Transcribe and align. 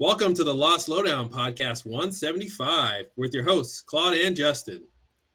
Welcome 0.00 0.32
to 0.34 0.44
the 0.44 0.54
Lost 0.54 0.88
Lowdown 0.88 1.28
Podcast 1.28 1.84
175 1.84 3.06
with 3.16 3.34
your 3.34 3.42
hosts, 3.42 3.80
Claude 3.80 4.14
and 4.14 4.36
Justin. 4.36 4.84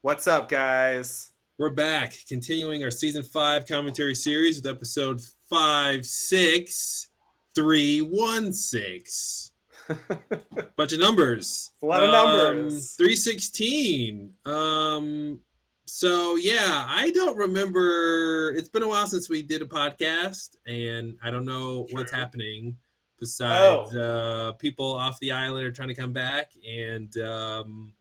What's 0.00 0.26
up, 0.26 0.48
guys? 0.48 1.32
We're 1.58 1.68
back, 1.68 2.16
continuing 2.26 2.82
our 2.82 2.90
season 2.90 3.24
five 3.24 3.66
commentary 3.66 4.14
series 4.14 4.56
with 4.56 4.66
episode 4.66 5.20
five, 5.50 6.06
six, 6.06 7.10
three, 7.54 7.98
one, 7.98 8.54
six. 8.54 9.52
Bunch 10.78 10.94
of 10.94 10.98
numbers. 10.98 11.70
A 11.82 11.86
lot 11.86 12.02
of 12.02 12.10
numbers. 12.10 12.72
Um, 12.72 13.04
316. 13.04 14.32
Um, 14.46 15.40
so 15.84 16.36
yeah, 16.36 16.86
I 16.88 17.10
don't 17.10 17.36
remember. 17.36 18.54
It's 18.56 18.70
been 18.70 18.82
a 18.82 18.88
while 18.88 19.08
since 19.08 19.28
we 19.28 19.42
did 19.42 19.60
a 19.60 19.66
podcast, 19.66 20.56
and 20.66 21.18
I 21.22 21.30
don't 21.30 21.44
know 21.44 21.86
what's 21.90 22.10
happening 22.10 22.78
besides 23.20 23.94
Oh. 23.94 24.00
uh, 24.00 24.52
people 24.52 24.92
off 24.94 25.18
the 25.20 25.32
island 25.32 25.66
are 25.66 25.72
trying 25.72 25.88
to 25.88 25.94
come 25.94 26.12
back. 26.12 26.50
And 26.68 27.16
um, 27.18 27.92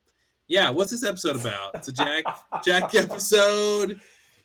yeah, 0.47 0.69
what's 0.69 0.91
this 0.91 1.03
episode 1.03 1.35
about? 1.35 1.75
It's 1.75 1.87
a 1.87 1.93
Jack 1.93 2.23
Jack 2.65 2.95
episode. 2.95 3.99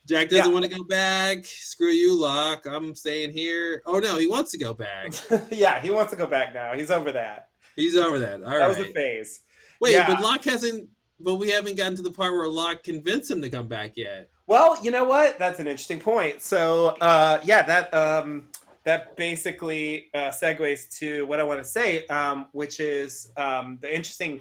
Jack 0.06 0.30
doesn't 0.30 0.46
Yeah. 0.46 0.52
want 0.52 0.64
to 0.64 0.74
go 0.74 0.84
back. 0.84 1.44
Screw 1.44 1.90
you, 1.90 2.18
Locke. 2.18 2.66
I'm 2.66 2.94
staying 2.94 3.32
here. 3.32 3.82
Oh 3.86 3.98
no, 3.98 4.16
he 4.16 4.26
wants 4.26 4.50
to 4.52 4.58
go 4.58 4.72
back. 4.72 5.12
yeah, 5.50 5.80
he 5.80 5.90
wants 5.90 6.10
to 6.12 6.16
go 6.16 6.26
back 6.26 6.54
now. 6.54 6.72
He's 6.74 6.90
over 6.90 7.12
that. 7.12 7.48
He's 7.76 7.96
over 7.96 8.18
that. 8.18 8.42
All 8.42 8.48
right. 8.50 8.58
that 8.58 8.68
was 8.68 8.78
a 8.78 8.92
phase. 8.92 9.40
Wait, 9.80 9.92
Yeah. 9.92 10.06
but 10.06 10.20
Locke 10.20 10.44
hasn't. 10.44 10.88
But 11.20 11.34
we 11.34 11.50
haven't 11.50 11.76
gotten 11.76 11.96
to 11.96 12.02
the 12.02 12.12
part 12.12 12.32
where 12.32 12.46
Locke 12.46 12.84
convinced 12.84 13.28
him 13.28 13.42
to 13.42 13.50
come 13.50 13.66
back 13.66 13.92
yet. 13.96 14.28
Well, 14.46 14.78
you 14.84 14.92
know 14.92 15.02
what? 15.02 15.36
That's 15.36 15.58
an 15.58 15.66
interesting 15.66 15.98
point. 15.98 16.42
So, 16.42 16.96
uh, 17.00 17.40
yeah, 17.42 17.62
that 17.62 17.92
um, 17.92 18.44
that 18.88 19.16
basically 19.16 20.08
uh, 20.14 20.30
segues 20.40 20.88
to 20.98 21.26
what 21.26 21.38
I 21.40 21.42
want 21.50 21.62
to 21.62 21.68
say, 21.78 22.06
um, 22.06 22.46
which 22.52 22.80
is 22.80 23.30
um, 23.36 23.78
the 23.82 23.90
interesting 23.94 24.40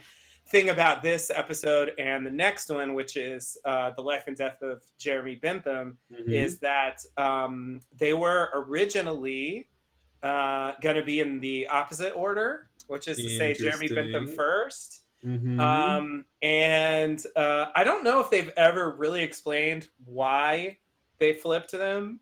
thing 0.53 0.69
about 0.69 1.03
this 1.03 1.29
episode 1.29 1.91
and 1.99 2.25
the 2.25 2.31
next 2.31 2.69
one, 2.69 2.93
which 2.93 3.17
is 3.17 3.57
uh, 3.65 3.91
the 3.97 4.01
life 4.01 4.23
and 4.27 4.37
death 4.37 4.59
of 4.61 4.81
Jeremy 4.97 5.35
Bentham, 5.35 5.97
Mm-hmm. 6.13 6.31
is 6.31 6.59
that 6.59 6.97
um, 7.17 7.81
they 7.99 8.13
were 8.13 8.49
originally 8.53 9.67
uh, 10.23 10.71
going 10.81 10.95
to 10.95 11.03
be 11.03 11.19
in 11.19 11.41
the 11.41 11.67
opposite 11.67 12.13
order, 12.13 12.69
which 12.87 13.09
is 13.09 13.17
to 13.17 13.29
say 13.37 13.53
Jeremy 13.53 13.89
Bentham 13.89 14.27
Interesting. 14.29 14.37
1st 14.37 14.99
Mhm. 15.25 15.59
Um, 15.59 16.25
and 16.43 17.19
uh, 17.35 17.65
I 17.75 17.83
don't 17.83 18.03
know 18.03 18.19
if 18.21 18.29
they've 18.29 18.51
ever 18.55 18.91
really 18.91 19.23
explained 19.23 19.89
why 20.05 20.77
they 21.19 21.33
flipped 21.33 21.71
them. 21.71 22.19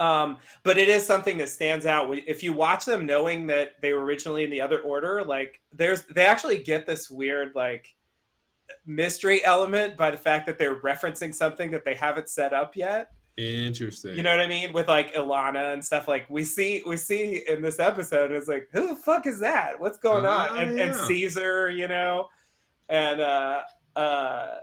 Um, 0.00 0.38
but 0.62 0.78
it 0.78 0.88
is 0.88 1.04
something 1.04 1.38
that 1.38 1.48
stands 1.48 1.84
out. 1.84 2.08
If 2.26 2.42
you 2.42 2.52
watch 2.52 2.84
them 2.84 3.04
knowing 3.04 3.46
that 3.48 3.72
they 3.82 3.92
were 3.92 4.04
originally 4.04 4.44
in 4.44 4.50
the 4.50 4.60
other 4.60 4.80
order, 4.80 5.24
like 5.24 5.60
there's 5.72 6.04
they 6.14 6.24
actually 6.24 6.58
get 6.62 6.86
this 6.86 7.10
weird 7.10 7.52
like 7.54 7.88
mystery 8.86 9.44
element 9.44 9.96
by 9.96 10.10
the 10.10 10.16
fact 10.16 10.46
that 10.46 10.58
they're 10.58 10.80
referencing 10.80 11.34
something 11.34 11.70
that 11.70 11.84
they 11.84 11.94
haven't 11.94 12.28
set 12.28 12.52
up 12.52 12.76
yet. 12.76 13.10
Interesting. 13.36 14.16
You 14.16 14.22
know 14.22 14.30
what 14.36 14.40
I 14.44 14.48
mean? 14.48 14.72
With 14.72 14.88
like 14.88 15.14
Ilana 15.14 15.72
and 15.72 15.84
stuff. 15.84 16.08
Like 16.08 16.28
we 16.28 16.44
see 16.44 16.82
we 16.86 16.96
see 16.96 17.44
in 17.48 17.62
this 17.62 17.78
episode, 17.78 18.32
it's 18.32 18.48
like, 18.48 18.68
who 18.72 18.88
the 18.88 18.96
fuck 18.96 19.26
is 19.26 19.38
that? 19.40 19.78
What's 19.78 19.98
going 19.98 20.26
Oh, 20.26 20.28
on? 20.28 20.58
And, 20.58 20.78
and. 20.78 20.94
Caesar, 20.94 21.70
you 21.70 21.86
know, 21.88 22.28
and 22.88 23.20
uh 23.20 23.62
uh 23.96 24.56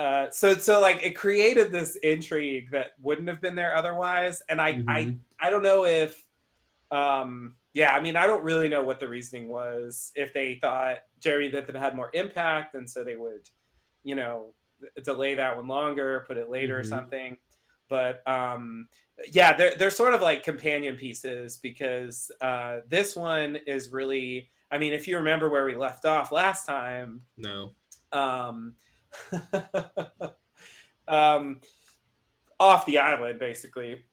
uh 0.00 0.30
so 0.30 0.54
so 0.54 0.80
like 0.80 1.02
it 1.02 1.14
created 1.14 1.70
this 1.70 1.96
intrigue 1.96 2.70
that 2.70 2.92
wouldn't 3.00 3.28
have 3.28 3.40
been 3.40 3.54
there 3.54 3.76
otherwise. 3.76 4.42
And 4.48 4.60
I 4.60 4.68
I 4.88 5.00
Mhm. 5.04 5.18
I 5.38 5.50
don't 5.50 5.62
know 5.62 5.84
if 5.84 6.24
um 6.90 7.54
yeah, 7.74 7.94
I 7.94 8.00
mean 8.00 8.16
I 8.16 8.26
don't 8.26 8.42
really 8.42 8.68
know 8.68 8.82
what 8.82 8.98
the 8.98 9.08
reasoning 9.08 9.48
was, 9.48 10.10
if 10.14 10.32
they 10.32 10.58
thought 10.62 10.98
Jerry 11.20 11.48
Bentham 11.50 11.74
had 11.76 11.94
more 11.94 12.10
impact 12.14 12.74
and 12.74 12.88
so 12.88 13.04
they 13.04 13.16
would, 13.16 13.48
you 14.02 14.14
know, 14.14 14.54
delay 15.04 15.34
that 15.34 15.56
one 15.56 15.68
longer, 15.68 16.24
put 16.26 16.36
it 16.38 16.48
later 16.50 16.78
or 16.80 16.82
Mhm. 16.82 16.88
something 16.88 17.36
but 17.90 18.26
um 18.26 18.88
yeah 19.32 19.54
they're, 19.54 19.74
they're 19.76 19.90
sort 19.90 20.14
of 20.14 20.22
like 20.22 20.42
companion 20.44 20.96
pieces 20.96 21.58
because 21.58 22.30
uh 22.40 22.78
this 22.88 23.14
one 23.16 23.56
is 23.66 23.90
really 23.90 24.48
i 24.70 24.78
mean 24.78 24.92
if 24.94 25.06
you 25.06 25.16
remember 25.18 25.50
where 25.50 25.66
we 25.66 25.74
left 25.74 26.06
off 26.06 26.32
last 26.32 26.64
time 26.64 27.20
no. 27.36 27.72
um 28.12 28.74
um 31.08 31.60
off 32.58 32.86
the 32.86 32.98
island 32.98 33.38
basically 33.38 34.04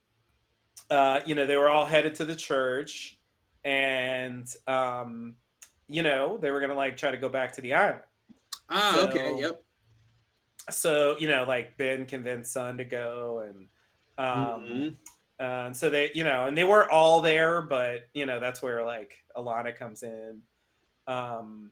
uh 0.89 1.19
you 1.25 1.35
know 1.35 1.45
they 1.45 1.57
were 1.57 1.69
all 1.69 1.85
headed 1.85 2.15
to 2.15 2.25
the 2.25 2.35
church 2.35 3.17
and 3.63 4.47
um 4.67 5.35
you 5.89 6.01
know 6.03 6.37
they 6.37 6.51
were 6.51 6.59
gonna 6.61 6.73
like 6.73 6.97
try 6.97 7.11
to 7.11 7.17
go 7.17 7.29
back 7.29 7.53
to 7.53 7.61
the 7.61 7.73
island 7.73 8.01
Ah, 8.69 9.07
okay. 9.07 9.29
So- 9.31 9.39
Yep. 9.39 9.63
so 10.71 11.15
you 11.19 11.27
know 11.27 11.45
like 11.47 11.77
ben 11.77 12.05
convinced 12.05 12.51
Sun 12.53 12.77
to 12.77 12.85
go 12.85 13.45
and 13.47 13.67
um 14.17 14.97
uh, 15.39 15.65
and 15.67 15.77
so 15.77 15.89
they 15.89 16.09
you 16.15 16.23
know 16.23 16.45
and 16.47 16.57
they 16.57 16.63
weren't 16.63 16.89
all 16.89 17.21
there 17.21 17.61
but 17.61 18.07
you 18.13 18.25
know 18.25 18.39
that's 18.39 18.61
where 18.61 18.83
like 18.85 19.11
Ilana 19.37 19.77
comes 19.77 20.01
in 20.03 20.41
um 21.07 21.71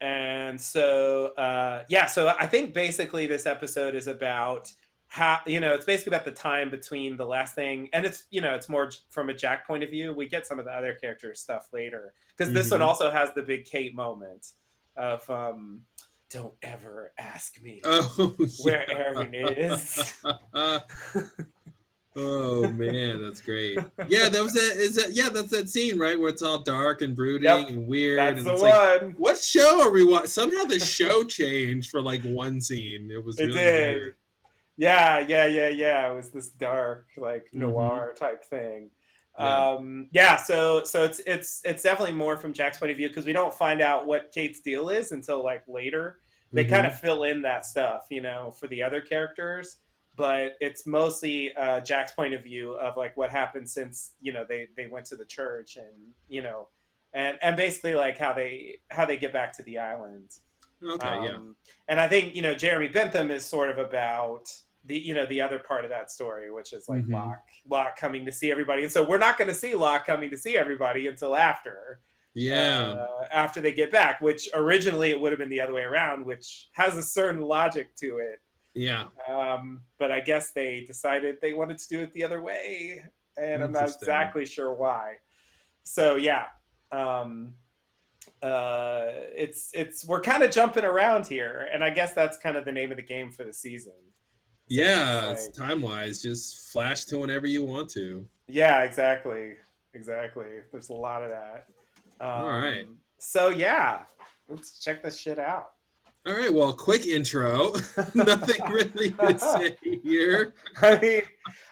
and 0.00 0.60
so 0.60 1.26
uh 1.38 1.82
yeah 1.88 2.04
so 2.06 2.34
i 2.38 2.46
think 2.46 2.74
basically 2.74 3.26
this 3.26 3.46
episode 3.46 3.94
is 3.94 4.06
about 4.08 4.70
how 5.08 5.38
you 5.46 5.58
know 5.60 5.72
it's 5.72 5.84
basically 5.86 6.10
about 6.14 6.24
the 6.24 6.30
time 6.30 6.68
between 6.68 7.16
the 7.16 7.24
last 7.24 7.54
thing 7.54 7.88
and 7.94 8.04
it's 8.04 8.24
you 8.30 8.40
know 8.40 8.54
it's 8.54 8.68
more 8.68 8.90
from 9.08 9.30
a 9.30 9.34
jack 9.34 9.66
point 9.66 9.82
of 9.82 9.88
view 9.88 10.12
we 10.12 10.26
get 10.28 10.46
some 10.46 10.58
of 10.58 10.64
the 10.66 10.70
other 10.70 10.92
character 10.94 11.34
stuff 11.34 11.68
later 11.72 12.12
because 12.36 12.52
this 12.52 12.70
one 12.70 12.80
Mhm. 12.80 12.86
also 12.86 13.10
has 13.10 13.30
the 13.34 13.42
big 13.42 13.64
kate 13.64 13.94
moment 13.94 14.48
of 14.96 15.28
um 15.30 15.80
don't 16.28 16.54
ever 16.62 17.12
ask 17.18 17.62
me 17.62 17.80
Oh, 17.84 18.34
where 18.62 18.84
yeah. 18.88 18.96
Aaron 18.98 19.32
is. 19.32 20.12
oh 22.16 22.68
man, 22.72 23.22
that's 23.22 23.40
great. 23.40 23.78
Yeah, 24.08 24.28
that 24.28 24.42
was 24.42 24.52
that. 24.54 24.76
Is 24.76 24.94
that 24.96 25.12
yeah? 25.12 25.28
That's 25.28 25.50
that 25.50 25.68
scene 25.68 25.98
right 25.98 26.18
where 26.18 26.30
it's 26.30 26.42
all 26.42 26.58
dark 26.60 27.02
and 27.02 27.14
brooding 27.14 27.44
Yep, 27.44 27.68
and 27.68 27.86
weird. 27.86 28.18
That's 28.18 28.38
and 28.38 28.46
the 28.46 28.52
like, 28.54 29.02
one. 29.02 29.10
what 29.18 29.38
show 29.38 29.82
are 29.82 29.90
we 29.90 30.04
watching? 30.04 30.28
Somehow 30.28 30.64
the 30.64 30.80
show 30.80 31.22
changed 31.24 31.90
for 31.90 32.00
like 32.00 32.22
one 32.22 32.60
scene. 32.60 33.10
It 33.10 33.24
was 33.24 33.38
It 33.38 33.46
really 33.46 33.58
did. 33.58 33.96
weird. 33.96 34.14
Yeah, 34.78 35.20
yeah, 35.20 35.46
yeah, 35.46 35.68
yeah. 35.68 36.10
It 36.12 36.14
was 36.16 36.30
this 36.30 36.48
dark, 36.48 37.06
like 37.16 37.44
Mhm. 37.54 37.60
noir 37.60 38.14
type 38.18 38.44
thing. 38.44 38.90
Yeah. 39.38 39.70
Um, 39.72 40.08
yeah, 40.12 40.36
so 40.36 40.82
so 40.84 41.04
it's 41.04 41.20
it's 41.26 41.60
it's 41.64 41.82
definitely 41.82 42.14
more 42.14 42.36
from 42.38 42.52
Jack's 42.54 42.78
point 42.78 42.90
of 42.90 42.96
view 42.96 43.08
because 43.08 43.26
we 43.26 43.32
don't 43.34 43.52
find 43.54 43.80
out 43.82 44.06
what 44.06 44.32
Kate's 44.32 44.60
deal 44.60 44.88
is 44.88 45.12
until 45.12 45.42
like 45.44 45.62
later. 45.68 46.20
They 46.52 46.64
Mhm. 46.64 46.70
kind 46.70 46.86
of 46.86 46.98
fill 47.00 47.24
in 47.24 47.42
that 47.42 47.66
stuff, 47.66 48.06
you 48.08 48.22
know, 48.22 48.54
for 48.58 48.66
the 48.68 48.82
other 48.82 49.00
characters, 49.00 49.76
but 50.16 50.56
it's 50.60 50.86
mostly 50.86 51.54
uh, 51.56 51.80
Jack's 51.80 52.12
point 52.12 52.34
of 52.34 52.42
view 52.42 52.72
of 52.74 52.96
like 52.96 53.16
what 53.16 53.30
happened 53.30 53.68
since 53.68 54.12
you 54.20 54.32
know 54.32 54.44
they 54.48 54.68
they 54.76 54.86
went 54.86 55.06
to 55.06 55.16
the 55.16 55.24
church 55.24 55.76
and 55.76 55.94
you 56.28 56.42
know, 56.42 56.68
and 57.12 57.38
and 57.42 57.56
basically 57.56 57.94
like 57.94 58.18
how 58.18 58.32
they 58.32 58.78
how 58.90 59.04
they 59.04 59.16
get 59.16 59.32
back 59.32 59.56
to 59.56 59.62
the 59.64 59.78
island. 59.78 60.30
Okay, 60.82 61.06
yeah. 61.24 61.34
Um, 61.36 61.56
And 61.88 62.00
I 62.00 62.08
think 62.08 62.34
you 62.34 62.42
know 62.42 62.54
Jeremy 62.54 62.88
Bentham 62.88 63.30
is 63.30 63.44
sort 63.44 63.70
of 63.70 63.78
about 63.78 64.52
the 64.84 64.98
you 64.98 65.14
know 65.14 65.26
the 65.26 65.40
other 65.40 65.58
part 65.58 65.84
of 65.84 65.90
that 65.90 66.10
story, 66.10 66.50
which 66.50 66.72
is 66.72 66.88
like 66.88 67.02
Mhm. 67.04 67.12
Locke 67.12 67.48
Locke 67.68 67.96
coming 67.98 68.24
to 68.26 68.32
see 68.32 68.50
everybody. 68.50 68.82
And 68.84 68.92
so 68.92 69.02
we're 69.02 69.18
not 69.18 69.36
going 69.38 69.48
to 69.48 69.54
see 69.54 69.74
Locke 69.74 70.06
coming 70.06 70.30
to 70.30 70.36
see 70.36 70.56
everybody 70.56 71.08
until 71.08 71.34
after 71.34 72.00
Yeah. 72.34 72.90
uh, 72.90 73.26
after 73.32 73.60
they 73.60 73.72
get 73.72 73.90
back. 73.90 74.20
Which 74.20 74.48
originally 74.54 75.10
it 75.10 75.20
would 75.20 75.32
have 75.32 75.38
been 75.38 75.48
the 75.48 75.60
other 75.60 75.72
way 75.74 75.82
around, 75.82 76.24
which 76.24 76.68
has 76.72 76.96
a 76.96 77.02
certain 77.02 77.40
logic 77.42 77.94
to 77.96 78.18
it. 78.18 78.40
Yeah. 78.76 79.04
Um, 79.28 79.80
but 79.98 80.12
I 80.12 80.20
guess 80.20 80.52
they 80.52 80.84
decided 80.86 81.36
they 81.40 81.54
wanted 81.54 81.78
to 81.78 81.88
do 81.88 82.00
it 82.00 82.12
the 82.12 82.22
other 82.22 82.42
way, 82.42 83.02
and 83.36 83.64
I'm 83.64 83.72
not 83.72 83.84
exactly 83.84 84.44
sure 84.46 84.72
why. 84.74 85.14
So 85.84 86.16
yeah, 86.16 86.44
um, 86.92 87.54
uh, 88.42 89.06
it's 89.34 89.70
it's 89.72 90.06
we're 90.06 90.20
kind 90.20 90.42
of 90.42 90.50
jumping 90.50 90.84
around 90.84 91.26
here, 91.26 91.68
and 91.72 91.82
I 91.82 91.90
guess 91.90 92.12
that's 92.12 92.36
kind 92.36 92.56
of 92.56 92.64
the 92.64 92.72
name 92.72 92.90
of 92.90 92.96
the 92.96 93.02
game 93.02 93.30
for 93.32 93.44
the 93.44 93.52
season. 93.52 93.94
Yeah, 94.68 95.26
like- 95.26 95.36
it's 95.36 95.48
time 95.48 95.80
wise. 95.80 96.20
Just 96.22 96.70
flash 96.70 97.04
to 97.06 97.18
whenever 97.18 97.46
you 97.46 97.64
want 97.64 97.88
to. 97.90 98.26
Yeah, 98.48 98.82
exactly, 98.82 99.54
exactly. 99.94 100.46
There's 100.70 100.90
a 100.90 100.94
lot 100.94 101.22
of 101.22 101.30
that. 101.30 101.66
Um, 102.20 102.44
All 102.44 102.58
right. 102.58 102.86
So 103.18 103.48
yeah, 103.48 104.00
let's 104.48 104.78
check 104.80 105.02
this 105.02 105.18
shit 105.18 105.38
out. 105.38 105.70
All 106.26 106.34
right. 106.34 106.52
Well, 106.52 106.72
quick 106.72 107.06
intro. 107.06 107.72
Nothing 108.14 108.62
really 108.70 109.10
to 109.12 109.38
say 109.56 109.76
here. 110.02 110.54
I 110.82 110.98
mean, 110.98 111.22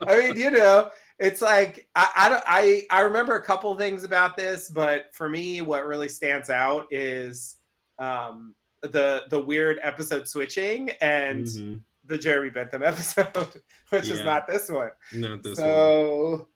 I 0.06 0.18
mean, 0.20 0.36
you 0.36 0.50
know, 0.50 0.90
it's 1.18 1.42
like 1.42 1.88
I, 1.96 2.08
I 2.16 2.28
don't 2.28 2.44
I 2.46 2.82
I 2.90 3.00
remember 3.00 3.34
a 3.36 3.42
couple 3.42 3.74
things 3.76 4.04
about 4.04 4.36
this, 4.36 4.68
but 4.68 5.06
for 5.12 5.28
me, 5.28 5.60
what 5.60 5.86
really 5.86 6.08
stands 6.08 6.50
out 6.50 6.86
is 6.92 7.56
um 7.98 8.54
the 8.82 9.22
the 9.30 9.40
weird 9.40 9.78
episode 9.82 10.28
switching 10.28 10.90
and 11.00 11.46
Mhm. 11.46 11.80
the 12.06 12.18
Jeremy 12.18 12.50
Bentham 12.50 12.82
episode, 12.84 13.60
which 13.90 14.08
is 14.08 14.22
not 14.24 14.46
this 14.46 14.68
one. 14.70 14.90
Not 15.12 15.42
this 15.42 15.58
one. 15.58 15.66
so, 15.66 16.48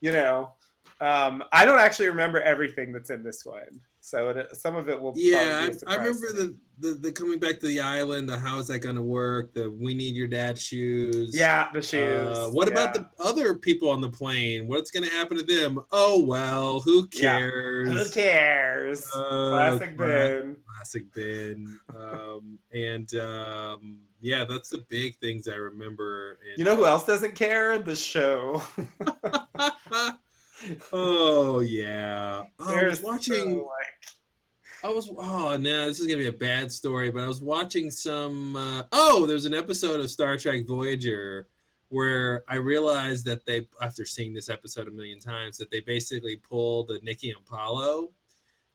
you 0.00 0.12
know, 0.12 0.52
Um, 1.00 1.44
I 1.52 1.64
don't 1.64 1.78
actually 1.78 2.08
remember 2.08 2.40
everything 2.40 2.92
that's 2.92 3.10
in 3.10 3.22
this 3.22 3.44
one, 3.46 3.80
so 4.08 4.30
it, 4.30 4.56
some 4.56 4.74
of 4.76 4.88
it 4.88 5.00
will. 5.00 5.12
Yeah, 5.16 5.66
probably 5.66 5.70
be 5.70 5.82
a 5.86 5.88
I, 5.88 5.92
I 5.92 5.96
remember 5.96 6.32
the, 6.32 6.56
the 6.78 6.94
the 6.94 7.12
coming 7.12 7.38
back 7.38 7.60
to 7.60 7.66
the 7.66 7.80
island. 7.80 8.28
The 8.28 8.38
how's 8.38 8.68
that 8.68 8.78
going 8.78 8.96
to 8.96 9.02
work? 9.02 9.52
The 9.52 9.70
we 9.70 9.92
need 9.94 10.14
your 10.14 10.28
dad's 10.28 10.62
shoes. 10.62 11.36
Yeah, 11.36 11.68
the 11.72 11.82
shoes. 11.82 12.38
Uh, 12.38 12.48
what 12.50 12.68
about 12.68 12.94
the 12.94 13.06
other 13.18 13.54
people 13.54 13.90
on 13.90 14.00
the 14.00 14.08
plane? 14.08 14.66
What's 14.66 14.90
going 14.90 15.04
to 15.08 15.10
happen 15.14 15.36
to 15.36 15.42
them? 15.42 15.80
Oh 15.92 16.24
well, 16.24 16.80
who 16.80 17.06
cares? 17.08 17.88
Yeah. 17.92 18.02
Who 18.02 18.10
cares? 18.10 19.04
Uh, 19.14 19.50
Classic 19.50 19.96
cla- 19.96 20.06
Ben. 20.06 20.56
Classic 20.74 21.14
Ben. 21.14 21.78
Um, 21.94 22.58
and 22.72 23.14
um, 23.16 23.98
yeah, 24.20 24.44
that's 24.44 24.70
the 24.70 24.84
big 24.88 25.16
things 25.18 25.48
I 25.48 25.56
remember. 25.56 26.38
in- 26.50 26.58
You 26.58 26.64
know 26.64 26.76
who 26.76 26.86
else 26.86 27.04
doesn't 27.04 27.34
care? 27.34 27.78
The 27.78 27.94
show. 27.96 28.62
oh 30.92 31.60
yeah. 31.60 32.42
Oh, 32.58 32.76
I 32.76 32.84
was 32.84 33.02
watching. 33.02 33.66
I 34.84 34.88
was 34.88 35.10
oh 35.16 35.56
no, 35.56 35.86
this 35.86 36.00
is 36.00 36.06
gonna 36.06 36.18
be 36.18 36.28
a 36.28 36.32
bad 36.32 36.70
story, 36.70 37.10
but 37.10 37.24
I 37.24 37.26
was 37.26 37.40
watching 37.40 37.90
some 37.90 38.56
uh, 38.56 38.82
oh, 38.92 39.26
there's 39.26 39.44
an 39.44 39.54
episode 39.54 40.00
of 40.00 40.10
Star 40.10 40.36
Trek 40.36 40.66
Voyager 40.66 41.48
where 41.88 42.44
I 42.48 42.56
realized 42.56 43.24
that 43.26 43.44
they 43.46 43.66
after 43.82 44.04
seeing 44.04 44.34
this 44.34 44.48
episode 44.48 44.88
a 44.88 44.92
million 44.92 45.20
times 45.20 45.56
that 45.58 45.70
they 45.70 45.80
basically 45.80 46.36
pulled 46.36 46.88
the 46.88 47.00
Nikki 47.02 47.30
and 47.30 47.44
Paulo 47.44 48.10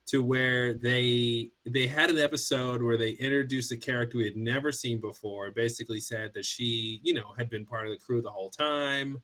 to 0.06 0.21
where 0.24 0.74
they 0.74 1.50
they 1.65 1.88
had 1.88 2.09
an 2.09 2.19
episode 2.19 2.81
where 2.81 2.97
they 2.97 3.12
introduced 3.12 3.71
a 3.71 3.77
character 3.77 4.18
we 4.18 4.25
had 4.25 4.36
never 4.36 4.71
seen 4.71 5.00
before 5.00 5.51
basically 5.51 6.00
said 6.00 6.31
that 6.33 6.45
she, 6.45 7.00
you 7.03 7.13
know, 7.13 7.33
had 7.38 7.50
been 7.50 7.65
part 7.65 7.88
of 7.88 7.94
the 7.94 8.03
crew 8.03 8.21
the 8.21 8.29
whole 8.29 8.50
time. 8.50 9.21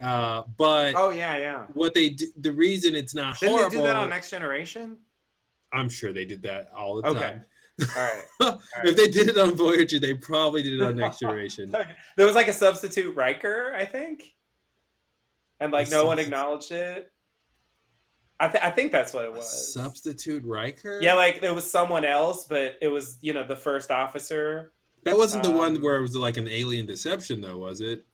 Uh, 0.00 0.42
but 0.56 0.94
oh 0.96 1.10
yeah, 1.10 1.36
yeah. 1.36 1.64
what 1.74 1.92
they 1.92 2.16
the 2.40 2.52
reason 2.52 2.94
it's 2.94 3.14
not 3.14 3.38
Didn't 3.40 3.52
horrible 3.56 3.70
they 3.70 3.76
do 3.78 3.82
that 3.82 3.96
on 3.96 4.08
Next 4.10 4.30
Generation? 4.30 4.96
I'm 5.72 5.88
sure 5.88 6.12
they 6.12 6.24
did 6.24 6.40
that 6.42 6.70
all 6.76 7.02
the 7.02 7.08
Okay. 7.08 7.20
time. 7.20 7.44
All 7.96 8.20
right. 8.40 8.58
if 8.84 8.96
they 8.96 9.06
did 9.08 9.28
it 9.28 9.38
on 9.38 9.54
Voyager, 9.54 10.00
they 10.00 10.12
probably 10.14 10.64
did 10.64 10.72
it 10.74 10.82
on 10.82 10.96
Next 10.96 11.18
Generation. 11.20 11.70
There 12.16 12.26
was 12.26 12.34
like 12.34 12.48
a 12.48 12.52
substitute 12.52 13.14
Riker, 13.14 13.72
I 13.76 13.84
think, 13.84 14.34
and 15.60 15.72
like 15.72 15.86
A 15.86 15.90
no 15.92 16.04
one 16.04 16.18
acknowledged 16.18 16.72
it. 16.72 17.12
I, 18.40 18.48
th- 18.48 18.62
I 18.64 18.70
think 18.70 18.90
that's 18.90 19.12
what 19.12 19.24
it 19.26 19.28
A 19.28 19.32
was. 19.32 19.72
substitute 19.72 20.42
Riker? 20.44 20.98
Yeah, 21.00 21.14
like 21.14 21.40
there 21.40 21.54
was 21.54 21.70
someone 21.70 22.04
else, 22.04 22.46
but 22.48 22.78
it 22.82 22.88
was 22.88 23.18
you 23.20 23.32
know 23.32 23.46
the 23.46 23.54
first 23.56 23.90
officer. 23.92 24.72
that 25.04 25.16
wasn't 25.16 25.44
the 25.44 25.50
one 25.52 25.76
um, 25.76 25.82
where 25.82 25.96
it 25.98 26.02
was 26.02 26.16
like 26.16 26.36
an 26.36 26.48
alien 26.48 26.84
deception, 26.86 27.40
though, 27.40 27.58
was 27.58 27.80
it? 27.80 28.04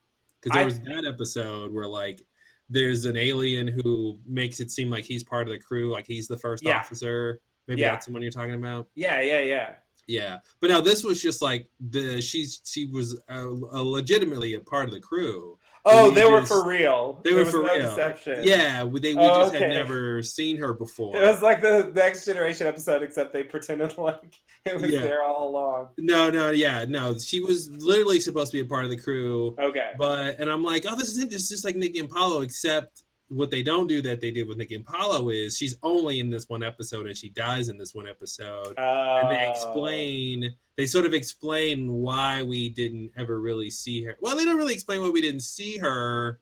Because 0.45 0.55
there 0.55 0.65
was 0.65 0.79
that 1.03 1.05
episode 1.05 1.73
where 1.73 1.87
like 1.87 2.21
there's 2.69 3.05
an 3.05 3.17
alien 3.17 3.67
who 3.67 4.17
makes 4.27 4.59
it 4.59 4.71
seem 4.71 4.89
like 4.89 5.03
he's 5.03 5.23
part 5.23 5.47
of 5.47 5.53
the 5.53 5.59
crew, 5.59 5.91
like 5.91 6.05
he's 6.07 6.27
the 6.27 6.37
first 6.37 6.63
Yeah. 6.63 6.79
officer. 6.79 7.39
Maybe 7.67 7.81
Yeah. 7.81 7.91
that's 7.91 8.05
the 8.05 8.11
one 8.13 8.21
you're 8.21 8.31
talking 8.31 8.53
about. 8.53 8.87
Yeah, 8.95 9.21
yeah, 9.21 9.39
yeah. 9.41 9.75
Yeah, 10.07 10.37
but 10.61 10.69
now 10.69 10.81
this 10.81 11.03
was 11.03 11.19
just 11.19 11.41
like 11.41 11.67
the 11.89 12.21
she's 12.21 12.61
she 12.63 12.85
was 12.85 13.19
uh, 13.27 13.47
uh, 13.49 13.81
legitimately 13.81 14.53
a 14.53 14.59
part 14.59 14.85
of 14.87 14.93
the 14.93 14.99
crew. 14.99 15.57
Oh, 15.87 16.09
we 16.09 16.15
they 16.15 16.25
were 16.25 16.39
just- 16.39 16.51
for 16.51 16.67
real. 16.67 17.19
they 17.23 17.33
were 17.33 17.45
for 17.45 17.61
no 17.63 17.73
real. 17.75 17.89
Deception. 17.89 18.39
Yeah, 18.43 18.83
we, 18.83 18.99
they, 18.99 19.13
we 19.13 19.21
Oh, 19.21 19.43
just 19.43 19.53
had 19.55 19.69
never 19.69 20.23
seen 20.23 20.57
her 20.57 20.73
before. 20.73 21.15
It 21.15 21.21
was 21.21 21.41
like 21.43 21.61
the 21.61 21.91
Next 21.93 22.25
Generation 22.25 22.65
episode, 22.67 23.03
except 23.03 23.33
they 23.33 23.43
pretended 23.43 23.95
like 23.97 24.39
it 24.65 24.81
was 24.81 24.89
Yeah. 24.91 25.01
there 25.01 25.23
all 25.23 25.49
along. 25.49 25.89
No, 25.99 26.29
no, 26.31 26.49
yeah, 26.49 26.85
no. 26.87 27.17
She 27.19 27.39
was 27.39 27.69
literally 27.69 28.19
supposed 28.19 28.51
to 28.51 28.57
be 28.57 28.61
a 28.61 28.65
part 28.65 28.83
of 28.85 28.89
the 28.89 28.97
crew, 28.97 29.55
Okay. 29.59 29.91
but 29.97 30.39
and 30.39 30.49
I'm 30.49 30.63
like, 30.63 30.85
oh, 30.89 30.95
this 30.95 31.09
is 31.09 31.19
it. 31.19 31.29
This 31.29 31.43
is 31.43 31.49
just 31.49 31.65
like 31.65 31.75
Nikki 31.75 31.99
and 31.99 32.09
Paulo, 32.09 32.41
except 32.41 33.03
what 33.29 33.49
they 33.49 33.63
don't 33.63 33.87
do 33.87 34.01
that 34.03 34.21
they 34.21 34.29
did 34.31 34.47
with 34.47 34.57
Nikki 34.57 34.75
and 34.75 34.85
Paulo 34.85 35.29
is 35.29 35.57
she's 35.57 35.77
only 35.81 36.19
in 36.19 36.29
this 36.29 36.45
one 36.47 36.61
episode 36.63 37.07
and 37.07 37.17
she 37.17 37.29
dies 37.29 37.69
in 37.69 37.77
this 37.77 37.93
one 37.95 38.07
episode. 38.07 38.75
and 38.77 39.31
they 39.31 39.45
Oh. 39.47 39.51
explain, 39.51 40.55
they 40.77 40.85
sort 40.85 41.05
of 41.05 41.13
explain 41.13 41.91
why 41.91 42.43
we 42.43 42.69
didn't 42.69 43.11
ever 43.17 43.39
really 43.41 43.69
see 43.71 44.03
her. 44.03 44.15
Well, 44.21 44.35
they 44.37 44.45
don't 44.45 44.57
really 44.57 44.73
explain 44.73 45.01
why 45.01 45.09
we 45.09 45.21
didn't 45.21 45.41
see 45.41 45.77
her 45.77 46.39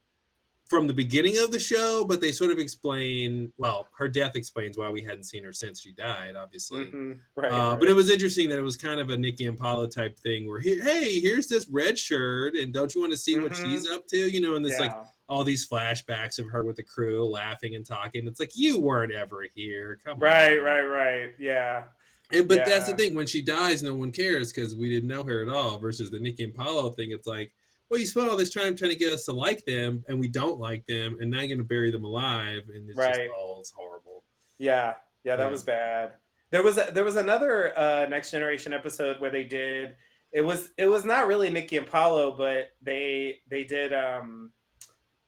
from 0.69 0.87
the 0.87 0.93
beginning 0.93 1.37
of 1.37 1.51
the 1.51 1.59
show, 1.59 2.03
but 2.03 2.19
they 2.19 2.31
sort 2.31 2.49
of 2.49 2.57
explain. 2.57 3.53
Well, 3.57 3.87
her 3.97 4.07
death 4.07 4.35
explains 4.35 4.77
why 4.77 4.89
we 4.89 5.03
hadn't 5.03 5.25
seen 5.25 5.43
her 5.43 5.53
since 5.53 5.81
she 5.81 5.91
died, 5.91 6.35
obviously. 6.35 6.85
Mhm. 6.85 7.19
Right, 7.35 7.51
Uh, 7.51 7.57
right. 7.71 7.79
But 7.79 7.89
it 7.89 7.93
was 7.93 8.09
interesting 8.09 8.49
that 8.49 8.57
it 8.57 8.63
was 8.63 8.75
kind 8.77 8.99
of 8.99 9.09
a 9.09 9.17
Nikki 9.17 9.45
and 9.45 9.57
Paulo 9.59 9.87
type 9.87 10.17
thing 10.17 10.47
where, 10.47 10.59
hey, 10.61 11.19
here's 11.19 11.47
this 11.47 11.67
red 11.69 11.99
shirt, 11.99 12.55
and 12.55 12.73
don't 12.73 12.93
you 12.95 13.01
want 13.01 13.11
to 13.13 13.17
see 13.17 13.37
what 13.37 13.51
Mhm. 13.51 13.63
she's 13.71 13.87
up 13.89 14.07
to? 14.07 14.17
You 14.17 14.41
know, 14.41 14.55
and 14.55 14.65
it's 14.65 14.79
like 14.79 14.91
Yeah. 14.91 15.03
All 15.29 15.43
these 15.43 15.67
flashbacks 15.67 16.37
of 16.39 16.47
her 16.49 16.63
with 16.63 16.75
the 16.75 16.83
crew 16.83 17.25
laughing 17.25 17.75
and 17.75 17.85
talking. 17.85 18.27
It's 18.27 18.39
like 18.39 18.51
you 18.55 18.79
weren't 18.79 19.13
ever 19.13 19.45
here. 19.55 19.99
Come 20.05 20.19
right, 20.19 20.57
on. 20.59 20.63
right, 20.65 20.81
right. 20.81 21.33
Yeah. 21.39 21.83
And, 22.31 22.47
but 22.47 22.65
that's 22.65 22.87
the 22.87 22.95
thing 22.95 23.15
when 23.15 23.27
she 23.27 23.41
dies, 23.41 23.83
no 23.83 23.93
one 23.95 24.11
cares 24.11 24.51
because 24.51 24.75
we 24.75 24.89
didn't 24.89 25.07
know 25.09 25.23
her 25.23 25.41
at 25.41 25.49
all. 25.49 25.77
Versus 25.77 26.09
the 26.11 26.19
Nikki 26.19 26.43
and 26.43 26.53
Paulo 26.53 26.89
thing, 26.91 27.11
it's 27.11 27.27
like, 27.27 27.51
well, 27.89 27.99
you 27.99 28.05
spent 28.07 28.29
all 28.29 28.37
this 28.37 28.53
time 28.53 28.75
trying 28.75 28.91
to 28.91 28.97
get 28.97 29.13
us 29.13 29.25
to 29.25 29.33
like 29.33 29.63
them, 29.65 30.03
and 30.07 30.19
we 30.19 30.27
don't 30.27 30.59
like 30.59 30.85
them, 30.87 31.17
and 31.21 31.29
now 31.29 31.39
you're 31.41 31.55
gonna 31.55 31.63
bury 31.67 31.91
them 31.91 32.05
alive, 32.05 32.63
and 32.73 32.89
it's 32.89 32.97
Right. 32.97 33.15
just 33.15 33.29
all 33.37 33.59
it's 33.59 33.71
horrible. 33.71 34.23
Yeah, 34.57 34.93
yeah, 35.23 35.35
that 35.35 35.45
Yeah. 35.45 35.51
was 35.51 35.63
bad. 35.63 36.13
There 36.49 36.63
was 36.63 36.77
a, 36.77 36.89
there 36.91 37.03
was 37.03 37.17
another 37.17 37.77
uh, 37.77 38.07
Next 38.09 38.31
Generation 38.31 38.73
episode 38.73 39.19
where 39.19 39.31
they 39.31 39.43
did 39.43 39.95
it 40.31 40.41
was 40.41 40.69
it 40.77 40.87
was 40.87 41.05
not 41.05 41.27
really 41.27 41.49
Nikki 41.51 41.77
and 41.77 41.85
Paulo, 41.85 42.31
but 42.35 42.71
they 42.81 43.39
they 43.47 43.63
did 43.63 43.93
um 43.93 44.51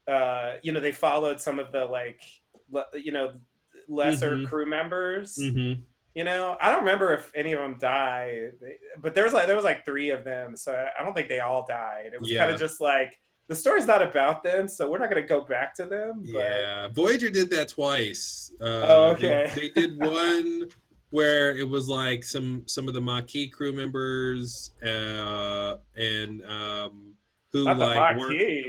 uh 0.08 0.54
you 0.62 0.72
know 0.72 0.80
they 0.80 0.92
followed 0.92 1.40
some 1.42 1.58
of 1.60 1.72
the 1.72 1.86
like 1.86 2.22
le- 2.72 2.86
you 2.96 3.12
know 3.12 3.34
lesser 3.88 4.32
Mhm. 4.36 4.48
crew 4.50 4.66
members. 4.66 5.38
Mm-hmm. 5.38 5.82
You 6.16 6.24
know, 6.24 6.56
I 6.62 6.72
don't 6.72 6.80
remember 6.80 7.14
if 7.14 7.30
any 7.36 7.52
of 7.52 7.60
them 7.60 7.78
died, 7.78 8.52
but 9.02 9.14
there 9.14 9.26
was 9.26 9.34
like 9.34 9.48
there 9.48 9.56
was 9.56 9.66
like 9.66 9.84
three 9.84 10.12
of 10.12 10.24
them, 10.24 10.56
so 10.56 10.72
I 10.98 11.04
don't 11.04 11.14
think 11.14 11.28
they 11.28 11.42
all 11.42 11.66
died. 11.68 12.12
It 12.14 12.22
was 12.22 12.32
kind 12.32 12.50
of 12.52 12.58
just 12.60 12.80
like 12.80 13.20
the 13.50 13.56
story's 13.56 13.86
not 13.86 14.02
about 14.02 14.42
them, 14.42 14.68
so 14.70 14.90
we're 14.90 14.98
not 14.98 15.10
going 15.10 15.22
to 15.22 15.28
go 15.28 15.42
back 15.42 15.76
to 15.76 15.86
them. 15.86 16.24
But 16.24 16.40
Yeah, 16.40 16.88
Voyager 16.88 17.30
did 17.30 17.50
that 17.52 17.68
twice. 17.70 18.52
Uh, 18.62 18.86
Oh, 18.88 19.14
they- 19.14 19.46
okay. 19.46 19.52
They, 19.76 19.82
did 19.82 20.00
one 20.00 20.70
where 21.10 21.56
it 21.58 21.68
was 21.68 21.88
like 21.90 22.24
some 22.24 22.64
some 22.66 22.88
of 22.88 22.94
the 22.94 23.02
Maquis 23.02 23.52
crew 23.52 23.74
members 23.74 24.72
uh, 24.84 25.76
and 25.98 26.44
um, 26.46 27.14
who 27.56 27.64
not 27.64 27.80
like 27.80 28.18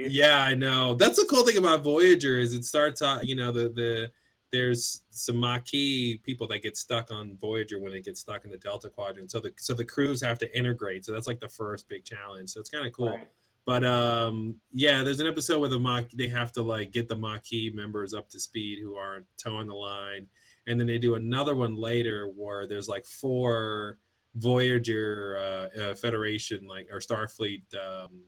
Yeah, 0.08 0.42
I 0.42 0.54
know. 0.54 0.94
That's 0.94 1.16
the 1.16 1.26
cool 1.26 1.44
thing 1.44 1.56
about 1.56 1.82
Voyager 1.82 2.38
is 2.38 2.54
it 2.54 2.64
starts 2.64 3.02
out, 3.02 3.26
you 3.26 3.34
know, 3.34 3.50
the 3.50 3.68
the 3.70 4.10
there's 4.52 5.02
some 5.10 5.40
Maquis 5.40 6.18
people 6.22 6.46
that 6.48 6.62
get 6.62 6.76
stuck 6.76 7.10
on 7.10 7.36
Voyager 7.40 7.80
when 7.80 7.90
they 7.90 8.00
get 8.00 8.16
stuck 8.16 8.44
in 8.44 8.50
the 8.50 8.58
Delta 8.58 8.88
Quadrant. 8.88 9.30
So 9.30 9.40
the 9.40 9.52
so 9.58 9.74
the 9.74 9.84
crews 9.84 10.22
have 10.22 10.38
to 10.38 10.56
integrate. 10.56 11.04
So 11.04 11.12
that's 11.12 11.26
like 11.26 11.40
the 11.40 11.48
first 11.48 11.88
big 11.88 12.04
challenge. 12.04 12.50
So 12.50 12.60
it's 12.60 12.70
kind 12.70 12.86
of 12.86 12.92
cool. 12.92 13.10
Right. 13.10 13.28
But 13.66 13.84
um 13.84 14.54
yeah, 14.72 15.02
there's 15.02 15.20
an 15.20 15.26
episode 15.26 15.58
where 15.58 15.68
the 15.68 15.80
Mach 15.80 16.08
they 16.12 16.28
have 16.28 16.52
to 16.52 16.62
like 16.62 16.92
get 16.92 17.08
the 17.08 17.16
Maquis 17.16 17.74
members 17.74 18.14
up 18.14 18.28
to 18.30 18.38
speed 18.38 18.78
who 18.80 18.94
aren't 18.94 19.26
towing 19.36 19.66
the 19.66 19.74
line. 19.74 20.28
And 20.68 20.78
then 20.78 20.86
they 20.86 20.98
do 20.98 21.16
another 21.16 21.56
one 21.56 21.74
later 21.74 22.30
where 22.36 22.68
there's 22.68 22.88
like 22.88 23.04
four 23.04 23.98
Voyager 24.36 25.38
uh, 25.38 25.80
uh, 25.80 25.94
Federation 25.94 26.66
like 26.68 26.88
or 26.92 27.00
Starfleet 27.00 27.62
um, 27.74 28.20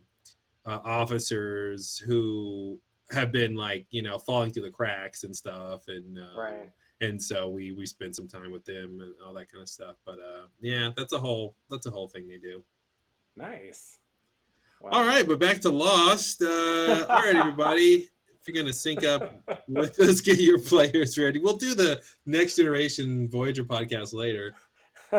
uh, 0.69 0.81
officers 0.85 1.97
who 2.07 2.79
have 3.11 3.33
been 3.33 3.55
like 3.55 3.87
you 3.91 4.03
know 4.03 4.19
falling 4.19 4.53
through 4.53 4.63
the 4.65 4.71
cracks 4.71 5.25
and 5.25 5.35
stuff 5.35 5.83
and 5.89 6.19
uh, 6.19 6.39
Right. 6.41 6.71
and 7.01 7.21
so 7.23 7.49
we 7.49 7.73
we 7.73 7.87
spent 7.87 8.15
some 8.15 8.29
time 8.29 8.53
with 8.53 8.65
them 8.67 9.01
and 9.01 9.15
all 9.27 9.33
that 9.35 9.51
kind 9.51 9.63
of 9.63 9.69
stuff 9.69 9.97
but 10.05 10.19
uh 10.19 10.47
yeah 10.61 10.91
that's 10.97 11.15
a 11.15 11.19
whole 11.19 11.55
that's 11.71 11.87
a 11.87 11.91
whole 11.91 12.09
thing 12.09 12.29
they 12.29 12.37
do 12.39 12.63
Nice. 13.37 13.99
Wow. 14.83 14.91
all 14.93 15.05
right 15.07 15.27
but 15.27 15.39
back 15.41 15.61
to 15.63 15.71
lost 15.71 16.43
uh 16.43 17.07
all 17.09 17.23
right 17.23 17.35
everybody 17.37 18.09
if 18.41 18.47
you're 18.47 18.63
gonna 18.63 18.75
sync 18.75 19.05
up 19.05 19.23
with 19.69 19.99
us 20.07 20.21
get 20.21 20.39
your 20.39 20.59
players 20.59 21.17
ready 21.17 21.39
we'll 21.39 21.57
do 21.57 21.75
the 21.75 22.01
next 22.27 22.57
generation 22.57 23.29
voyager 23.29 23.65
podcast 23.65 24.13
later 24.13 24.55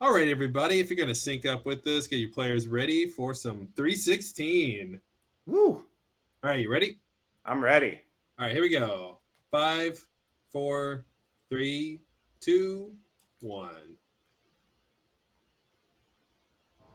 all 0.00 0.12
right 0.14 0.28
everybody 0.28 0.80
if 0.80 0.90
you're 0.90 0.96
gonna 0.98 1.14
sync 1.14 1.46
up 1.46 1.64
with 1.64 1.86
us 1.86 2.06
get 2.06 2.16
your 2.18 2.30
players 2.30 2.68
ready 2.68 3.06
for 3.06 3.32
some 3.34 3.68
316 3.76 5.00
Woo! 5.46 5.70
all 5.70 5.82
right 6.42 6.60
you 6.60 6.70
ready 6.70 6.98
I'm 7.46 7.62
ready. 7.62 8.00
All 8.38 8.46
right, 8.46 8.54
here 8.54 8.62
we 8.62 8.70
go. 8.70 9.18
Five, 9.50 10.02
four, 10.50 11.04
three, 11.50 12.00
two, 12.40 12.90
one. 13.40 13.68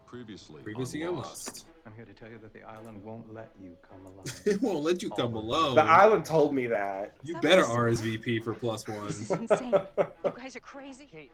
Previously, 0.07 0.63
Previously 0.63 1.03
on 1.03 1.09
on 1.09 1.15
Lost. 1.17 1.47
Lost. 1.47 1.65
I'm 1.85 1.93
here 1.95 2.05
to 2.05 2.13
tell 2.13 2.29
you 2.29 2.39
that 2.39 2.51
the 2.51 2.63
island 2.63 3.03
won't 3.03 3.31
let 3.31 3.51
you 3.61 3.77
come 3.87 4.05
alone. 4.11 4.25
It 4.45 4.59
won't 4.59 4.83
let 4.83 5.03
you 5.03 5.11
come 5.11 5.35
alone. 5.35 5.75
The 5.75 5.83
island 5.83 6.25
told 6.25 6.55
me 6.55 6.65
that. 6.65 7.13
You 7.23 7.39
better 7.41 7.63
RSVP 7.63 8.43
for 8.43 8.55
plus 8.55 8.87
one. 8.87 9.05
This 9.05 9.21
is 9.21 9.31
insane. 9.31 9.73
You 9.97 10.33
guys 10.35 10.55
are 10.55 10.61
crazy. 10.61 11.07
Kate. 11.11 11.31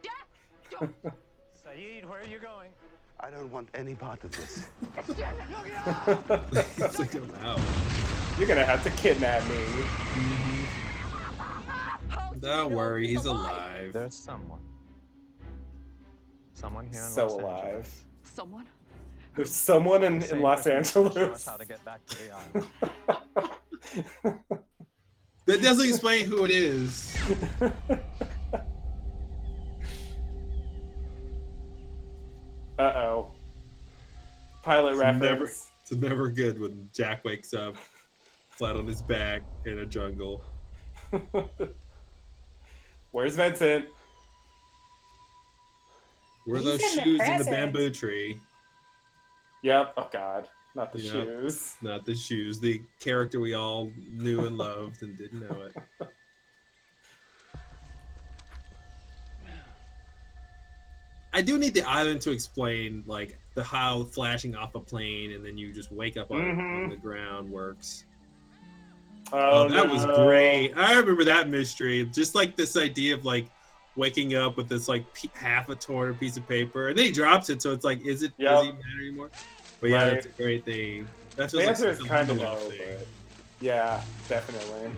Don't. 1.65 1.75
Sayid, 1.75 2.05
where 2.05 2.22
are 2.22 2.25
you 2.25 2.39
going? 2.39 2.69
I 3.19 3.29
don't 3.29 3.51
want 3.51 3.67
any 3.74 3.95
part 3.95 4.24
of 4.24 4.31
this. 4.31 4.65
it's 4.98 5.10
like 7.00 7.15
I'm. 7.15 7.62
You're 8.38 8.48
gonna 8.48 8.65
have 8.65 8.84
to 8.84 8.89
kidnap 8.91 9.43
me. 9.48 9.55
Mm-hmm. 9.55 10.63
Don't 12.39 12.74
worry, 12.74 13.07
he's 13.07 13.25
alive. 13.25 13.93
There's 13.93 14.15
someone. 14.15 14.60
Someone 16.53 16.86
here 16.88 17.03
in 17.03 17.10
So 17.10 17.27
Los 17.27 17.41
alive. 17.41 17.65
Angeles. 17.65 18.03
Someone? 18.24 18.65
There's 19.36 19.51
someone 19.51 20.03
in, 20.03 20.22
in 20.24 20.41
Los 20.41 20.63
person 20.63 21.03
who 21.03 21.10
can 21.10 21.15
show 21.15 21.31
us 21.31 21.38
Angeles. 21.45 21.45
how 21.45 21.57
to 21.57 21.65
get 21.65 21.84
back 21.86 22.05
to 22.05 22.17
the 22.17 22.31
island. 22.36 22.67
That 25.45 25.62
doesn't 25.62 25.88
explain 25.88 26.25
who 26.25 26.43
it 26.45 26.50
is. 26.50 27.15
uh 32.79 32.82
oh. 32.82 33.32
Pilot 34.63 34.91
It's 34.91 35.00
reference. 35.00 35.22
never- 35.22 35.46
It's 35.46 35.91
never 35.91 36.29
good 36.29 36.60
when 36.60 36.89
Jack 36.94 37.24
wakes 37.24 37.53
up 37.53 37.75
flat 38.50 38.75
on 38.75 38.88
his 38.88 39.01
back 39.01 39.41
in 39.65 39.79
a 39.79 39.86
jungle. 39.86 40.44
Where's 43.12 43.36
Vincent? 43.36 43.86
Where 46.46 46.58
are 46.60 46.63
those 46.63 46.82
in 46.82 46.96
the 46.96 47.01
shoes 47.03 47.22
in 47.22 47.38
the 47.39 47.44
bamboo 47.46 47.89
tree? 47.91 48.39
Yep. 49.63 49.94
Oh 49.98 50.10
God. 50.12 50.48
Not 50.75 50.91
the 50.91 51.00
Yep. 51.00 51.13
shoes. 51.13 51.75
Not 51.82 52.05
the 52.05 52.15
shoes. 52.15 52.60
The 52.60 52.82
character 53.00 53.39
we 53.39 53.53
all 53.53 53.91
knew 54.12 54.46
and 54.46 54.58
loved 54.58 55.01
and 55.03 55.17
didn't 55.17 55.41
know 55.48 55.62
it. 55.63 55.75
I 61.35 61.41
do 61.41 61.57
need 61.57 61.73
the 61.73 61.81
island 61.83 62.21
to 62.21 62.31
explain 62.31 63.03
like 63.05 63.37
the 63.55 63.63
how 63.63 64.05
flashing 64.05 64.55
off 64.55 64.73
a 64.75 64.79
plane 64.79 65.33
and 65.33 65.45
then 65.45 65.57
you 65.57 65.73
just 65.73 65.91
wake 65.91 66.15
up 66.15 66.31
on, 66.31 66.39
on 66.41 66.55
Mhm. 66.55 66.89
the 66.91 66.95
ground 66.95 67.51
works. 67.51 68.05
Oh, 69.33 69.65
Oh, 69.65 69.69
that 69.69 69.89
was 69.89 70.05
great. 70.05 70.71
I 70.77 70.93
remember 70.97 71.25
that 71.25 71.49
mystery. 71.49 72.05
Just 72.05 72.35
like 72.35 72.55
this 72.55 72.77
idea 72.77 73.13
of 73.15 73.25
like 73.25 73.47
waking 73.97 74.35
up 74.35 74.55
with 74.55 74.69
this 74.69 74.87
like 74.87 75.03
pe- 75.13 75.27
half 75.33 75.67
a 75.67 75.75
torn 75.75 76.15
piece 76.15 76.37
of 76.37 76.47
paper, 76.47 76.87
and 76.87 76.97
then 76.97 77.05
he 77.07 77.11
drops 77.11 77.49
it. 77.49 77.61
So 77.61 77.73
it's 77.73 77.83
like, 77.83 77.99
is 78.05 78.23
it 78.23 78.31
Yep. 78.37 78.49
does 78.51 78.63
it 78.63 78.67
even 78.69 78.75
matter 78.77 79.01
anymore? 79.01 79.29
But 79.81 79.89
yeah, 79.89 80.03
Right. 80.03 80.13
that's 80.13 80.25
a 80.27 80.29
great 80.29 80.63
thing. 80.63 81.05
That's 81.35 81.51
The 81.51 81.67
answer 81.67 81.89
like 81.91 82.01
is 82.01 82.07
kind 82.07 82.29
of 82.29 82.37
low, 82.37 82.71
yeah, 83.59 84.01
definitely. 84.29 84.89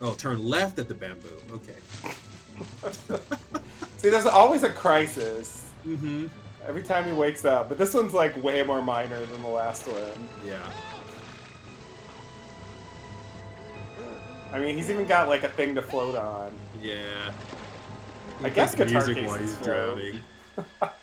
Oh, 0.00 0.14
turn 0.14 0.42
left 0.44 0.78
at 0.78 0.88
the 0.88 0.94
bamboo. 0.94 1.28
Okay. 1.52 1.74
See, 3.98 4.08
there's 4.10 4.26
always 4.26 4.62
a 4.62 4.70
crisis 4.70 5.66
Mm-hmm. 5.86 6.26
every 6.68 6.82
time 6.82 7.06
he 7.06 7.12
wakes 7.12 7.46
up, 7.46 7.70
but 7.70 7.78
this 7.78 7.94
one's 7.94 8.12
like 8.12 8.36
way 8.42 8.62
more 8.62 8.82
minor 8.82 9.24
than 9.24 9.40
the 9.40 9.48
last 9.48 9.86
one. 9.86 10.28
Yeah. 10.44 10.58
I 14.52 14.58
mean, 14.58 14.76
he's 14.76 14.90
even 14.90 15.06
got 15.06 15.28
like 15.28 15.42
a 15.42 15.48
thing 15.48 15.74
to 15.76 15.82
float 15.82 16.16
on. 16.16 16.52
Yeah. 16.82 17.32
I 18.42 18.48
He 18.48 18.54
guess 18.54 18.74
guitar 18.74 19.06
music 19.06 19.26
while 19.26 19.38
he's 19.38 19.56
drowning. 19.58 20.20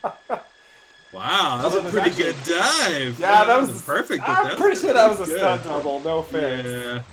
Wow, 1.14 1.58
that 1.64 1.72
was 1.74 1.76
a 1.86 1.90
pretty 1.90 2.10
actually- 2.12 2.24
good 2.26 2.36
dive. 2.44 3.20
Yeah, 3.20 3.46
that 3.46 3.60
was 3.60 3.70
wasn't 3.70 3.86
perfect. 3.88 4.30
I'm 4.30 4.44
that 4.50 4.58
pretty 4.58 4.72
was 4.72 4.82
sure 4.82 4.94
that 4.94 5.10
was 5.10 5.20
a 5.22 5.26
good. 5.26 5.38
stunt 5.40 5.64
double. 5.64 6.00
No 6.02 6.20
offense. 6.20 7.04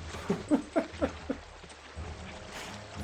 Yeah. 0.50 0.58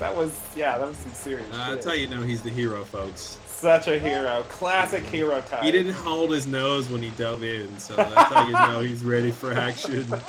That 0.00 0.16
was 0.16 0.40
yeah, 0.56 0.78
that 0.78 0.88
was 0.88 0.96
some 0.96 1.12
serious. 1.12 1.46
Uh, 1.52 1.70
that's 1.74 1.84
how 1.86 1.92
you 1.92 2.08
know 2.08 2.22
he's 2.22 2.40
the 2.40 2.48
hero, 2.48 2.84
folks. 2.84 3.38
Such 3.46 3.86
a 3.86 3.98
hero, 3.98 4.42
classic 4.48 5.04
hero 5.04 5.42
type. 5.42 5.62
He 5.62 5.70
didn't 5.70 5.92
hold 5.92 6.30
his 6.30 6.46
nose 6.46 6.88
when 6.88 7.02
he 7.02 7.10
dove 7.10 7.44
in, 7.44 7.78
so 7.78 7.94
that's 7.96 8.14
how 8.32 8.46
you 8.46 8.52
know 8.52 8.80
he's 8.80 9.04
ready 9.04 9.30
for 9.30 9.52
action. 9.52 10.06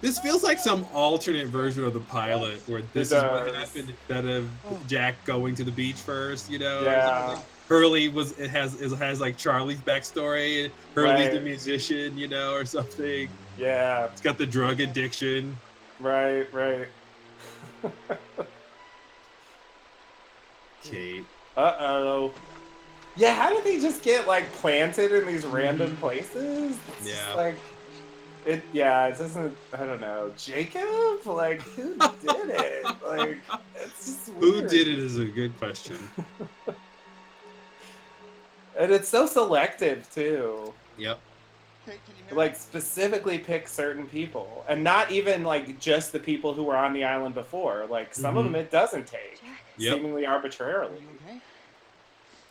This 0.00 0.18
feels 0.18 0.42
like 0.42 0.58
some 0.58 0.86
alternate 0.94 1.48
version 1.48 1.84
of 1.84 1.92
the 1.92 2.00
pilot, 2.00 2.66
where 2.66 2.82
this 2.94 3.08
is 3.12 3.22
what 3.22 3.54
happened 3.54 3.90
instead 3.90 4.24
of 4.24 4.48
Jack 4.86 5.22
going 5.26 5.54
to 5.56 5.62
the 5.62 5.70
beach 5.70 5.96
first. 5.96 6.50
You 6.50 6.58
know, 6.58 6.82
Yeah. 6.82 7.38
Hurley 7.68 8.08
was 8.08 8.32
it 8.38 8.50
has 8.50 8.80
it 8.80 8.90
has 8.96 9.20
like 9.20 9.36
Charlie's 9.36 9.78
backstory. 9.80 10.70
Hurley's 10.94 11.32
the 11.32 11.40
musician, 11.40 12.16
you 12.16 12.28
know, 12.28 12.54
or 12.54 12.64
something. 12.64 13.28
Yeah, 13.60 14.06
It's 14.06 14.22
got 14.22 14.38
the 14.38 14.46
drug 14.46 14.80
addiction. 14.80 15.56
right, 16.00 16.52
right. 16.52 16.88
Kate. 20.82 21.24
Uh 21.56 21.74
oh. 21.78 22.32
Yeah, 23.16 23.34
how 23.34 23.50
did 23.54 23.64
they 23.64 23.78
just 23.80 24.02
get 24.02 24.26
like 24.26 24.50
planted 24.54 25.12
in 25.12 25.26
these 25.26 25.44
random 25.44 25.94
places? 25.98 26.76
It's 26.98 27.08
Yeah. 27.08 27.34
like 27.34 27.56
it. 28.46 28.62
Yeah, 28.72 29.08
it 29.08 29.18
doesn't. 29.18 29.54
I 29.74 29.84
don't 29.84 30.00
know. 30.00 30.32
Jacob, 30.38 31.26
like 31.26 31.60
who 31.62 31.94
did 32.22 32.48
it? 32.50 32.86
Like 33.06 33.38
it's 33.74 34.06
just 34.06 34.28
Who 34.38 34.62
did 34.62 34.86
it 34.88 34.98
is 34.98 35.18
a 35.18 35.24
good 35.26 35.56
question. 35.58 35.98
And 38.78 38.92
it's 38.92 39.08
so 39.08 39.26
selective 39.26 40.08
too. 40.14 40.72
Yep. 40.96 41.20
Like 42.30 42.54
specifically 42.56 43.38
pick 43.38 43.66
certain 43.68 44.06
people, 44.06 44.64
and 44.68 44.84
not 44.84 45.10
even 45.10 45.42
like 45.42 45.78
just 45.80 46.12
the 46.12 46.18
people 46.20 46.54
who 46.54 46.62
were 46.62 46.76
on 46.76 46.92
the 46.92 47.04
island 47.04 47.34
before. 47.34 47.86
Like 47.90 48.14
some 48.14 48.36
of 48.36 48.44
Mhm. 48.44 48.52
them, 48.52 48.54
it 48.56 48.70
doesn't 48.70 49.06
take 49.06 49.40
Yep. 49.78 49.94
seemingly 49.96 50.26
arbitrarily. 50.26 51.02
okay. 51.26 51.40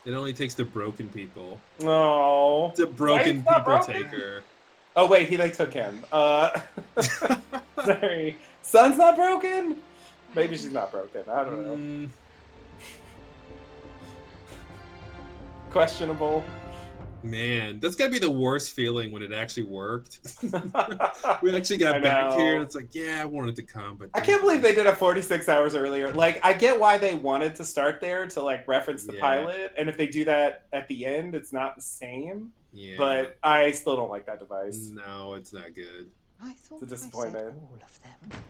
It 0.05 0.13
only 0.13 0.33
takes 0.33 0.53
the 0.55 0.63
broken 0.65 1.07
people. 1.09 1.59
No. 1.79 2.73
The 2.75 2.87
broken 2.87 3.43
Why 3.43 3.57
is 3.59 3.63
that 3.65 3.65
people 3.65 3.77
broken? 3.77 3.93
taker. 4.03 4.43
Oh 4.95 5.05
wait, 5.07 5.29
he 5.29 5.37
like 5.37 5.55
took 5.55 5.71
him. 5.73 6.03
Uh, 6.11 6.59
sorry. 7.85 8.37
Sun's 8.61 8.97
not 8.97 9.15
broken. 9.15 9.77
Maybe 10.35 10.57
she's 10.57 10.71
not 10.71 10.91
broken. 10.91 11.23
I 11.29 11.43
don't 11.43 11.65
know. 11.65 11.75
Mm, 11.75 12.09
Questionable. 15.71 16.43
Man, 17.23 17.79
that's 17.79 17.95
gotta 17.95 18.11
be 18.11 18.19
the 18.19 18.29
worst 18.29 18.71
feeling 18.71 19.11
when 19.11 19.21
it 19.21 19.31
actually 19.33 19.63
worked. 19.63 20.19
we 21.41 21.55
actually 21.55 21.77
got 21.77 21.95
I 21.95 21.99
back 21.99 22.33
here, 22.37 22.55
and 22.55 22.63
it's 22.63 22.75
like, 22.75 22.93
yeah, 22.93 23.21
I 23.21 23.25
wanted 23.25 23.55
to 23.57 23.63
come, 23.63 23.97
but 23.97 24.09
I 24.13 24.19
can't 24.21 24.41
believe 24.41 24.61
they 24.61 24.73
did 24.75 24.85
it 24.85 24.97
46 24.97 25.49
hours 25.49 25.75
earlier. 25.75 26.11
Like, 26.13 26.39
I 26.45 26.53
get 26.53 26.79
why 26.79 26.97
they 26.97 27.15
wanted 27.15 27.55
to 27.55 27.65
start 27.65 27.99
there 28.01 28.27
to 28.27 28.41
like 28.41 28.67
reference 28.67 29.03
the 29.05 29.13
Yeah. 29.15 29.21
pilot, 29.21 29.73
and 29.77 29.89
if 29.89 29.97
they 29.97 30.07
do 30.07 30.25
that 30.25 30.63
at 30.73 30.87
the 30.87 31.05
end, 31.05 31.35
it's 31.35 31.51
not 31.53 31.75
the 31.75 31.81
same. 31.81 32.51
Yeah, 32.71 32.95
But 32.97 33.37
I 33.41 33.71
still 33.71 33.95
don't 33.95 34.11
like 34.11 34.25
that 34.27 34.39
device. 34.39 34.89
no, 34.93 35.33
it's 35.33 35.51
not 35.53 35.73
good. 35.73 36.09
I 36.41 36.53
thought 36.53 36.81
It's 36.83 36.91
a 36.91 36.95
disappointment. 36.95 37.55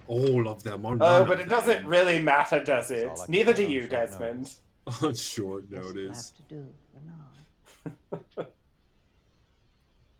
All 0.07 0.47
of 0.47 0.61
them 0.61 0.85
All 0.85 0.93
of 0.93 1.01
are. 1.01 1.05
Oh, 1.05 1.07
oh 1.15 1.19
none 1.19 1.27
but 1.27 1.39
of 1.39 1.47
it 1.47 1.49
doesn't 1.49 1.81
them. 1.83 1.87
really 1.87 2.21
matter, 2.21 2.63
does 2.63 2.91
it? 2.91 3.07
all 3.07 3.21
I 3.21 3.25
can 3.25 3.31
Neither 3.31 3.53
do 3.53 3.65
do 3.65 3.71
you, 3.73 3.87
Desmond. 3.87 4.53
on 5.01 5.15
short 5.15 5.71
notice. 5.71 6.33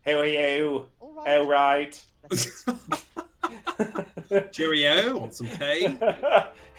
Hey, 0.02 0.58
you. 0.58 0.86
All 1.00 1.46
right. 1.46 2.02
Cheerio 4.52 5.20
on 5.20 5.30
some 5.30 5.46
pay. 5.48 5.96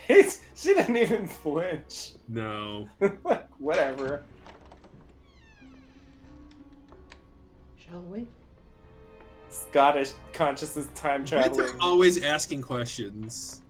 He's, 0.08 0.42
she 0.56 0.74
didn't 0.74 0.98
even 0.98 1.28
flinch. 1.28 2.13
No. 2.28 2.90
Whatever. 3.60 4.24
Shall 7.78 8.01
we? 8.01 8.28
Scottish 9.50 10.13
consciousness 10.34 10.88
time 10.96 11.22
Winter 11.22 11.42
traveling. 11.42 11.80
always 11.80 12.24
asking 12.24 12.62
questions. 12.62 13.62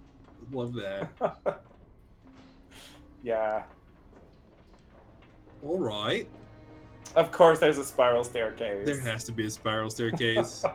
Love 0.52 0.74
that. 0.74 1.10
Yeah. 3.22 3.64
All 5.62 5.78
right. 5.78 6.28
Of 7.14 7.30
course, 7.30 7.58
there's 7.58 7.78
a 7.78 7.84
spiral 7.84 8.24
staircase. 8.24 8.86
There 8.86 9.00
has 9.00 9.24
to 9.24 9.32
be 9.32 9.46
a 9.46 9.50
spiral 9.50 9.90
staircase. 9.90 10.64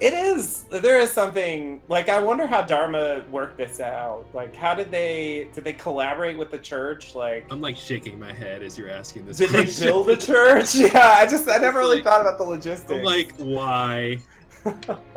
It 0.00 0.14
is. 0.14 0.62
There 0.70 0.98
is 0.98 1.10
something 1.12 1.82
like 1.88 2.08
I 2.08 2.20
wonder 2.20 2.46
how 2.46 2.62
Dharma 2.62 3.22
worked 3.30 3.58
this 3.58 3.80
out. 3.80 4.24
Like, 4.32 4.56
how 4.56 4.74
did 4.74 4.90
they 4.90 5.50
did 5.54 5.62
they 5.62 5.74
collaborate 5.74 6.38
with 6.38 6.50
the 6.50 6.58
church? 6.58 7.14
Like, 7.14 7.46
I'm 7.50 7.60
like 7.60 7.76
shaking 7.76 8.18
my 8.18 8.32
head 8.32 8.62
as 8.62 8.78
you're 8.78 8.88
asking 8.88 9.26
this 9.26 9.36
did 9.36 9.50
they 9.50 9.64
question. 9.64 9.88
build 9.88 10.08
a 10.08 10.16
church? 10.16 10.74
Yeah, 10.80 11.16
I 11.18 11.26
just 11.26 11.46
I 11.48 11.58
never 11.58 11.80
really 11.80 11.96
like- 11.96 12.04
thought 12.04 12.22
about 12.22 12.38
the 12.38 12.44
logistics. 12.44 12.90
I'm 12.92 13.04
like, 13.04 13.34
why? 13.36 14.18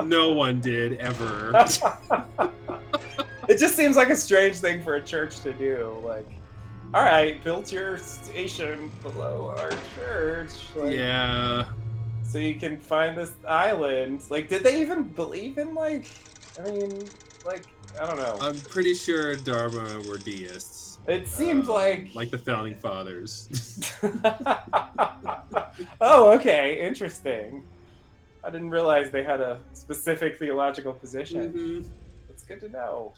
no 0.03 0.31
one 0.33 0.59
did 0.59 0.97
ever. 0.97 1.51
it 3.47 3.57
just 3.57 3.75
seems 3.77 3.95
like 3.95 4.09
a 4.09 4.15
strange 4.17 4.57
thing 4.57 4.83
for 4.83 4.95
a 4.95 5.01
church 5.01 5.39
to 5.41 5.53
do. 5.53 5.97
Like, 6.03 6.29
all 6.93 7.01
right, 7.03 7.43
build 7.43 7.71
your 7.71 7.97
station 7.97 8.91
below 9.01 9.55
our 9.57 9.71
church. 9.95 10.51
Like, 10.75 10.95
yeah. 10.95 11.65
so 12.23 12.37
you 12.37 12.55
can 12.55 12.77
find 12.77 13.17
this 13.17 13.31
island. 13.47 14.21
Like, 14.29 14.47
did 14.47 14.63
they 14.63 14.79
even 14.81 15.03
believe 15.03 15.57
in 15.57 15.73
like? 15.73 16.05
I 16.59 16.69
mean, 16.69 17.09
like, 17.45 17.63
I 17.99 18.05
don't 18.05 18.17
know. 18.17 18.37
I'm 18.41 18.59
pretty 18.59 18.93
sure 18.93 19.35
Dharma 19.35 20.01
were 20.07 20.17
deists, 20.17 20.99
It 21.07 21.27
seemed 21.27 21.67
uh, 21.67 21.73
like. 21.73 22.09
like 22.13 22.29
the 22.31 22.37
founding 22.37 22.75
fathers. 22.75 23.49
oh, 26.01 26.31
okay, 26.33 26.85
interesting. 26.85 27.63
I 28.43 28.49
didn't 28.49 28.69
realize 28.69 29.09
they 29.09 29.23
had 29.23 29.41
a 29.41 29.59
specific 29.73 30.37
theological 30.37 30.93
position. 30.93 31.53
Mhm. 31.53 31.85
It's 32.29 32.43
good 32.43 32.59
to 32.61 32.69
know. 32.69 33.13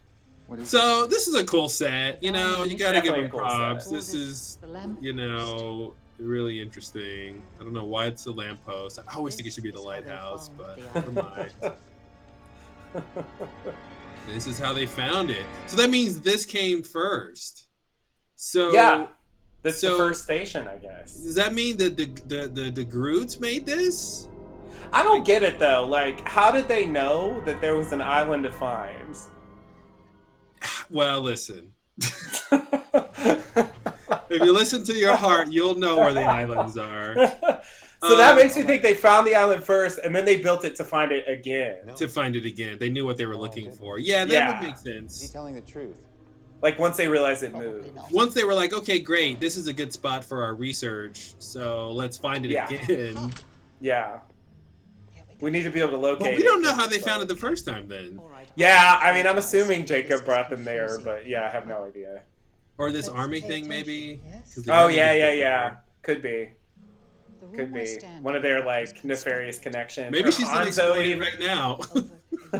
What 0.47 0.59
is 0.59 0.69
So 0.69 1.07
this 1.07 1.27
is 1.27 1.35
a 1.35 1.43
cool 1.43 1.69
set. 1.69 2.21
You 2.23 2.31
know, 2.31 2.63
you 2.63 2.77
gotta 2.77 3.01
give 3.01 3.13
Definitely 3.15 3.21
them 3.23 3.31
cool 3.31 3.39
props. 3.39 3.85
set. 3.85 3.93
This 3.93 4.13
is, 4.13 4.57
The 4.61 4.67
lamp. 4.67 4.99
you 5.01 5.13
know, 5.13 5.93
really 6.19 6.61
interesting. 6.61 7.41
I 7.59 7.63
don't 7.63 7.73
know 7.73 7.85
why 7.85 8.05
it's 8.05 8.23
the 8.25 8.31
lamppost. 8.31 8.99
I 9.07 9.15
always 9.15 9.35
think 9.35 9.47
it 9.47 9.53
should 9.53 9.63
be 9.63 9.71
the 9.71 9.81
lighthouse, 9.81 10.49
but 10.49 10.79
never 10.95 11.11
mind. 11.11 11.53
This 14.27 14.47
is 14.47 14.57
how 14.57 14.73
they 14.73 14.87
found 14.87 15.29
it. 15.29 15.45
So 15.67 15.77
that 15.77 15.91
means 15.91 16.19
this 16.19 16.45
came 16.45 16.81
first. 16.81 17.67
So 18.35 18.71
Yeah. 18.73 19.07
That's 19.61 19.81
the 19.81 19.91
first 19.97 20.23
station, 20.23 20.67
I 20.67 20.77
guess. 20.77 21.15
does 21.15 21.35
that 21.35 21.53
mean 21.53 21.77
that 21.77 21.97
the 21.97 22.05
the 22.27 22.47
the, 22.47 22.71
the 22.71 22.85
DeGroots 22.85 23.39
made 23.39 23.65
this? 23.65 24.27
I 24.93 25.01
don't 25.03 25.25
get 25.25 25.41
it 25.43 25.57
though. 25.59 25.85
Like, 25.87 26.27
how 26.27 26.51
did 26.51 26.67
they 26.67 26.85
know 26.85 27.39
that 27.45 27.61
there 27.61 27.75
was 27.75 27.91
an 27.91 28.01
island 28.01 28.43
to 28.43 28.51
find? 28.51 29.15
Well, 30.89 31.21
listen. 31.21 31.71
If 34.29 34.41
you 34.43 34.51
listen 34.53 34.83
to 34.85 34.93
your 34.93 35.15
heart, 35.15 35.51
you'll 35.51 35.75
know 35.75 35.97
where 35.97 36.13
the 36.13 36.21
islands 36.23 36.77
are. 36.77 37.15
so 38.01 38.15
that 38.17 38.31
Um, 38.31 38.35
makes 38.37 38.55
me 38.55 38.63
think 38.63 38.81
they 38.83 38.93
found 38.93 39.25
the 39.27 39.35
island 39.35 39.63
first, 39.63 39.99
and 39.99 40.15
then 40.15 40.25
they 40.25 40.37
built 40.37 40.65
it 40.65 40.75
to 40.77 40.83
find 40.83 41.11
it 41.11 41.25
again. 41.27 41.77
To 41.95 42.07
find 42.07 42.35
it 42.35 42.45
again, 42.45 42.77
they 42.79 42.89
knew 42.89 43.05
what 43.05 43.17
they 43.17 43.25
were 43.25 43.37
looking 43.37 43.71
for. 43.71 43.97
Yeah, 43.99 44.25
that 44.25 44.33
Yeah. 44.33 44.59
would 44.59 44.67
make 44.67 44.77
sense. 44.77 45.13
he 45.15 45.27
sense. 45.27 45.29
telling 45.31 45.55
the 45.55 45.61
truth? 45.61 45.95
Like 46.61 46.79
once 46.79 46.97
they 46.97 47.07
realized 47.07 47.43
it 47.43 47.51
Probably 47.51 47.69
moved. 47.69 47.95
not. 47.95 48.11
Once 48.11 48.33
they 48.33 48.43
were 48.43 48.53
like, 48.55 48.73
okay, 48.73 48.99
great, 48.99 49.39
this 49.39 49.55
is 49.57 49.67
a 49.67 49.73
good 49.73 49.93
spot 49.93 50.23
for 50.25 50.41
our 50.43 50.55
research, 50.55 51.33
so 51.39 51.91
let's 51.91 52.17
find 52.17 52.45
it 52.45 52.51
Yeah. 52.51 52.67
again. 52.69 53.33
Yeah, 53.81 54.19
Here 55.13 55.23
we 55.41 55.45
we 55.45 55.51
need 55.51 55.63
to 55.63 55.69
be 55.69 55.79
able 55.81 55.91
to 55.91 55.97
locate. 55.97 56.23
But 56.25 56.37
we 56.37 56.43
don't 56.43 56.61
it. 56.61 56.63
know 56.63 56.73
how 56.73 56.87
they 56.87 56.97
found 56.99 57.21
it 57.21 57.27
the 57.27 57.35
first 57.35 57.65
time 57.67 57.87
then. 57.87 58.19
All 58.57 58.63
right, 58.63 58.73
Yeah, 58.73 58.99
I'll 59.01 59.13
mean, 59.13 59.27
I'm 59.27 59.37
assuming 59.37 59.85
Jacob 59.85 60.25
brought 60.25 60.49
them 60.49 60.63
there, 60.63 60.99
but 60.99 61.27
yeah, 61.27 61.45
I 61.45 61.49
have 61.49 61.67
no 61.67 61.83
idea. 61.83 62.21
Or 62.77 62.91
this 62.91 63.07
Let's 63.07 63.17
army 63.17 63.41
pay 63.41 63.47
thing, 63.47 63.65
attention, 63.65 63.69
maybe. 63.69 64.21
yes? 64.25 64.55
'Cause 64.55 64.63
they 64.65 64.71
Oh 64.71 64.75
never 64.87 64.91
yeah, 64.91 65.13
did 65.13 65.19
yeah, 65.19 65.25
that 65.27 65.37
yeah. 65.37 65.75
Could 66.01 66.21
be, 66.21 66.49
The 67.41 67.47
could 67.47 67.57
room 67.59 67.71
we're 67.71 67.79
be 67.81 67.85
standing 67.87 68.23
one 68.23 68.35
of 68.35 68.41
their 68.43 68.63
like 68.65 69.03
nefarious 69.03 69.59
connections. 69.59 70.11
Maybe 70.11 70.29
Or 70.29 70.31
she's 70.31 70.47
Hanzo 70.47 70.67
explaining 70.67 71.05
even- 71.11 71.19
right 71.21 71.39
now. 71.39 71.79
over 71.95 71.99
a 71.99 72.01
unique 72.31 72.55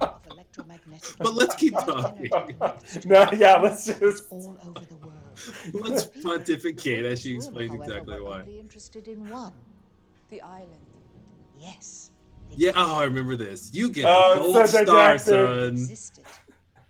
of 0.00 0.20
electromagnetic 0.30 1.18
But 1.18 1.34
let's 1.34 1.54
keep 1.56 1.74
talking. 1.74 2.30
no, 3.04 3.28
yeah, 3.36 3.56
let's 3.56 3.86
just. 3.86 4.24
all 4.30 4.56
over 4.66 4.84
the 4.86 4.94
world. 4.96 5.14
Let's 5.72 6.06
pontificate 6.22 7.04
as 7.04 7.20
she 7.20 7.34
This 7.36 7.46
room, 7.46 7.54
explains 7.56 7.70
however, 7.72 7.84
exactly 7.92 8.20
we're 8.20 8.28
why. 8.28 8.40
only 8.40 8.60
interested 8.60 9.06
in 9.08 9.28
one. 9.28 9.52
The 10.30 10.40
island. 10.42 10.68
Yes. 11.58 12.07
The 12.50 12.56
Yeah, 12.56 12.72
oh, 12.76 12.96
I 13.00 13.04
remember 13.04 13.36
this. 13.36 13.70
You 13.72 13.90
get 13.90 14.06
Oh, 14.08 14.34
the 14.52 14.58
it's 14.60 14.72
gold 14.72 14.86
star, 14.86 15.16
didactic. 15.16 15.24
son. 15.26 15.68
existed. 15.74 16.24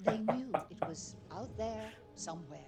They 0.00 0.18
knew 0.18 0.50
it 0.54 0.88
was 0.88 1.14
out 1.32 1.56
there 1.58 1.90
somewhere. 2.14 2.58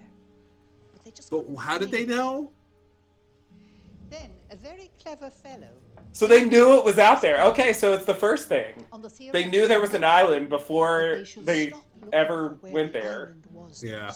But 0.93 1.03
they 1.05 1.11
just 1.11 1.29
But 1.29 1.39
couldn't 1.41 1.55
how 1.57 1.77
did 1.77 1.91
find 1.91 1.93
they 1.93 2.13
it. 2.13 2.17
know? 2.17 2.51
Then 4.09 4.31
a 4.51 4.55
very 4.57 4.91
clever 5.01 5.29
fellow 5.29 5.69
So 6.11 6.27
they 6.27 6.43
knew 6.43 6.77
it 6.77 6.83
was 6.83 6.99
out 6.99 7.21
there. 7.21 7.41
Okay, 7.45 7.71
so 7.71 7.93
it's 7.93 8.03
the 8.05 8.13
first 8.13 8.49
thing. 8.49 8.73
on 8.91 9.01
the 9.01 9.09
theory 9.09 9.31
They 9.31 9.45
knew 9.45 9.67
there 9.67 9.79
was 9.79 9.93
an 9.93 10.03
island 10.03 10.49
before 10.49 11.23
should 11.23 11.45
they 11.45 11.71
ever 12.11 12.57
where 12.59 12.73
went 12.73 12.91
the 12.93 12.99
there. 12.99 13.35
was 13.53 13.81
Yeah. 13.83 14.11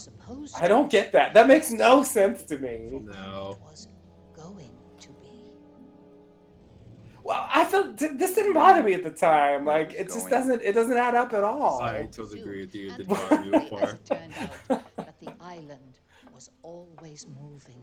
I 0.60 0.68
don't 0.68 0.92
get 0.92 1.12
that. 1.14 1.34
That 1.34 1.48
makes 1.48 1.72
no 1.72 2.04
sense 2.04 2.44
to 2.44 2.58
me. 2.58 3.00
No. 3.04 3.58
Well, 7.26 7.44
I 7.52 7.66
felt 7.66 7.98
th- 7.98 8.12
this 8.18 8.36
didn't 8.36 8.54
bother 8.54 8.84
me 8.84 8.94
at 8.94 9.04
the 9.04 9.10
time. 9.10 9.66
Like 9.66 9.94
it 9.94 10.06
just 10.14 10.30
doesn't. 10.30 10.62
It 10.62 10.74
doesn't 10.74 10.96
add 10.96 11.16
up 11.16 11.34
at 11.34 11.44
all. 11.44 11.82
I 11.82 12.04
totally 12.04 12.40
agree 12.40 12.62
with 12.62 12.76
you. 12.76 12.92
It 12.92 12.98
did 12.98 13.00
And 13.00 13.10
bother 13.10 13.42
me 13.42 13.50
before. 13.60 13.82
it 13.90 14.06
turned 14.06 14.34
out 14.70 14.86
that 14.98 15.20
the 15.20 15.34
island 15.42 15.98
was 16.32 16.52
always 16.62 17.26
moving. 17.42 17.82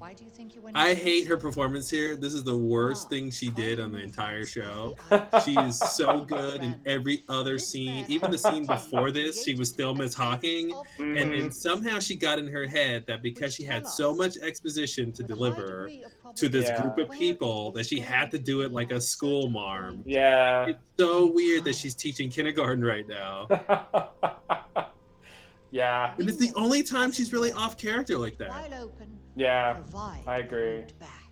Why 0.00 0.14
do 0.14 0.24
you 0.24 0.30
think 0.30 0.54
you 0.54 0.62
went? 0.62 0.74
I 0.78 0.94
hate 0.94 1.26
her 1.26 1.36
performance 1.36 1.90
here. 1.90 2.16
This 2.16 2.32
is 2.32 2.42
the 2.42 2.56
worst 2.56 3.04
Ah, 3.06 3.10
thing 3.10 3.30
she 3.30 3.50
did 3.50 3.78
on 3.78 3.92
the 3.92 3.98
entire 3.98 4.46
show. 4.46 4.96
She 5.44 5.54
is 5.58 5.78
so 5.78 6.20
good 6.24 6.62
in 6.62 6.80
every 6.86 7.22
other 7.28 7.58
scene. 7.58 8.06
Even 8.08 8.30
the 8.30 8.38
scene 8.38 8.64
before 8.64 9.10
this, 9.10 9.44
she 9.44 9.54
was 9.54 9.68
still 9.68 9.94
Miss 9.94 10.14
Hawking. 10.14 10.72
And 10.98 11.32
then 11.32 11.50
somehow 11.52 11.98
she 11.98 12.16
got 12.16 12.38
in 12.38 12.48
her 12.48 12.66
head 12.66 13.04
that 13.08 13.22
because 13.22 13.54
she 13.54 13.62
had 13.62 13.86
so 13.86 14.14
much 14.14 14.38
exposition 14.38 15.12
to 15.12 15.22
With 15.22 15.30
a 15.30 15.34
high 15.34 15.38
deliver 15.38 15.90
to 16.34 16.48
this 16.48 16.68
Yeah. 16.68 16.80
group 16.80 16.98
of 17.10 17.10
people 17.16 17.70
that 17.72 17.84
she 17.86 18.00
had 18.00 18.30
to 18.30 18.38
do 18.38 18.62
it 18.62 18.72
like 18.72 18.92
a 18.92 19.00
school 19.02 19.50
marm. 19.50 20.02
Yeah. 20.06 20.64
It's 20.66 20.78
so 20.98 21.26
weird 21.30 21.64
that 21.64 21.74
she's 21.74 21.94
teaching 21.94 22.30
kindergarten 22.30 22.82
right 22.82 23.06
now. 23.06 23.48
yeah. 25.70 26.14
And 26.18 26.26
it's 26.28 26.38
the 26.38 26.52
only 26.56 26.82
time 26.82 27.12
she's 27.12 27.32
really 27.34 27.52
off 27.52 27.76
character 27.76 28.16
like 28.16 28.38
that. 28.38 28.50
Wide 29.36 29.42
open. 29.42 29.42
Yeah. 29.42 29.72
provide 29.74 30.22
I 30.26 30.38
agree. 30.38 30.84
Back. 30.98 31.30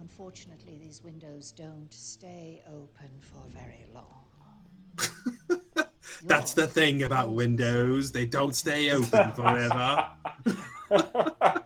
Unfortunately, 0.00 0.78
these 0.80 1.02
windows 1.02 1.52
don't 1.52 1.92
stay 1.92 2.62
open 2.68 3.10
for 3.20 3.42
very 3.50 3.86
long. 3.94 4.26
That's 6.24 6.54
the 6.54 6.66
thing 6.66 7.02
about 7.02 7.32
windows. 7.32 8.12
They 8.12 8.26
don't 8.26 8.54
stay 8.54 8.90
open 8.92 9.32
forever. 9.32 10.06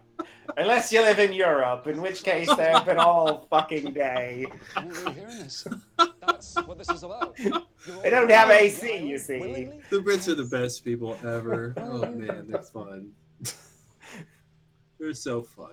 Unless 0.57 0.92
you 0.92 1.00
live 1.00 1.18
in 1.18 1.33
Europe, 1.33 1.87
in 1.87 2.03
which 2.03 2.22
case 2.22 2.55
they're 2.55 2.76
open 2.76 2.98
all 2.98 3.46
fucking 3.50 3.92
day. 3.92 4.46
We're 4.76 4.92
really 4.92 5.12
hearing 5.12 5.38
this. 5.38 5.66
That's 6.20 6.55
what 6.57 6.76
this 6.76 6.90
is 6.90 7.03
about. 7.03 7.37
They 7.37 8.11
don't 8.11 8.31
have 8.31 8.50
AC, 8.50 9.07
you 9.07 9.18
see. 9.18 9.70
The 9.90 9.98
Brits 9.98 10.29
are 10.29 10.35
the 10.35 10.44
best 10.44 10.85
people 10.85 11.16
ever. 11.22 11.74
Oh 11.79 12.05
man, 12.12 12.46
they're 12.48 12.62
fun. 12.62 13.12
They're 15.01 15.15
so 15.15 15.43
fun. 15.43 15.71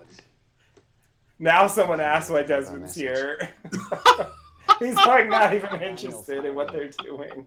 Now 1.38 1.66
someone 1.68 2.00
asks 2.00 2.30
why 2.30 2.42
Desmond's 2.42 2.94
here. 2.94 3.50
He's 4.80 4.94
like 4.96 5.28
not 5.28 5.54
even 5.54 5.80
interested 5.82 6.44
in 6.44 6.54
what 6.54 6.72
they're 6.72 6.90
doing. 7.04 7.46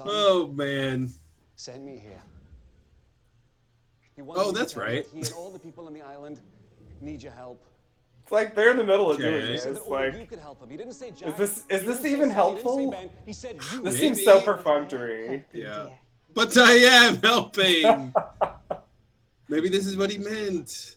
Oh 0.00 0.48
man. 0.48 1.10
Send 1.56 1.86
me 1.86 1.98
here. 1.98 2.20
He 4.16 4.20
wanted 4.22 4.40
Oh, 4.40 4.46
me 4.48 4.52
to 4.52 4.58
that's 4.58 4.72
tell 4.74 4.82
you 4.82 4.88
right. 4.96 5.04
that 5.04 5.14
He 5.16 5.20
and 5.22 5.32
all 5.34 5.50
the 5.50 5.58
people 5.58 5.86
on 5.86 5.94
the 5.94 6.02
island 6.02 6.40
need 7.00 7.22
your 7.22 7.32
help. 7.32 7.64
It's 8.22 8.30
like 8.32 8.54
they're 8.54 8.70
in 8.70 8.76
the 8.76 8.84
middle 8.84 9.10
of 9.10 9.16
doing 9.18 9.34
Okay. 9.34 9.46
He 9.46 9.52
this. 9.52 9.62
said 9.62 9.76
that 9.76 9.82
only 9.82 10.06
you 10.12 10.18
Like 10.18 10.28
could 10.28 10.38
help 10.38 10.62
him. 10.62 10.68
He 10.70 10.76
didn't 10.76 10.92
say 10.92 11.10
Jack. 11.12 11.36
this- 11.36 11.64
is 11.68 11.80
He 11.80 11.86
this 11.86 11.96
didn't 11.98 12.02
say 12.02 12.08
even 12.12 12.30
Sally, 12.30 12.34
helpful? 12.34 12.78
He 12.78 12.84
didn't 12.84 12.94
say 12.94 13.06
Ben. 13.06 13.10
He 13.26 13.32
said 13.32 13.54
you. 13.72 13.82
this 13.82 13.94
Maybe. 13.94 13.96
seems 14.14 14.24
so 14.24 14.40
perfunctory. 14.40 15.28
Helping, 15.28 15.44
Yeah. 15.62 15.86
But 16.34 16.56
I 16.56 16.72
am 16.72 17.16
helping. 17.22 18.12
Maybe 19.52 19.68
this 19.68 19.86
is 19.86 19.98
what 19.98 20.10
he 20.10 20.16
meant. 20.16 20.96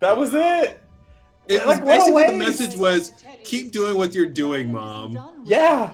That 0.00 0.16
was 0.16 0.32
it. 0.32 0.80
It 1.48 1.66
was 1.66 1.76
Like, 1.76 1.84
what 1.84 1.98
basically 1.98 2.26
the 2.28 2.32
message 2.32 2.76
was 2.78 3.12
keep 3.44 3.72
doing 3.72 3.94
what 3.98 4.14
you're 4.14 4.24
doing, 4.24 4.72
mom. 4.72 5.42
Yeah. 5.44 5.92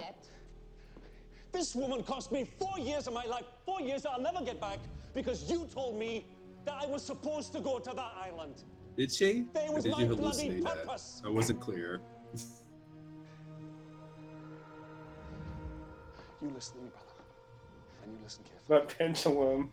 This 1.50 1.74
woman 1.74 2.04
cost 2.04 2.30
me 2.30 2.48
four 2.60 2.78
years 2.78 3.08
of 3.08 3.12
my 3.12 3.24
life, 3.24 3.42
four 3.66 3.80
years 3.80 4.02
that 4.02 4.12
I'll 4.12 4.20
never 4.20 4.44
get 4.44 4.60
back, 4.60 4.78
because 5.14 5.50
you 5.50 5.66
told 5.66 5.98
me 5.98 6.26
that 6.64 6.76
I 6.80 6.86
was 6.86 7.04
supposed 7.04 7.52
to 7.54 7.60
go 7.60 7.80
to 7.80 7.90
that 7.90 8.12
island. 8.22 8.62
Did 8.96 9.10
she? 9.10 9.46
There 9.52 9.68
Or 9.70 9.74
was 9.74 9.82
did 9.82 9.94
my 9.94 10.04
you 10.04 10.14
bloody 10.14 10.50
hallucinate 10.50 10.86
that? 10.86 11.26
I 11.26 11.28
wasn't 11.28 11.58
clear. 11.60 12.00
You 16.40 16.50
listen 16.54 16.76
to 16.76 16.82
me, 16.82 16.88
brother. 16.90 17.24
And 18.04 18.12
you 18.12 18.18
listen 18.22 18.44
carefully. 18.44 18.78
That 18.78 18.96
pendulum. 18.96 19.72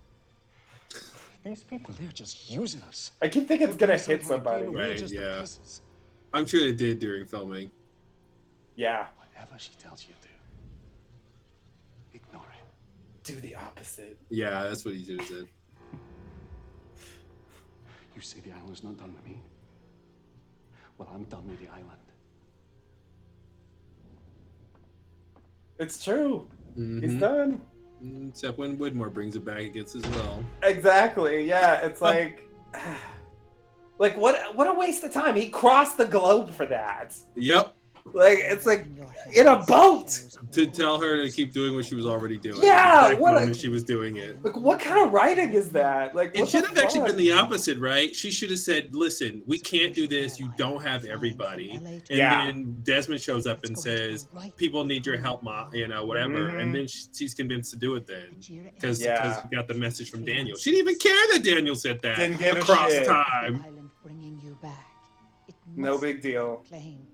These 1.43 1.63
people, 1.63 1.93
they're 1.99 2.11
just 2.11 2.49
using 2.51 2.81
us. 2.83 3.11
I 3.21 3.27
keep 3.27 3.47
thinking 3.47 3.67
it's 3.67 3.77
gonna 3.77 3.97
hit 3.97 4.23
somebody. 4.23 4.67
Right, 4.67 5.01
yeah. 5.11 5.43
I'm 6.33 6.45
sure 6.45 6.67
it 6.67 6.77
did 6.77 6.99
during 6.99 7.25
filming. 7.25 7.71
Yeah. 8.75 9.07
Whatever 9.17 9.57
she 9.57 9.71
tells 9.79 10.05
you 10.07 10.13
to 10.21 10.27
do, 10.27 10.33
ignore 12.13 12.45
it. 12.45 13.23
Do 13.23 13.39
the 13.41 13.55
opposite. 13.55 14.17
Yeah, 14.29 14.63
that's 14.63 14.85
what 14.85 14.93
he 14.93 15.03
should 15.03 15.19
have 15.19 15.27
said. 15.27 15.47
You 18.15 18.21
say 18.21 18.39
the 18.41 18.51
island's 18.51 18.83
not 18.83 18.97
done 18.97 19.13
with 19.13 19.25
me. 19.25 19.41
Well, 20.99 21.09
I'm 21.13 21.23
done 21.23 21.47
with 21.49 21.59
the 21.59 21.69
island. 21.69 21.87
It's 25.79 26.03
true. 26.03 26.47
He's 26.75 27.13
Mhm. 27.13 27.19
done. 27.19 27.61
Mm, 28.03 28.29
Except 28.29 28.57
when 28.57 28.77
Widmore 28.77 29.13
brings 29.13 29.35
it 29.35 29.45
back 29.45 29.59
against 29.59 29.95
as 29.95 30.03
well. 30.07 30.43
Exactly. 30.63 31.45
Yeah. 31.47 31.85
It's 31.85 32.01
like 32.01 32.47
Like 33.99 34.17
what? 34.17 34.55
What 34.55 34.67
a 34.67 34.73
waste 34.73 35.03
of 35.03 35.13
time. 35.13 35.35
He 35.35 35.47
crossed 35.49 35.97
the 35.97 36.05
globe 36.05 36.51
for 36.55 36.65
that. 36.65 37.15
Yep. 37.35 37.75
Like 38.13 38.39
it's 38.41 38.65
like 38.65 38.87
in 39.33 39.47
a 39.47 39.63
boat. 39.65 40.19
To 40.53 40.65
tell 40.67 40.99
her 40.99 41.23
to 41.23 41.31
keep 41.31 41.53
doing 41.53 41.75
what 41.75 41.85
she 41.85 41.95
was 41.95 42.05
already 42.05 42.37
doing. 42.37 42.61
Yeah, 42.61 43.09
Back 43.11 43.19
what 43.19 43.41
a- 43.41 43.53
she 43.53 43.69
was 43.69 43.83
doing 43.83 44.17
it. 44.17 44.43
Like 44.43 44.57
what 44.57 44.79
kind 44.81 45.05
of 45.05 45.13
writing 45.13 45.53
is 45.53 45.69
that? 45.69 46.13
Like 46.13 46.31
It 46.37 46.49
should 46.49 46.63
the 46.65 46.69
have 46.69 46.77
actually 46.79 47.07
been 47.07 47.15
the 47.17 47.31
opposite, 47.31 47.77
right? 47.79 48.13
She 48.13 48.31
should 48.31 48.49
have 48.49 48.59
said, 48.59 48.93
"Listen, 48.93 49.43
we 49.45 49.57
can't 49.59 49.93
do 49.93 50.07
this. 50.07 50.39
You 50.39 50.51
don't 50.57 50.81
have 50.83 51.05
everybody." 51.05 51.71
And 51.71 52.01
Yeah. 52.09 52.45
then 52.47 52.77
Desmond 52.83 53.21
shows 53.21 53.47
up 53.47 53.63
and 53.63 53.77
says, 53.79 54.27
"People 54.57 54.83
need 54.83 55.05
your 55.05 55.17
help, 55.17 55.41
ma. 55.43 55.69
You 55.71 55.87
know, 55.87 56.03
whatever." 56.05 56.49
Mhm. 56.49 56.61
And 56.61 56.75
then 56.75 56.87
she's 56.87 57.33
convinced 57.33 57.71
to 57.71 57.77
do 57.77 57.95
it 57.95 58.05
then 58.07 58.35
because 58.73 59.01
Yeah. 59.01 59.41
we 59.49 59.55
got 59.55 59.67
the 59.69 59.73
message 59.75 60.09
from 60.09 60.25
Daniel. 60.25 60.57
She 60.57 60.71
didn't 60.71 60.87
even 60.89 60.99
care 60.99 61.27
that 61.33 61.43
Daniel 61.43 61.75
said 61.75 62.01
that 62.01 62.17
Didn't 62.17 62.39
give 62.39 62.57
a 62.57 62.65
shit. 62.89 63.05
time. 63.07 63.63
Island 63.65 63.89
bringing 64.03 64.41
you 64.43 64.57
back. 64.61 64.87
It 65.47 65.55
No 65.77 65.97
big 65.97 66.21
deal. 66.21 66.57
be 66.63 66.69
plain. 66.69 67.07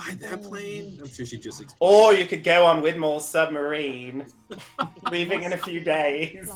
Why 0.00 0.14
that 0.14 0.42
plane? 0.42 0.98
I'm 1.02 1.08
sure 1.08 1.26
she 1.26 1.36
just. 1.36 1.60
explained. 1.60 1.76
Or 1.94 2.14
you 2.14 2.24
could 2.26 2.42
go 2.42 2.64
on 2.64 2.80
Widmore's 2.82 3.26
submarine, 3.26 4.24
leaving 5.10 5.42
in 5.42 5.52
a 5.52 5.58
few 5.58 5.80
days. 5.80 6.50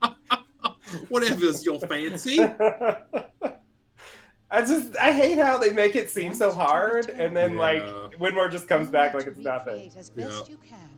flight. 0.00 0.14
Whatever's 1.08 1.64
your 1.66 1.80
fancy. 1.80 2.38
I 4.50 4.62
just 4.62 4.96
I 4.96 5.12
hate 5.12 5.38
how 5.38 5.58
they 5.58 5.70
make 5.70 5.96
it 5.96 6.08
seem 6.08 6.32
so 6.34 6.52
hard, 6.52 7.10
and 7.10 7.36
then 7.36 7.56
like 7.56 7.82
Yeah. 7.82 8.08
Widmore 8.18 8.50
just 8.50 8.68
comes 8.68 8.88
back 8.88 9.12
like 9.12 9.24
to 9.24 9.30
it's 9.30 9.40
nothing. 9.40 9.90
As 9.98 10.08
best 10.10 10.44
Yeah. 10.46 10.48
you 10.48 10.56
can. 10.66 10.88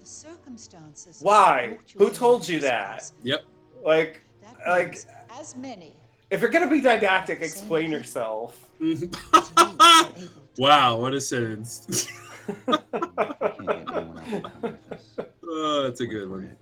The 0.00 0.06
circumstances. 0.06 1.18
Why? 1.20 1.76
Who 1.98 2.10
told 2.10 2.48
you 2.48 2.58
that? 2.60 3.10
Yep. 3.22 3.44
Like 3.84 4.22
Like- 4.66 4.98
as 5.38 5.54
many 5.56 5.92
if 6.30 6.40
you're 6.40 6.50
gonna 6.50 6.68
be 6.70 6.80
didactic, 6.80 7.42
explain 7.42 7.90
yourself. 7.92 8.65
As 8.80 9.02
you 9.02 9.10
are 9.32 9.40
able 9.40 10.08
to. 10.14 10.30
wow, 10.58 10.96
what 10.96 11.14
a 11.14 11.20
sentence. 11.20 12.08
Can't 12.46 12.66
get 12.66 12.94
anyone 13.64 14.18
else 14.18 14.30
to 14.30 14.40
come 14.40 14.62
with 14.62 14.92
us. 14.92 15.26
oh, 15.48 15.82
that's 15.84 16.00
a 16.00 16.06
good 16.06 16.30
one. 16.30 16.56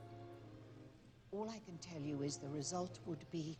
All 1.33 1.49
I 1.51 1.59
can 1.65 1.77
tell 1.79 2.01
you 2.01 2.23
is 2.23 2.37
the 2.37 2.49
result 2.49 2.99
would 3.07 3.25
be 3.31 3.59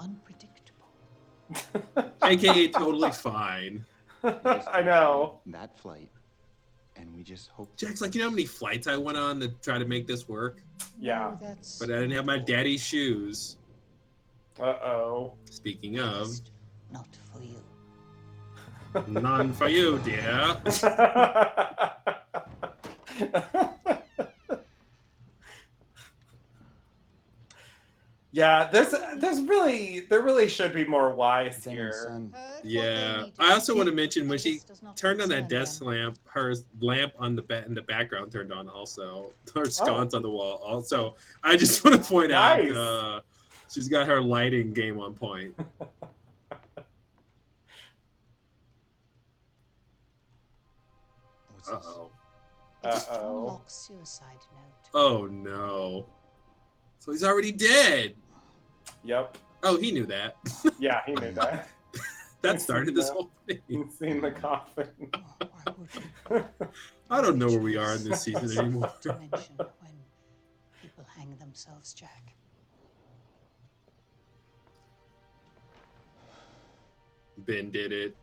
unpredictable. 0.00 0.86
AKA 2.22 2.68
totally 2.68 3.10
fine. 3.12 3.84
I 4.24 4.82
know. 4.82 5.40
That 5.46 5.78
flight, 5.78 6.10
and 6.96 7.14
we 7.14 7.22
just 7.22 7.50
hope. 7.50 7.74
Jack's 7.76 8.00
like, 8.00 8.14
you 8.14 8.20
know 8.20 8.28
how 8.28 8.34
many 8.34 8.46
flights 8.46 8.86
I 8.86 8.96
went 8.96 9.18
on 9.18 9.38
to 9.40 9.48
try 9.62 9.78
to 9.78 9.84
make 9.84 10.06
this 10.06 10.28
work? 10.28 10.62
Yeah. 10.98 11.36
No, 11.40 11.48
that's 11.48 11.78
But 11.78 11.90
I 11.90 11.94
didn't 11.94 12.12
have 12.12 12.24
my 12.24 12.38
daddy's 12.38 12.82
shoes. 12.82 13.56
Uh 14.58 14.64
oh. 14.64 15.34
Speaking 15.50 15.98
of, 16.00 16.28
not 16.92 17.06
for 17.32 17.42
you. 17.42 17.62
none 19.20 19.52
for 19.52 19.68
you, 19.68 19.98
dear. 20.04 20.56
yeah, 28.32 28.68
there's 28.70 28.94
there's 29.16 29.40
really 29.42 30.00
there 30.10 30.20
really 30.20 30.48
should 30.48 30.74
be 30.74 30.84
more 30.84 31.14
wise 31.14 31.64
here. 31.64 31.92
son, 32.04 32.32
Heard 32.34 32.42
what 32.54 32.62
they 32.64 32.68
Yeah. 32.68 33.26
I 33.38 33.52
also 33.52 33.74
want 33.74 33.88
to 33.88 33.94
mention 33.94 34.28
when 34.28 34.38
she 34.38 34.54
this 34.54 34.64
does 34.64 34.82
not 34.82 34.96
turned 34.96 35.22
on 35.22 35.28
that 35.30 35.48
desk 35.48 35.82
lamp, 35.82 36.18
her 36.24 36.54
lamp 36.80 37.12
on 37.18 37.34
the 37.34 37.42
ba- 37.42 37.64
in 37.66 37.72
the 37.72 37.80
background 37.82 38.30
turned 38.32 38.52
on 38.52 38.68
also. 38.68 39.26
Oh. 39.28 39.32
Her 39.60 39.64
sconce 39.70 40.12
on 40.12 40.20
the 40.22 40.28
wall 40.30 40.56
also. 40.62 41.16
I 41.42 41.56
just 41.56 41.82
want 41.84 41.96
to 42.02 42.06
point 42.06 42.30
out 42.32 42.62
Nice. 42.62 42.72
uh, 42.74 43.20
she's 43.72 43.88
got 43.88 44.06
her 44.06 44.20
lighting 44.20 44.72
game 44.72 44.98
on 45.00 45.14
point. 45.14 45.54
Uh 51.68 51.80
oh. 51.84 52.10
Uh-oh. 52.84 53.60
Suicide 53.66 54.38
note. 54.54 54.90
Oh 54.94 55.26
no. 55.26 56.06
So 57.00 57.10
he's 57.10 57.24
already 57.24 57.50
dead. 57.50 58.14
Yep. 59.02 59.38
Oh, 59.62 59.76
he 59.76 59.90
knew 59.90 60.06
that. 60.06 60.36
Yeah, 60.78 61.00
he 61.06 61.14
knew 61.14 61.32
that. 61.32 61.68
that 62.42 62.60
started 62.60 62.94
this 62.94 63.08
whole 63.08 63.30
thing. 63.48 63.58
He's 63.66 63.98
seen 63.98 64.20
the 64.20 64.30
coffin. 64.30 64.90
Oh, 65.14 65.20
why 65.40 65.74
would 65.76 65.88
you? 65.94 66.44
I 67.10 67.20
don't 67.20 67.38
know 67.38 67.48
where 67.48 67.60
we 67.60 67.76
are 67.76 67.94
in 67.94 68.04
this 68.04 68.22
season 68.22 68.58
anymore. 68.58 68.82
not 68.82 69.02
to 69.02 69.08
mention 69.14 69.56
when 69.56 69.92
people 70.80 71.04
hang 71.16 71.34
themselves, 71.38 71.94
Jack. 71.94 72.35
Ben 77.38 77.70
did 77.70 77.92
it. 77.92 78.16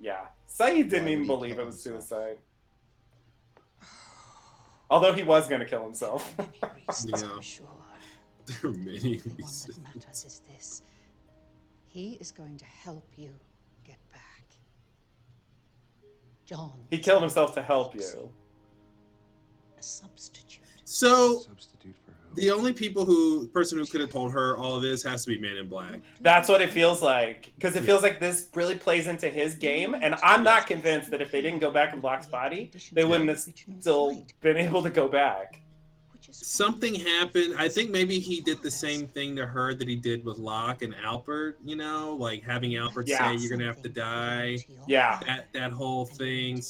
Yeah. 0.00 0.26
Sayid 0.48 0.90
didn't 0.90 1.08
even 1.08 1.26
believe 1.26 1.58
it 1.58 1.66
was 1.66 1.80
suicide. 1.82 2.38
Although 4.90 5.12
he 5.14 5.22
was 5.22 5.48
gonna 5.48 5.64
kill 5.64 5.82
himself. 5.84 6.34
Many 6.38 6.50
reasons, 6.88 7.22
Yeah. 7.22 7.28
I'm 7.34 7.40
sure. 7.40 7.66
There 8.46 8.70
are 8.70 8.74
many 8.74 9.18
one 9.18 9.36
reasons. 9.38 9.66
that 9.66 9.84
matters 9.84 10.24
is 10.24 10.42
this. 10.52 10.82
He 11.86 12.14
is 12.20 12.30
going 12.32 12.56
to 12.58 12.64
help 12.64 13.06
you 13.16 13.30
get 13.84 13.98
back. 14.12 14.44
John. 16.44 16.72
he 16.90 16.98
killed 16.98 17.22
himself 17.22 17.54
to 17.54 17.62
help 17.62 17.94
you. 17.94 18.30
A 19.78 19.82
substitute. 19.82 20.60
So 20.84 21.38
Substitute 21.40 21.94
for 22.01 22.01
who? 22.01 22.01
The 22.34 22.50
only 22.50 22.72
people 22.72 23.04
who 23.04 23.46
person 23.48 23.78
who 23.78 23.86
could 23.86 24.00
have 24.00 24.10
told 24.10 24.32
her 24.32 24.56
all 24.56 24.76
of 24.76 24.82
this 24.82 25.02
has 25.02 25.24
to 25.24 25.30
be 25.30 25.38
Man 25.40 25.56
in 25.56 25.68
Black. 25.68 26.00
That's 26.20 26.48
what 26.48 26.60
it 26.60 26.70
feels 26.70 27.02
like. 27.02 27.52
Because 27.56 27.76
it 27.76 27.82
feels 27.84 28.02
like 28.02 28.20
this 28.20 28.48
really 28.54 28.74
plays 28.76 29.06
into 29.06 29.28
his 29.28 29.54
game. 29.54 29.94
And 29.94 30.14
I'm 30.22 30.42
not 30.42 30.66
convinced 30.66 31.10
that 31.10 31.20
if 31.20 31.30
they 31.30 31.40
didn't 31.42 31.60
go 31.60 31.70
back 31.70 31.92
in 31.94 32.00
Black's 32.00 32.26
body, 32.26 32.70
they 32.92 33.04
wouldn't 33.04 33.28
have 33.28 33.40
still 33.80 34.24
been 34.40 34.56
able 34.56 34.82
to 34.82 34.90
go 34.90 35.08
back. 35.08 35.60
Something 36.30 36.94
happened. 36.94 37.54
I 37.58 37.68
think 37.68 37.90
maybe 37.90 38.18
he 38.18 38.40
did 38.40 38.62
the 38.62 38.70
same 38.70 39.06
thing 39.08 39.36
to 39.36 39.44
her 39.44 39.74
that 39.74 39.86
he 39.86 39.96
did 39.96 40.24
with 40.24 40.38
Locke 40.38 40.80
and 40.82 40.94
Albert. 41.04 41.58
You 41.62 41.76
know, 41.76 42.16
like 42.18 42.42
having 42.42 42.74
Albert 42.76 43.08
Yeah. 43.08 43.18
say 43.18 43.36
you're 43.36 43.50
gonna 43.50 43.66
have 43.66 43.82
to 43.82 43.88
die. 43.88 44.58
Yeah. 44.86 45.20
That 45.26 45.52
that 45.52 45.72
whole 45.72 46.06
thing. 46.06 46.62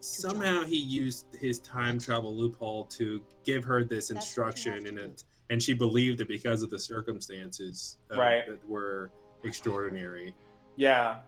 Somehow 0.00 0.64
he 0.64 0.76
used 0.76 1.26
his 1.38 1.58
time 1.60 1.98
travel 1.98 2.34
loophole 2.34 2.84
to 2.86 3.20
give 3.44 3.64
her 3.64 3.84
this 3.84 4.08
That's 4.08 4.24
instruction, 4.24 4.86
and 4.86 4.98
it 4.98 5.24
and 5.50 5.62
she 5.62 5.72
believed 5.72 6.20
it 6.20 6.28
because 6.28 6.62
of 6.62 6.70
the 6.70 6.78
circumstances 6.78 7.96
uh, 8.12 8.18
Right. 8.18 8.46
that 8.46 8.68
were 8.68 9.10
extraordinary. 9.44 10.34
Yeah. 10.76 11.20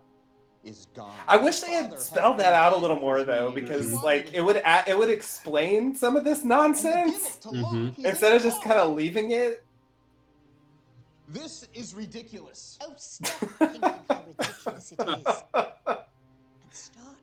Is 0.63 0.85
gone. 0.95 1.15
I 1.27 1.37
wish 1.37 1.59
they 1.61 1.71
had 1.71 1.99
spelled 1.99 2.37
that 2.37 2.53
out 2.53 2.73
a 2.73 2.77
little 2.77 2.99
more 2.99 3.23
though, 3.23 3.49
because 3.49 3.91
like 4.03 4.31
it 4.31 4.41
would 4.41 4.57
a- 4.57 4.83
it 4.87 4.95
would 4.95 5.09
explain 5.09 5.95
some 5.95 6.15
of 6.15 6.23
this 6.23 6.43
nonsense 6.43 7.39
Mhm. 7.43 7.97
instead 8.05 8.33
of 8.35 8.43
just 8.43 8.61
kind 8.63 8.79
of 8.79 8.95
leaving 8.95 9.31
it. 9.31 9.65
This 11.27 11.67
is 11.73 11.95
ridiculous. 11.95 12.77
Oh, 12.81 12.93
stop 12.95 13.49
thinking 13.57 13.81
how 13.81 14.23
ridiculous 14.27 14.91
it 14.91 14.99
is. 15.01 15.43
And 15.53 16.73
start 16.73 17.17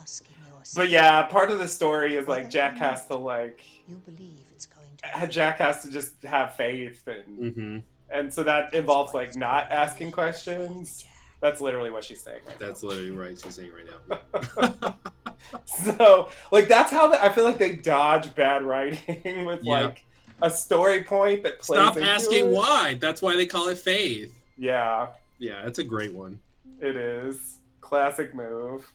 asking 0.00 0.28
yourself. 0.30 0.35
But 0.74 0.90
yeah, 0.90 1.22
part 1.24 1.50
of 1.50 1.58
the 1.58 1.68
story 1.68 2.16
is 2.16 2.26
like 2.28 2.50
Jack 2.50 2.76
has 2.78 3.06
to 3.06 3.16
like 3.16 3.60
You 3.86 3.96
believe 3.96 4.40
it's 4.54 4.66
going 4.66 5.20
to. 5.20 5.28
Jack 5.28 5.58
has 5.58 5.82
to 5.82 5.90
just 5.90 6.22
have 6.24 6.54
faith 6.56 7.06
and 7.06 7.54
hmm 7.54 7.78
and 8.08 8.32
so 8.32 8.44
that 8.44 8.72
involves 8.72 9.14
like 9.14 9.34
not 9.34 9.70
asking 9.72 10.12
questions. 10.12 11.04
That's 11.40 11.60
literally 11.60 11.90
what 11.90 12.04
she's 12.04 12.20
saying. 12.22 12.40
Right 12.46 12.58
That's 12.58 12.82
literally 12.84 13.10
right. 13.10 13.38
She's 13.38 13.56
saying 13.56 13.70
right 13.72 14.80
now. 14.80 14.94
so 15.64 16.28
like 16.52 16.68
that's 16.68 16.90
how 16.90 17.08
the, 17.08 17.22
I 17.22 17.28
feel 17.30 17.44
like 17.44 17.58
they 17.58 17.76
dodge 17.76 18.34
bad 18.34 18.62
writing 18.62 19.44
with 19.46 19.60
Yeah. 19.62 19.86
like 19.86 20.04
a 20.42 20.50
story 20.50 21.02
point 21.02 21.42
that 21.42 21.60
plays 21.60 21.80
Stop 21.80 21.96
into 21.96 22.08
asking 22.08 22.46
it. 22.46 22.54
why. 22.54 22.94
That's 23.00 23.22
why 23.22 23.36
they 23.36 23.46
call 23.46 23.68
it 23.68 23.78
faith. 23.78 24.32
Yeah, 24.56 25.08
Yeah, 25.38 25.66
it's 25.66 25.78
a 25.78 25.84
great 25.84 26.12
one. 26.12 26.38
it 26.80 26.96
is 26.96 27.58
classic 27.80 28.34
move. 28.34 28.90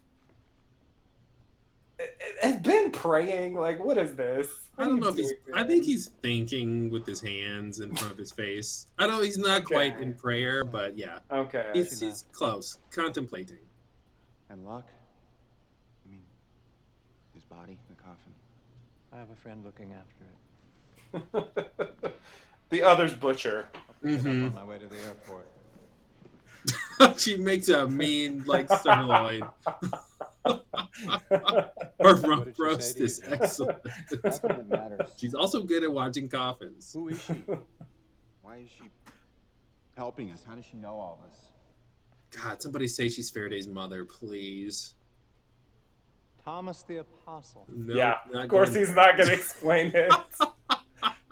It- 2.02 2.18
it- 2.20 2.44
Has 2.44 2.58
been 2.58 2.92
praying 2.92 3.56
like 3.56 3.80
what 3.84 3.98
is 3.98 4.16
this? 4.16 4.48
I 4.78 4.86
don't 4.86 4.98
are 4.98 5.02
know 5.02 5.08
if 5.10 5.18
he's. 5.18 5.28
doing, 5.28 5.40
I 5.54 5.64
think 5.64 5.84
he's 5.86 6.08
thinking 6.24 6.90
with 6.90 7.06
his 7.06 7.22
hands 7.22 7.80
in 7.82 7.96
front 7.96 8.12
of 8.12 8.18
his 8.18 8.32
face. 8.32 8.88
I 8.98 9.06
know 9.08 9.22
he's 9.22 9.38
not 9.38 9.66
quite 9.66 10.00
in 10.00 10.14
prayer, 10.14 10.64
but 10.64 10.98
yeah, 10.98 11.20
okay. 11.32 11.70
he's, 11.74 12.00
he's 12.00 12.26
close, 12.32 12.80
contemplating. 12.90 13.60
And 14.50 14.66
Locke? 14.66 14.88
I 16.06 16.10
mean, 16.10 16.22
his 17.34 17.44
body, 17.44 17.78
the 17.90 17.96
coffin. 17.96 18.34
I 19.14 19.18
have 19.18 19.30
a 19.30 19.36
friend 19.36 19.64
looking 19.64 19.94
after 19.94 20.26
it. 21.46 22.14
the 22.70 22.82
other's 22.82 23.14
butcher. 23.14 23.68
Mm-hmm. 24.04 24.46
On 24.46 24.54
my 24.56 24.64
way 24.64 24.80
to 24.80 24.88
the 24.88 24.98
airport. 25.06 25.48
she 27.20 27.38
makes 27.38 27.70
a 27.70 27.88
mean 27.88 28.44
like 28.46 28.68
sirloin. 28.82 29.44
Her 30.46 31.72
What 31.98 32.28
rump 32.28 32.56
roast 32.58 32.98
is 33.00 33.22
you? 33.28 33.34
excellent. 33.34 33.78
Nothing 34.24 34.50
that 34.50 34.70
matters. 34.70 35.12
She's 35.18 35.34
also 35.34 35.62
good 35.64 35.84
at 35.84 35.92
watching 35.92 36.28
coffins. 36.28 36.92
Who 36.94 37.10
is 37.10 37.22
she? 37.24 37.34
Why 38.42 38.58
is 38.58 38.70
she 38.70 38.90
helping 39.96 40.32
us? 40.32 40.44
How 40.48 40.56
does 40.56 40.66
she 40.66 40.78
know 40.78 40.94
all 40.96 41.24
this? 41.30 41.38
God, 42.42 42.62
somebody 42.62 42.88
say 42.88 43.10
she's 43.10 43.30
Faraday's 43.30 43.68
mother, 43.68 44.06
please. 44.06 44.96
Thomas 46.44 46.82
the 46.84 46.98
Apostle. 46.98 47.66
No, 47.70 47.94
yeah, 47.94 48.16
of 48.34 48.50
course 48.50 48.70
gonna- 48.70 48.80
he's 48.80 48.96
not 48.96 49.16
going 49.18 49.28
to 49.30 49.36
explain 49.36 49.92
it. 49.94 50.12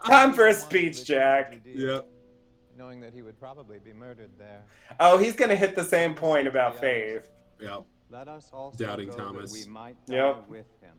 Time 0.06 0.32
for 0.32 0.46
a 0.46 0.54
speech, 0.54 1.04
Jack. 1.04 1.60
Yep. 1.64 2.06
Knowing 2.78 3.00
that 3.00 3.12
he 3.12 3.22
would 3.22 3.38
probably 3.38 3.78
be 3.78 3.92
murdered 3.92 4.30
there. 4.38 4.62
Oh, 5.00 5.18
he's 5.18 5.34
going 5.34 5.50
to 5.50 5.56
hit 5.56 5.74
the 5.74 5.84
same 5.84 6.14
point 6.14 6.46
about 6.46 6.78
faith. 6.80 7.22
Yep. 7.60 7.82
Let 8.10 8.28
us 8.28 8.50
also 8.52 8.76
Doubting 8.76 9.08
go 9.08 9.16
that 9.16 9.22
Thomas. 9.22 9.52
we 9.52 9.64
might 9.70 9.96
die 10.06 10.14
Yep. 10.16 10.48
with 10.48 10.66
him. 10.80 10.96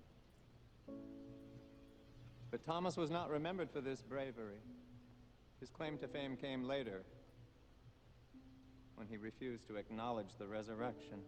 But 2.49 2.63
Thomas 2.65 2.97
was 2.97 3.09
not 3.11 3.29
remembered 3.29 3.69
for 3.71 3.81
this 3.81 4.01
bravery. 4.01 4.59
His 5.59 5.69
claim 5.69 5.97
to 5.99 6.07
fame 6.07 6.35
came 6.37 6.63
later, 6.63 7.03
when 8.95 9.07
he 9.07 9.17
refused 9.17 9.67
to 9.67 9.75
acknowledge 9.75 10.35
the 10.37 10.47
resurrection. 10.47 11.19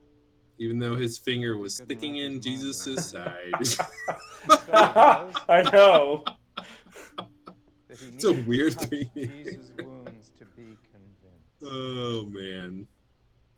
Even 0.60 0.80
though 0.80 0.96
his 0.96 1.17
finger 1.17 1.58
was 1.58 1.76
sticking 1.76 2.17
in 2.17 2.39
Jesus' 2.41 3.06
side. 3.10 3.52
I 4.74 5.69
know. 5.72 6.24
That 7.88 7.98
he 8.00 8.08
It's 8.08 8.24
a 8.24 8.28
needed 8.32 8.43
to 8.43 8.50
weird 8.50 8.74
touch 8.74 8.89
thing. 8.89 9.10
Jesus' 9.15 9.72
wounds 9.84 10.32
to 10.39 10.46
be 10.56 10.78
convinced. 10.91 11.63
oh 11.63 12.26
man. 12.30 12.88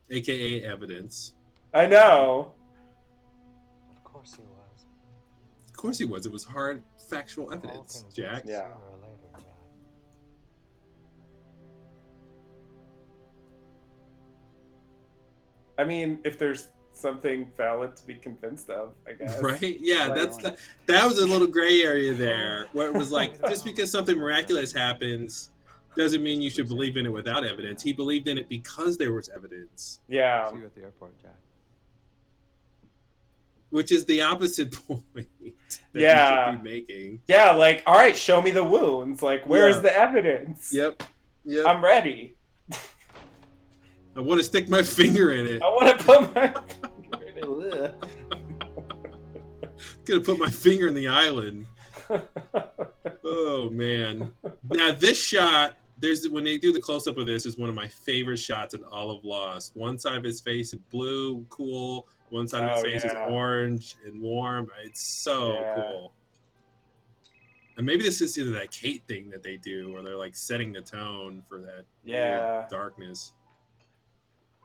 AKA 0.09 0.63
evidence. 0.63 1.33
I 1.75 1.85
know. 1.85 2.53
Of 3.97 4.03
course 4.03 4.33
he 4.35 4.41
was. 4.43 4.85
Of 5.67 5.73
course 5.75 5.97
he 5.97 6.05
was. 6.05 6.25
It 6.25 6.31
was 6.31 6.43
hard 6.45 6.81
factual 7.09 7.51
evidence, 7.53 8.05
Jack. 8.15 8.43
Yeah. 8.45 8.61
sooner 8.61 8.75
or 8.75 8.97
later 9.01 9.17
die. 9.33 9.39
I 15.77 15.83
mean, 15.83 16.19
if 16.23 16.39
there's 16.39 16.69
something 16.93 17.51
valid 17.57 17.95
to 17.97 18.05
be 18.07 18.15
convinced 18.15 18.69
of, 18.69 18.93
I 19.07 19.13
guess. 19.13 19.37
Right? 19.41 19.77
Yeah, 19.81 20.07
Like- 20.07 20.15
that's 20.15 20.37
the, 20.37 20.57
that 20.87 21.05
was 21.05 21.19
a 21.19 21.25
little 21.27 21.47
gray 21.47 21.81
area 21.81 22.13
there 22.13 22.67
where 22.73 22.87
it 22.87 22.93
was 22.93 23.11
like 23.11 23.39
just 23.49 23.65
because 23.65 23.91
something 23.91 24.17
miraculous 24.17 24.71
happens 24.71 25.51
doesn't 25.97 26.23
mean 26.23 26.41
you 26.41 26.49
should 26.49 26.67
believe 26.67 26.97
in 26.97 27.05
it 27.05 27.11
without 27.11 27.45
evidence. 27.45 27.81
He 27.83 27.93
believed 27.93 28.27
in 28.27 28.37
it 28.37 28.49
because 28.49 28.97
there 28.97 29.13
was 29.13 29.29
evidence, 29.29 29.99
Yeah. 30.07 30.49
See 30.49 30.57
you 30.57 30.65
at 30.65 30.75
the 30.75 30.81
airport, 30.83 31.21
Jack. 31.21 31.35
Which 33.69 33.91
is 33.91 34.05
the 34.05 34.21
opposite 34.21 34.71
point 34.87 35.05
that 35.43 35.53
Yeah. 35.93 36.45
you 36.51 36.53
should 36.53 36.63
be 36.63 36.69
making. 36.69 37.21
Yeah, 37.27 37.51
like, 37.51 37.83
all 37.85 37.95
right, 37.95 38.15
show 38.15 38.41
me 38.41 38.51
the 38.51 38.63
wounds. 38.63 39.21
Like, 39.21 39.45
where's 39.45 39.75
Yeah. 39.77 39.81
the 39.81 39.97
evidence? 39.97 40.73
Yep. 40.73 41.03
Yep. 41.45 41.65
I'm 41.67 41.83
ready. 41.83 42.35
I 44.17 44.21
want 44.21 44.39
to 44.39 44.43
stick 44.45 44.69
my 44.69 44.81
finger 44.81 45.33
in 45.33 45.45
it. 45.45 45.61
I 45.61 45.67
want 45.67 45.99
to 45.99 46.05
put 46.05 46.33
my. 46.35 46.53
Ugh. 47.43 47.93
Gonna 50.05 50.21
put 50.21 50.39
my 50.39 50.49
finger 50.49 50.87
in 50.87 50.93
the 50.93 51.07
island. 51.07 51.65
Oh 53.23 53.69
man. 53.71 54.31
Now 54.69 54.91
this 54.93 55.21
shot, 55.21 55.77
there's 55.97 56.29
when 56.29 56.43
they 56.43 56.57
do 56.57 56.71
the 56.71 56.79
close 56.79 57.07
up 57.07 57.17
of 57.17 57.25
this, 57.25 57.45
is 57.45 57.57
one 57.57 57.69
of 57.69 57.75
my 57.75 57.87
favorite 57.87 58.37
shots 58.37 58.73
in 58.73 58.83
all 58.85 59.11
of 59.11 59.25
Lost. 59.25 59.75
One 59.75 59.97
side 59.97 60.15
of 60.17 60.23
his 60.23 60.39
face 60.41 60.73
is 60.73 60.79
blue, 60.91 61.45
cool. 61.49 62.07
One 62.35 62.49
side 62.49 62.63
of 62.63 62.71
his 62.71 62.79
Oh, 62.79 62.83
face 62.83 63.05
is 63.05 63.17
orange 63.29 63.95
and 64.05 64.21
warm. 64.21 64.69
It's 64.83 65.01
so 65.01 65.53
Yeah. 65.53 65.75
cool. 65.75 66.11
And 67.77 67.85
maybe 67.85 68.03
this 68.03 68.19
is 68.19 68.37
either 68.37 68.51
that 68.51 68.71
Kate 68.71 69.01
thing 69.07 69.29
that 69.29 69.41
they 69.41 69.55
do, 69.55 69.93
where 69.93 70.03
they're 70.03 70.17
like 70.17 70.35
setting 70.35 70.73
the 70.73 70.81
tone 70.81 71.43
for 71.47 71.59
that 71.61 71.85
Yeah. 72.03 72.67
darkness. 72.69 73.31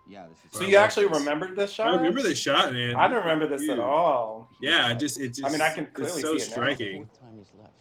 Yeah, 0.09 0.27
this 0.27 0.39
is. 0.39 0.59
So 0.59 0.65
you 0.65 0.75
like 0.79 0.85
actually 0.85 1.07
this. 1.07 1.19
remembered 1.21 1.55
this 1.55 1.71
shot? 1.71 1.87
I 1.87 1.95
remember 1.97 2.23
this 2.23 2.41
shot, 2.41 2.73
man. 2.73 2.97
I 2.97 3.07
don't 3.07 3.19
remember 3.21 3.47
this 3.47 3.61
Huge. 3.63 3.71
at 3.71 3.79
all. 3.79 4.49
Yeah, 4.61 4.91
it 4.91 4.97
just 4.99 5.21
it 5.21 5.29
just. 5.29 5.45
I 5.45 5.51
mean, 5.51 5.61
I 5.61 5.73
can 5.73 5.89
it's 5.97 6.21
so 6.21 6.37
see 6.37 6.43
it 6.43 6.51
striking. 6.51 7.07
time 7.21 7.39
he's 7.39 7.53
left. 7.57 7.73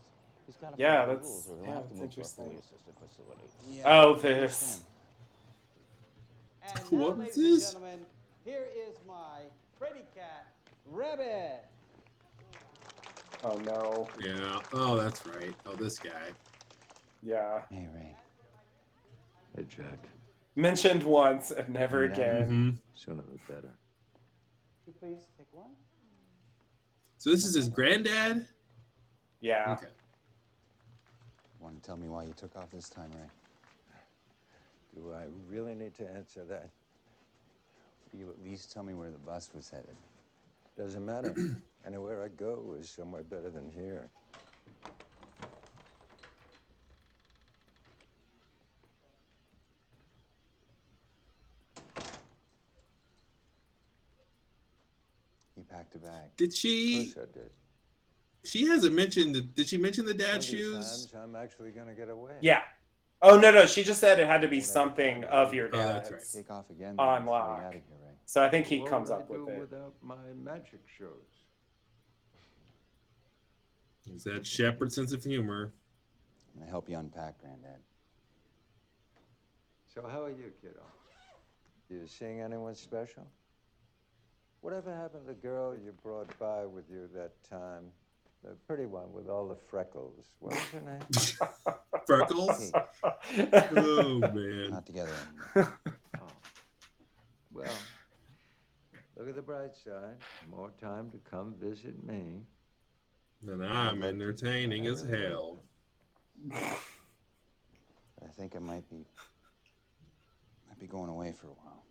He's 0.46 0.56
got 0.58 0.76
to 0.76 0.80
Yeah, 0.80 1.06
that's- 1.08 1.26
rules 1.26 1.50
or 1.50 1.56
he'll 1.56 1.66
yeah, 1.66 1.74
that's 1.74 1.90
move 1.90 1.98
to 1.98 2.02
a 2.02 2.06
interesting. 2.06 2.62
fully. 3.66 3.82
Oh, 3.86 4.14
this. 4.22 4.84
And 6.62 6.80
What 6.92 6.92
now, 6.92 7.08
was 7.08 7.18
ladies 7.18 7.36
this? 7.36 7.74
and 7.74 7.82
gentlemen, 7.84 8.06
here 8.46 8.68
is 8.88 8.96
my 9.08 9.42
Freddy 9.80 10.04
Cat 10.14 10.46
Rabbit. 10.86 11.64
Oh 13.44 13.58
no. 13.60 14.08
Yeah. 14.20 14.60
Oh, 14.74 14.98
that's 14.98 15.26
right. 15.26 15.56
Oh, 15.66 15.74
this 15.76 15.98
guy. 15.98 16.12
Yeah. 17.24 17.62
Hey, 17.72 17.88
Ray. 17.96 18.16
Hey, 19.56 19.66
Jack. 19.70 20.00
Mentioned 20.56 21.04
once 21.04 21.52
and 21.52 21.70
never 21.70 22.06
Yeah. 22.06 22.12
again. 22.12 22.50
Mhm. 22.50 22.78
Sooner 22.96 23.22
the 23.24 23.38
better. 23.54 23.74
Could 24.84 24.88
you 24.88 24.94
please 25.00 25.26
take 25.38 25.48
one? 25.54 25.76
So 27.18 27.30
this 27.30 27.46
is 27.46 27.54
his 27.56 27.70
granddad. 27.70 28.46
Yeah. 29.40 29.72
Okay. 29.74 29.88
Want 31.60 31.82
to 31.82 31.86
tell 31.86 31.98
me 31.98 32.08
why 32.10 32.24
you 32.24 32.34
took 32.34 32.56
off 32.58 32.70
this 32.72 32.90
time, 32.90 33.12
Ray? 33.12 33.30
Do 34.96 35.14
I 35.14 35.26
really 35.48 35.76
need 35.76 35.94
to 35.96 36.10
answer 36.10 36.44
that? 36.46 36.70
Will 38.12 38.20
you 38.20 38.30
at 38.30 38.44
least 38.44 38.72
tell 38.72 38.84
me 38.84 38.94
where 38.94 39.12
the 39.12 39.18
bus 39.20 39.50
was 39.54 39.70
headed? 39.70 39.96
Doesn't 40.78 41.06
matter. 41.06 41.34
Anywhere 41.86 42.24
I 42.24 42.30
go 42.30 42.76
is 42.80 42.90
somewhere 42.90 43.24
better 43.24 43.50
than 43.50 43.70
here. 43.70 44.10
He 55.56 55.64
packed 55.64 55.96
a 55.96 56.00
bag. 56.00 56.36
Did 56.38 56.54
she? 56.54 57.10
Of 57.10 57.16
course 57.16 57.28
I 57.34 57.40
did. 57.40 57.50
She 58.44 58.66
hasn't 58.66 58.96
mentioned. 58.96 59.36
The, 59.36 59.42
did 59.42 59.68
she 59.68 59.78
mention 59.78 60.06
the 60.06 60.14
dad 60.14 60.42
Plenty 60.42 60.48
shoes? 60.48 61.08
times 61.08 61.14
I'm 61.16 61.36
actually 61.36 61.72
gonna 61.72 61.94
get 61.94 62.10
away. 62.10 62.34
Yeah. 62.42 62.62
Oh 63.22 63.38
no 63.38 63.52
no, 63.52 63.66
she 63.66 63.84
just 63.84 64.00
said 64.00 64.20
it 64.20 64.28
had 64.28 64.42
to 64.42 64.48
be 64.48 64.62
something 64.62 65.24
of 65.26 65.54
your 65.54 65.68
Oh, 65.74 65.78
that's 65.78 66.10
dad's. 66.10 66.34
Take 66.34 66.50
off 66.50 66.70
again. 66.70 66.96
On 66.98 67.16
then 67.16 67.22
before 67.24 67.40
lock. 67.40 67.58
you're 67.58 67.66
out 67.68 67.76
of 67.76 67.82
here, 67.82 67.98
Ray. 68.02 68.14
So 68.26 68.44
I 68.44 68.50
think 68.50 68.66
he 68.68 68.80
What 68.80 68.90
comes 68.90 69.10
would 69.10 69.16
I 69.16 69.20
up 69.20 69.30
with 69.30 69.40
do 69.46 69.50
it. 69.50 69.60
without 69.60 69.94
my 70.02 70.16
magic 70.42 70.82
shows. 70.98 71.44
Is 74.16 74.24
that 74.24 74.46
Shephard's 74.46 74.96
sense 74.96 75.12
of 75.14 75.24
humor? 75.24 75.72
I'm 76.54 76.60
gonna 76.62 76.72
help 76.72 76.90
you 76.90 76.98
unpack, 76.98 77.40
Granddad. 77.42 77.80
So 79.94 80.08
how 80.08 80.24
are 80.24 80.30
you, 80.30 80.52
kiddo? 80.62 80.82
You 81.90 82.08
seeing 82.08 82.40
anyone 82.42 82.76
special? 82.76 83.28
Whatever 84.62 84.96
happened 84.96 85.24
to 85.28 85.34
the 85.34 85.40
girl 85.40 85.74
you 85.76 85.94
brought 86.04 86.38
by 86.40 86.66
with 86.66 86.86
you 86.90 87.10
that 87.16 87.32
time? 87.50 87.86
The 88.44 88.52
pretty 88.68 88.86
one 88.86 89.12
with 89.14 89.28
all 89.28 89.48
the 89.48 89.56
freckles. 89.70 90.26
What 90.40 90.54
was 90.54 90.64
her 90.70 90.82
name? 90.82 91.02
Freckles. 92.08 92.72
oh 93.76 94.20
man. 94.20 94.70
Not 94.72 94.86
together 94.86 95.12
anymore. 95.56 95.80
Oh. 96.22 96.28
Well, 97.54 97.72
look 99.18 99.30
at 99.30 99.36
the 99.36 99.42
bright 99.42 99.76
side. 99.76 100.16
More 100.50 100.72
time 100.82 101.10
to 101.12 101.18
come 101.30 101.54
visit 101.62 102.02
me. 102.06 102.42
And 103.48 103.64
I'm 103.66 104.04
entertaining 104.04 104.88
as 104.88 105.02
hell. 105.06 105.60
I 106.54 108.28
think 108.38 108.56
I 108.56 108.60
might 108.60 108.90
be. 108.90 109.06
Might 110.68 110.80
be 110.80 110.88
going 110.88 111.10
away 111.10 111.34
for 111.40 111.48
a 111.48 111.52
while. 111.52 111.84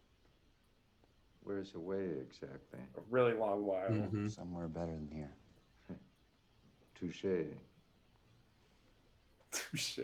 Where's 1.42 1.74
away 1.74 2.04
exactly? 2.20 2.80
A 2.96 3.00
really 3.10 3.32
long 3.34 3.64
while. 3.64 3.88
Mhm. 3.90 4.30
Somewhere 4.30 4.68
better 4.68 4.92
than 4.92 5.08
here. 5.12 5.32
Touche. 6.98 7.46
Touche. 9.52 9.98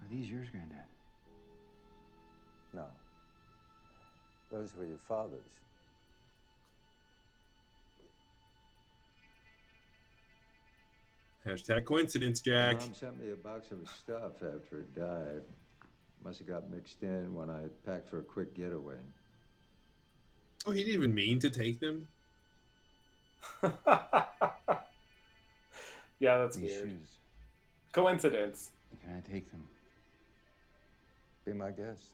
Are 0.00 0.08
these 0.08 0.28
yours, 0.30 0.48
Granddad? 0.50 0.78
No. 2.72 2.84
Those 4.52 4.70
were 4.76 4.84
your 4.84 5.00
father's. 5.08 5.40
Hashtag 11.44 11.84
coincidence, 11.86 12.40
Jack. 12.40 12.78
Mom 12.78 12.94
sent 12.94 13.18
me 13.18 13.32
a 13.32 13.36
box 13.36 13.72
of 13.72 13.80
his 13.80 13.90
stuff 13.90 14.34
after 14.34 14.78
it 14.78 14.94
died. 14.94 15.42
Must 16.24 16.38
have 16.38 16.46
got 16.46 16.70
mixed 16.70 17.02
in 17.02 17.34
when 17.34 17.50
I 17.50 17.62
packed 17.84 18.08
for 18.08 18.20
a 18.20 18.22
quick 18.22 18.54
getaway. 18.54 18.94
Oh, 20.64 20.70
he 20.70 20.84
didn't 20.84 20.94
even 20.94 21.14
mean 21.14 21.40
to 21.40 21.50
take 21.50 21.80
them. 21.80 22.06
yeah, 23.62 23.72
that's 26.20 26.56
These 26.56 26.70
weird. 26.70 26.88
Shoes. 26.88 27.18
Coincidence. 27.92 28.70
Can 29.02 29.16
I 29.16 29.20
take 29.28 29.50
them? 29.50 29.64
Be 31.44 31.52
my 31.52 31.72
guest. 31.72 32.10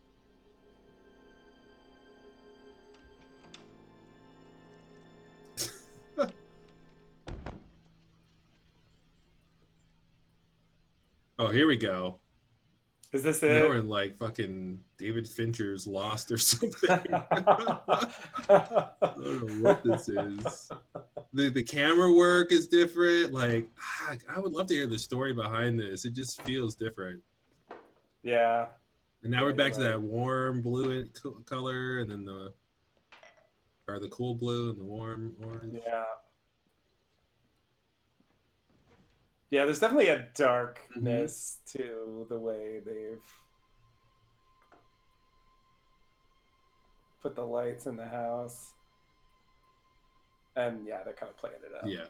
oh, 11.39 11.49
here 11.49 11.67
we 11.67 11.77
go. 11.77 12.19
Is 13.13 13.23
this 13.23 13.41
Now 13.43 13.49
we're 13.49 13.77
it? 13.77 13.81
in 13.81 13.89
like 13.89 14.19
fucking 14.19 14.81
David 14.99 15.27
Fincher's 15.27 15.87
Lost 15.87 16.31
or 16.31 16.37
something. 16.39 16.91
I 16.91 18.07
don't 18.49 19.47
know 19.47 19.69
what 19.69 19.83
this 19.83 20.09
is. 20.11 20.71
The 21.33 21.49
the 21.49 21.63
camera 21.63 22.13
work 22.13 22.53
is 22.53 22.69
different. 22.69 23.33
Like 23.33 23.67
ah, 23.81 24.15
I 24.35 24.39
would 24.39 24.53
love 24.53 24.67
to 24.69 24.75
hear 24.75 24.87
the 24.87 24.99
story 24.99 25.33
behind 25.33 25.81
this. 25.81 26.05
It 26.05 26.13
just 26.15 26.43
feels 26.43 26.75
different. 26.75 27.23
yeah. 28.23 28.67
And 29.23 29.33
now 29.33 29.43
we're 29.43 29.53
back 29.53 29.73
to 29.73 29.81
that 29.81 30.01
warm 30.01 30.63
blue 30.63 31.05
color, 31.45 31.99
and 31.99 32.11
then 32.11 32.25
the 32.25 32.53
or 33.89 33.99
the 33.99 34.09
cool 34.09 34.35
blue 34.35 34.71
and 34.71 34.79
the 34.79 34.85
warm 34.85 35.35
orange. 35.45 35.81
Yeah. 35.85 36.05
Yeah, 39.51 39.65
there's 39.65 39.81
definitely 39.81 40.09
a 40.09 40.19
mm-hmm. 40.19 40.43
darkness 40.43 41.59
to 41.73 42.27
the 42.29 42.39
way 42.39 42.81
they've 42.85 43.23
put 47.23 47.35
the 47.35 47.45
lights 47.45 47.87
in 47.87 47.97
the 47.97 48.07
house. 48.07 48.73
And 50.57 50.87
yeah, 50.87 50.99
they're 51.05 51.15
kind 51.15 51.31
of 51.31 51.37
playing 51.37 51.57
it 51.65 51.75
up. 51.75 51.85
Yeah. 51.87 52.07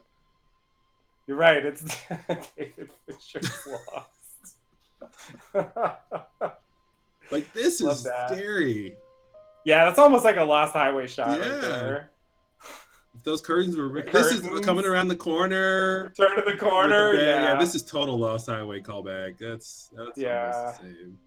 You're 1.26 1.36
right, 1.36 1.64
it's 1.64 1.82
David 2.56 2.90
Fisher's 3.06 3.50
lost. 5.54 5.76
Like 7.30 7.52
this 7.52 7.80
Love 7.82 7.96
is 7.96 8.02
that. 8.04 8.30
scary. 8.30 8.96
yeah, 9.64 9.84
that's 9.84 9.98
almost 9.98 10.24
like 10.24 10.38
a 10.38 10.42
lost 10.42 10.72
highway 10.72 11.06
shot 11.06 11.38
right 11.38 11.46
Yeah. 11.46 11.58
there. 11.60 12.10
If 13.18 13.24
those 13.24 13.40
curtains 13.40 13.76
were 13.76 13.88
The 13.88 14.08
this 14.12 14.32
is 14.32 14.60
coming 14.64 14.84
around 14.84 15.08
the 15.08 15.16
corner. 15.16 16.10
Turn 16.16 16.36
to 16.36 16.42
the 16.48 16.56
corner. 16.56 17.12
the 17.12 17.18
bed. 17.18 17.42
yeah. 17.42 17.58
this 17.58 17.74
is 17.74 17.82
total 17.82 18.16
Lost 18.16 18.46
Highway 18.46 18.80
callback. 18.80 19.38
That's 19.38 19.90
that's 19.96 20.16
Yeah. 20.16 20.52
almost 20.54 20.82
the 20.82 20.86
same. 20.88 21.18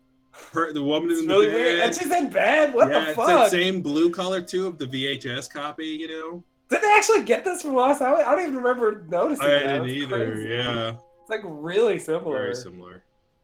Per, 0.53 0.71
the 0.71 0.81
woman 0.81 1.11
It's 1.11 1.19
in 1.21 1.27
the 1.27 1.33
really 1.33 1.47
bed. 1.47 1.55
weird. 1.55 1.79
And 1.81 1.95
she's 1.95 2.11
in 2.11 2.29
bed. 2.29 2.73
What 2.73 2.89
yeah, 2.89 2.99
the 3.01 3.07
it's 3.09 3.17
that 3.17 3.25
fuck? 3.27 3.49
same 3.49 3.81
blue 3.81 4.09
color 4.09 4.41
too 4.41 4.67
of 4.67 4.77
the 4.77 4.85
VHS 4.87 5.49
copy. 5.51 5.85
You 5.87 6.07
know, 6.07 6.43
Did 6.69 6.81
they 6.81 6.93
actually 6.95 7.23
get 7.23 7.43
this 7.43 7.61
from 7.63 7.73
Lost 7.73 7.99
Highway? 8.01 8.23
I 8.23 8.31
don't 8.35 8.43
even 8.43 8.55
remember 8.55 9.03
noticing 9.09 9.45
I 9.45 9.49
that. 9.49 9.59
didn't 9.59 9.89
It's 9.89 9.97
either. 10.03 10.31
crazy. 10.31 10.49
Yeah, 10.49 10.93
It's 11.19 11.29
like 11.29 11.41
really 11.43 11.99
similar. 11.99 12.37
very 12.43 12.55
similar. 12.55 13.03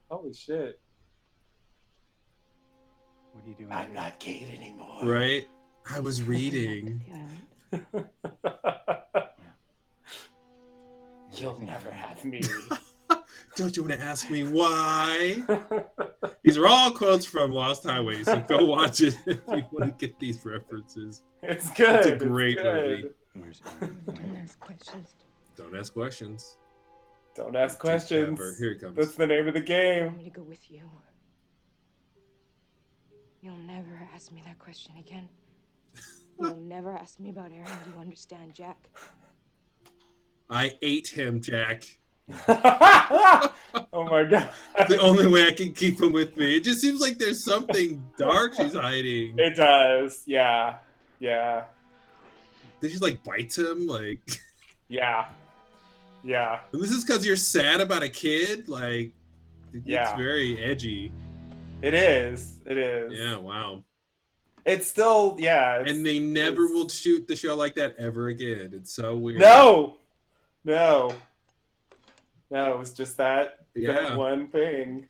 Holy 0.10 0.34
shit. 0.34 0.80
What 3.34 3.44
are 3.44 3.50
you 3.50 3.56
doing? 3.56 3.72
I'm 3.74 3.94
not 3.94 4.18
Kate 4.20 4.48
anymore. 4.58 5.00
Right? 5.04 5.46
I 5.94 6.00
was 6.00 6.24
reading. 6.24 7.02
You'll 11.34 11.60
never 11.60 11.92
have 11.92 12.24
me. 12.26 12.42
Don't 13.56 13.76
you 13.76 13.84
want 13.84 13.96
to 14.00 14.02
ask 14.06 14.30
me 14.30 14.44
why? 14.44 15.42
These 16.44 16.58
are 16.58 16.68
all 16.68 16.92
quotes 16.92 17.26
from 17.26 17.52
Lost 17.52 17.84
Highway, 17.84 18.24
so 18.24 18.40
go 18.48 18.66
watch 18.66 19.02
it 19.02 19.18
if 19.26 19.40
you 19.48 19.64
want 19.72 19.86
to 19.86 20.08
get 20.08 20.20
these 20.20 20.46
references. 20.46 21.24
it's 21.42 21.72
good. 21.72 22.06
It's 22.06 22.24
a 22.24 22.26
great 22.26 22.58
good. 22.58 23.12
movie. 23.36 23.56
Don't 24.06 24.38
ask 24.38 24.60
questions. 24.60 25.14
Don't 25.56 25.76
ask 25.76 25.94
questions. 25.94 26.58
Don't 27.36 27.56
ask 27.56 27.80
questions. 27.80 28.38
clever. 28.38 28.56
Here 28.60 28.72
it 28.72 28.82
comes. 28.82 28.96
That's 28.96 29.16
the 29.16 29.28
name 29.28 29.48
of 29.48 29.54
the 29.54 29.60
I'm 29.60 29.66
game. 29.66 30.20
to 30.24 30.30
go 30.30 30.42
with 30.44 30.70
you. 30.72 30.82
You'll 33.42 33.58
never 33.58 34.08
ask 34.14 34.32
me 34.32 34.44
that 34.46 34.58
question 34.60 34.94
again. 35.00 35.30
You'll 36.40 36.56
never 36.58 36.96
ask 36.96 37.20
me 37.20 37.30
about 37.30 37.52
Aaron. 37.52 37.66
Do 37.86 37.92
you 37.96 38.00
understand, 38.00 38.54
Jack? 38.54 38.78
I 40.50 40.74
ate 40.82 41.08
him, 41.08 41.42
Jack. 41.42 41.84
oh 42.48 43.52
my 43.94 44.24
god. 44.24 44.50
The 44.90 45.00
only 45.02 45.28
way 45.28 45.48
I 45.48 45.52
can 45.52 45.74
keep 45.74 46.02
him 46.02 46.12
with 46.14 46.36
me. 46.38 46.58
It 46.58 46.64
just 46.64 46.82
seems 46.82 47.00
like 47.02 47.18
there's 47.18 47.44
something 47.44 48.04
dark 48.18 48.54
she's 48.56 48.74
hiding. 48.74 49.36
It 49.38 49.56
does. 49.56 50.24
Yeah. 50.26 50.76
Yeah. 51.20 51.64
Did 52.82 52.92
she 52.92 52.98
like 53.00 53.24
bites 53.24 53.58
him? 53.58 53.88
Like, 53.88 54.20
Yeah. 54.90 55.26
Yeah. 56.24 56.60
and 56.74 56.82
this 56.82 56.92
is 56.92 57.04
because 57.06 57.26
you're 57.26 57.36
sad 57.36 57.80
about 57.82 58.04
a 58.04 58.10
kid. 58.10 58.68
Like, 58.70 59.12
it- 59.74 59.84
Yeah. 59.86 60.10
it's 60.12 60.18
very 60.18 60.62
edgy. 60.64 61.12
It 61.82 61.94
is. 61.94 62.60
It 62.66 62.78
is. 62.78 63.14
Yeah, 63.14 63.38
wow. 63.38 63.84
It's 64.68 64.86
still 64.88 65.36
yeah. 65.40 65.80
It's, 65.80 65.92
And 65.92 66.06
they 66.06 66.20
never 66.20 66.68
will 66.68 66.90
shoot 66.90 67.26
the 67.28 67.36
show 67.36 67.56
like 67.56 67.74
that 67.76 67.96
ever 67.98 68.28
again. 68.28 68.72
It's 68.74 68.94
so 68.94 69.16
weird. 69.16 69.40
No. 69.40 69.98
No. 70.66 71.16
No, 72.52 72.74
it 72.74 72.78
was 72.78 72.94
just 72.94 73.16
that, 73.18 73.60
Yeah. 73.76 73.94
that 73.94 74.18
one 74.18 74.48
thing. 74.50 75.08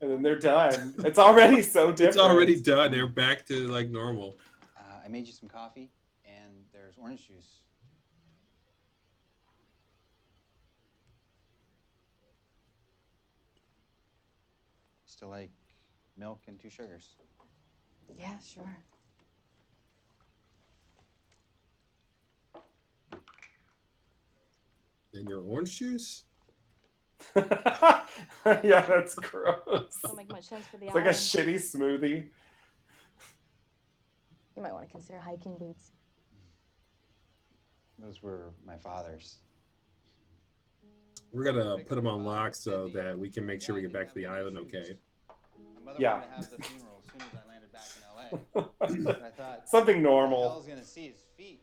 And 0.00 0.10
then 0.10 0.22
they're 0.22 0.38
done. 0.38 0.94
It's 1.04 1.18
already 1.18 1.62
so 1.62 1.90
different. 1.90 2.08
It's 2.10 2.16
already 2.18 2.60
done. 2.60 2.90
They're 2.92 3.06
back 3.08 3.44
to 3.46 3.68
like 3.68 3.88
normal. 3.90 4.38
Uh, 4.76 5.00
I 5.04 5.08
made 5.08 5.26
you 5.26 5.32
some 5.32 5.48
coffee, 5.48 5.90
and 6.24 6.52
there's 6.72 6.94
orange 6.98 7.26
juice. 7.28 7.60
Still 15.06 15.28
like 15.28 15.50
milk 16.16 16.40
and 16.48 16.58
two 16.58 16.70
sugars. 16.70 17.16
Yeah, 18.18 18.38
sure. 18.38 18.76
And 25.14 25.28
your 25.28 25.42
orange 25.42 25.78
juice? 25.78 26.24
yeah, 27.36 28.00
that's 28.44 29.14
gross. 29.14 29.96
Don't 30.02 30.16
make 30.16 30.30
much 30.30 30.44
sense 30.44 30.66
for 30.66 30.78
the 30.78 30.86
It's 30.86 30.94
like 30.94 31.04
a 31.04 31.08
island. 31.08 31.16
shitty 31.18 31.54
smoothie. 31.56 32.28
You 34.56 34.62
might 34.62 34.72
want 34.72 34.86
to 34.86 34.90
consider 34.92 35.18
hiking 35.18 35.56
boots. 35.58 35.92
Those 37.98 38.22
were 38.22 38.52
my 38.66 38.76
father's. 38.76 39.36
We're 41.32 41.44
gonna 41.44 41.78
put 41.84 41.94
them 41.94 42.06
on 42.06 42.24
lock 42.24 42.54
so 42.54 42.88
that 42.88 43.18
we 43.18 43.30
can 43.30 43.46
make 43.46 43.62
sure 43.62 43.74
we 43.74 43.82
get 43.82 43.92
back 43.92 44.08
to 44.08 44.14
the 44.14 44.26
island 44.26 44.58
okay. 44.58 44.98
My 45.78 45.92
mother 45.92 45.98
Yeah. 46.02 46.14
wanted 46.14 46.26
to 46.26 46.32
have 46.34 46.50
the 46.50 46.62
funeral 46.62 47.02
as 47.02 47.10
soon 47.10 47.20
as 47.22 47.44
I 47.44 47.48
landed 47.48 47.72
back 47.72 47.86
in 47.96 48.02
LA. 48.14 48.21
And 48.80 49.08
I 49.24 49.30
thought 49.30 49.68
Something 49.68 49.96
What 49.96 50.02
the 50.02 50.08
normal. 50.08 50.48
hell's 50.48 50.66
gonna 50.66 50.84
see 50.84 51.08
his 51.08 51.20
feet? 51.36 51.62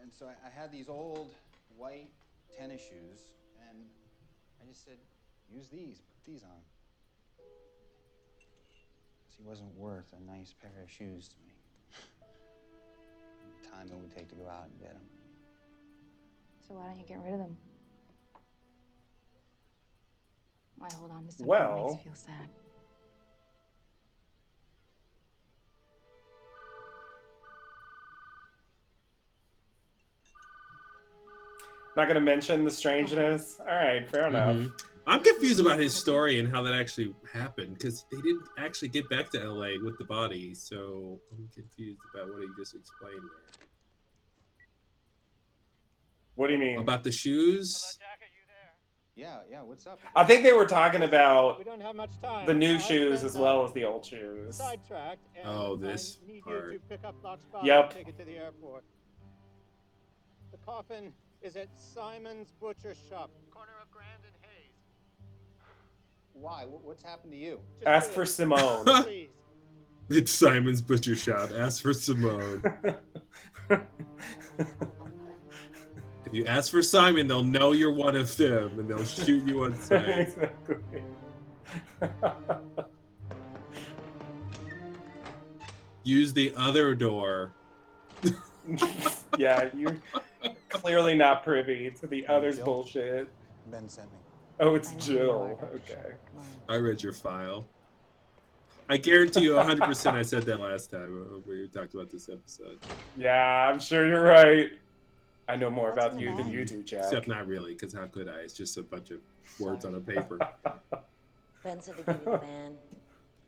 And 0.00 0.12
so 0.12 0.26
I, 0.26 0.34
I 0.46 0.50
had 0.50 0.70
these 0.72 0.88
old 0.88 1.30
white 1.76 2.10
tennis 2.58 2.80
shoes, 2.80 3.20
and 3.68 3.78
I 4.62 4.66
just 4.68 4.84
said, 4.84 4.98
use 5.50 5.68
these, 5.68 5.98
put 6.00 6.24
these 6.32 6.42
on. 6.42 6.60
'Cause 9.24 9.34
he 9.38 9.42
wasn't 9.44 9.74
worth 9.76 10.12
a 10.12 10.20
nice 10.30 10.52
pair 10.60 10.82
of 10.82 10.90
shoes 10.90 11.28
to 11.28 11.36
me. 11.46 11.52
The 13.62 13.68
time 13.70 13.88
it 13.90 13.96
would 13.96 14.14
take 14.14 14.28
to 14.28 14.34
go 14.34 14.48
out 14.48 14.64
and 14.70 14.78
get 14.80 14.92
them. 14.92 15.02
So 16.68 16.74
why 16.74 16.86
don't 16.88 16.98
you 16.98 17.04
get 17.06 17.18
rid 17.22 17.32
of 17.34 17.38
them? 17.40 17.56
Why 20.78 20.88
hold 20.98 21.10
on 21.12 21.24
to 21.26 21.32
something 21.32 21.46
that 21.48 21.76
makes 21.76 21.92
you 21.94 21.98
feel 22.04 22.14
sad? 22.14 22.48
Not 31.96 32.08
gonna 32.08 32.20
mention 32.20 32.64
the 32.64 32.70
strangeness. 32.70 33.58
All 33.60 33.66
right, 33.66 34.08
fair 34.10 34.26
enough. 34.28 34.56
Mhm. 34.56 34.72
I'm 35.06 35.22
confused 35.22 35.58
about 35.60 35.78
his 35.80 35.92
story 35.94 36.38
and 36.38 36.48
how 36.48 36.62
that 36.62 36.74
actually 36.74 37.14
happened 37.32 37.74
because 37.74 38.04
they 38.10 38.18
didn't 38.18 38.46
actually 38.56 38.88
get 38.88 39.08
back 39.08 39.30
to 39.30 39.40
LA 39.42 39.76
with 39.82 39.98
the 39.98 40.04
body, 40.04 40.54
so 40.54 41.20
I'm 41.32 41.48
confused 41.52 42.00
about 42.14 42.32
what 42.32 42.42
he 42.42 42.48
just 42.56 42.74
explained 42.76 43.20
there. 43.20 43.66
What 46.34 46.46
do 46.46 46.54
you 46.54 46.58
mean? 46.58 46.78
About 46.78 47.02
the 47.04 47.12
shoes? 47.12 47.98
Yeah, 49.14 49.40
yeah, 49.50 49.60
what's 49.60 49.86
up? 49.86 50.00
I 50.16 50.24
think 50.24 50.42
they 50.42 50.54
were 50.54 50.64
talking 50.64 51.02
about 51.02 51.58
We 51.58 51.64
don't 51.64 51.82
have 51.82 51.94
much 51.94 52.18
time. 52.22 52.46
the 52.46 52.54
new 52.54 52.76
I've 52.76 52.82
shoes 52.82 53.22
as 53.24 53.36
well 53.36 53.62
as 53.64 53.72
the 53.74 53.84
old 53.84 54.06
shoes. 54.06 54.56
Sidetracked. 54.56 55.20
and 55.36 55.46
Oh, 55.46 55.76
this 55.76 56.18
I 56.22 56.26
need 56.32 56.42
part. 56.44 56.72
you 56.72 56.78
to 56.78 56.84
pick 56.86 57.04
up 57.04 57.14
Locke's 57.22 57.44
Yep. 57.62 57.84
and 57.84 57.92
take 57.94 58.08
it 58.08 58.16
to 58.18 58.24
the 58.24 58.38
airport. 58.38 58.84
The 60.52 60.56
coffin 60.58 61.12
is 61.42 61.56
at 61.56 61.68
Simon's 61.76 62.52
Butcher 62.60 62.94
Shop, 63.08 63.30
corner 63.50 63.72
of 63.82 63.90
Grand 63.90 64.22
and 64.24 64.34
Hayes. 64.42 64.72
Why? 66.32 66.64
What, 66.64 66.84
what's 66.84 67.02
happened 67.02 67.32
to 67.32 67.38
you? 67.38 67.58
Just 67.78 67.88
Ask 67.88 68.08
do 68.10 68.14
for 68.14 68.22
it, 68.22 68.26
Simone. 68.28 68.84
please. 69.04 69.28
It's 70.08 70.32
Simon's 70.32 70.80
Butcher 70.80 71.16
Shop. 71.16 71.50
Ask 71.56 71.82
for 71.82 71.92
Simone. 71.92 72.62
If 76.32 76.38
you 76.38 76.46
ask 76.46 76.70
for 76.70 76.82
Simon, 76.82 77.26
they'll 77.26 77.44
know 77.44 77.72
you're 77.72 77.92
one 77.92 78.16
of 78.16 78.34
them 78.38 78.78
and 78.78 78.88
they'll 78.88 79.04
shoot 79.04 79.46
you 79.46 79.64
on 79.64 79.78
sight. 79.78 80.08
exactly. 80.18 80.76
Use 86.04 86.32
the 86.32 86.54
other 86.56 86.94
door. 86.94 87.52
yeah, 89.36 89.68
you're 89.76 89.98
clearly 90.72 91.14
not 91.14 91.44
privy 91.44 91.90
to 92.00 92.06
the 92.06 92.26
other's 92.26 92.56
Guilt. 92.56 92.66
bullshit. 92.66 93.28
Ben 93.70 93.88
sent 93.88 94.10
me. 94.10 94.18
Oh, 94.60 94.74
it's 94.74 94.92
Jill. 94.92 95.58
Okay. 95.74 96.12
I 96.68 96.76
read 96.76 97.02
your 97.02 97.12
file. 97.12 97.66
I 98.88 98.96
guarantee 98.96 99.42
you 99.42 99.52
100% 99.52 100.12
I 100.12 100.22
said 100.22 100.42
that 100.44 100.60
last 100.60 100.90
time 100.90 101.26
when 101.30 101.42
we 101.46 101.68
talked 101.68 101.94
about 101.94 102.10
this 102.10 102.28
episode. 102.28 102.78
Yeah, 103.16 103.68
I'm 103.70 103.80
sure 103.80 104.06
you're 104.06 104.22
right. 104.22 104.70
I 105.48 105.56
know 105.56 105.70
more 105.70 105.92
about 105.92 106.18
you 106.18 106.36
than 106.36 106.50
you 106.50 106.64
do, 106.64 106.82
Jack. 106.82 107.04
Except 107.04 107.28
not 107.28 107.46
really, 107.46 107.72
because 107.74 107.92
how 107.92 108.06
could 108.06 108.28
I? 108.28 108.36
It's 108.40 108.54
just 108.54 108.76
a 108.78 108.82
bunch 108.82 109.10
of 109.10 109.18
words 109.58 109.84
on 109.84 109.94
a 109.94 110.00
paper. 110.00 110.38
Ben 111.64 111.80
said 111.80 111.96
to 111.98 112.02
give 112.02 112.20
you 112.26 112.32
the 112.32 112.38
van. 112.38 112.74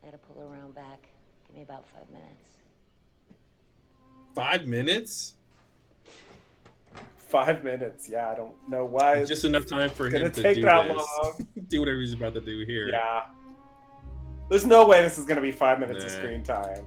I 0.01 0.05
had 0.05 0.11
to 0.13 0.17
pull 0.17 0.41
around 0.43 0.73
back. 0.73 1.07
Give 1.47 1.57
me 1.57 1.63
about 1.63 1.85
five 1.89 2.09
minutes. 2.09 2.57
Five 4.33 4.67
minutes? 4.67 5.34
Five 7.27 7.63
minutes. 7.63 8.07
Yeah, 8.09 8.29
I 8.29 8.35
don't 8.35 8.53
know 8.69 8.85
why. 8.85 9.17
it's 9.17 9.29
Just 9.29 9.45
enough 9.45 9.65
time 9.65 9.89
for 9.89 10.07
him 10.07 10.31
to 10.31 10.41
take 10.43 10.57
do 10.57 10.61
that 10.63 10.87
this. 10.87 10.97
long. 10.97 11.47
do 11.67 11.79
whatever 11.79 11.99
he's 11.99 12.13
about 12.13 12.33
to 12.35 12.41
do 12.41 12.63
here. 12.65 12.89
Yeah. 12.89 13.23
There's 14.49 14.65
no 14.65 14.85
way 14.87 15.01
this 15.01 15.17
is 15.17 15.25
gonna 15.25 15.41
be 15.41 15.51
five 15.51 15.79
minutes 15.79 16.03
of 16.05 16.11
screen 16.11 16.43
time. 16.43 16.85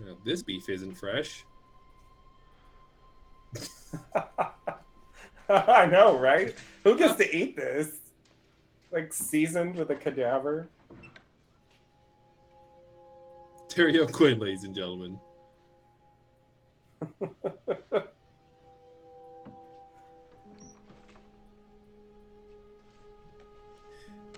Well, 0.00 0.18
this 0.24 0.42
beef 0.42 0.68
isn't 0.68 0.94
fresh. 0.94 1.44
I 5.48 5.86
know, 5.86 6.18
right? 6.18 6.54
Who 6.84 6.96
gets 6.96 7.16
to 7.16 7.36
eat 7.36 7.56
this? 7.56 7.98
Like 8.90 9.12
seasoned 9.12 9.76
with 9.76 9.90
a 9.90 9.94
cadaver? 9.94 10.68
Terry 13.70 13.98
O'Quinn, 13.98 14.38
ladies 14.38 14.64
and 14.64 14.74
gentlemen. 14.74 15.18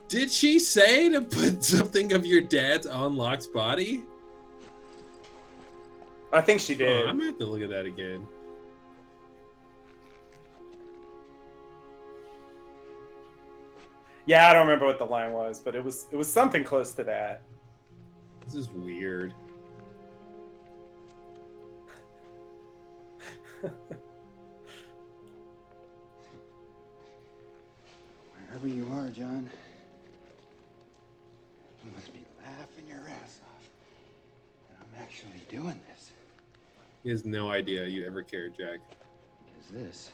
Did 0.09 0.31
she 0.31 0.59
say 0.59 1.09
to 1.09 1.23
put 1.23 1.65
something 1.65 2.13
of 2.13 2.27
your 2.27 2.43
dad's 2.43 2.87
on 2.87 3.17
Locke's 3.17 3.47
body? 3.47 4.03
I 6.33 6.41
think 6.41 6.61
she 6.61 6.75
Oh, 6.75 6.79
did. 6.79 7.07
I'm 7.07 7.17
gonna 7.17 7.31
have 7.31 7.39
to 7.39 7.47
look 7.47 7.63
at 7.63 7.71
that 7.71 7.87
again. 7.87 8.27
Yeah, 14.27 14.49
I 14.49 14.53
don't 14.53 14.67
remember 14.67 14.87
what 14.87 14.99
the 14.99 15.05
line 15.05 15.33
was, 15.33 15.61
but 15.61 15.75
it 15.75 15.83
was 15.83 16.07
it 16.13 16.17
was 16.17 16.31
something 16.31 16.63
close 16.63 16.93
to 16.95 17.05
that. 17.05 17.43
This 18.45 18.55
is 18.55 18.71
weird. 18.71 19.33
Wherever 28.47 28.69
you 28.69 28.87
are, 28.93 29.09
John, 29.09 29.49
you 31.85 31.91
must 31.95 32.13
be 32.13 32.25
laughing 32.45 32.87
your 32.89 33.01
ass 33.23 33.41
off. 33.45 33.71
And 34.71 34.79
I'm 34.81 35.03
actually 35.03 35.43
doing 35.49 35.81
this. 35.89 36.13
He 37.03 37.11
has 37.11 37.25
no 37.25 37.51
idea 37.51 37.87
you 37.87 38.07
ever 38.07 38.23
cared, 38.23 38.57
Jack. 38.57 38.79
Because 39.47 39.71
this. 39.73 40.11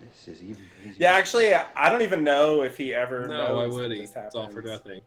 This 0.00 0.28
is 0.36 0.42
even 0.42 0.64
crazier. 0.80 0.96
Yeah, 0.98 1.12
actually, 1.12 1.54
I 1.54 1.90
don't 1.90 2.02
even 2.02 2.22
know 2.22 2.62
if 2.62 2.76
he 2.76 2.94
ever 2.94 3.26
No, 3.26 3.48
knows 3.48 3.74
why 3.74 3.80
would 3.82 3.92
he? 3.92 4.00
this 4.02 4.12
It's 4.14 4.34
all 4.34 4.48
for 4.48 4.62
nothing. 4.62 5.00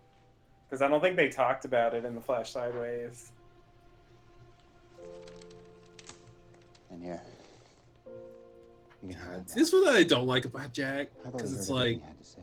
Because 0.71 0.81
I 0.81 0.87
don't 0.87 1.01
think 1.01 1.17
they 1.17 1.27
talked 1.27 1.65
about 1.65 1.93
it 1.93 2.05
in 2.05 2.15
the 2.15 2.21
Flash 2.21 2.53
Sideways. 2.53 3.33
And 6.89 7.03
here. 7.03 7.21
You 9.03 9.09
can 9.09 9.17
have 9.19 9.47
that. 9.47 9.53
This 9.53 9.67
is 9.67 9.73
what 9.73 9.93
I 9.93 10.03
don't 10.03 10.27
like 10.27 10.45
about 10.45 10.71
Jack, 10.71 11.09
I 11.19 11.23
thought 11.25 11.33
because 11.33 11.53
I 11.53 11.57
it's 11.57 11.67
heard 11.69 11.75
everything 11.77 11.99
like 11.99 12.01
you 12.01 12.07
had 12.07 12.19
to 12.19 12.25
say, 12.25 12.41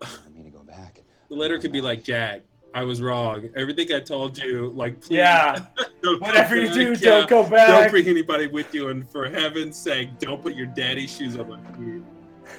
John. 0.00 0.08
For 0.24 0.30
me 0.30 0.42
to 0.42 0.50
go 0.50 0.64
back. 0.64 1.00
the 1.28 1.36
letter 1.36 1.60
could 1.60 1.70
be 1.70 1.80
like, 1.80 2.02
Jack, 2.02 2.40
I 2.74 2.82
was 2.82 3.00
wrong. 3.00 3.48
Everything 3.54 3.92
I 3.94 4.00
told 4.00 4.36
you, 4.36 4.72
like, 4.74 5.00
please, 5.00 5.18
Yeah. 5.18 5.64
don't 6.02 6.20
Whatever 6.20 6.56
go 6.56 6.62
you 6.62 6.74
do, 6.74 6.92
back. 6.94 7.02
don't 7.02 7.28
go 7.30 7.48
back. 7.48 7.68
Don't 7.68 7.90
bring 7.92 8.08
anybody 8.08 8.48
with 8.48 8.74
you, 8.74 8.88
and 8.88 9.08
for 9.08 9.28
heaven's 9.30 9.76
sake, 9.78 10.18
don't 10.18 10.42
put 10.42 10.56
your 10.56 10.66
daddy's 10.66 11.16
shoes 11.16 11.36
on 11.38 11.48
my 11.50 11.60
feet. 11.78 12.02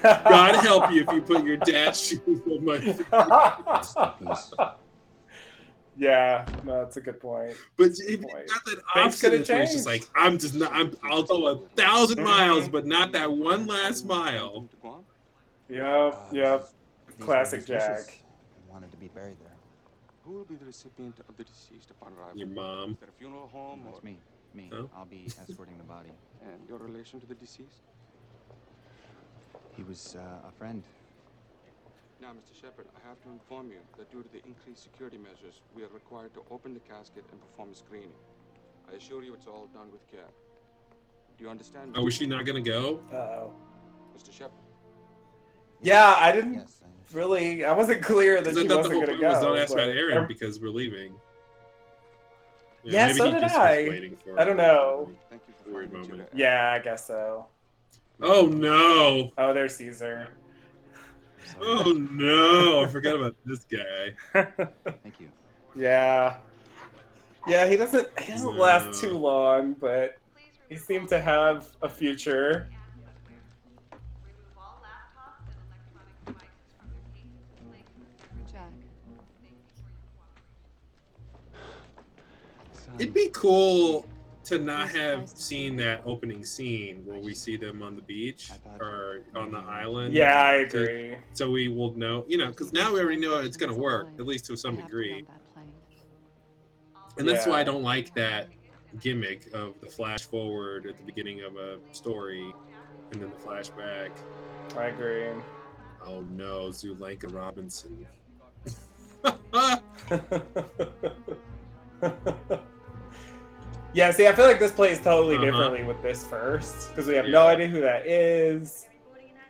God 0.02 0.56
help 0.56 0.92
you 0.92 1.02
if 1.02 1.12
you 1.12 1.22
put 1.22 1.44
your 1.44 1.56
dad's 1.56 2.00
shoes 2.00 2.40
on 2.46 2.64
my 2.64 2.78
feet. 2.78 3.06
yeah, 5.96 6.46
no, 6.64 6.80
that's 6.80 6.96
a 6.96 7.00
good 7.00 7.20
point. 7.20 7.54
But 7.76 7.92
if 7.98 8.22
Point. 8.22 8.48
got 8.48 8.64
that 8.64 8.82
Things 8.94 9.24
option, 9.24 9.32
it's 9.34 9.72
just 9.72 9.86
like 9.86 10.08
I'm 10.14 10.38
just 10.38 10.54
not. 10.54 10.72
I'm, 10.72 10.96
I'll 11.04 11.22
go 11.22 11.46
a 11.48 11.58
thousand 11.76 12.18
mm-hmm. 12.18 12.26
miles, 12.26 12.68
but 12.68 12.86
not 12.86 13.12
that 13.12 13.30
one 13.30 13.66
last 13.66 14.06
mile. 14.06 14.68
Yep, 15.68 15.84
uh, 15.84 16.12
yep. 16.32 16.68
These 17.08 17.24
Classic 17.24 17.60
were 17.60 17.74
his 17.74 17.88
wishes. 17.88 18.06
Jack. 18.06 18.24
I 18.68 18.72
wanted 18.72 18.90
to 18.90 18.96
be 18.98 19.08
buried 19.08 19.36
there. 19.40 19.52
Who 20.24 20.32
will 20.32 20.44
be 20.44 20.54
the 20.54 20.66
recipient 20.66 21.16
of 21.28 21.36
the 21.36 21.44
deceased 21.44 21.90
upon 21.90 22.12
arrival? 22.12 22.38
Your 22.38 22.48
mom. 22.48 22.90
Is 22.92 22.96
there 22.98 23.08
a 23.08 23.18
funeral 23.18 23.48
home 23.48 23.82
or 23.86 23.92
That's 23.92 24.04
me. 24.04 24.18
Me. 24.54 24.70
Oh. 24.72 24.88
I'll 24.96 25.06
be 25.06 25.26
escorting 25.26 25.78
the 25.78 25.84
body. 25.84 26.10
and 26.42 26.68
your 26.68 26.78
relation 26.78 27.20
to 27.20 27.26
the 27.26 27.34
deceased? 27.34 27.82
He 29.76 29.82
was 29.82 30.16
uh, 30.18 30.48
a 30.48 30.52
friend. 30.52 30.82
Now, 32.20 32.28
Mr. 32.28 32.54
Shephard, 32.60 32.86
I 32.94 33.08
have 33.08 33.20
to 33.22 33.30
inform 33.30 33.68
you 33.68 33.78
that 33.98 34.10
due 34.12 34.22
to 34.22 34.28
the 34.28 34.40
increased 34.46 34.82
security 34.82 35.18
measures, 35.18 35.60
we 35.74 35.82
are 35.82 35.88
required 35.88 36.32
to 36.34 36.42
open 36.50 36.72
the 36.74 36.80
casket 36.80 37.24
and 37.32 37.40
perform 37.40 37.70
a 37.72 37.74
screening. 37.74 38.12
I 38.92 38.96
assure 38.96 39.22
you 39.24 39.34
it's 39.34 39.46
all 39.46 39.68
done 39.74 39.90
with 39.90 40.08
care. 40.10 40.20
Do 41.38 41.44
you 41.44 41.50
understand? 41.50 41.94
Oh, 41.96 42.04
was 42.04 42.14
she 42.14 42.26
not 42.26 42.44
gonna 42.46 42.60
go? 42.60 43.00
Uh-oh. 43.12 43.52
Mr. 44.16 44.32
Shephard. 44.32 44.52
Yeah, 45.80 46.14
I 46.16 46.30
didn't 46.30 46.54
Yes, 46.54 46.80
I 46.82 46.86
understand. 46.86 46.92
really. 47.12 47.64
I 47.64 47.72
wasn't 47.72 48.02
clear 48.02 48.40
that 48.40 48.54
Because 48.54 48.62
she 48.62 48.68
wasn't 48.68 48.92
going 48.94 49.06
point 49.06 49.20
to 49.20 49.26
was 49.26 49.38
go. 49.38 49.44
don't 49.48 49.58
ask 49.58 49.72
about 49.72 49.86
but- 49.88 49.96
Aaron 49.96 50.26
because 50.28 50.60
we're 50.60 50.68
leaving. 50.68 51.14
Yeah, 52.84 53.06
maybe 53.06 53.18
so 53.18 53.24
he 53.26 53.30
did 53.32 53.40
just 53.42 53.54
was 53.54 53.62
I. 53.62 53.88
waiting 53.88 54.16
for 54.24 54.38
I 54.40 54.44
don't 54.44 54.58
her. 54.58 54.62
know. 54.64 55.10
Thank 55.30 55.42
you 55.48 55.54
for 55.64 55.70
Weird 55.72 55.90
finding 55.92 56.10
moment. 56.10 56.30
Julia. 56.32 56.46
Yeah, 56.50 56.72
I 56.72 56.78
guess 56.80 57.06
so. 57.06 57.46
Oh 58.20 58.46
no! 58.46 59.32
Oh, 59.38 59.54
there's 59.54 59.76
Caesar. 59.76 60.28
Oh 61.60 61.92
no! 62.10 62.84
I 62.84 62.88
forgot 62.88 63.16
about 63.16 63.36
this 63.44 63.64
guy. 63.64 64.44
Thank 65.02 65.20
you. 65.20 65.28
Yeah. 65.74 66.36
Yeah, 67.46 67.66
he 67.66 67.76
doesn't 67.76 68.08
he 68.20 68.32
doesn't 68.32 68.56
last 68.56 69.00
too 69.00 69.16
long, 69.16 69.74
but 69.74 70.18
he 70.68 70.76
seemed 70.76 71.08
to 71.08 71.20
have 71.20 71.68
a 71.82 71.88
future. 71.88 72.68
It'd 82.98 83.14
be 83.14 83.30
cool 83.32 84.06
to 84.44 84.58
not 84.58 84.88
have 84.90 85.28
seen 85.28 85.76
that 85.76 86.02
opening 86.04 86.44
scene 86.44 87.02
where 87.04 87.20
we 87.20 87.32
see 87.34 87.56
them 87.56 87.82
on 87.82 87.94
the 87.96 88.02
beach 88.02 88.50
or 88.80 89.20
on 89.36 89.50
the 89.52 89.58
island. 89.58 90.12
Yeah, 90.14 90.42
I 90.50 90.64
To- 90.64 90.82
agree. 90.82 91.16
So 91.32 91.50
we 91.50 91.68
will 91.68 91.94
know, 91.94 92.24
you 92.28 92.38
know, 92.38 92.48
because 92.48 92.72
now 92.72 92.92
we 92.92 93.00
already 93.00 93.20
know 93.20 93.38
it's 93.38 93.56
gonna 93.56 93.72
work 93.76 94.08
at 94.18 94.26
least 94.26 94.46
to 94.46 94.56
some 94.56 94.76
I 94.76 94.80
have 94.82 94.90
to 94.90 94.96
be 94.96 95.02
degree, 95.04 95.18
on 95.20 95.24
that 95.26 95.54
plane. 95.54 95.72
and 97.18 97.28
that's 97.28 97.46
why 97.46 97.60
I 97.60 97.64
don't 97.64 97.82
like 97.82 98.12
that 98.14 98.48
gimmick 99.00 99.46
of 99.54 99.80
the 99.80 99.86
flash 99.86 100.22
forward 100.24 100.86
at 100.86 100.96
the 100.98 101.04
beginning 101.04 101.42
of 101.42 101.56
a 101.56 101.78
story 101.92 102.52
and 103.12 103.22
then 103.22 103.30
the 103.30 103.36
flashback. 103.36 104.10
I 104.76 104.86
agree. 104.86 105.28
Oh 106.04 106.22
no, 106.32 106.68
Zuleikha 106.70 107.32
Robinson. 107.32 108.06
yeah, 113.94 114.10
see, 114.10 114.26
I 114.26 114.32
feel 114.34 114.46
like 114.46 114.58
this 114.58 114.72
plays 114.72 115.00
totally 115.00 115.36
Uh-huh. 115.36 115.44
differently 115.44 115.82
with 115.84 116.00
this 116.02 116.26
first 116.26 116.88
because 116.90 117.06
we 117.06 117.14
have 117.14 117.26
no 117.26 117.46
idea 117.46 117.68
who 117.68 117.80
that 117.80 118.06
is, 118.06 118.86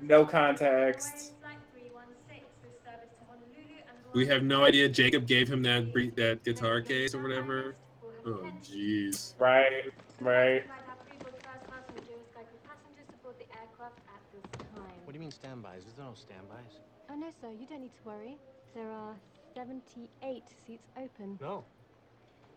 no 0.01 0.25
context. 0.27 1.33
We 4.15 4.27
have 4.27 4.43
no 4.43 4.65
idea 4.65 4.89
Jacob 4.91 5.27
gave 5.27 5.49
him 5.49 5.63
that 5.63 5.91
bre- 5.91 6.13
that 6.17 6.45
guitar 6.45 6.83
case 6.83 7.15
or 7.15 7.23
whatever. 7.23 7.75
Oh 8.27 8.45
jeez. 8.63 9.35
Right, 9.39 9.91
right. 10.21 10.65
What 15.05 15.13
do 15.13 15.15
you 15.15 15.21
mean 15.21 15.31
standbys? 15.31 15.85
There's 15.85 15.99
no 15.99 16.13
standbys. 16.15 16.81
Oh 17.11 17.15
no, 17.17 17.29
sir, 17.41 17.49
you 17.59 17.67
don't 17.67 17.81
need 17.81 17.93
to 18.03 18.09
worry. 18.09 18.37
There 18.75 18.91
are 18.91 19.15
78 19.55 20.43
seats 20.67 20.89
open. 20.97 21.39
No. 21.41 21.65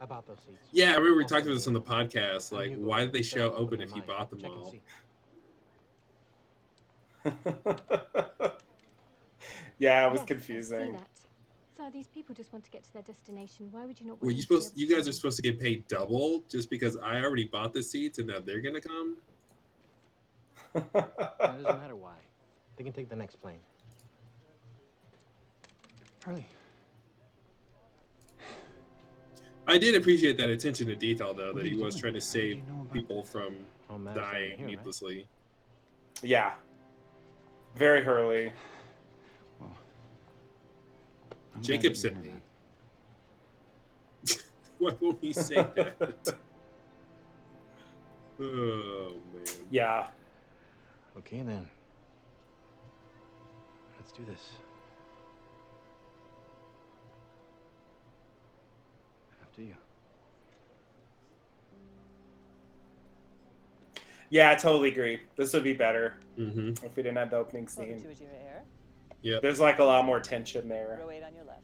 About 0.02 0.28
those 0.28 0.38
seats. 0.46 0.68
Yeah, 0.72 0.92
I 0.92 0.96
remember 0.96 1.18
we 1.18 1.26
talked 1.26 1.46
about 1.46 1.54
this 1.54 1.68
on 1.68 1.74
the 1.74 1.82
podcast. 1.82 2.52
Like, 2.52 2.76
why 2.76 3.02
did 3.02 3.14
they 3.14 3.22
show 3.22 3.54
open 3.54 3.82
if 3.82 3.96
you 3.96 4.02
bought 4.02 4.30
them 4.30 4.46
all? 4.46 4.76
yeah, 9.80 10.08
it 10.08 10.12
was 10.12 10.20
Yes, 10.20 10.22
I 10.22 10.26
see 10.26 10.26
confusing. 10.26 10.98
So 11.78 11.90
these 11.92 12.08
people 12.08 12.34
just 12.34 12.54
want 12.54 12.64
to 12.66 12.72
get 12.72 12.84
to 12.84 12.94
their 12.94 13.02
destination. 13.02 13.68
Why 13.72 13.86
would 13.86 14.00
you 14.00 14.08
not? 14.08 14.22
Were 14.22 14.32
you 14.32 14.44
them 14.44 14.58
to 14.58 14.64
supposed? 14.64 14.78
You 14.78 14.88
guys 14.88 15.08
are 15.08 15.12
supposed 15.12 15.38
to 15.38 15.42
get 15.42 15.60
paid 15.60 15.88
double 15.88 16.44
just 16.50 16.70
because 16.70 16.98
I 16.98 17.22
already 17.22 17.46
bought 17.46 17.74
the 17.74 17.84
seats 17.84 18.18
and 18.20 18.28
now 18.28 18.40
they're 18.40 18.62
gonna 18.62 18.82
come. 18.82 19.18
It 20.76 20.94
doesn't 20.94 21.64
matter 21.64 21.96
why. 21.96 22.16
They 22.76 22.84
can 22.84 22.94
take 22.94 23.10
the 23.10 23.16
next 23.16 23.36
plane. 23.42 23.60
Hurley. 26.24 26.46
I 29.68 29.78
did 29.78 29.96
appreciate 29.96 30.38
that 30.38 30.50
attention 30.50 30.88
to 30.88 30.96
detail 30.96 31.34
though 31.34 31.54
that 31.54 31.66
he 31.66 31.76
was 31.76 31.96
trying 31.96 32.14
to 32.14 32.22
save 32.22 32.62
people 32.94 33.24
from 33.24 33.56
Oh, 33.90 33.98
dying 34.00 34.58
here, 34.58 34.66
right? 34.68 34.78
needlessly. 34.78 35.28
Yeah. 36.24 36.54
Very 37.76 38.04
Hurley. 38.04 38.52
Jacob 41.62 41.96
said 41.96 42.18
Why 44.80 44.92
won't 45.00 45.20
he 45.22 45.32
say 45.32 45.56
that? 45.56 46.36
oh 48.42 49.14
man. 49.34 49.44
Yeah. 49.70 50.08
Okay 51.20 51.42
then. 51.44 51.66
Let's 53.98 54.12
do 54.12 54.26
this. 54.26 54.50
After 59.56 59.62
you. 59.64 59.76
Yeah, 64.30 64.52
I 64.52 64.56
totally 64.56 64.90
agree. 64.90 65.22
This 65.38 65.54
would 65.54 65.64
be 65.64 65.72
better 65.74 66.16
Mm-hmm. 66.38 66.86
if 66.86 66.94
we 66.98 67.04
didn't 67.04 67.16
have 67.16 67.30
the 67.30 67.38
opening 67.38 67.66
scene. 67.70 68.04
with 68.06 68.20
your 68.20 68.30
hair. 68.32 68.64
Yeah. 69.22 69.38
There's 69.42 69.62
like 69.62 69.80
a 69.80 69.84
lot 69.86 70.04
more 70.04 70.20
tension 70.20 70.68
there 70.68 71.00
Row 71.02 71.10
eight 71.10 71.24
on 71.24 71.34
your 71.34 71.46
left. 71.46 71.62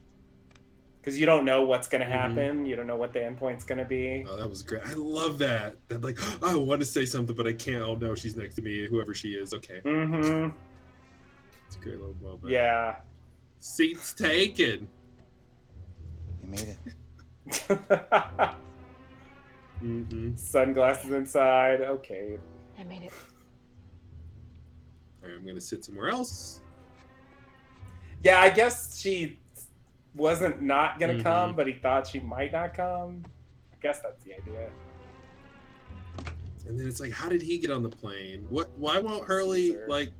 because 1.01 1.19
you 1.19 1.25
don't 1.25 1.43
know 1.43 1.63
what's 1.63 1.89
gonna 1.89 2.05
Mhm. 2.05 2.09
happen. 2.09 2.65
You 2.65 2.77
don't 2.77 2.87
know 2.87 2.95
what 2.95 3.11
the 3.11 3.19
endpoint's 3.19 3.65
gonna 3.65 3.83
be. 3.83 4.25
Oh, 4.29 4.37
that 4.37 4.49
was 4.49 4.63
great. 4.63 4.83
I 4.85 4.93
love 4.93 5.37
that. 5.39 5.75
That 5.89 6.01
like 6.01 6.17
I 6.43 6.55
want 6.55 6.79
to 6.79 6.85
say 6.85 7.03
something, 7.05 7.35
but 7.35 7.45
I 7.45 7.51
can't. 7.53 7.83
Oh 7.83 7.95
no, 7.95 8.15
she's 8.15 8.37
next 8.37 8.55
to 8.55 8.61
me. 8.61 8.87
Whoever 8.87 9.13
she 9.13 9.31
is. 9.33 9.53
Okay. 9.53 9.81
Mm-hmm. 9.83 10.55
It's 11.67 11.75
a 11.75 11.79
great 11.79 11.99
little 11.99 12.15
moment. 12.21 12.47
Yeah. 12.47 12.95
Seats 13.59 14.13
taken. 14.13 14.87
You 16.41 16.47
made 16.49 16.59
it. 16.61 16.77
Mm-hmm. 19.83 20.35
Sunglasses 20.35 21.11
inside. 21.11 21.81
Okay. 21.81 22.37
I 22.79 22.83
made 22.83 23.03
it. 23.03 23.13
All 25.23 25.29
right, 25.29 25.37
I'm 25.37 25.45
gonna 25.45 25.61
sit 25.61 25.83
somewhere 25.83 26.09
else. 26.09 26.61
Yeah, 28.23 28.39
I 28.41 28.49
guess 28.49 28.99
she 28.99 29.39
wasn't 30.13 30.61
not 30.61 30.99
gonna 30.99 31.15
Mhm. 31.15 31.23
come, 31.23 31.55
but 31.55 31.65
he 31.67 31.73
thought 31.73 32.05
she 32.07 32.19
might 32.19 32.51
not 32.51 32.75
come. 32.75 33.23
I 33.73 33.77
guess 33.81 34.01
that's 34.01 34.21
the 34.23 34.35
idea. 34.35 34.69
And 36.67 36.79
then 36.79 36.87
it's 36.87 36.99
like, 36.99 37.11
how 37.11 37.27
did 37.27 37.41
he 37.41 37.57
get 37.57 37.71
on 37.71 37.81
the 37.81 37.89
plane? 37.89 38.45
What? 38.49 38.69
Why 38.77 38.99
won't 38.99 39.25
Hurley 39.25 39.77
like? 39.87 40.11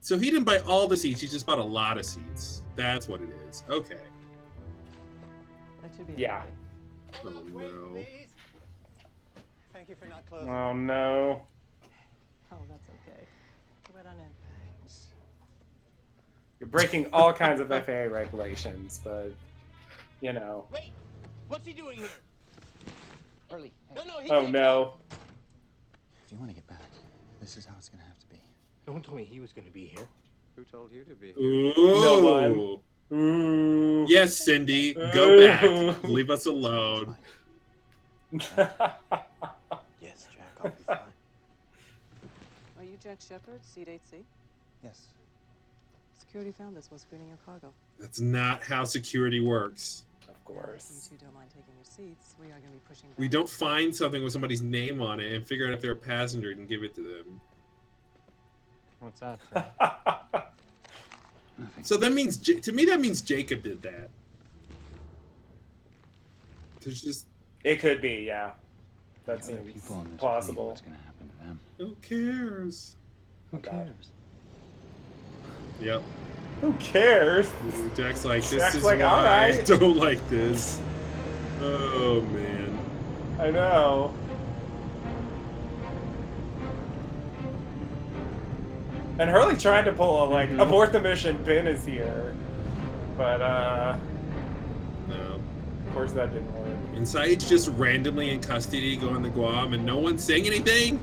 So 0.00 0.18
he 0.18 0.30
didn't 0.30 0.44
buy 0.44 0.58
all 0.60 0.86
the 0.88 0.96
seats. 0.96 1.20
He 1.20 1.28
just 1.28 1.46
bought 1.46 1.58
a 1.58 1.64
lot 1.64 1.98
of 1.98 2.04
seats. 2.06 2.62
That's 2.74 3.08
what 3.08 3.20
it 3.22 3.30
is. 3.48 3.64
Okay. 3.68 3.98
That 5.86 5.96
should 5.96 6.16
be 6.16 6.20
Yeah. 6.20 6.42
Oh 7.24 7.30
no. 7.30 8.04
Thank 9.72 9.88
you 9.88 9.94
for 9.94 10.06
not 10.06 10.26
closing. 10.28 10.48
Oh 10.48 10.72
no. 10.72 11.42
Oh, 12.50 12.56
that's 12.68 12.88
okay. 12.88 13.22
Right 13.94 14.06
on 14.06 14.14
in. 14.14 14.90
You're 16.58 16.68
breaking 16.68 17.06
all 17.12 17.32
kinds 17.32 17.60
of 17.60 17.68
FAA 17.68 18.12
regulations, 18.12 19.00
but 19.04 19.32
you 20.20 20.32
know. 20.32 20.64
Wait, 20.72 20.90
what's 21.46 21.66
he 21.66 21.72
doing 21.72 21.98
here? 21.98 22.08
Hurley. 23.48 23.72
No, 23.94 24.02
no, 24.04 24.18
he 24.20 24.30
Oh 24.30 24.46
no. 24.46 24.94
If 25.10 26.32
you 26.32 26.38
want 26.38 26.50
to 26.50 26.54
get 26.54 26.66
back, 26.66 26.82
this 27.40 27.56
is 27.56 27.64
how 27.64 27.74
it's 27.78 27.88
gonna 27.88 28.02
have 28.02 28.18
to 28.18 28.26
be. 28.26 28.40
No 28.88 28.94
one 28.94 29.02
told 29.02 29.18
me 29.18 29.24
he 29.24 29.38
was 29.38 29.52
going 29.52 29.66
to 29.66 29.72
be 29.72 29.86
here. 29.86 30.08
Who 30.56 30.64
told 30.64 30.90
you 30.90 31.04
to 31.04 31.14
be 31.14 31.32
Ooh. 31.38 31.72
No 31.76 32.80
Ooh. 33.12 34.04
Yes, 34.08 34.36
Cindy. 34.36 34.94
Go 34.94 35.30
Ooh. 35.30 35.46
back. 35.46 36.02
Leave 36.04 36.30
us 36.30 36.46
alone. 36.46 37.16
Yes, 40.00 40.26
Jack, 40.34 40.52
I'll 40.62 40.70
be 40.70 40.76
fine. 40.86 40.98
Are 42.78 42.84
you 42.84 42.96
Jack 43.02 43.18
Shephard, 43.26 43.60
Seat 43.64 43.88
8C? 43.88 44.22
Yes. 44.82 45.02
Security 46.18 46.52
found 46.58 46.76
this 46.76 46.90
while 46.90 46.98
screening 46.98 47.28
your 47.28 47.38
cargo. 47.46 47.72
That's 47.98 48.20
not 48.20 48.62
how 48.64 48.84
security 48.84 49.40
works. 49.40 50.02
Of 50.28 50.30
If 50.30 50.36
you 50.48 50.54
course. 50.54 51.08
two 51.08 51.16
don't 51.24 51.34
mind 51.34 51.50
taking 51.50 51.74
your 51.76 51.84
seats, 51.84 52.34
we 52.40 52.46
are 52.46 52.50
going 52.58 52.62
to 52.64 52.68
be 52.70 52.80
pushing 52.88 53.08
back. 53.10 53.18
We 53.18 53.28
don't 53.28 53.48
find 53.48 53.94
something 53.94 54.22
with 54.22 54.32
somebody's 54.32 54.62
name 54.62 55.00
on 55.00 55.20
it 55.20 55.32
and 55.32 55.46
figure 55.46 55.66
out 55.68 55.72
if 55.72 55.80
they're 55.80 55.92
a 55.92 55.96
passenger 55.96 56.50
and 56.50 56.68
give 56.68 56.82
it 56.82 56.94
to 56.96 57.02
them. 57.02 57.40
What's 59.00 59.20
that? 59.20 59.38
So 61.82 61.96
that 61.96 62.12
means 62.12 62.36
to 62.38 62.72
me 62.72 62.84
that 62.86 63.00
means 63.00 63.22
Jacob 63.22 63.62
did 63.62 63.82
that. 63.82 64.10
There's 66.80 67.00
just 67.00 67.26
It 67.64 67.80
could 67.80 68.00
be, 68.00 68.24
yeah. 68.26 68.50
That 69.24 69.42
The 69.42 69.54
other 69.54 69.62
seems 69.64 69.72
people 69.82 69.96
on 69.96 70.02
this 70.04 70.08
plane, 70.10 70.18
plausible. 70.18 70.68
What's 70.68 70.80
gonna 70.82 70.96
happen 71.04 71.28
to 71.28 71.46
them? 71.46 71.60
who 71.78 71.96
cares? 72.02 72.96
Who 73.50 73.58
cares? 73.58 74.10
Yep. 75.80 76.02
Who 76.60 76.72
cares? 76.74 77.48
Jack's 77.96 78.24
like 78.24 78.42
this 78.42 78.60
Jack's 78.60 78.76
is 78.76 78.84
like, 78.84 79.00
why 79.00 79.04
"All 79.04 79.26
I 79.26 79.60
don't 79.62 79.96
like 79.96 80.26
this. 80.30 80.80
Oh 81.60 82.20
man. 82.32 82.78
I 83.38 83.50
know. 83.50 84.14
And 89.18 89.30
Hurley 89.30 89.56
tried 89.56 89.84
to 89.86 89.92
pull 89.92 90.24
a 90.24 90.26
like 90.26 90.50
Mhm. 90.50 90.60
abort 90.62 90.92
the 90.92 91.00
mission. 91.00 91.38
Ben 91.44 91.66
is 91.66 91.84
here, 91.84 92.34
but 93.16 93.40
uh, 93.40 93.96
No. 95.08 95.14
of 95.14 95.94
course 95.94 96.12
that 96.12 96.32
didn't 96.32 96.52
work. 96.54 96.66
And 96.94 97.06
Sayid's 97.06 97.48
just 97.48 97.68
randomly 97.76 98.30
in 98.30 98.40
custody 98.40 98.96
going 98.96 99.22
to 99.22 99.28
Guam 99.30 99.72
and 99.72 99.84
no 99.84 99.96
one's 99.98 100.22
saying 100.24 100.46
anything? 100.46 100.98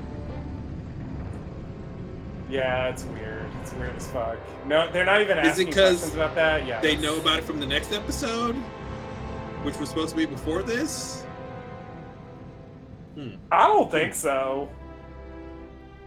Yeah, 2.48 2.88
it's 2.88 3.04
weird. 3.04 3.46
It's 3.62 3.72
weird 3.74 3.96
as 3.96 4.06
fuck. 4.08 4.36
No, 4.66 4.88
they're 4.92 5.04
not 5.04 5.20
even 5.22 5.38
asking 5.38 5.72
questions 5.72 6.14
about 6.14 6.34
that. 6.36 6.66
Yeah, 6.66 6.80
They 6.80 6.96
know 6.96 7.16
about 7.16 7.38
it 7.38 7.44
from 7.44 7.58
the 7.58 7.66
next 7.66 7.92
episode? 7.92 8.54
Which 9.64 9.76
was 9.78 9.88
supposed 9.88 10.10
to 10.10 10.16
be 10.16 10.26
before 10.26 10.62
this? 10.62 11.24
Hmm. 13.14 13.30
I 13.50 13.66
don't 13.66 13.90
think 13.90 14.14
so. 14.14 14.68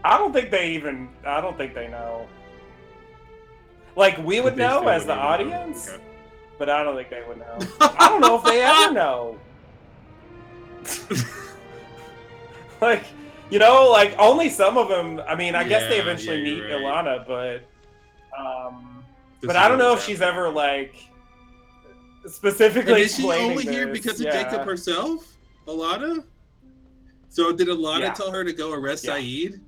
I 0.04 0.16
don't 0.18 0.32
think 0.32 0.50
they 0.50 0.70
even. 0.72 1.08
I 1.26 1.40
don't 1.40 1.56
think 1.56 1.74
they 1.74 1.88
know. 1.88 2.26
Like 3.96 4.16
we 4.24 4.40
would 4.40 4.56
know 4.56 4.86
as 4.88 5.04
the 5.04 5.14
wouldn't 5.14 5.40
even 5.40 5.50
know. 5.50 5.56
audience, 5.58 5.88
Okay. 5.88 6.02
but 6.58 6.70
I 6.70 6.84
don't 6.84 6.94
think 6.96 7.10
they 7.10 7.22
would 7.26 7.38
know. 7.38 7.58
I 7.80 8.08
don't 8.08 8.20
know 8.20 8.36
if 8.38 8.44
they 8.44 8.62
ever 8.62 8.92
know. 9.02 9.38
like, 12.80 13.04
you 13.50 13.58
know, 13.58 13.90
like 13.90 14.14
only 14.18 14.48
some 14.48 14.76
of 14.78 14.88
them. 14.88 15.20
I 15.26 15.34
mean, 15.34 15.54
I 15.54 15.64
guess 15.64 15.88
they 15.88 16.00
eventually 16.00 16.38
yeah, 16.38 16.54
meet 16.54 16.62
right. 16.62 16.82
Ilana, 16.82 17.26
but 17.26 17.62
um, 18.38 19.04
This 19.40 19.48
but 19.48 19.56
I 19.56 19.68
don't 19.68 19.78
know 19.78 19.94
if 19.94 20.04
she's 20.04 20.20
ever 20.20 20.48
like 20.48 20.94
And 22.22 22.32
specifically. 22.32 23.02
is 23.02 23.16
she 23.16 23.24
only 23.30 23.64
here 23.64 23.86
this. 23.86 23.98
because 23.98 24.20
of 24.20 24.26
Yeah. 24.26 24.44
Jacob 24.44 24.64
herself? 24.66 25.26
Ilana? 25.66 26.24
So 27.30 27.52
did 27.52 27.68
Ilana 27.68 28.00
Yeah. 28.00 28.12
tell 28.14 28.30
her 28.30 28.44
to 28.44 28.52
go 28.52 28.72
arrest 28.72 29.04
Yeah. 29.04 29.16
Sayid? 29.18 29.60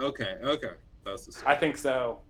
Okay, 0.00 0.36
okay. 0.42 0.72
That's 1.04 1.26
the 1.26 1.48
I 1.48 1.54
think 1.54 1.76
so. 1.76 2.20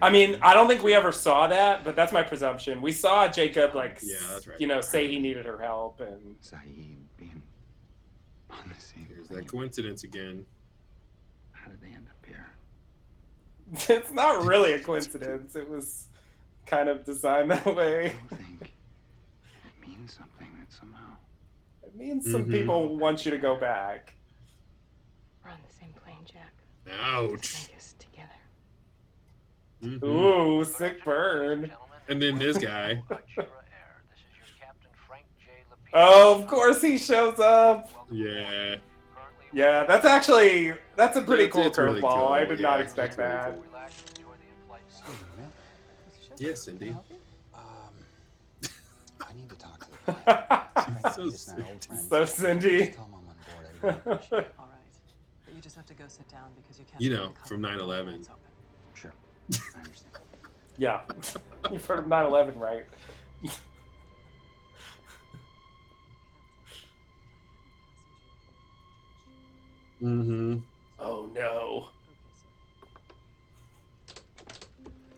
I 0.00 0.08
mean, 0.08 0.38
I 0.40 0.54
don't 0.54 0.68
think 0.68 0.84
we 0.84 0.94
ever 0.94 1.10
saw 1.10 1.48
that, 1.48 1.82
but 1.82 1.96
that's 1.96 2.12
my 2.12 2.22
presumption. 2.22 2.80
We 2.80 2.92
saw 2.92 3.26
Jacob 3.26 3.74
like, 3.74 3.98
Yeah, 4.02 4.16
that's 4.30 4.46
right. 4.46 4.60
you 4.60 4.68
know, 4.68 4.80
say 4.80 5.08
he 5.08 5.18
needed 5.18 5.46
her 5.46 5.58
help, 5.58 6.00
and 6.00 6.36
Sayid 6.40 6.96
being 7.16 7.42
on 8.50 8.58
the 8.72 8.80
same 8.80 9.06
Here's 9.08 9.26
plane. 9.26 9.40
that 9.40 9.48
coincidence 9.48 10.04
again. 10.04 10.46
How 11.52 11.68
did 11.70 11.80
they 11.80 11.88
end 11.88 12.06
up 12.08 12.24
here? 12.26 12.46
it's 13.96 14.12
not 14.12 14.44
really 14.44 14.74
a 14.74 14.78
coincidence. 14.78 15.56
It 15.56 15.68
was 15.68 16.04
kind 16.66 16.88
of 16.88 17.04
designed 17.04 17.50
that 17.50 17.66
way. 17.74 18.14
I 18.30 18.34
think 18.36 18.62
it 18.62 19.88
means 19.88 20.14
something 20.16 20.48
that 20.60 20.72
somehow. 20.72 21.16
It 21.82 21.96
means 21.96 22.30
some 22.30 22.44
Mhm. 22.44 22.52
people 22.52 22.96
want 22.96 23.24
you 23.24 23.32
to 23.32 23.38
go 23.38 23.56
back. 23.56 24.14
We're 25.42 25.50
on 25.50 25.56
the 25.68 25.74
same 25.74 25.92
plane, 26.04 26.24
Jack. 26.32 26.52
Ouch. 27.02 27.68
Make 27.68 27.76
us 27.76 27.94
together. 27.98 28.30
Mhm. 29.82 30.02
Ooh, 30.04 30.64
sick 30.64 31.04
burn. 31.04 31.70
And 32.08 32.20
then 32.20 32.38
this 32.38 32.58
guy. 32.58 33.02
Oh, 35.96 36.40
of 36.40 36.48
course 36.48 36.82
he 36.82 36.98
shows 36.98 37.38
up. 37.38 37.88
Yeah. 38.10 38.74
Yeah, 39.52 39.84
that's 39.84 40.04
actually 40.04 40.72
that's 40.96 41.16
a 41.16 41.22
pretty 41.22 41.44
It's- 41.44 41.52
cool 41.54 41.66
it's 41.68 41.78
really 41.78 42.00
curveball. 42.00 42.32
I 42.32 42.44
did 42.44 42.58
yeah, 42.58 42.68
not 42.68 42.80
it's 42.80 42.88
expect 42.90 43.16
really 43.16 43.30
that. 43.30 43.54
cool. 43.54 43.64
Yes, 46.38 46.62
Cindy. 46.64 46.96
Um, 47.54 47.60
I 49.20 49.32
need 49.36 49.48
to 49.50 49.54
talk 49.56 49.78
to 49.78 49.86
the 50.06 50.12
pilot. 50.74 51.14
so 51.14 51.22
He's 51.26 51.46
an 51.50 51.64
old 51.70 51.84
friend. 51.84 52.02
So 52.08 52.24
Cindy. 52.24 52.94
Just 55.64 55.76
have 55.76 55.86
to 55.86 55.94
go 55.94 56.04
sit 56.08 56.28
down 56.28 56.50
because 56.54 56.78
you 56.78 56.84
can't. 56.84 57.00
You 57.00 57.10
know, 57.10 57.32
from 57.46 57.62
with 57.62 57.70
9/11. 57.70 58.06
lines. 58.06 58.28
Sure. 58.92 59.12
I 59.52 59.78
understand. 59.78 60.12
Yeah. 60.76 61.02
You've 61.70 61.86
heard 61.86 62.00
of 62.00 62.08
9 62.08 62.26
11, 62.26 62.58
right? 62.58 62.84
Mm-hmm. 70.02 70.56
Oh 70.98 71.30
no. 71.32 71.88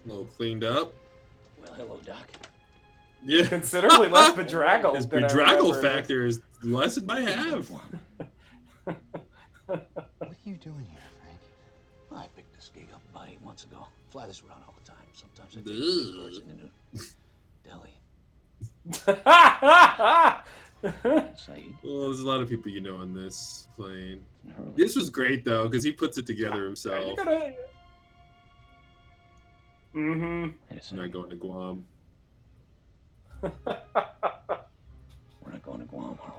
A 0.05 0.09
little 0.09 0.27
cleaned 0.27 0.63
up. 0.63 0.93
Well, 1.59 1.73
hello, 1.73 2.01
Doc. 2.05 2.29
Yeah. 3.25 3.47
Considerably 3.49 4.09
less 4.09 4.35
bedraggled. 4.35 4.97
His 4.97 5.07
than 5.07 5.23
bedraggle 5.23 5.81
factor 5.81 6.27
is 6.27 6.43
less 6.63 6.99
lessened 6.99 7.07
by 7.07 7.23
half. 7.23 7.71
What 10.47 10.53
are 10.53 10.55
you 10.55 10.73
doing 10.73 10.87
here, 10.93 11.01
Frank? 11.21 11.41
I 12.23 12.29
picked 12.37 12.55
this 12.55 12.71
gig 12.73 12.87
up 12.95 13.03
about 13.11 13.29
eight 13.29 13.45
months 13.45 13.65
ago. 13.65 13.85
Fly 14.11 14.29
this 14.29 14.45
around 14.49 14.63
all 14.65 14.75
the 14.79 14.89
time. 14.89 15.05
Sometimes 15.13 15.55
I 15.55 15.57
take 15.57 15.67
Ugh. 15.67 15.75
this 15.75 16.15
person 16.23 16.45
into 16.55 16.71
Delhi. 17.67 17.95
Well, 21.83 22.07
there's 22.07 22.21
a 22.21 22.27
lot 22.27 22.41
of 22.41 22.49
people 22.49 22.71
you 22.71 22.81
know 22.81 22.99
on 22.99 23.13
this 23.13 23.67
plane. 23.77 24.25
This 24.77 24.95
was 24.95 25.11
great 25.11 25.45
though, 25.45 25.67
because 25.67 25.83
he 25.83 25.91
puts 25.91 26.17
it 26.17 26.27
together 26.27 26.65
himself. 26.65 27.19
Mm-hmm. 29.97 30.51
He's 30.73 30.93
not 30.93 31.11
going 31.11 31.31
to 31.31 31.37
Guam. 31.37 31.85
We're 33.43 33.51
not 35.51 35.63
going 35.65 35.81
to 35.81 35.87
Guam, 35.87 36.17
are 36.23 36.35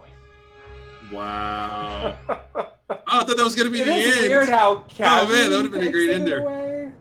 we? 1.11 1.15
Wow. 1.17 2.17
oh, 2.89 2.95
I 3.07 3.23
thought 3.23 3.38
that 3.38 3.43
was 3.43 3.55
gonna 3.55 3.69
be 3.69 3.81
It 3.81 3.85
the 3.85 3.93
is 3.93 4.17
end. 4.17 4.27
weird 4.29 4.49
how 4.49 4.85
oh 4.99 5.27
man, 5.27 5.49
that 5.49 5.55
would 5.55 5.63
have 5.65 5.71
been 5.71 5.88
a 5.88 5.91
great 5.91 6.07
takes 6.07 6.17
it 6.17 6.21
ender. 6.21 6.39
away. 6.39 6.91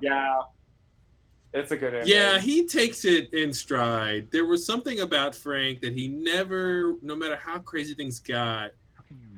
Yeah. 0.00 0.40
It's 1.52 1.72
a 1.72 1.76
good 1.76 1.94
ending. 1.94 2.08
Yeah, 2.14 2.38
he 2.38 2.66
takes 2.66 3.04
it 3.04 3.32
in 3.34 3.52
stride. 3.52 4.28
There 4.30 4.44
was 4.46 4.64
something 4.64 5.00
about 5.00 5.34
Frank 5.34 5.80
that 5.80 5.92
he 5.92 6.06
never, 6.06 6.94
no 7.02 7.16
matter 7.16 7.34
how 7.36 7.58
crazy 7.58 7.94
things 7.94 8.20
got, 8.20 8.70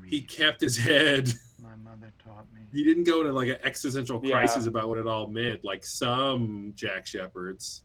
he 0.06 0.20
kept 0.20 0.60
his 0.60 0.76
head. 0.76 1.32
My 1.62 1.74
mother 1.76 2.12
taught 2.22 2.44
me. 2.52 2.60
He 2.70 2.84
didn't 2.84 3.04
go 3.04 3.20
into 3.20 3.32
like 3.32 3.48
an 3.48 3.56
existential 3.64 4.20
Yeah. 4.22 4.32
crisis 4.36 4.66
about 4.66 4.88
what 4.90 4.98
it 4.98 5.06
all 5.06 5.26
meant, 5.26 5.64
like 5.64 5.86
some 5.86 6.72
Jack 6.76 7.06
Shephards. 7.06 7.80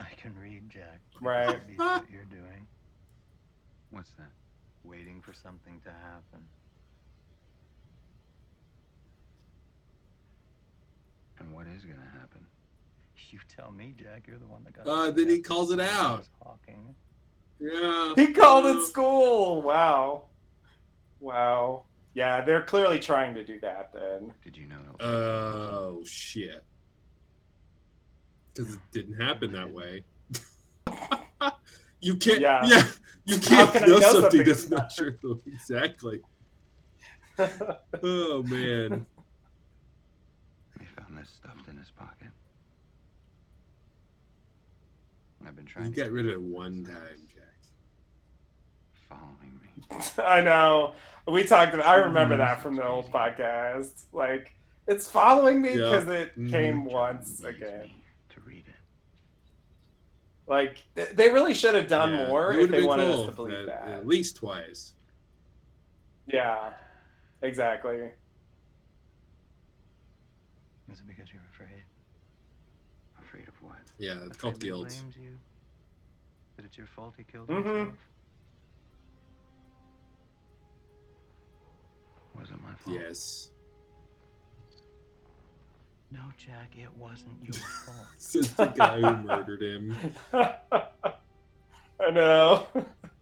I 0.00 0.08
can 0.20 0.34
read, 0.36 0.68
Jack. 0.68 1.00
Right. 1.20 1.60
What 1.76 2.04
you're 2.10 2.24
doing. 2.24 2.66
What's 3.90 4.10
that? 4.18 4.26
Waiting 4.88 5.20
for 5.20 5.32
something 5.34 5.80
to 5.84 5.90
happen. 5.90 6.40
And 11.38 11.52
what 11.52 11.66
is 11.66 11.82
gonna 11.84 12.10
happen? 12.18 12.40
You 13.30 13.40
tell 13.54 13.70
me, 13.72 13.94
Jack. 13.98 14.24
You're 14.26 14.38
the 14.38 14.46
one 14.46 14.64
that 14.64 14.72
got. 14.72 14.86
Uh, 14.86 15.10
then 15.10 15.28
he 15.28 15.40
calls 15.40 15.70
it 15.70 15.80
out. 15.80 16.26
Hawking. 16.42 16.94
Yeah. 17.60 18.14
He 18.16 18.32
called 18.32 18.64
Uh, 18.64 18.78
it 18.78 18.86
school. 18.86 19.60
Wow. 19.60 20.22
Wow. 21.20 21.82
Yeah, 22.14 22.42
they're 22.42 22.62
clearly 22.62 22.98
trying 22.98 23.34
to 23.34 23.44
do 23.44 23.60
that 23.60 23.90
then. 23.92 24.32
Did 24.42 24.56
you 24.56 24.66
know? 24.66 24.76
Oh 25.00 26.02
shit! 26.06 26.64
Because 28.54 28.72
it 28.74 28.80
didn't 28.92 29.20
happen 29.20 29.52
that 29.52 29.70
way. 29.70 30.04
You 32.00 32.16
can't. 32.16 32.40
Yeah. 32.40 32.64
Yeah. 32.66 32.86
You 33.24 33.38
can't 33.38 33.70
can 33.72 33.82
know, 33.82 33.98
know 33.98 34.00
something 34.00 34.20
something 34.22 34.44
that's 34.44 34.64
that's 34.64 34.98
not 34.98 35.18
true. 35.20 35.42
Exactly. 35.46 36.20
oh 38.02 38.42
man. 38.44 39.06
He 40.80 40.86
found 40.86 41.16
this 41.18 41.28
stuffed 41.30 41.68
in 41.68 41.76
his 41.76 41.90
pocket. 41.90 42.28
I've 45.46 45.54
been 45.56 45.66
trying 45.66 45.86
You 45.86 45.94
to 45.94 46.00
got 46.02 46.10
rid 46.10 46.26
of 46.26 46.32
it 46.32 46.40
one 46.40 46.84
time, 46.84 47.26
Jack. 47.34 47.44
following 49.08 49.60
me. 49.62 49.98
I 50.24 50.40
know. 50.40 50.94
We 51.26 51.44
talked 51.44 51.74
about 51.74 51.86
I 51.86 51.96
remember 51.96 52.36
that 52.38 52.62
from 52.62 52.76
the 52.76 52.86
old 52.86 53.12
podcast. 53.12 53.90
Like 54.12 54.54
it's 54.86 55.10
following 55.10 55.60
me 55.60 55.70
Yeah. 55.78 55.90
because 55.90 56.08
it 56.08 56.38
Mhm. 56.38 56.50
came 56.50 56.84
once 56.86 57.44
again. 57.44 57.90
To 60.48 60.54
read 60.54 60.76
it. 60.96 60.96
Like 60.96 61.16
they 61.16 61.30
really 61.30 61.54
should 61.54 61.74
have 61.74 61.88
done 61.88 62.12
Yeah, 62.12 62.26
more 62.26 62.52
if 62.52 62.70
they 62.70 62.82
wanted 62.82 63.10
cool 63.10 63.20
us 63.20 63.26
to 63.26 63.32
believe 63.32 63.66
that- 63.66 63.86
that. 63.86 63.88
At 63.88 64.06
least 64.06 64.36
twice. 64.36 64.94
Yeah. 66.26 66.72
Exactly. 67.42 68.10
Is 70.92 71.00
it 71.00 71.06
because 71.06 71.32
you're 71.32 71.42
afraid? 71.52 71.84
Afraid 73.22 73.46
of 73.48 73.54
what? 73.62 73.76
Yeah, 73.98 74.12
it's 74.12 74.22
Afraid 74.22 74.38
called 74.38 74.62
he 74.62 74.68
guilt. 74.68 74.88
blames 74.88 75.16
you? 75.16 75.38
That 76.56 76.64
it's 76.64 76.76
your 76.76 76.86
fault 76.86 77.14
he 77.16 77.24
killed 77.24 77.48
mm-hmm. 77.48 77.68
himself? 77.68 77.94
Was 82.38 82.50
it 82.50 82.62
my 82.62 82.74
fault? 82.74 82.96
Yes. 83.00 83.50
No, 86.10 86.20
Jack, 86.38 86.72
it 86.76 86.88
wasn't 86.96 87.36
your 87.42 87.52
fault. 87.84 88.06
Says 88.16 88.52
the 88.54 88.66
guy 88.66 89.00
who 89.00 89.16
murdered 89.24 89.62
him. 89.62 89.96
I 90.32 92.10
know. 92.10 92.66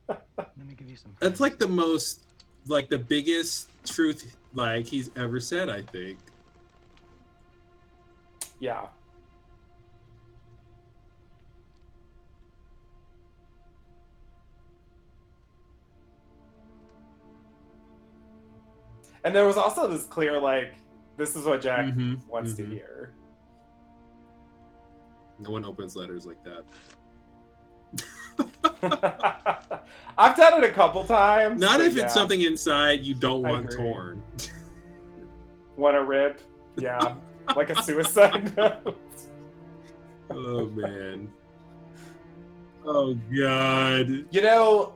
Let 0.08 0.66
me 0.66 0.74
give 0.76 0.88
you 0.88 0.96
some. 0.96 1.12
That's 1.18 1.40
like 1.40 1.58
the 1.58 1.68
most, 1.68 2.26
like 2.66 2.88
the 2.88 2.98
biggest 2.98 3.70
truth 3.84 4.36
like 4.54 4.86
he's 4.86 5.10
ever 5.16 5.40
said. 5.40 5.68
I 5.68 5.82
think. 5.82 6.18
Yeah. 8.60 8.86
And 19.24 19.34
there 19.34 19.44
was 19.44 19.56
also 19.56 19.88
this 19.88 20.04
clear, 20.04 20.40
like, 20.40 20.72
this 21.16 21.36
is 21.36 21.44
what 21.44 21.60
Jack 21.60 21.86
Mhm, 21.86 22.26
wants 22.28 22.52
mhm. 22.52 22.56
to 22.58 22.66
hear. 22.66 23.12
No 25.38 25.50
one 25.50 25.64
opens 25.64 25.96
letters 25.96 26.26
like 26.26 26.38
that. 26.44 26.64
I've 30.18 30.36
done 30.36 30.62
it 30.64 30.70
a 30.70 30.72
couple 30.72 31.04
times. 31.04 31.60
Not 31.60 31.80
if 31.80 31.94
yeah, 31.94 32.04
it's 32.04 32.14
something 32.14 32.40
inside 32.40 33.00
you 33.02 33.14
don't 33.14 33.42
want 33.42 33.70
torn. 33.70 34.22
Want 35.76 35.94
to 35.94 36.04
rip? 36.04 36.40
Yeah. 36.76 37.14
like 37.54 37.70
a 37.70 37.82
suicide 37.82 38.56
note. 38.56 38.98
Oh 40.30 40.66
man. 40.66 41.30
Oh 42.84 43.14
god. 43.14 44.08
You 44.30 44.42
know, 44.42 44.94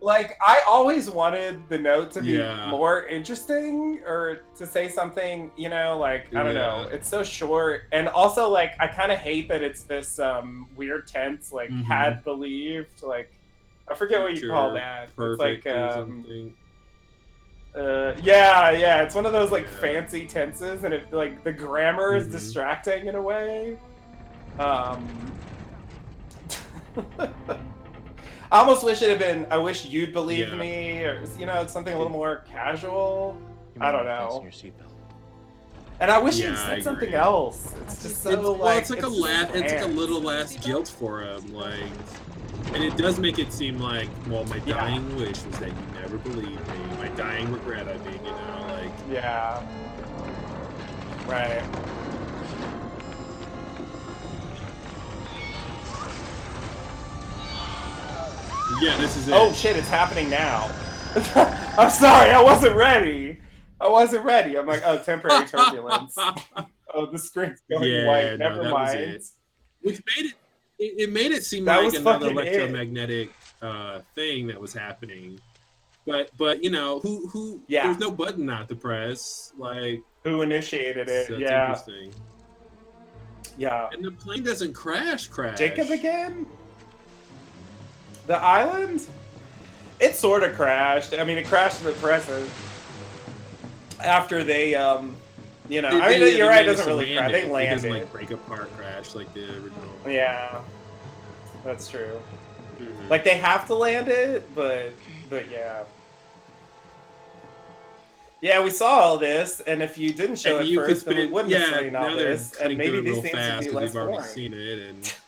like 0.00 0.36
I 0.40 0.62
always 0.68 1.10
wanted 1.10 1.68
the 1.68 1.78
note 1.78 2.12
to 2.12 2.22
be 2.22 2.32
Yeah. 2.38 2.70
more 2.70 3.04
interesting 3.06 4.00
or 4.06 4.42
to 4.56 4.66
say 4.66 4.88
something, 4.88 5.50
you 5.56 5.68
know, 5.68 5.98
like 5.98 6.26
I 6.34 6.42
don't 6.44 6.54
know. 6.54 6.88
It's 6.92 7.08
so 7.08 7.24
short. 7.24 7.82
And 7.92 8.08
also 8.08 8.48
like 8.48 8.74
I 8.78 8.86
kind 8.86 9.10
of 9.10 9.18
hate 9.18 9.48
that 9.48 9.62
it's 9.62 9.82
this 9.82 10.18
um 10.20 10.68
weird 10.76 11.08
tense 11.08 11.52
like 11.52 11.70
Mhm. 11.70 11.84
had 11.84 12.22
believed 12.24 13.02
like 13.02 13.32
I 13.90 13.94
forget 13.94 14.20
what 14.22 14.34
you 14.40 14.48
call 14.48 14.72
that. 14.74 15.14
Perfect 15.16 15.66
it's 15.66 15.74
like 15.74 15.98
um 15.98 16.54
uh, 17.76 18.12
yeah, 18.22 18.70
yeah, 18.70 19.02
it's 19.02 19.14
one 19.14 19.24
of 19.26 19.32
those 19.32 19.50
like 19.52 19.68
fancy 19.68 20.26
tenses, 20.26 20.84
and 20.84 20.92
it 20.94 21.12
like 21.12 21.44
the 21.44 21.52
grammar 21.52 22.16
is 22.16 22.26
Mhm. 22.26 22.32
distracting 22.32 23.06
in 23.06 23.14
a 23.14 23.22
way. 23.22 23.76
Um, 24.58 25.06
I 28.50 28.60
almost 28.60 28.82
wish 28.84 29.02
it 29.02 29.10
had 29.10 29.18
been. 29.18 29.46
I 29.50 29.58
wish 29.58 29.84
you'd 29.84 30.12
believe 30.12 30.48
Yeah. 30.48 30.54
me, 30.56 31.00
or 31.04 31.22
you 31.38 31.46
know, 31.46 31.66
something 31.66 31.92
a 31.92 31.96
little 31.98 32.12
more 32.12 32.44
casual. 32.50 33.36
I 33.80 33.92
don't 33.92 34.06
wanna 34.06 34.18
know. 34.30 34.40
Your 34.42 34.52
seatbelt. 34.52 34.72
And 36.00 36.10
I 36.10 36.18
wish 36.18 36.38
Yeah, 36.38 36.50
you'd 36.50 36.58
said 36.58 36.82
something 36.84 37.12
else. 37.14 37.74
It's 37.86 38.02
just 38.04 38.22
so 38.22 38.30
It's, 38.30 38.42
well, 38.42 38.56
like 38.56 38.78
it's 38.82 38.90
like 38.90 39.00
a 39.00 39.02
just 39.02 39.16
la- 39.16 39.28
it's 39.52 39.72
like 39.72 39.82
a 39.82 39.86
little 39.88 40.20
last 40.20 40.62
guilt 40.62 40.88
for 40.88 41.20
him, 41.22 41.52
like, 41.52 41.74
and 42.72 42.82
it 42.84 42.96
does 42.96 43.18
make 43.18 43.38
it 43.38 43.52
seem 43.52 43.78
like, 43.80 44.08
well, 44.28 44.44
my 44.44 44.60
Yeah. 44.64 44.74
dying 44.76 45.16
wish 45.16 45.42
was 45.44 45.58
that 45.58 45.68
you 45.70 46.00
never 46.00 46.18
believed 46.18 46.66
me. 46.68 46.96
My 46.98 47.08
dying 47.08 47.52
regret, 47.52 47.88
I 47.88 47.98
mean, 48.08 48.20
you 48.24 48.30
know, 48.30 48.72
like, 48.74 48.92
Yeah. 49.10 49.60
Right. 51.26 51.62
Yeah, 58.80 58.96
this 58.98 59.16
is 59.16 59.28
it. 59.28 59.34
Oh 59.34 59.52
shit, 59.52 59.76
it's 59.76 59.88
happening 59.88 60.28
now. 60.30 60.70
I'm 61.78 61.90
sorry, 61.90 62.30
I 62.30 62.40
wasn't 62.42 62.76
ready. 62.76 63.38
I 63.80 63.88
wasn't 63.88 64.24
ready. 64.24 64.58
I'm 64.58 64.66
like, 64.66 64.82
oh, 64.84 64.98
temporary 64.98 65.46
turbulence. 65.48 66.14
oh, 66.94 67.06
the 67.10 67.18
screen's 67.18 67.60
going 67.70 67.90
Yeah, 67.90 68.06
white. 68.06 68.38
no, 68.38 68.48
Never 68.48 68.68
mind. 68.70 68.98
it. 68.98 69.24
which 69.82 70.00
made 70.16 70.26
it 70.30 70.34
it, 70.78 71.00
it 71.08 71.12
made 71.12 71.32
it 71.32 71.44
seem 71.44 71.64
That 71.64 71.82
like 71.84 71.94
another 71.94 72.30
electromagnetic 72.30 73.32
uh 73.62 74.00
thing 74.14 74.46
that 74.48 74.60
was 74.60 74.72
happening. 74.72 75.40
But 76.06 76.30
but 76.38 76.62
you 76.62 76.70
know 76.70 77.00
who 77.00 77.28
who 77.28 77.62
Yeah. 77.68 77.84
there's 77.86 77.98
no 77.98 78.10
button 78.10 78.46
not 78.46 78.68
to 78.68 78.74
press 78.76 79.52
like 79.58 80.02
Who 80.24 80.42
initiated 80.42 81.08
it? 81.08 81.28
that's 81.28 81.40
yeah. 81.40 81.76
Yeah. 83.56 83.88
And 83.92 84.04
the 84.04 84.12
plane 84.12 84.42
doesn't 84.44 84.72
crash 84.72 85.26
crash. 85.28 85.58
Jacob 85.58 85.90
again? 85.90 86.46
The 88.28 88.36
island? 88.36 89.06
It 89.98 90.14
sort 90.14 90.44
of 90.44 90.54
crashed. 90.54 91.12
I 91.12 91.24
mean, 91.24 91.38
it 91.38 91.46
crashed 91.46 91.80
in 91.80 91.86
the 91.86 91.92
present. 91.94 92.48
After 94.00 94.44
they, 94.44 94.76
um, 94.76 95.16
you 95.68 95.82
know, 95.82 95.90
They- 95.90 96.00
I 96.00 96.08
mean, 96.10 96.20
they- 96.20 96.36
you're 96.36 96.48
right. 96.48 96.62
It 96.64 96.68
doesn't 96.68 96.86
really 96.86 97.16
crash. 97.16 97.30
it. 97.30 97.32
They 97.32 97.42
It 97.42 97.50
landed. 97.50 97.74
doesn't 97.74 97.90
like 97.90 98.12
break 98.12 98.30
apart 98.30 98.70
crash 98.76 99.14
like 99.16 99.34
the 99.34 99.44
original. 99.44 99.72
Yeah, 100.06 100.60
that's 101.64 101.88
true. 101.88 102.20
Mhm. 102.80 103.10
Like 103.10 103.24
they 103.24 103.38
have 103.38 103.66
to 103.66 103.74
land 103.74 104.06
it, 104.08 104.54
but 104.54 104.92
but 105.28 105.50
yeah. 105.50 105.82
Yeah, 108.40 108.62
we 108.62 108.70
saw 108.70 109.00
all 109.00 109.18
this, 109.18 109.60
and 109.66 109.82
if 109.82 109.98
you 109.98 110.12
didn't 110.12 110.36
show 110.36 110.58
And 110.60 110.68
it 110.68 110.74
first, 110.76 111.04
then 111.06 111.16
we 111.16 111.26
wouldn't 111.26 111.52
have 111.52 111.70
yeah, 111.72 111.78
seen 111.80 111.96
all 111.96 112.14
this, 112.14 112.54
and 112.60 112.78
maybe 112.78 112.98
it 112.98 113.02
these 113.04 113.20
things 113.20 113.34
would 113.56 113.64
be 113.64 113.70
less 113.70 113.92
boring. 113.94 114.22
seen 114.22 114.54
it 114.54 114.78
and 114.90 115.12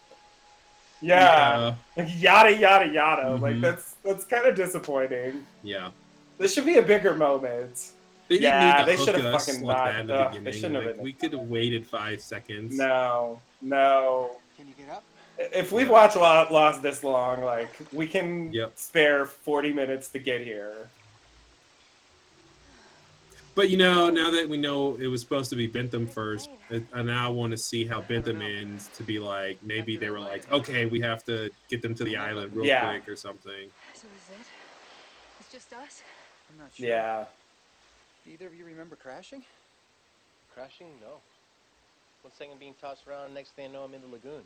Yeah, 1.03 1.75
like 1.97 2.09
yada 2.21 2.55
yada 2.57 2.87
yada. 2.93 3.31
Like 3.37 3.55
Mhm. 3.57 3.61
that's 3.63 3.95
that's 4.05 4.25
kind 4.25 4.47
of 4.47 4.55
disappointing. 4.55 5.47
yeah. 5.63 5.91
This 6.39 6.55
should 6.55 6.65
be 6.67 6.77
a 6.79 6.83
bigger 6.83 7.15
moment. 7.15 7.91
They 8.29 8.39
yeah, 8.39 8.77
need 8.77 8.81
to 8.85 8.87
they 8.99 9.05
should 9.05 9.15
have 9.21 9.43
fucking 9.43 9.63
like 9.63 9.77
not. 9.77 9.85
that 9.87 10.01
in 10.01 10.07
the 10.07 10.15
ugh, 10.15 10.45
they 10.45 10.53
shouldn't 10.53 10.75
have 10.77 10.97
been. 10.97 11.05
we 11.05 11.13
could 11.13 11.33
have 11.33 11.43
waited 11.43 11.87
five 11.87 12.21
seconds. 12.21 12.77
No, 12.79 13.41
no. 13.61 14.37
Can 14.57 14.69
you 14.69 14.75
get 14.79 14.89
up? 14.95 15.03
If 15.39 15.73
we've 15.73 15.89
watched 15.89 16.17
Lo- 16.17 16.47
Lost 16.51 16.83
this 16.83 17.03
long, 17.03 17.43
like 17.43 17.71
we 17.93 18.07
can 18.07 18.53
Yep. 18.53 18.73
spare 18.77 19.25
forty 19.27 19.73
minutes 19.73 20.09
to 20.09 20.19
get 20.19 20.43
here. 20.43 20.89
But 23.55 23.69
you 23.69 23.77
know, 23.77 24.11
now 24.11 24.31
that 24.31 24.49
we 24.49 24.57
know 24.57 24.97
it 24.97 25.09
was 25.09 25.21
supposed 25.21 25.51
to 25.51 25.57
be 25.57 25.67
Bentham 25.67 26.07
first, 26.07 26.49
it, 26.71 26.85
I 26.95 27.03
now 27.03 27.33
want 27.33 27.51
to 27.51 27.57
see 27.59 27.85
how 27.85 28.01
Bentham 28.01 28.41
ends 28.43 28.89
to 28.97 29.03
be 29.03 29.19
like 29.19 29.59
maybe 29.63 29.97
they 29.97 30.11
were 30.11 30.21
like, 30.21 30.51
okay, 30.53 30.87
we 30.87 31.01
have 31.01 31.25
to 31.25 31.51
get 31.69 31.83
them 31.83 31.95
to 31.97 32.05
the 32.05 32.17
island 32.17 32.53
real 32.55 32.67
Yeah. 32.67 32.89
quick 32.89 33.09
or 33.09 33.17
something. 33.17 33.69
So 33.95 34.07
is 34.07 34.31
it? 34.39 34.47
It's 35.41 35.53
just 35.53 35.73
us? 35.73 36.03
I'm 36.51 36.59
not 36.59 36.71
sure. 36.75 36.87
Yeah. 36.87 37.25
Do 38.25 38.31
either 38.33 38.47
of 38.47 38.55
you 38.55 38.65
remember 38.65 38.97
crashing? 38.97 39.43
Crashing? 40.55 40.87
No. 41.01 41.17
One 42.23 42.33
second 42.35 42.59
being 42.61 42.75
tossed 42.81 43.07
around, 43.09 43.35
next 43.35 43.51
thing 43.57 43.71
I 43.71 43.73
know, 43.73 43.83
I'm 43.83 43.95
in 43.95 44.03
the 44.03 44.09
lagoon. 44.09 44.43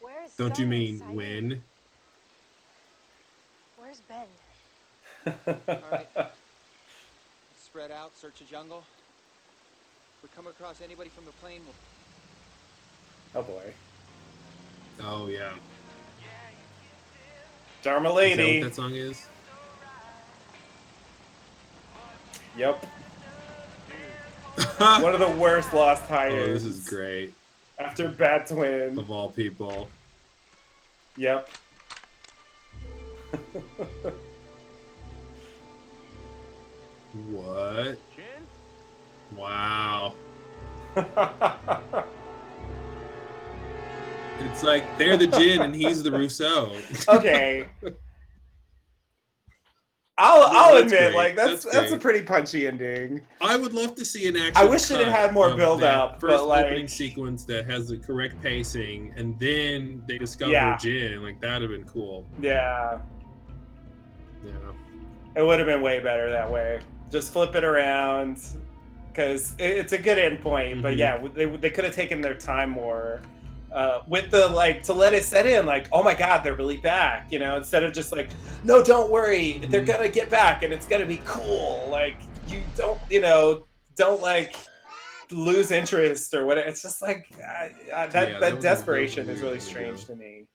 Where's 0.00 0.32
Don't 0.36 0.58
you 0.58 0.66
mean 0.66 0.96
exciting? 0.96 1.16
when? 1.16 1.62
Where's 3.78 4.00
Ben? 4.08 4.26
All 5.68 5.90
right. 5.90 6.08
Let's 7.74 7.86
spread 7.86 7.98
out, 7.98 8.16
search 8.16 8.38
the 8.38 8.44
jungle. 8.44 8.84
If 10.18 10.22
we 10.22 10.28
come 10.36 10.46
across 10.46 10.80
anybody 10.80 11.10
from 11.10 11.24
the 11.24 11.32
plane, 11.32 11.60
we'll 11.64 13.42
Oh 13.42 13.44
boy, 13.44 13.72
Oh 15.02 15.26
yeah. 15.26 15.54
Dharma 17.82 18.10
Is 18.10 18.14
that 18.14 18.16
Lady. 18.16 18.60
what 18.60 18.68
that 18.68 18.74
song 18.76 18.94
is? 18.94 19.26
Yep. 22.56 22.86
One 24.78 25.14
of 25.14 25.20
the 25.20 25.30
worst 25.30 25.74
lost 25.74 26.04
Oh, 26.08 26.30
this 26.30 26.64
is 26.64 26.88
great. 26.88 27.34
After 27.78 28.08
Bad 28.08 28.46
Twin. 28.46 28.96
Of 28.96 29.10
all 29.10 29.30
people. 29.30 29.88
Yep. 31.16 31.48
What? 37.30 37.98
Wow. 39.36 40.14
It's 44.40 44.62
like 44.62 44.98
they're 44.98 45.16
the 45.16 45.26
Jin 45.28 45.62
and 45.62 45.74
he's 45.74 46.02
the 46.02 46.10
Rousseau. 46.10 46.72
okay. 47.08 47.66
I'll 50.18 50.40
Yeah, 50.40 50.46
I'll 50.58 50.76
admit, 50.76 50.90
great. 50.98 51.14
like 51.14 51.36
that's 51.36 51.64
That's 51.64 51.74
that's, 51.76 51.92
a 51.92 51.98
pretty 51.98 52.22
punchy 52.22 52.66
ending. 52.68 53.20
I 53.40 53.56
would 53.56 53.72
love 53.72 53.94
to 53.96 54.04
see 54.04 54.28
an 54.28 54.36
actual. 54.36 54.62
I 54.62 54.68
wish 54.68 54.90
it 54.90 54.98
had 54.98 55.06
cut 55.06 55.14
had 55.14 55.32
more 55.34 55.56
build 55.56 55.82
up, 55.82 56.20
First 56.20 56.36
but 56.38 56.46
like 56.46 56.66
opening 56.66 56.86
sequence 56.88 57.44
that 57.44 57.68
has 57.70 57.88
the 57.88 57.96
correct 57.96 58.40
pacing, 58.42 59.12
and 59.16 59.38
then 59.40 60.02
they 60.06 60.18
discover 60.18 60.52
Yeah. 60.52 60.76
Jin. 60.76 61.22
Like 61.22 61.40
that'd 61.40 61.62
have 61.62 61.70
been 61.70 61.88
cool. 61.88 62.26
yeah, 62.40 62.98
Yeah. 64.44 64.52
it 65.36 65.42
would 65.42 65.58
have 65.58 65.66
been 65.66 65.80
way 65.82 65.98
better 66.00 66.30
that 66.30 66.50
way. 66.50 66.80
Just 67.14 67.32
flip 67.32 67.54
it 67.54 67.62
around 67.62 68.42
because 69.06 69.54
it's 69.60 69.92
a 69.92 69.98
good 69.98 70.18
end 70.18 70.40
point. 70.40 70.82
But 70.82 70.96
yeah, 70.96 71.24
they 71.32 71.46
they 71.46 71.70
could 71.70 71.84
have 71.84 71.94
taken 71.94 72.20
their 72.20 72.34
time 72.34 72.70
more. 72.70 73.22
Uh, 73.72 74.02
with 74.08 74.32
the 74.32 74.48
like 74.48 74.82
to 74.82 74.92
let 74.92 75.12
it 75.14 75.24
set 75.24 75.46
in 75.46 75.64
like 75.66 75.88
oh 75.92 76.00
my 76.02 76.14
god 76.14 76.44
they're 76.44 76.54
really 76.54 76.76
back 76.76 77.26
you 77.32 77.40
know 77.40 77.56
instead 77.56 77.82
of 77.82 77.92
just 77.92 78.12
like 78.12 78.30
no 78.62 78.84
don't 78.84 79.10
worry 79.10 79.58
they're 79.68 79.82
Mhm. 79.82 79.86
gonna 79.86 80.08
get 80.08 80.30
back 80.30 80.62
and 80.62 80.72
it's 80.72 80.86
gonna 80.86 81.04
be 81.06 81.20
cool 81.24 81.88
like 81.90 82.16
you 82.46 82.62
don't 82.76 83.00
you 83.10 83.20
know 83.20 83.66
don't 83.96 84.22
like 84.22 84.54
lose 85.32 85.72
interest 85.72 86.34
or 86.34 86.46
what 86.46 86.56
it's 86.56 86.82
just 86.82 87.02
like 87.02 87.26
uh, 87.42 87.66
uh, 87.92 88.06
that 88.08 88.28
Yeah, 88.32 88.38
that 88.38 88.60
desperation 88.60 89.28
is 89.28 89.40
really 89.40 89.58
strange 89.58 90.04
to 90.04 90.14
me 90.14 90.46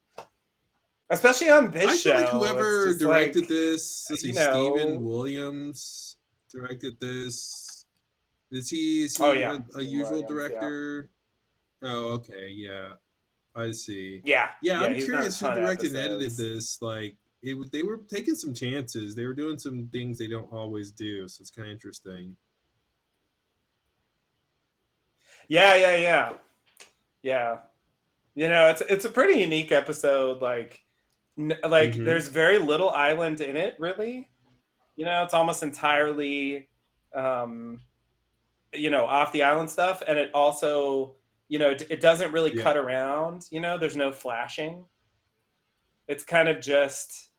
especially 1.10 1.49
on 1.49 1.72
this 1.72 1.89
I 1.91 1.95
show 1.97 2.14
like 2.14 2.30
whoever 2.30 2.93
directed 2.93 3.39
like, 3.41 3.49
this, 3.49 4.07
let's 4.10 4.24
you 4.24 4.32
know- 4.34 4.72
Stephen 4.78 5.03
Williams 5.03 6.09
directed 6.52 7.00
this. 7.00 7.86
Is 8.52 8.70
he, 8.70 9.04
is 9.04 9.16
he 9.18 9.24
Oh, 9.24 9.32
yeah, 9.34 9.58
a, 9.76 9.80
a 9.80 9.82
usual 9.84 10.24
Williams, 10.24 10.30
yeah. 10.30 10.36
director? 10.36 11.10
Oh, 11.84 12.06
okay, 12.14 12.50
yeah, 12.50 12.89
I 13.56 13.72
see. 13.72 14.22
yeah 14.26 14.50
Yeah, 14.62 14.82
I'm 14.82 14.93
he's 14.95 15.06
done 15.06 15.14
a 15.16 15.18
curious 15.18 15.39
who 15.39 15.47
directed 15.47 15.88
and 15.89 15.97
edited 15.97 16.36
this. 16.36 16.82
Like, 16.82 17.16
it, 17.41 17.72
they 17.72 17.84
were 17.84 18.02
taking 18.10 18.36
some 18.36 18.54
chances. 18.54 19.16
They 19.16 19.26
were 19.26 19.34
doing 19.34 19.58
some 19.60 19.88
things 19.93 20.18
they 20.18 20.28
don't 20.28 20.52
always 20.52 20.91
do, 20.91 21.28
so 21.28 21.41
it's 21.41 21.52
kind 21.52 21.68
of 21.70 21.74
interesting. 21.74 22.36
Yeah, 25.47 25.76
yeah, 25.76 25.95
yeah, 25.97 26.34
yeah. 27.24 27.58
You 28.36 28.50
know, 28.50 28.68
it's 28.70 28.82
it's 28.82 29.06
a 29.06 29.10
pretty 29.10 29.39
unique 29.39 29.72
episode. 29.72 30.41
Like, 30.41 30.82
n- 31.38 31.58
like 31.68 31.93
Mhm. 31.93 32.06
there's 32.06 32.28
very 32.28 32.60
little 32.60 32.89
island 32.91 33.41
in 33.41 33.56
it, 33.58 33.76
really. 33.80 34.30
You 35.00 35.06
know, 35.06 35.24
it's 35.24 35.34
almost 35.34 35.64
entirely, 35.64 36.68
um, 37.16 37.80
you 38.74 38.89
know, 38.89 39.06
off 39.06 39.32
the 39.32 39.43
island 39.43 39.70
stuff, 39.70 40.04
and 40.06 40.20
it 40.20 40.30
also, 40.34 41.16
you 41.47 41.58
know, 41.58 41.70
it, 41.72 41.88
it 41.89 42.02
doesn't 42.02 42.34
really 42.34 42.52
Yeah. 42.52 42.64
cut 42.64 42.76
around. 42.76 43.47
You 43.50 43.62
know, 43.62 43.78
there's 43.78 43.95
no 43.95 44.12
flashing. 44.12 44.86
It's 46.10 46.24
kind 46.24 46.50
of 46.50 46.60
just, 46.60 47.30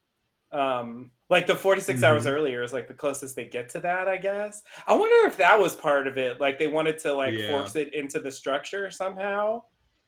um, 0.52 1.12
like 1.28 1.46
the 1.46 1.56
46 1.56 2.02
hours 2.02 2.24
Mhm. 2.24 2.30
earlier 2.30 2.62
is 2.62 2.72
like 2.72 2.88
the 2.88 2.94
closest 2.94 3.36
they 3.36 3.46
get 3.46 3.68
to 3.70 3.80
that, 3.80 4.08
I 4.08 4.16
guess. 4.16 4.62
I 4.86 4.94
wonder 4.94 5.28
if 5.28 5.36
that 5.38 5.58
was 5.58 5.76
part 5.76 6.06
of 6.06 6.18
it. 6.18 6.40
Like 6.40 6.58
they 6.58 6.68
wanted 6.68 6.98
to 7.00 7.12
like 7.14 7.34
Yeah. 7.34 7.46
force 7.48 7.76
it 7.76 7.94
into 7.94 8.20
the 8.20 8.30
structure 8.30 8.90
somehow, 8.90 9.64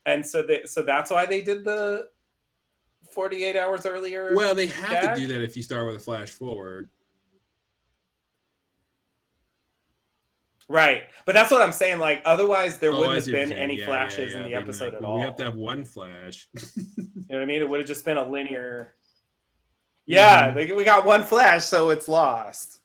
and 0.07 0.27
so 0.27 0.43
they 0.43 0.65
so 0.65 0.83
that's 0.83 1.11
why 1.11 1.27
they 1.27 1.43
did 1.43 1.65
the 1.65 2.09
48 3.13 3.57
hours 3.57 3.87
earlier. 3.87 4.35
Well, 4.35 4.55
they 4.55 4.69
have 4.69 5.01
to 5.01 5.09
do 5.21 5.27
that 5.29 5.43
if 5.43 5.57
you 5.57 5.63
start 5.63 5.87
with 5.87 5.97
a 5.97 6.01
flash 6.01 6.31
forward. 6.31 6.91
Right? 10.73 11.05
But 11.27 11.35
that's 11.35 11.51
what 11.51 11.63
I'm 11.63 11.71
saying. 11.73 11.99
Like 11.99 12.23
otherwise, 12.25 12.79
there 12.79 12.93
Oh, 12.93 12.99
wouldn't 12.99 13.15
have 13.17 13.25
see 13.25 13.33
what 13.33 13.39
you're 13.41 13.49
been 13.51 13.59
any 13.59 13.75
Yeah, 13.75 13.81
yeah, 13.81 13.87
flashes 13.87 14.33
yeah. 14.33 14.39
in 14.39 14.45
the 14.45 14.55
episode 14.55 14.95
at 14.95 15.05
all. 15.05 15.17
We 15.17 15.21
have 15.23 15.37
to 15.37 15.45
have 15.45 15.55
one 15.55 15.85
flash. 15.85 16.49
You 17.33 17.39
know 17.39 17.41
what 17.41 17.43
I 17.45 17.47
mean? 17.47 17.63
It 17.63 17.69
would 17.69 17.81
have 17.81 17.89
just 17.89 18.05
been 18.05 18.19
a 18.19 18.29
linear. 18.29 18.95
Yeah, 20.05 20.51
Mhm. 20.51 20.55
they, 20.55 20.73
we 20.73 20.85
got 20.85 21.07
one 21.07 21.23
flash, 21.25 21.65
so 21.65 21.89
it's 21.91 22.07
lost. 22.09 22.81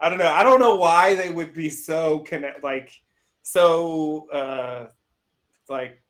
I 0.00 0.08
don't 0.08 0.18
know. 0.18 0.26
I 0.26 0.42
don't 0.42 0.58
know 0.58 0.74
why 0.76 1.14
they 1.14 1.30
would 1.30 1.52
be 1.52 1.68
so 1.70 2.20
connect, 2.20 2.64
like 2.64 2.90
so, 3.42 4.28
uh 4.30 4.88
like 5.68 6.02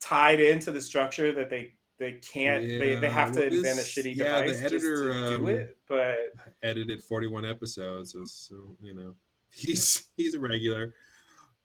tied 0.00 0.38
into 0.38 0.70
the 0.70 0.80
structure 0.80 1.32
that 1.32 1.50
they 1.50 1.72
they 1.98 2.12
can't. 2.12 2.62
they 2.68 2.94
they 2.96 3.08
have 3.10 3.32
to 3.32 3.46
invent 3.46 3.80
a 3.80 3.82
shitty 3.82 4.14
yeah, 4.14 4.42
the 4.42 4.46
device 4.46 4.62
editor, 4.62 4.78
just 4.78 5.02
to 5.02 5.34
um, 5.34 5.40
do 5.44 5.48
it. 5.48 5.76
But 5.88 6.18
edited 6.62 7.02
41 7.02 7.44
episodes 7.44 8.12
so, 8.12 8.24
so 8.26 8.76
you 8.80 8.94
know 8.94 9.14
he's 9.50 10.04
he's 10.16 10.34
a 10.34 10.40
regular 10.40 10.94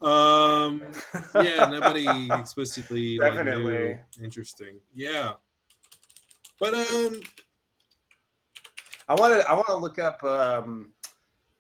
um 0.01 0.81
yeah 1.36 1.65
nobody 1.65 2.34
explicitly 2.39 3.17
like. 3.19 3.34
Definitely. 3.36 3.99
interesting 4.21 4.79
yeah 4.93 5.34
but 6.59 6.73
um 6.73 7.21
I 9.07 9.15
want 9.15 9.39
to 9.41 9.49
I 9.49 9.53
want 9.53 9.67
to 9.67 9.75
look 9.75 9.99
up 9.99 10.23
um 10.23 10.91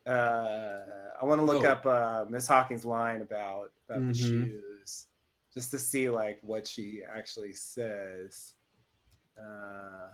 uh 0.07 0.79
I 1.21 1.25
want 1.25 1.39
to 1.39 1.45
look 1.45 1.63
Oh. 1.63 1.69
up 1.69 1.85
uh 1.85 2.25
Miss 2.29 2.47
Hawking's 2.47 2.85
line 2.85 3.21
about 3.21 3.71
about 3.87 4.01
the 4.07 4.13
Mhm. 4.13 4.45
shoes. 4.45 5.07
just 5.53 5.71
to 5.71 5.77
see 5.79 6.09
like 6.09 6.39
what 6.41 6.67
she 6.67 7.01
actually 7.07 7.53
says. 7.53 8.53
Uh, 9.39 10.09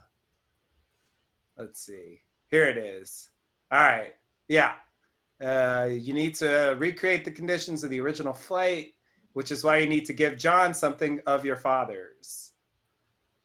let's 1.58 1.82
see. 1.82 2.22
Here 2.50 2.66
it 2.66 2.78
is. 2.78 3.30
All 3.72 3.80
right. 3.80 4.16
Yeah. 4.48 4.74
Uh, 5.42 5.88
you 5.90 6.14
need 6.14 6.36
to 6.36 6.76
recreate 6.78 7.24
the 7.24 7.32
conditions 7.32 7.84
of 7.84 7.90
the 7.90 8.00
original 8.00 8.34
flight, 8.34 8.94
which 9.34 9.52
is 9.52 9.64
why 9.64 9.78
you 9.78 9.88
need 9.88 10.06
to 10.06 10.14
give 10.14 10.38
John 10.38 10.74
something 10.74 11.22
of 11.26 11.46
your 11.46 11.56
father's. 11.56 12.52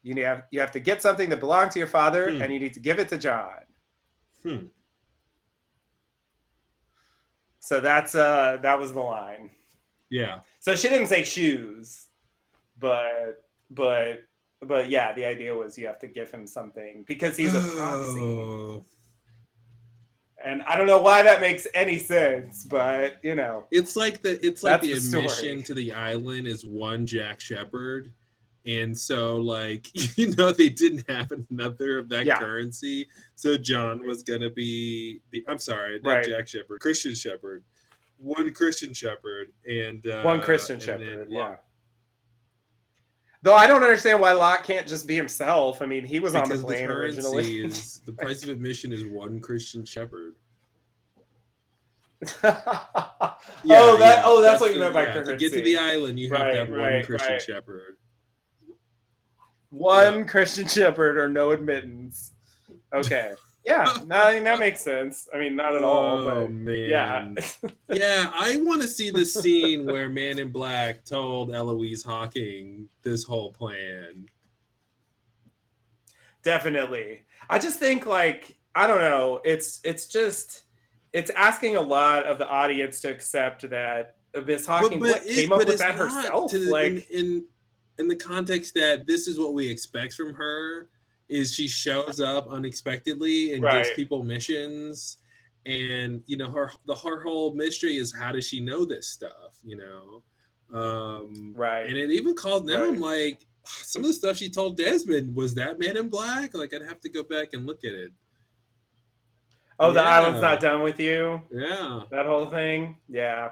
You 0.03 0.15
have 0.25 0.43
you 0.51 0.61
have 0.61 0.73
to 0.73 0.81
get 0.81 1.01
something 1.01 1.31
that 1.31 1.41
belonged 1.41 1.71
to 1.73 1.79
your 1.79 1.89
father, 1.89 2.31
Hmm. 2.31 2.43
and 2.43 2.53
you 2.53 2.59
need 2.61 2.75
to 2.75 2.81
give 2.81 2.99
it 2.99 3.09
to 3.09 3.19
John. 3.19 3.61
Hmm. 4.43 4.67
So 7.61 7.81
that's 7.81 8.15
uh 8.15 8.59
that 8.63 8.79
was 8.79 8.93
the 8.93 9.01
line. 9.01 9.51
Yeah. 10.11 10.41
So 10.61 10.77
she 10.77 10.89
didn't 10.89 11.07
say 11.07 11.25
shoes, 11.25 12.07
but 12.79 13.43
but 13.71 14.25
but 14.61 14.91
yeah, 14.91 15.13
the 15.13 15.25
idea 15.25 15.55
was 15.55 15.79
you 15.79 15.87
have 15.87 15.99
to 16.01 16.07
give 16.07 16.31
him 16.31 16.47
something 16.47 17.05
because 17.07 17.37
he's 17.37 17.55
a 17.55 17.61
proxy. 17.61 18.21
Oh. 18.21 18.85
And 20.45 20.63
I 20.65 20.77
don't 20.77 20.87
know 20.87 21.01
why 21.01 21.23
that 21.23 21.41
makes 21.41 21.67
any 21.75 21.99
sense, 21.99 22.65
but 22.65 23.17
you 23.23 23.35
know, 23.35 23.65
It's 23.71 23.97
like 23.97 24.21
the 24.23 24.45
it's 24.47 24.63
like 24.63 24.83
the 24.83 24.93
the 24.95 25.01
story. 25.01 25.25
admission 25.25 25.63
to 25.65 25.75
the 25.75 25.93
island 25.93 26.47
is 26.47 26.65
one 26.67 27.07
Jack 27.07 27.41
Shephard. 27.41 28.13
And 28.67 28.97
so 28.97 29.37
like 29.37 29.89
you 30.19 30.35
know 30.37 30.53
they 30.53 30.69
didn't 30.69 31.09
have 31.09 31.31
another 31.51 31.99
of 31.99 32.09
that 32.11 32.27
Yeah. 32.27 32.39
currency. 32.39 33.07
So 33.37 33.57
John 33.57 34.07
was 34.07 34.23
gonna 34.23 34.51
be 34.51 35.21
the 35.31 35.45
I'm 35.49 35.59
sorry, 35.59 35.99
not 36.03 36.11
Right. 36.11 36.27
Jack 36.29 36.47
Shephard, 36.49 36.81
Christian 36.81 37.15
Shephard. 37.15 37.65
One 38.19 38.53
Christian 38.55 38.93
Shephard 38.95 39.49
and 39.69 40.07
uh 40.07 40.23
one 40.23 40.41
Christian 40.43 40.79
Shephard. 40.81 41.29
yeah. 41.31 41.57
Though 43.45 43.55
I 43.55 43.67
don't 43.67 43.83
understand 43.83 44.23
why 44.23 44.33
Locke 44.33 44.65
can't 44.65 44.87
just 44.89 45.07
be 45.07 45.15
himself. 45.15 45.83
I 45.83 45.87
mean, 45.87 46.07
he 46.07 46.19
was 46.19 46.35
on 46.35 46.45
the 46.45 46.49
Because 46.49 46.61
the 46.63 46.67
plane 46.67 46.87
currency 46.87 47.19
originally. 47.19 47.61
is 47.67 48.01
the 48.07 48.13
price 48.13 48.43
of 48.43 48.49
admission 48.49 48.91
is 48.91 49.05
one 49.05 49.39
Christian 49.39 49.85
Shephard. 49.85 50.33
oh, 52.43 53.37
that 53.99 54.23
oh, 54.25 54.41
that's 54.41 54.63
what 54.63 54.71
you 54.71 54.79
the- 54.79 54.85
meant 54.85 54.95
by 54.95 55.03
yeah, 55.03 55.13
currency. 55.13 55.33
To 55.33 55.39
get 55.39 55.53
to 55.53 55.61
the 55.63 55.77
island, 55.77 56.19
you 56.19 56.31
have 56.33 56.41
Right, 56.41 56.53
to 56.55 56.59
have 56.61 56.71
one 56.71 57.05
Christian 57.05 57.33
right. 57.33 57.43
Shephard. 57.43 57.97
One 59.69 60.27
Christian 60.27 60.67
Shephard 60.67 61.19
or 61.19 61.29
no 61.29 61.51
admittance. 61.51 62.33
Okay. 62.95 63.35
Yeah, 63.65 63.97
no, 64.07 64.17
I 64.17 64.35
mean, 64.35 64.45
that 64.45 64.59
makes 64.59 64.83
sense. 64.83 65.27
I 65.35 65.39
mean, 65.39 65.57
not 65.57 65.75
at 65.75 65.83
all, 65.83 66.19
Oh 66.29 66.43
but 66.47 66.51
man. 66.53 66.89
yeah. 66.89 67.71
yeah, 67.97 68.31
I 68.35 68.57
want 68.59 68.83
to 68.83 68.89
see 68.89 69.11
the 69.11 69.25
scene 69.25 69.87
where 69.87 70.09
Man 70.09 70.39
in 70.39 70.51
Black 70.51 71.05
told 71.05 71.55
Eloise 71.55 72.03
Hawking 72.03 72.89
this 73.03 73.25
whole 73.25 73.53
plan. 73.53 74.27
definitely 76.43 77.23
i 77.49 77.59
just 77.59 77.79
think 77.79 78.05
like 78.05 78.55
i 78.75 78.87
don't 78.87 79.01
know 79.01 79.41
it's 79.45 79.81
it's 79.83 80.07
just 80.07 80.65
it's 81.15 81.31
asking 81.31 81.77
a 81.77 81.81
lot 81.81 82.25
of 82.27 82.37
the 82.39 82.47
audience 82.47 83.01
to 83.01 83.09
accept 83.11 83.69
that 83.71 84.17
miss 84.47 84.67
hawking 84.67 85.01
what, 85.01 85.25
it- 85.25 85.35
came 85.35 85.53
up 85.53 85.59
with 85.59 85.79
that 85.79 85.95
herself 85.95 86.51
to 86.51 86.59
like 86.71 87.09
in, 87.11 87.27
in 87.27 87.45
in 87.99 88.09
the 88.09 88.17
context 88.17 88.75
that 88.75 89.07
this 89.07 89.27
is 89.29 89.39
what 89.39 89.55
we 89.55 89.67
expect 89.69 90.13
from 90.13 90.35
her 90.35 90.89
is 91.35 91.53
she 91.53 91.67
shows 91.67 92.21
up 92.21 92.47
unexpectedly 92.49 93.55
and 93.55 93.63
gives 93.65 93.91
people 93.97 94.23
missions. 94.23 95.19
And 95.67 96.23
you 96.27 96.37
know 96.37 96.51
her 96.51 96.71
the 96.87 96.95
her 96.95 97.23
whole 97.23 97.55
mystery 97.55 97.97
is 97.97 98.15
how 98.15 98.33
does 98.33 98.47
she 98.47 98.61
know 98.61 98.85
this 98.85 99.09
stuff 99.09 99.51
you 99.65 99.77
know? 99.83 100.23
Um 100.79 101.55
right. 101.57 101.87
and 101.89 101.97
it 101.97 102.11
even 102.11 102.35
called 102.35 102.67
them 102.69 102.93
Right. 102.93 102.99
like 103.01 103.47
some 103.65 104.03
of 104.03 104.09
the 104.09 104.15
stuff 104.15 104.37
she 104.37 104.51
told 104.51 104.77
desmond 104.77 105.35
was 105.35 105.55
that 105.55 105.79
man 105.79 105.97
in 105.97 106.09
black? 106.09 106.55
Like 106.55 106.75
i'd 106.75 106.83
have 106.83 107.01
to 107.01 107.09
go 107.09 107.23
back 107.23 107.49
and 107.55 107.67
look 107.67 107.83
at 107.85 107.93
it. 107.93 108.13
Oh 109.81 109.91
the 109.93 110.03
island's 110.03 110.41
not 110.43 110.61
done 110.61 110.83
with 110.83 111.01
you? 111.01 111.41
Yeah. 111.51 112.03
That 112.11 112.27
whole 112.27 112.47
thing? 112.51 112.97
Yeah. 113.09 113.49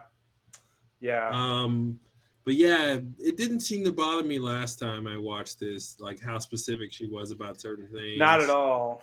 Yeah. 1.01 1.31
Um, 1.33 1.99
but 2.45 2.55
yeah, 2.55 2.99
it 3.19 3.37
didn't 3.37 3.61
seem 3.61 3.85
to 3.85 3.93
bother 3.93 4.25
me 4.25 4.39
last 4.39 4.79
time 4.79 5.07
I 5.07 5.17
watched 5.17 5.61
this, 5.61 5.97
like 6.01 6.21
how 6.21 6.39
specific 6.39 6.93
she 6.93 7.07
was 7.07 7.31
about 7.31 7.61
certain 7.61 7.87
things. 7.89 8.19
not 8.19 8.41
at 8.41 8.51
all 8.51 9.03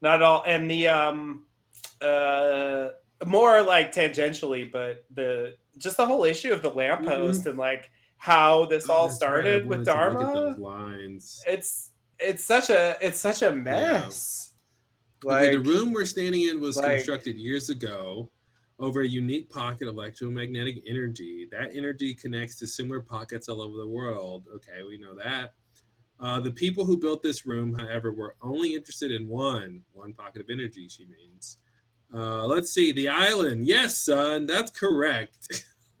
not 0.00 0.16
at 0.16 0.22
all 0.22 0.42
and 0.46 0.68
the 0.70 0.88
um 0.88 1.44
uh 2.00 2.88
more 3.24 3.62
like 3.62 3.94
tangentially 3.94 4.70
but 4.70 5.04
the 5.14 5.54
just 5.78 5.96
the 5.96 6.04
whole 6.04 6.24
issue 6.24 6.52
of 6.52 6.60
the 6.60 6.68
lamppost 6.70 7.46
and 7.46 7.56
like 7.58 7.88
how 8.16 8.64
this 8.66 8.88
all 8.88 9.04
Mm-hmm. 9.04 9.06
That's 9.08 9.16
started 9.16 9.66
with 9.66 9.86
wanted 9.86 9.90
look 9.90 9.96
at 9.96 10.22
dharma 10.24 10.34
those 10.34 10.58
lines. 10.58 11.42
it's 11.46 11.90
it's 12.18 12.44
such 12.44 12.70
a 12.70 12.96
it's 13.00 13.18
such 13.20 13.42
a 13.42 13.52
mess 13.52 14.50
Okay, 15.24 15.32
like 15.34 15.50
the 15.52 15.70
room 15.70 15.92
we're 15.92 16.04
standing 16.04 16.48
in 16.48 16.60
was 16.60 16.76
like- 16.76 16.96
constructed 16.96 17.36
years 17.36 17.70
ago 17.70 18.28
over 18.78 19.02
a 19.02 19.08
unique 19.08 19.50
pocket 19.50 19.88
of 19.88 19.94
electromagnetic 19.94 20.82
energy. 20.86 21.46
That 21.50 21.70
energy 21.74 22.14
connects 22.14 22.56
to 22.56 22.66
similar 22.66 23.00
pockets 23.00 23.48
all 23.48 23.62
over 23.62 23.76
the 23.76 23.88
world. 23.88 24.44
Okay, 24.54 24.82
we 24.86 24.98
know 24.98 25.14
that. 25.14 25.52
Uh, 26.20 26.38
the 26.40 26.50
people 26.50 26.84
who 26.84 26.96
built 26.96 27.22
this 27.22 27.46
room, 27.46 27.76
however, 27.76 28.12
were 28.12 28.36
only 28.42 28.74
interested 28.74 29.10
in 29.10 29.26
one, 29.26 29.82
one 29.92 30.12
pocket 30.12 30.40
of 30.40 30.50
energy, 30.50 30.88
she 30.88 31.04
means. 31.06 31.58
Uh, 32.14 32.46
let's 32.46 32.72
see, 32.72 32.92
the 32.92 33.08
island. 33.08 33.66
Yes, 33.66 33.98
son, 33.98 34.46
that's 34.46 34.70
correct. 34.70 35.64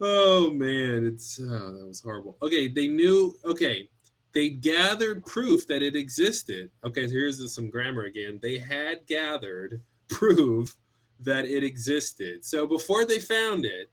oh 0.00 0.50
man, 0.50 1.06
it's 1.06 1.38
oh, 1.40 1.72
that 1.72 1.86
was 1.86 2.00
horrible. 2.00 2.36
Okay, 2.42 2.66
they 2.66 2.88
knew. 2.88 3.36
Okay, 3.44 3.88
they 4.32 4.48
gathered 4.48 5.24
proof 5.26 5.66
that 5.66 5.82
it 5.82 5.94
existed. 5.94 6.70
Okay, 6.84 7.08
here's 7.08 7.54
some 7.54 7.68
grammar 7.70 8.04
again. 8.04 8.38
They 8.42 8.58
had 8.58 9.06
gathered 9.06 9.82
proof 10.08 10.74
that 11.22 11.44
it 11.44 11.62
existed. 11.64 12.44
So 12.44 12.66
before 12.66 13.04
they 13.04 13.18
found 13.18 13.64
it, 13.64 13.90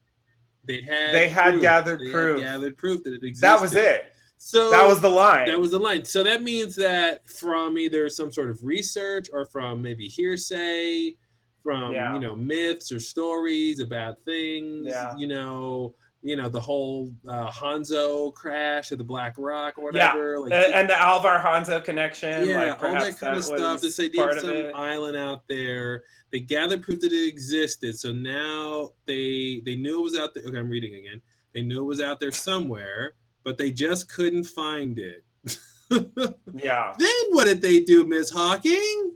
they 0.66 0.82
had 0.82 1.14
They 1.14 1.30
had 1.30 1.62
gathered 1.62 2.00
They 2.00 2.06
had 2.06 2.14
proof. 2.14 2.42
gathered 2.42 2.78
proof 2.78 3.04
that 3.04 3.14
it 3.14 3.24
existed. 3.24 3.42
that 3.44 3.62
was 3.62 3.76
it 3.76 4.14
So 4.38 4.70
that 4.72 4.86
was 4.88 5.00
the 5.02 5.10
line 5.10 5.48
that 5.48 5.60
was 5.60 5.72
the 5.72 5.80
line. 5.80 6.04
So 6.06 6.24
that 6.24 6.44
means 6.44 6.76
that 6.76 7.28
from 7.30 7.78
either 7.78 8.08
some 8.10 8.32
sort 8.32 8.50
of 8.50 8.64
research 8.64 9.30
or 9.34 9.46
from 9.46 9.82
maybe 9.82 10.08
hearsay, 10.08 11.16
from 11.64 11.94
Yeah. 11.94 12.14
you 12.14 12.20
know 12.20 12.36
myths 12.36 12.92
or 12.92 13.00
stories 13.00 13.80
about 13.80 14.18
things, 14.26 14.88
Yeah. 14.88 15.16
you 15.18 15.28
know, 15.28 15.96
you 16.22 16.36
know 16.36 16.50
the 16.50 16.60
whole 16.60 17.14
uh, 17.28 17.50
Hanso 17.50 18.34
crash 18.34 18.92
of 18.92 18.98
the 18.98 19.04
Black 19.04 19.36
Rock 19.38 19.78
or 19.78 19.92
yeah 19.94 20.14
whatever. 20.14 20.40
Like, 20.40 20.52
and, 20.52 20.74
and 20.74 20.90
the 20.90 21.00
Alvar 21.00 21.40
Hanso 21.40 21.84
connection 21.84 22.48
yeah, 22.48 22.74
like 22.74 22.84
all 22.84 22.94
that 22.94 23.20
kind 23.20 23.38
of 23.38 23.46
stuff. 23.46 23.82
This 23.82 24.00
idea 24.00 24.24
of 24.24 24.38
of 24.38 24.42
some 24.42 24.50
it. 24.52 24.72
island 24.76 25.16
out 25.16 25.44
there. 25.48 26.04
They 26.32 26.40
gathered 26.40 26.84
proof 26.84 27.00
that 27.02 27.14
it 27.14 27.28
existed. 27.28 27.98
So 27.98 28.12
now 28.12 28.92
they 29.06 29.62
they 29.66 29.76
knew 29.76 30.00
it 30.00 30.04
was 30.04 30.18
out 30.18 30.34
there. 30.34 30.44
Okay, 30.48 30.58
I'm 30.58 30.70
reading 30.70 30.96
again. 30.96 31.22
They 31.54 31.62
knew 31.62 31.80
it 31.82 31.86
was 31.86 32.02
out 32.02 32.20
there 32.20 32.32
somewhere, 32.32 33.14
but 33.44 33.58
they 33.58 33.72
just 33.72 34.12
couldn't 34.12 34.44
find 34.44 35.00
it. 35.00 35.24
yeah 36.54 36.94
Then 37.00 37.10
what 37.30 37.46
did 37.46 37.62
they 37.62 37.80
do, 37.80 38.06
Miss 38.06 38.30
Hawking? 38.30 39.16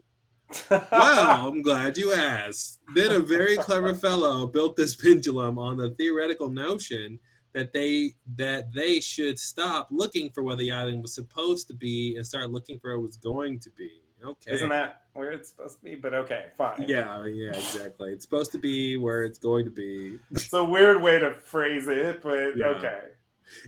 Well, 0.69 1.47
I'm 1.47 1.61
glad 1.61 1.97
you 1.97 2.13
asked. 2.13 2.79
Then 2.95 3.11
a 3.11 3.19
very 3.19 3.57
clever 3.57 3.93
fellow 3.93 4.47
built 4.47 4.75
this 4.75 4.95
pendulum 4.95 5.57
on 5.57 5.77
the 5.77 5.91
theoretical 5.91 6.49
notion 6.49 7.19
that 7.53 7.73
they 7.73 8.13
that 8.37 8.73
they 8.73 8.99
should 8.99 9.37
stop 9.37 9.87
looking 9.91 10.29
for 10.31 10.43
where 10.43 10.55
the 10.55 10.71
island 10.71 11.01
was 11.01 11.13
supposed 11.13 11.67
to 11.67 11.73
be 11.73 12.15
and 12.15 12.25
start 12.25 12.51
looking 12.51 12.79
for 12.79 12.89
where 12.91 12.97
it 12.97 13.01
was 13.01 13.17
going 13.17 13.59
to 13.59 13.69
be. 13.71 13.89
Okay. 14.23 14.51
isn't 14.51 14.69
that 14.69 15.01
where 15.13 15.31
it's 15.31 15.49
supposed 15.49 15.79
to 15.79 15.83
be 15.83 15.95
but 15.95 16.13
okay 16.13 16.45
fine 16.55 16.85
Yeah, 16.87 17.25
yeah, 17.25 17.49
exactly. 17.49 18.11
It's 18.11 18.23
supposed 18.23 18.51
to 18.51 18.59
be 18.59 18.95
where 18.97 19.23
it's 19.23 19.39
going 19.39 19.65
to 19.65 19.71
be. 19.71 20.19
it's 20.31 20.53
a 20.53 20.63
weird 20.63 21.01
way 21.01 21.17
to 21.17 21.31
phrase 21.33 21.87
it 21.87 22.21
but 22.21 22.55
Yeah. 22.55 22.67
okay 22.67 22.99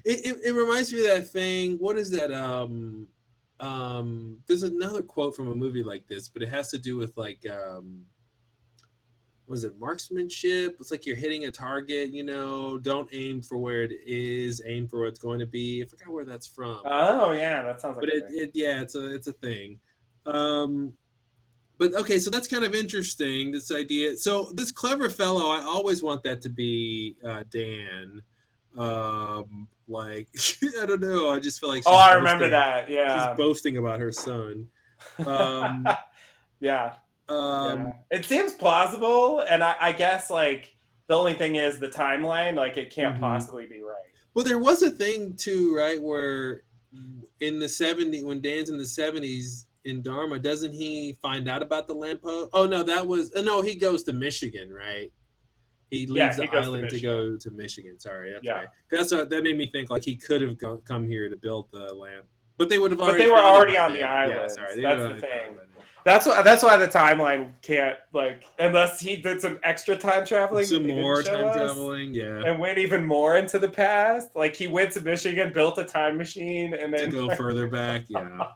It, 0.05 0.25
it, 0.25 0.37
it 0.45 0.51
reminds 0.53 0.93
me 0.93 0.99
of 0.99 1.15
that 1.15 1.27
thing. 1.29 1.77
What 1.77 1.97
is 1.97 2.11
that? 2.11 2.31
Um, 2.31 3.07
um, 3.59 4.37
there's 4.47 4.63
another 4.63 5.01
quote 5.01 5.35
from 5.35 5.49
a 5.49 5.55
movie 5.55 5.83
like 5.83 6.07
this, 6.07 6.29
but 6.29 6.41
it 6.41 6.49
has 6.49 6.69
to 6.71 6.77
do 6.77 6.97
with 6.97 7.15
like, 7.15 7.39
um, 7.49 8.01
was 9.47 9.63
it 9.63 9.77
marksmanship? 9.79 10.77
It's 10.79 10.91
like 10.91 11.05
you're 11.05 11.15
hitting 11.15 11.45
a 11.45 11.51
target. 11.51 12.13
You 12.13 12.23
know, 12.23 12.77
don't 12.77 13.09
aim 13.13 13.41
for 13.41 13.57
where 13.57 13.83
it 13.83 13.91
is. 14.05 14.61
Aim 14.65 14.87
for 14.87 14.99
where 14.99 15.07
it's 15.07 15.19
going 15.19 15.39
to 15.39 15.45
be. 15.45 15.83
I 15.83 15.85
forgot 15.85 16.13
where 16.13 16.25
that's 16.25 16.47
from. 16.47 16.81
oh 16.85 17.31
yeah 17.33 17.61
that 17.61 17.81
sounds 17.81 17.97
like 17.97 18.05
but 18.07 18.09
it, 18.09 18.25
it, 18.29 18.51
yeah, 18.53 18.81
it's 18.81 18.95
a 18.95 19.13
it's 19.13 19.27
a 19.27 19.33
thing. 19.33 19.79
Um, 20.25 20.93
but 21.77 21.93
okay, 21.95 22.19
so 22.19 22.29
that's 22.29 22.47
kind 22.47 22.63
of 22.63 22.73
interesting. 22.73 23.51
This 23.51 23.71
idea. 23.71 24.15
So 24.17 24.51
this 24.53 24.71
clever 24.71 25.09
fellow, 25.09 25.49
I 25.49 25.61
always 25.63 26.01
want 26.01 26.23
that 26.23 26.41
to 26.41 26.49
be 26.49 27.15
uh, 27.27 27.43
Dan. 27.51 28.21
Um, 28.77 29.67
like 29.93 30.27
I 30.81 30.85
don't 30.85 30.99
know. 31.01 31.29
I 31.29 31.39
just 31.39 31.59
feel 31.61 31.69
like. 31.69 31.83
oh 31.85 31.91
she's 31.91 31.99
i 32.11 32.13
remember 32.15 32.49
that 32.49 32.89
yeah 32.89 33.29
She's 33.29 33.37
boasting 33.37 33.77
about 33.77 33.99
her 34.01 34.11
son. 34.11 34.67
Um, 35.27 35.87
yeah 36.59 36.93
um, 37.29 37.79
yeah. 37.79 37.91
it 38.17 38.25
seems 38.25 38.53
plausible 38.53 39.41
and 39.49 39.63
I, 39.63 39.75
I 39.79 39.91
guess 39.91 40.29
like 40.29 40.75
The 41.07 41.15
only 41.15 41.33
thing 41.35 41.55
is 41.57 41.77
the 41.79 41.87
timeline, 41.89 42.55
like 42.55 42.77
it 42.77 42.89
can't 42.89 43.17
Mhm. 43.17 43.19
possibly 43.21 43.65
be 43.67 43.81
right. 43.81 43.95
Well, 44.33 44.43
there 44.45 44.57
was 44.59 44.81
a 44.81 44.89
thing 44.89 45.35
too, 45.35 45.75
right? 45.75 46.01
Where 46.01 46.63
in 47.41 47.59
the 47.59 47.67
70s, 47.67 48.23
when 48.23 48.41
Dan's 48.41 48.69
in 48.69 48.77
the 48.77 48.83
70s 48.85 49.65
in 49.85 50.01
Dharma, 50.01 50.39
doesn't 50.39 50.73
he 50.73 51.17
find 51.21 51.47
out 51.49 51.61
about 51.61 51.87
the 51.87 51.93
lamppost? 51.93 52.49
Oh, 52.53 52.65
no, 52.65 52.81
that 52.83 53.05
was, 53.05 53.31
uh, 53.35 53.41
no, 53.41 53.61
he 53.61 53.75
goes 53.75 54.03
to 54.03 54.13
Michigan, 54.13 54.71
right? 54.73 55.11
He 55.93 56.05
Yeah, 56.05 56.25
leaves 56.25 56.35
he 56.37 56.41
the 56.41 56.47
goes 56.47 56.65
to 56.65 56.67
island 56.67 56.89
to, 56.89 56.99
go 56.99 57.37
to 57.37 57.51
Michigan. 57.51 57.99
Sorry. 57.99 58.31
That's 58.31 58.43
Yeah. 58.43 58.51
right. 58.53 58.67
That's 58.91 59.11
what, 59.11 59.29
that 59.29 59.43
made 59.43 59.57
me 59.57 59.67
think 59.67 59.89
like 59.89 60.03
he 60.03 60.15
could 60.15 60.41
have 60.41 60.57
go, 60.57 60.77
come 60.87 61.07
here 61.07 61.29
to 61.29 61.35
build 61.35 61.67
the 61.71 61.93
lamp. 61.93 62.25
But 62.57 62.69
they 62.69 62.79
would 62.79 62.91
have 62.91 62.99
But 62.99 63.17
they 63.17 63.27
were 63.27 63.37
already 63.37 63.77
on 63.77 63.93
the 63.93 64.03
island. 64.03 64.39
Yeah, 64.41 64.47
sorry. 64.47 64.81
That's 64.81 65.01
the 65.01 65.09
thing. 65.09 65.21
found 65.21 65.55
by 65.57 65.61
then. 65.63 65.83
That's 66.05 66.25
why 66.25 66.41
that's 66.41 66.61
why 66.63 66.75
the 66.75 66.87
timeline 66.87 67.51
can't 67.61 67.95
like 68.11 68.43
unless 68.59 68.99
he 68.99 69.15
did 69.15 69.39
some 69.39 69.57
extra 69.63 69.95
time 69.95 70.25
traveling. 70.25 70.65
Some 70.65 70.83
that 70.83 70.87
they 70.89 70.95
didn't 70.95 71.01
more 71.01 71.23
time 71.23 71.45
us, 71.45 71.55
traveling, 71.55 72.13
yeah. 72.13 72.43
and 72.45 72.59
went 72.59 72.77
even 72.77 73.05
more 73.05 73.37
into 73.37 73.57
the 73.57 73.69
past. 73.69 74.27
Like 74.35 74.53
he 74.53 74.67
went 74.67 74.91
to 74.93 75.01
Michigan, 75.01 75.53
built 75.53 75.77
a 75.77 75.85
time 75.85 76.17
machine, 76.17 76.73
and 76.73 76.93
then 76.93 77.05
To 77.05 77.27
go 77.27 77.35
further 77.37 77.67
back, 77.69 78.03
yeah. 78.09 78.47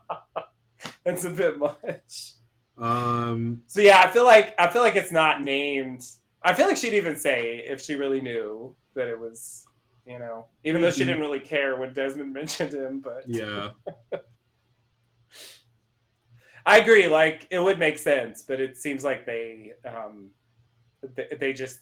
that's 1.04 1.24
a 1.24 1.30
bit 1.30 1.58
much. 1.58 2.32
Um, 2.76 3.62
So 3.66 3.80
yeah, 3.80 4.02
I 4.02 4.08
feel 4.10 4.24
like 4.24 4.54
I 4.58 4.68
feel 4.68 4.82
like 4.82 4.96
it's 4.96 5.12
not 5.12 5.42
named. 5.42 6.04
I 6.48 6.54
feel 6.54 6.66
like 6.66 6.76
she'd 6.78 6.94
even 6.94 7.16
say 7.16 7.58
if 7.66 7.80
she 7.82 7.94
really 7.94 8.20
knew 8.20 8.74
that 8.94 9.06
it 9.08 9.18
was, 9.18 9.64
you 10.06 10.18
know, 10.18 10.46
even 10.64 10.80
though 10.80 10.90
she 10.90 11.02
Mhm. 11.02 11.06
didn't 11.06 11.20
really 11.20 11.40
care 11.40 11.76
when 11.76 11.92
Desmond 11.92 12.32
mentioned 12.40 12.72
him. 12.72 13.00
But 13.00 13.24
yeah. 13.26 13.70
I 16.66 16.78
agree. 16.78 17.06
Like 17.08 17.46
it 17.50 17.58
would 17.58 17.78
make 17.78 17.98
sense, 17.98 18.42
but 18.46 18.60
it 18.60 18.76
seems 18.76 19.04
like 19.04 19.24
they 19.26 19.72
um 19.86 20.30
they, 21.14 21.28
they 21.38 21.52
just 21.52 21.80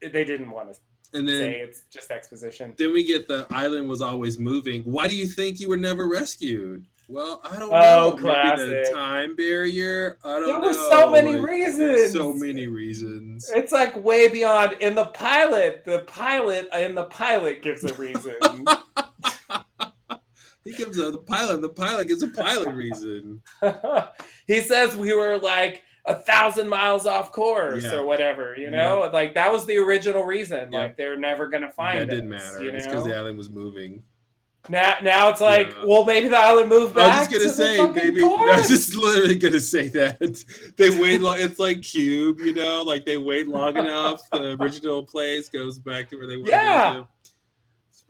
they 0.00 0.24
didn't 0.24 0.50
want 0.50 0.72
to 0.72 1.18
And 1.18 1.26
then 1.28 1.38
say 1.38 1.60
it's 1.60 1.82
just 1.92 2.10
exposition. 2.10 2.74
Then 2.76 2.92
we 2.92 3.04
get 3.04 3.28
the 3.28 3.46
island 3.50 3.88
was 3.88 4.00
always 4.02 4.38
moving. 4.38 4.82
Why 4.82 5.06
do 5.08 5.16
you 5.16 5.26
think 5.26 5.60
you 5.60 5.68
were 5.68 5.76
never 5.76 6.08
rescued? 6.08 6.86
Well, 7.10 7.40
I 7.42 7.58
don't 7.58 7.72
Oh, 7.72 8.16
know. 8.20 8.56
Maybe 8.56 8.70
the 8.70 8.90
time 8.92 9.34
barrier. 9.34 10.18
I 10.22 10.28
don't 10.40 10.44
There 10.46 10.60
know. 10.60 10.66
were 10.66 10.72
so 10.74 11.10
many 11.10 11.36
Like, 11.36 11.50
reasons. 11.50 12.12
So 12.12 12.34
many 12.34 12.66
reasons. 12.66 13.50
It's 13.54 13.72
like 13.72 13.96
way 13.96 14.28
beyond 14.28 14.74
in 14.80 14.94
the 14.94 15.06
pilot. 15.06 15.84
The 15.86 16.00
pilot 16.00 16.68
uh, 16.74 16.78
in 16.78 16.94
the 16.94 17.04
pilot 17.04 17.62
gives 17.62 17.82
a 17.84 17.94
reason. 17.94 18.38
He 20.64 20.74
gives 20.74 20.98
a 20.98 21.10
the 21.10 21.16
pilot. 21.18 21.62
The 21.62 21.68
pilot 21.70 22.08
gives 22.08 22.22
a 22.22 22.28
pilot 22.28 22.74
reason. 22.74 23.40
he 24.46 24.60
says 24.60 24.94
we 24.96 25.14
were 25.14 25.38
like 25.38 25.82
a 26.04 26.14
thousand 26.16 26.68
miles 26.68 27.06
off 27.06 27.32
course 27.32 27.84
Yeah. 27.84 27.94
or 27.94 28.04
whatever, 28.04 28.54
you 28.54 28.70
know? 28.70 29.08
Like 29.10 29.32
that 29.34 29.50
was 29.50 29.64
the 29.64 29.78
original 29.78 30.24
reason. 30.24 30.70
Yeah. 30.70 30.80
Like 30.80 30.98
they're 30.98 31.16
never 31.16 31.48
gonna 31.48 31.70
find 31.72 32.00
that 32.00 32.10
didn't 32.10 32.28
matter. 32.28 32.62
You 32.62 32.70
It's 32.72 32.84
because 32.86 33.04
the 33.04 33.16
island 33.16 33.38
was 33.38 33.48
moving. 33.48 34.02
Now, 34.68 34.96
now 35.02 35.28
it's 35.30 35.40
like, 35.40 35.68
Yeah. 35.68 35.84
well, 35.86 36.04
maybe 36.04 36.28
the 36.28 36.36
island 36.38 36.68
moved 36.68 36.94
back. 36.94 37.14
I 37.14 37.18
was 37.20 37.28
just 37.28 37.58
gonna 37.58 37.88
to 37.88 37.94
say, 37.94 38.02
maybe. 38.04 38.22
I 38.22 38.56
was 38.58 38.68
just 38.68 38.94
literally 38.94 39.36
gonna 39.36 39.60
say 39.60 39.88
that 39.88 40.18
they 40.76 40.90
wait. 40.98 41.20
Long, 41.20 41.40
it's 41.40 41.58
like 41.58 41.82
Cube, 41.82 42.40
you 42.40 42.52
know, 42.54 42.82
like 42.82 43.04
they 43.06 43.16
wait 43.16 43.48
long 43.48 43.76
enough. 43.76 44.20
The 44.30 44.56
original 44.60 45.02
place 45.04 45.48
goes 45.48 45.78
back 45.78 46.10
to 46.10 46.16
where 46.16 46.26
they 46.26 46.36
were. 46.36 46.48
Yeah. 46.48 47.04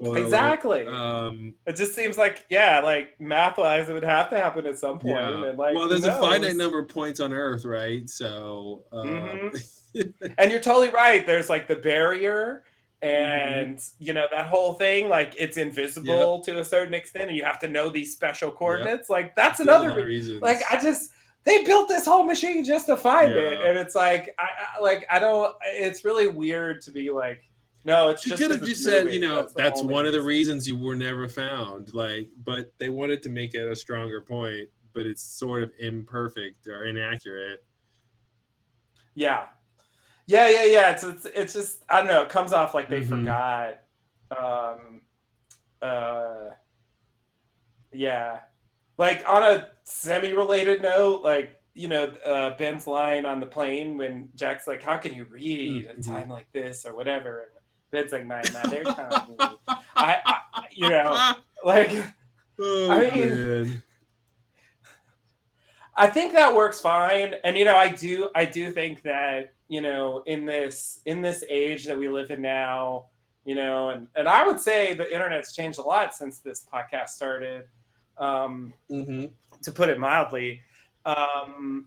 Exactly. 0.01 0.86
Um, 0.86 1.55
it 1.66 1.74
just 1.74 1.92
seems 1.94 2.16
like, 2.16 2.44
yeah, 2.51 2.80
like 2.80 3.20
math 3.20 3.59
wise, 3.59 3.88
it 3.88 3.92
would 3.92 4.05
have 4.05 4.30
to 4.30 4.36
happen 4.38 4.64
at 4.66 4.78
some 4.78 4.99
point. 5.01 5.16
yeah. 5.16 5.44
And 5.49 5.59
like, 5.59 5.74
well, 5.74 5.88
there's 5.88 6.05
a 6.05 6.16
finite 6.20 6.55
number 6.55 6.78
of 6.78 6.88
points 6.88 7.18
on 7.18 7.32
Earth, 7.32 7.64
right? 7.64 8.09
So, 8.09 8.84
uh, 8.92 8.96
Mhm. 9.03 9.68
and 10.38 10.51
you're 10.53 10.61
totally 10.61 10.90
right. 10.90 11.26
There's 11.26 11.49
like 11.51 11.66
the 11.66 11.74
barrier, 11.76 12.62
Mm-hmm. 13.03 13.61
and 13.61 13.80
you 13.99 14.12
know 14.12 14.26
that 14.30 14.46
whole 14.46 14.74
thing. 14.74 15.09
Like 15.09 15.34
it's 15.38 15.57
invisible 15.57 16.40
to 16.44 16.59
a 16.59 16.64
certain 16.64 16.94
extent, 16.94 17.28
and 17.28 17.36
you 17.36 17.44
have 17.44 17.61
to 17.61 17.68
know 17.68 17.90
these 17.90 18.12
special 18.12 18.51
coordinates. 18.51 19.09
Like 19.09 19.36
that's 19.36 19.61
another 19.61 19.88
lot 19.90 19.99
of 19.99 20.05
re- 20.05 20.11
reasons. 20.11 20.42
Like 20.42 20.62
I 20.70 20.80
just 20.80 21.11
they 21.44 21.62
built 21.64 21.88
this 21.88 22.05
whole 22.05 22.24
machine 22.24 22.64
just 22.64 22.86
to 22.86 22.96
find 22.96 23.32
it, 23.32 23.61
and 23.64 23.78
it's 23.78 23.94
like 23.94 24.34
I, 24.38 24.49
I 24.76 24.82
like 24.82 25.07
I 25.11 25.18
don't. 25.18 25.55
It's 25.66 26.05
really 26.05 26.26
weird 26.26 26.82
to 26.82 26.90
be 26.90 27.11
like, 27.11 27.49
no, 27.84 28.09
it's 28.09 28.26
you 28.26 28.30
just 28.30 28.42
could 28.42 28.51
have 28.51 28.64
just 28.64 28.82
said, 28.82 29.12
you 29.14 29.20
know, 29.20 29.42
the 29.42 29.53
that's 29.55 29.80
one 29.80 30.05
of 30.05 30.12
the 30.12 30.22
reasons 30.22 30.66
you 30.66 30.76
were 30.76 30.96
never 30.96 31.28
found. 31.28 31.94
Like, 31.94 32.28
but 32.44 32.72
they 32.78 32.88
wanted 32.88 33.22
to 33.22 33.28
make 33.28 33.55
it 33.55 33.70
a 33.70 33.76
stronger 33.76 34.20
point, 34.20 34.68
but 34.92 35.07
it's 35.07 35.22
sort 35.22 35.62
of 35.62 35.70
imperfect 35.78 36.66
or 36.66 36.86
inaccurate. 36.86 37.64
Yeah. 39.14 39.46
Yeah, 40.29 40.49
yeah, 40.51 40.64
yeah. 40.64 40.91
It's, 40.91 41.03
it's 41.05 41.26
it's 41.35 41.53
just 41.55 41.83
I 41.89 41.99
don't 41.99 42.09
know, 42.09 42.22
it 42.22 42.29
comes 42.29 42.53
off 42.53 42.74
like 42.74 42.89
they 42.91 43.01
Mhm. 43.01 43.09
forgot. 43.09 43.81
Um 44.31 45.01
uh 45.81 46.51
yeah. 47.93 48.41
Like 48.99 49.24
on 49.26 49.43
a 49.43 49.68
semi-related 49.85 50.83
note, 50.83 51.22
like 51.24 51.55
you 51.74 51.89
know, 51.89 52.07
uh, 52.26 52.57
Ben's 52.59 52.87
line 52.89 53.24
on 53.24 53.39
the 53.41 53.47
plane 53.47 53.97
when 53.97 54.29
Jack's 54.35 54.66
like, 54.66 54.83
"How 54.83 54.97
can 54.99 55.14
you 55.14 55.24
read 55.31 55.87
at 55.87 55.99
a 55.99 56.03
time 56.03 56.29
like 56.29 56.51
this 56.53 56.85
or 56.85 56.95
whatever?" 56.95 57.39
And 57.43 57.51
Ben's 57.93 58.11
like, 58.12 58.26
"My, 58.26 58.43
my, 58.53 58.68
they're 58.68 58.83
telling 58.83 59.29
me." 59.29 59.37
I, 59.97 60.16
I, 60.26 60.41
you 60.72 60.89
know, 60.91 61.35
like, 61.64 61.91
Oh, 62.61 62.91
I 62.91 62.99
mean, 63.11 63.31
man. 63.31 63.83
I 65.97 66.09
think 66.09 66.33
that 66.33 66.53
works 66.53 66.81
fine. 66.81 67.35
And 67.45 67.57
you 67.57 67.64
know, 67.64 67.76
I 67.76 67.89
do 67.91 68.29
I 68.35 68.45
do 68.45 68.72
think 68.72 69.03
that, 69.05 69.55
you 69.69 69.81
know, 69.81 70.23
in 70.27 70.45
this 70.47 71.01
in 71.07 71.21
this 71.23 71.45
age 71.49 71.85
that 71.87 71.99
we 71.99 72.09
live 72.09 72.31
in 72.31 72.41
now, 72.43 73.07
you 73.45 73.55
know, 73.55 73.91
and 73.91 74.09
and 74.16 74.29
I 74.29 74.47
would 74.47 74.61
say 74.61 74.95
the 74.95 75.12
internet's 75.12 75.55
changed 75.55 75.79
a 75.79 75.83
lot 75.83 76.14
since 76.14 76.39
this 76.39 76.66
podcast 76.73 77.11
started. 77.11 77.64
Um 78.16 78.73
to 79.62 79.73
put 79.73 79.89
it 79.89 79.99
mildly. 79.99 80.61
Um 81.05 81.87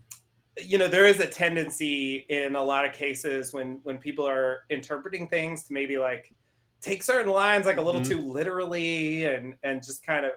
you 0.62 0.78
know, 0.78 0.88
there 0.88 1.06
is 1.06 1.20
a 1.20 1.28
tendency 1.28 2.26
in 2.30 2.56
a 2.56 2.64
lot 2.64 2.86
of 2.86 2.94
cases 2.94 3.54
when 3.54 3.80
when 3.84 3.98
people 3.98 4.28
are 4.28 4.64
interpreting 4.70 5.28
things 5.28 5.64
to 5.64 5.74
maybe 5.74 5.98
like 5.98 6.34
take 6.82 7.02
certain 7.04 7.32
lines 7.32 7.66
like 7.66 7.78
a 7.78 7.82
little 7.82 8.02
Mhm. 8.02 8.08
too 8.10 8.22
literally 8.32 9.26
and 9.26 9.56
and 9.64 9.84
just 9.84 10.06
kind 10.06 10.26
of 10.26 10.34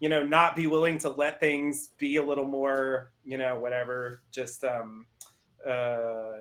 you 0.00 0.08
know 0.08 0.22
not 0.24 0.56
be 0.56 0.66
willing 0.66 0.98
to 0.98 1.10
let 1.10 1.38
things 1.38 1.90
be 1.98 2.16
a 2.16 2.22
little 2.22 2.46
more 2.46 3.12
you 3.24 3.38
know 3.38 3.58
whatever 3.58 4.22
just 4.32 4.64
um 4.64 5.06
uh 5.66 6.32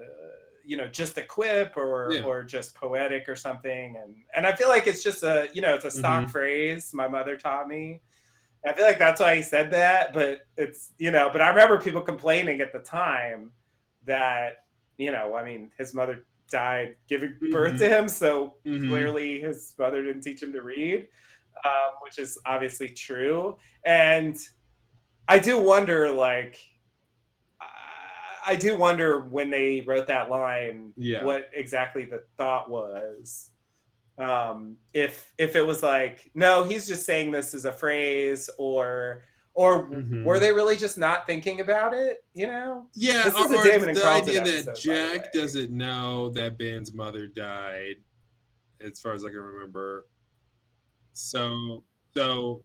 you 0.66 0.78
know 0.78 0.88
just 0.88 1.18
a 1.18 1.22
quip 1.24 1.76
or 1.78 2.14
Yeah. 2.14 2.22
or 2.24 2.44
just 2.44 2.76
poetic 2.76 3.28
or 3.30 3.36
something 3.36 3.96
and 4.02 4.16
and 4.36 4.46
i 4.48 4.54
feel 4.56 4.68
like 4.70 4.88
it's 4.88 5.04
just 5.04 5.24
a 5.24 5.50
you 5.54 5.62
know 5.62 5.74
it's 5.76 5.86
a 5.86 5.92
stock 5.92 6.26
Mhm. 6.26 6.32
phrase 6.32 6.92
my 6.94 7.08
mother 7.08 7.36
taught 7.38 7.68
me 7.68 8.02
i 8.66 8.74
feel 8.74 8.86
like 8.86 9.00
that's 9.00 9.20
why 9.22 9.36
he 9.36 9.42
said 9.42 9.72
that 9.72 10.14
but 10.14 10.42
it's 10.58 10.94
you 10.98 11.12
know 11.12 11.30
but 11.32 11.42
i 11.42 11.50
remember 11.50 11.80
people 11.80 12.02
complaining 12.02 12.62
at 12.62 12.72
the 12.74 12.80
time 12.80 13.52
that 14.06 14.66
you 14.98 15.12
know 15.12 15.36
i 15.36 15.44
mean 15.44 15.72
his 15.78 15.94
mother 15.94 16.26
died 16.52 16.96
giving 17.08 17.38
birth 17.52 17.78
to 17.78 17.88
him 17.88 18.08
so 18.08 18.56
Mhm. 18.66 18.88
clearly 18.88 19.40
his 19.40 19.74
mother 19.80 20.04
didn't 20.04 20.22
teach 20.22 20.44
him 20.44 20.52
to 20.54 20.62
read 20.62 21.08
um, 21.66 21.92
which 22.02 22.18
is 22.18 22.40
obviously 22.46 22.88
true. 22.90 23.58
And 23.86 24.38
I 25.28 25.38
do 25.38 25.60
wonder, 25.60 26.10
like, 26.10 26.58
I- 28.46 28.56
do 28.56 28.78
wonder 28.78 29.22
when 29.22 29.50
they 29.50 29.82
wrote 29.82 30.08
that 30.08 30.30
line, 30.30 30.94
Yeah. 30.98 31.24
what 31.24 31.50
exactly 31.54 32.06
the 32.06 32.24
thought 32.38 32.70
was. 32.70 33.50
Um, 34.18 34.78
if 34.94 35.32
if 35.38 35.56
it 35.56 35.62
was 35.66 35.82
like, 35.82 36.30
no, 36.36 36.64
he's 36.64 36.88
just 36.88 37.06
saying 37.06 37.32
this 37.32 37.54
as 37.54 37.66
a 37.66 37.72
phrase, 37.74 38.50
or 38.58 39.24
or 39.54 39.90
Mhm. 39.90 40.24
were 40.24 40.40
they 40.40 40.54
really 40.54 40.78
just 40.78 40.98
not 40.98 41.26
thinking 41.28 41.60
about 41.60 41.94
it? 41.94 42.24
You 42.34 42.48
know? 42.48 42.88
Yeah, 42.94 43.24
This 43.24 43.36
is 43.38 43.52
or, 43.52 43.62
a 43.62 43.64
Damon 43.64 43.96
the 43.96 44.06
idea 44.06 44.40
that 44.40 44.48
episode, 44.48 44.76
the 44.76 44.80
Jack 44.80 45.34
doesn't 45.34 45.72
know 45.72 46.30
that 46.30 46.58
Ben's 46.58 46.94
mother 46.94 47.28
died, 47.28 47.96
as 48.80 49.00
far 49.02 49.14
as 49.14 49.26
I 49.26 49.30
can 49.30 49.40
remember. 49.40 50.08
So, 51.14 51.84
so, 52.16 52.64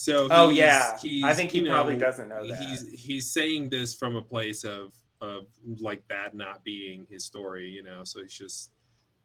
so. 0.00 0.28
Oh, 0.30 0.48
he's- 0.50 1.02
yeah. 1.04 1.26
I 1.26 1.34
think 1.34 1.50
he 1.50 1.58
you 1.60 1.70
probably 1.70 1.96
doesn't 1.96 2.28
know 2.28 2.46
that. 2.46 2.58
He's 2.58 2.88
he's 2.90 3.30
saying 3.32 3.70
this 3.70 3.94
from 3.94 4.16
a 4.16 4.22
place 4.22 4.64
of 4.64 4.92
of 5.20 5.46
like 5.80 6.02
that 6.08 6.34
not 6.34 6.62
being 6.62 7.06
his 7.10 7.24
story, 7.24 7.68
you 7.68 7.82
know. 7.82 8.04
So 8.04 8.22
he's 8.22 8.32
just, 8.32 8.70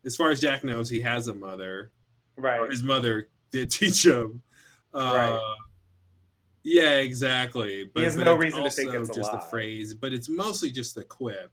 as 0.05 0.15
far 0.15 0.31
as 0.31 0.39
Jack 0.41 0.63
knows, 0.63 0.89
he 0.89 0.99
has 1.01 1.27
a 1.27 1.33
mother. 1.33 1.91
Right. 2.35 2.67
His 2.69 2.81
mother 2.81 3.29
did 3.51 3.69
teach 3.79 4.03
him. 4.05 4.41
Uh, 4.93 4.99
Right. 5.13 5.55
Yeah, 6.63 6.95
exactly. 6.99 7.91
But, 7.93 8.03
has 8.05 8.15
but 8.15 8.23
no 8.23 8.35
reason 8.35 8.63
to 8.63 8.69
think 8.69 8.93
it's 8.93 9.09
a 9.09 9.13
just 9.13 9.33
lie. 9.33 9.39
a 9.39 9.41
phrase, 9.49 9.93
but 9.93 10.13
it's 10.13 10.29
mostly 10.29 10.71
just 10.71 10.97
a 10.97 11.03
quip. 11.03 11.51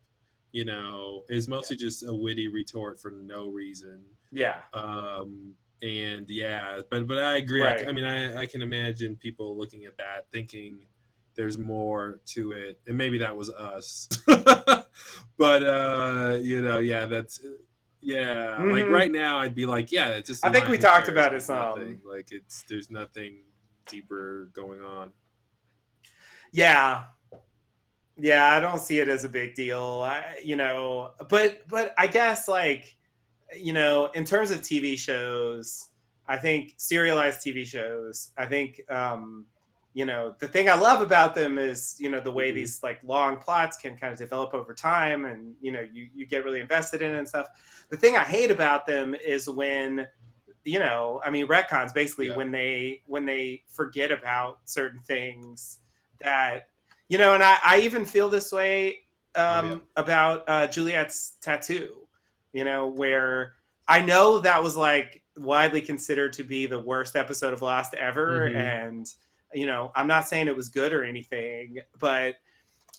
You 0.52 0.64
know, 0.64 1.24
it's 1.28 1.48
mostly 1.48 1.76
just 1.76 2.04
a 2.04 2.14
witty 2.14 2.48
retort 2.48 3.00
for 3.00 3.10
no 3.10 3.48
reason. 3.48 4.02
Yeah. 4.32 4.56
Um, 4.72 5.52
and 5.82 6.28
yeah, 6.28 6.80
but 6.90 7.06
but 7.06 7.18
I 7.18 7.36
agree. 7.36 7.62
I- 7.62 7.74
Right. 7.74 7.88
I, 7.88 7.92
mean, 7.92 8.04
I 8.04 8.42
I 8.42 8.46
can 8.46 8.62
imagine 8.62 9.16
people 9.16 9.56
looking 9.56 9.84
at 9.86 9.96
that 9.98 10.26
thinking 10.32 10.80
there's 11.36 11.56
more 11.58 12.20
to 12.26 12.52
it, 12.52 12.80
and 12.86 12.98
maybe 12.98 13.16
that 13.18 13.34
was 13.34 13.50
us. 13.50 14.08
but 14.26 15.62
uh, 15.62 16.38
you 16.40 16.60
know, 16.60 16.78
yeah, 16.80 17.06
that's 17.06 17.40
Yeah, 18.02 18.56
like 18.62 18.84
Mhm. 18.86 18.90
right 18.92 19.12
now, 19.12 19.38
I'd 19.38 19.54
be 19.54 19.66
like, 19.66 19.92
yeah, 19.92 20.08
it's 20.08 20.28
just. 20.28 20.44
I 20.44 20.50
think 20.50 20.68
we 20.68 20.78
talked 20.78 21.08
about 21.08 21.34
it 21.34 21.42
something. 21.42 22.00
Like 22.04 22.32
it's 22.32 22.62
there's 22.68 22.90
nothing 22.90 23.42
deeper 23.88 24.50
going 24.54 24.80
on. 24.82 25.12
Yeah. 26.52 27.04
Yeah, 28.18 28.52
I 28.54 28.60
don't 28.60 28.80
see 28.80 28.98
it 29.00 29.08
as 29.08 29.24
a 29.24 29.28
big 29.28 29.54
deal. 29.54 30.02
I, 30.04 30.36
you 30.44 30.56
know, 30.56 31.12
but 31.28 31.66
but 31.68 31.94
I 31.96 32.06
guess 32.06 32.48
like 32.48 32.96
you 33.57 33.72
know, 33.72 34.07
in 34.14 34.24
terms 34.24 34.51
of 34.51 34.61
TV 34.61 34.98
shows, 34.98 35.88
I 36.28 36.36
think 36.36 36.74
serialized 36.76 37.40
TV 37.40 37.66
shows, 37.66 38.30
I 38.36 38.46
think 38.46 38.80
um 38.90 39.46
you 39.92 40.05
know, 40.07 40.36
the 40.38 40.46
thing 40.46 40.70
I 40.70 40.74
love 40.74 41.03
about 41.03 41.34
them 41.34 41.59
is, 41.59 41.96
you 41.98 42.11
know, 42.11 42.20
the 42.20 42.30
way 42.30 42.53
these 42.53 42.80
like 42.80 43.01
long 43.03 43.38
plots 43.38 43.76
can 43.76 43.96
kind 43.96 44.12
of 44.12 44.18
develop 44.20 44.55
over 44.55 44.72
time 44.72 45.24
and 45.24 45.55
you 45.61 45.72
know, 45.72 45.84
you 45.92 46.09
you 46.14 46.26
get 46.26 46.44
really 46.44 46.61
invested 46.61 47.03
in 47.03 47.12
it 47.12 47.18
and 47.18 47.28
stuff. 47.28 47.46
The 47.90 47.96
thing 47.96 48.16
I 48.16 48.22
hate 48.24 48.53
about 48.53 48.86
them 48.86 49.14
is 49.14 49.48
when 49.48 50.07
you 50.64 50.78
know, 50.78 51.20
I 51.24 51.30
mean 51.30 51.46
retcons 51.48 51.92
basically 51.92 52.30
when 52.30 52.51
they 52.51 53.03
when 53.07 53.24
they 53.24 53.62
forget 53.72 54.12
about 54.12 54.59
certain 54.66 55.01
things 55.01 55.78
that 56.20 56.68
you 57.09 57.18
know 57.18 57.34
and 57.34 57.42
i, 57.42 57.59
I 57.64 57.80
even 57.80 58.05
feel 58.05 58.28
this 58.28 58.53
way 58.53 59.01
um, 59.34 59.82
about 59.96 60.44
uh, 60.48 60.66
juliet's 60.66 61.34
tattoo 61.40 62.07
you 62.53 62.64
know 62.64 62.86
where 62.86 63.55
i 63.88 64.01
know 64.01 64.38
that 64.38 64.62
was 64.62 64.76
like 64.76 65.22
widely 65.36 65.80
considered 65.80 66.32
to 66.32 66.42
be 66.44 66.66
the 66.66 66.78
worst 66.78 67.16
episode 67.16 67.53
of 67.53 67.62
lost 67.62 67.94
ever 67.94 68.51
Mhm. 68.51 68.57
and 68.57 69.07
you 69.55 69.66
know 69.66 69.90
i'm 69.94 70.07
not 70.07 70.28
saying 70.28 70.48
it 70.48 70.57
was 70.57 70.68
good 70.68 70.92
or 70.92 71.05
anything 71.05 71.78
but 71.98 72.36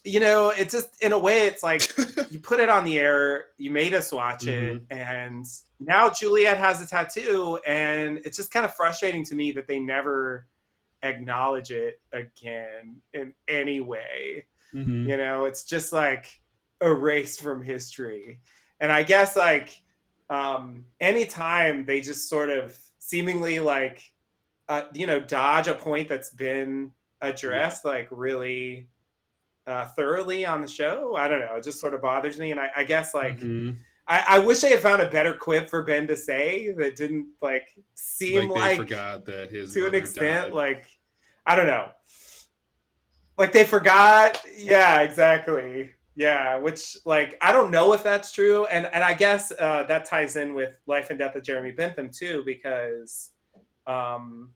you 0.04 0.20
know 0.20 0.50
it's 0.50 0.74
just 0.74 0.90
in 1.04 1.12
a 1.12 1.20
way 1.20 1.46
it's 1.48 1.62
like 1.64 1.94
you 2.32 2.40
put 2.40 2.60
it 2.60 2.70
on 2.70 2.84
the 2.86 2.98
air 3.00 3.46
you 3.58 3.70
made 3.72 3.94
us 3.94 4.12
watch 4.12 4.48
it 4.48 4.82
and 4.90 5.46
now 5.80 6.10
juliet 6.10 6.58
has 6.58 6.82
a 6.82 6.88
tattoo 6.88 7.60
and 7.68 8.20
it's 8.26 8.38
just 8.38 8.52
kind 8.52 8.66
of 8.66 8.74
frustrating 8.76 9.24
to 9.24 9.36
me 9.36 9.52
that 9.52 9.68
they 9.68 9.80
never 9.80 10.48
acknowledge 11.04 11.72
it 11.72 12.00
again 12.14 13.02
in 13.14 13.34
any 13.48 13.80
way 13.82 14.46
Mhm. 14.74 15.08
you 15.08 15.18
know 15.18 15.46
it's 15.46 15.64
just 15.64 15.92
like 15.94 16.26
erased 16.82 17.42
from 17.42 17.62
history 17.62 18.40
and 18.82 18.92
i 18.92 19.02
guess 19.02 19.38
like 19.38 19.82
um 20.30 20.84
anytime 21.00 21.86
they 21.86 22.02
just 22.02 22.28
sort 22.28 22.50
of 22.50 22.78
seemingly 23.00 23.60
like 23.62 24.04
uh, 24.70 24.84
you 24.94 25.08
know 25.08 25.20
dodge 25.20 25.68
a 25.68 25.74
point 25.74 26.08
that's 26.10 26.30
been 26.32 26.92
addressed 27.22 27.86
like 27.86 28.08
really 28.12 28.88
uh 29.68 29.86
thoroughly 29.98 30.46
on 30.46 30.62
the 30.62 30.68
show 30.68 31.16
i 31.16 31.28
don't 31.28 31.40
know 31.40 31.56
it 31.56 31.64
just 31.64 31.80
sort 31.80 31.94
of 31.94 32.02
bothers 32.02 32.38
me 32.38 32.52
and 32.52 32.60
i, 32.60 32.70
I 32.76 32.84
guess 32.84 33.14
like 33.14 33.40
Mhm. 33.40 33.78
I, 34.08 34.24
I 34.28 34.40
wish 34.40 34.60
they 34.60 34.72
had 34.72 34.80
found 34.80 35.02
a 35.02 35.10
better 35.10 35.34
quip 35.34 35.70
for 35.70 35.84
ben 35.84 36.08
to 36.08 36.18
say 36.18 36.72
that 36.78 36.96
didn't 36.96 37.28
like 37.42 37.68
seem 37.94 38.50
like 38.50 38.60
like, 38.60 38.70
they 38.72 38.78
forgot 38.78 39.26
that 39.26 39.52
his 39.52 39.74
to 39.74 39.86
an 39.88 39.94
extent 39.96 40.46
died. 40.48 40.54
like 40.54 40.86
i 41.46 41.56
don't 41.56 41.68
know 41.68 41.90
like 43.38 43.52
they 43.52 43.64
forgot 43.64 44.42
yeah 44.58 45.02
exactly 45.02 45.92
yeah 46.22 46.56
which 46.56 46.98
like 47.06 47.38
i 47.42 47.52
don't 47.52 47.72
know 47.72 47.94
if 47.94 48.04
that's 48.04 48.32
true 48.32 48.66
and 48.66 48.86
and 48.94 49.04
i 49.04 49.14
guess 49.14 49.52
uh 49.60 49.84
that 49.88 50.06
ties 50.06 50.36
in 50.36 50.54
with 50.54 50.74
life 50.86 51.10
and 51.10 51.18
death 51.18 51.36
of 51.36 51.44
jeremy 51.44 51.72
bentham 51.72 52.10
too 52.10 52.44
because 52.46 53.32
um 53.88 54.50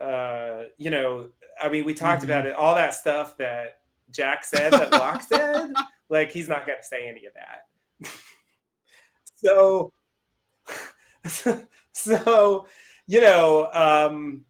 uh 0.00 0.62
you 0.76 0.90
know 0.90 1.28
i 1.62 1.68
mean 1.68 1.84
we 1.84 1.94
talked 1.94 2.24
about 2.24 2.46
it 2.46 2.54
all 2.54 2.74
that 2.74 2.94
stuff 2.94 3.36
that 3.36 3.78
jack 4.10 4.44
said 4.44 4.72
that 4.72 4.90
locke 4.90 5.22
said 5.28 5.72
like 6.10 6.32
he's 6.32 6.48
not 6.48 6.66
gonna 6.66 6.82
say 6.82 7.08
any 7.08 7.26
of 7.26 7.32
that. 7.34 8.10
So 9.40 9.92
so 11.92 12.66
you 13.06 13.20
know 13.20 13.68
um 13.72 14.44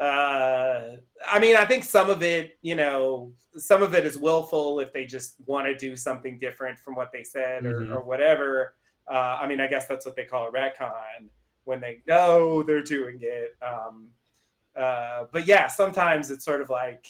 uh 0.00 0.96
i 1.26 1.38
mean 1.38 1.54
i 1.56 1.64
think 1.64 1.84
some 1.84 2.08
of 2.08 2.22
it 2.22 2.56
you 2.62 2.74
know 2.74 3.30
some 3.56 3.82
of 3.82 3.94
it 3.94 4.06
is 4.06 4.16
willful 4.16 4.80
if 4.80 4.92
they 4.92 5.04
just 5.04 5.34
want 5.46 5.66
to 5.66 5.74
do 5.76 5.94
something 5.96 6.38
different 6.38 6.78
from 6.80 6.94
what 6.94 7.12
they 7.12 7.22
said 7.22 7.66
or, 7.66 7.80
Mhm. 7.82 7.94
or 7.94 8.00
whatever 8.00 8.74
uh 9.10 9.38
i 9.42 9.46
mean 9.46 9.60
i 9.60 9.66
guess 9.66 9.86
that's 9.86 10.06
what 10.06 10.16
they 10.16 10.24
call 10.24 10.48
a 10.48 10.52
retcon 10.52 11.28
when 11.64 11.80
they 11.80 12.00
know 12.06 12.62
they're 12.62 12.82
doing 12.82 13.18
it 13.20 13.56
um 13.62 14.08
uh 14.76 15.24
but 15.32 15.46
yeah 15.46 15.66
sometimes 15.66 16.30
it's 16.30 16.44
sort 16.44 16.62
of 16.62 16.70
like 16.70 17.04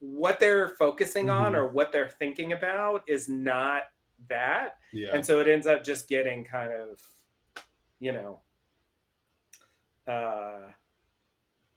what 0.00 0.40
they're 0.40 0.70
focusing 0.70 1.30
on 1.30 1.52
Mhm. 1.52 1.56
or 1.58 1.68
what 1.68 1.92
they're 1.92 2.08
thinking 2.08 2.52
about 2.54 3.04
is 3.06 3.28
not 3.28 3.84
that 4.28 4.78
Yeah. 4.92 5.10
and 5.14 5.24
so 5.24 5.38
it 5.38 5.46
ends 5.46 5.66
up 5.68 5.84
just 5.84 6.08
getting 6.08 6.44
kind 6.44 6.72
of 6.72 7.00
you 8.00 8.10
know 8.12 8.40
uh 10.08 10.72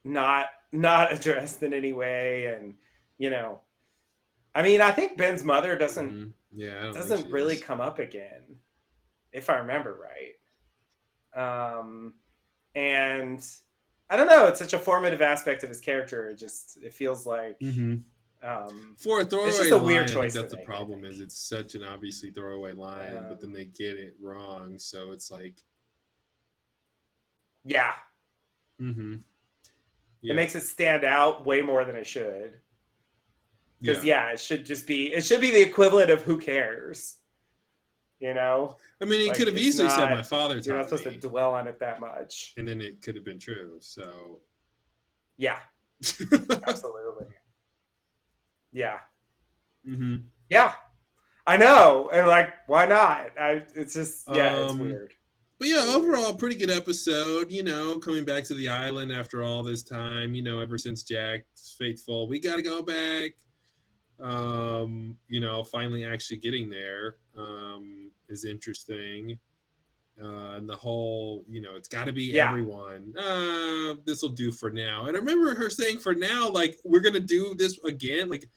not 0.06 0.46
not 0.72 1.12
addressed 1.18 1.62
in 1.64 1.74
any 1.74 1.92
way 1.92 2.46
and 2.46 2.76
you 3.18 3.30
know 3.30 3.60
i 4.54 4.62
mean 4.62 4.80
i 4.80 4.92
think 4.92 5.18
ben's 5.18 5.44
mother 5.44 5.76
doesn't 5.78 6.12
Mhm. 6.14 6.32
Yeah, 6.58 6.78
I 6.80 6.84
don't 6.84 6.94
think 6.94 7.10
doesn't 7.10 7.32
really 7.32 7.56
is. 7.56 7.64
come 7.64 7.82
up 7.82 8.00
again 8.00 8.44
if 9.34 9.50
i 9.50 9.58
remember 9.58 10.00
right 11.36 11.80
um 11.80 12.14
and 12.76 13.46
i 14.10 14.16
don't 14.16 14.28
know 14.28 14.46
it's 14.48 14.60
such 14.60 14.72
a 14.74 14.80
formative 14.80 15.22
aspect 15.22 15.64
of 15.64 15.70
his 15.70 15.82
character 15.82 16.30
it 16.30 16.36
just 16.38 16.78
it 16.82 16.94
feels 16.94 17.26
like 17.26 17.60
Mhm. 17.60 18.04
um 18.44 18.96
For 18.98 19.22
a 19.22 19.26
throwaway 19.26 19.50
it's 19.50 19.58
just 19.58 19.72
a 19.72 19.76
line, 19.76 19.86
weird 19.86 20.08
choice 20.08 20.34
that's 20.34 20.52
the 20.52 20.58
make. 20.58 20.66
problem. 20.66 21.04
Is 21.04 21.20
it's 21.20 21.38
such 21.38 21.76
an 21.76 21.84
obviously 21.84 22.30
throwaway 22.32 22.74
line, 22.74 23.26
but 23.28 23.42
then 23.42 23.52
they 23.52 23.66
get 23.66 23.98
it 23.98 24.16
wrong, 24.22 24.78
so 24.78 25.12
it's 25.14 25.32
like, 25.32 25.56
yeah 27.64 27.94
mm-hmm. 28.80 29.16
It 30.32 30.36
makes 30.36 30.56
it 30.56 30.62
stand 30.62 31.04
out 31.04 31.46
way 31.46 31.62
more 31.62 31.86
than 31.86 31.96
it 31.96 32.08
should. 32.08 32.54
Because 33.82 34.04
yeah. 34.04 34.32
it 34.32 34.40
should 34.40 34.66
just 34.66 34.88
be 34.88 35.14
it 35.14 35.24
should 35.26 35.42
be 35.42 35.52
the 35.52 35.62
equivalent 35.62 36.10
of 36.10 36.22
who 36.24 36.38
cares 36.38 37.18
you 38.20 38.34
know? 38.34 38.78
I 39.02 39.06
mean, 39.06 39.22
he 39.22 39.28
Like, 39.28 39.38
could 39.38 39.48
have 39.48 39.56
it's 39.56 39.66
easily 39.66 39.90
said, 39.90 40.10
"My 40.10 40.22
father 40.24 40.58
you're 40.58 40.78
not 40.78 40.86
supposed 40.90 41.06
me," 41.06 41.18
to 41.18 41.28
dwell 41.28 41.54
on 41.54 41.68
it 41.68 41.80
that 41.80 42.00
much. 42.00 42.54
And 42.58 42.68
then 42.68 42.82
it 42.82 43.02
could 43.02 43.16
have 43.16 43.26
been 43.26 43.40
true. 43.40 43.78
So, 43.82 44.40
yeah. 45.38 45.60
Absolutely. 46.68 47.28
Yeah. 48.72 49.00
Mm-hmm. 49.88 50.16
yeah. 50.50 50.74
I 51.48 51.58
know. 51.58 52.10
And 52.12 52.28
like 52.28 52.54
why 52.68 52.86
not? 52.86 53.32
I 53.40 53.64
it's 53.76 53.94
just 53.94 54.24
yeah 54.34 54.56
it's 54.58 54.72
Um, 54.72 54.80
weird 54.80 55.14
But 55.58 55.70
yeah, 55.70 55.86
overall, 55.88 56.34
pretty 56.34 56.56
good 56.58 56.70
episode. 56.70 57.50
You 57.52 57.64
know, 57.64 57.98
coming 58.00 58.26
back 58.26 58.44
to 58.46 58.54
the 58.56 58.68
island 58.68 59.12
after 59.12 59.42
all 59.44 59.64
this 59.64 59.84
time. 59.84 60.36
You 60.36 60.42
know, 60.42 60.60
ever 60.60 60.78
since 60.78 61.04
Jack's 61.04 61.76
faithful, 61.80 62.28
we 62.28 62.40
got 62.40 62.58
to 62.58 62.62
go 62.62 62.82
back. 62.82 63.32
Um, 64.20 65.18
you 65.28 65.40
know, 65.40 65.64
finally 65.64 66.06
actually 66.06 66.38
getting 66.38 66.70
there 66.70 67.16
um, 67.38 68.12
is 68.30 68.46
interesting. 68.46 69.38
Uh, 70.22 70.56
and 70.56 70.70
the 70.70 70.76
whole, 70.76 71.44
you 71.50 71.60
know, 71.62 71.76
it's 71.76 71.90
got 71.90 72.06
to 72.06 72.14
be 72.14 72.24
Yeah. 72.26 72.48
everyone. 72.48 73.14
Uh, 73.18 73.96
this 74.06 74.22
will 74.22 74.30
do 74.30 74.52
for 74.52 74.70
now. 74.70 75.08
And 75.08 75.18
I 75.18 75.20
remember 75.20 75.54
her 75.56 75.70
saying, 75.70 76.00
"For 76.00 76.16
now, 76.16 76.50
like 76.50 76.80
we're 76.86 77.02
gonna 77.02 77.20
do 77.20 77.54
this 77.54 77.78
again. 77.84 78.30
Like 78.30 78.48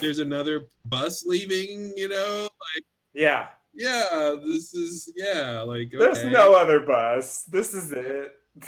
there's 0.00 0.18
another 0.18 0.66
bus 0.84 1.24
leaving. 1.24 1.92
You 1.96 2.08
know, 2.10 2.42
like 2.42 2.84
yeah 3.14 3.48
yeah, 3.74 4.34
this 4.44 4.74
is 4.74 5.12
yeah, 5.16 5.62
like 5.62 5.92
There's 5.96 6.24
no 6.24 6.54
other 6.54 6.80
bus. 6.80 7.44
This 7.44 7.74
is 7.74 7.92
it. 7.92 8.32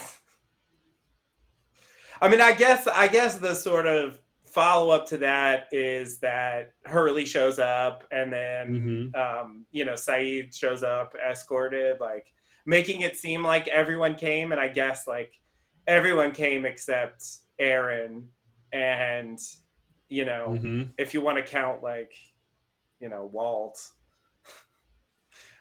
I 2.20 2.28
mean, 2.28 2.40
I 2.40 2.52
guess 2.52 2.86
I 2.86 3.08
guess 3.08 3.36
the 3.36 3.54
sort 3.54 3.86
of 3.86 4.18
follow 4.46 4.90
up 4.90 5.06
to 5.08 5.18
that 5.18 5.68
is 5.70 6.18
that 6.18 6.72
Hurley 6.86 7.26
shows 7.26 7.58
up 7.58 8.04
and 8.10 8.32
then 8.32 9.12
um, 9.14 9.66
you 9.70 9.84
know, 9.84 9.92
Sayid 9.92 10.56
shows 10.56 10.82
up 10.82 11.14
escorted, 11.14 12.00
like 12.00 12.26
making 12.64 13.02
it 13.02 13.16
seem 13.18 13.42
like 13.42 13.68
everyone 13.68 14.14
came, 14.14 14.52
and 14.52 14.60
I 14.60 14.68
guess 14.68 15.06
like 15.06 15.32
everyone 15.86 16.32
came 16.32 16.64
except 16.64 17.22
Aaron 17.58 18.28
and 18.72 19.38
you 20.08 20.24
know, 20.24 20.56
Mhm. 20.58 20.92
if 20.98 21.12
you 21.14 21.20
want 21.20 21.36
to 21.36 21.42
count 21.42 21.82
like, 21.82 22.12
you 23.00 23.08
know, 23.08 23.26
Walt 23.26 23.78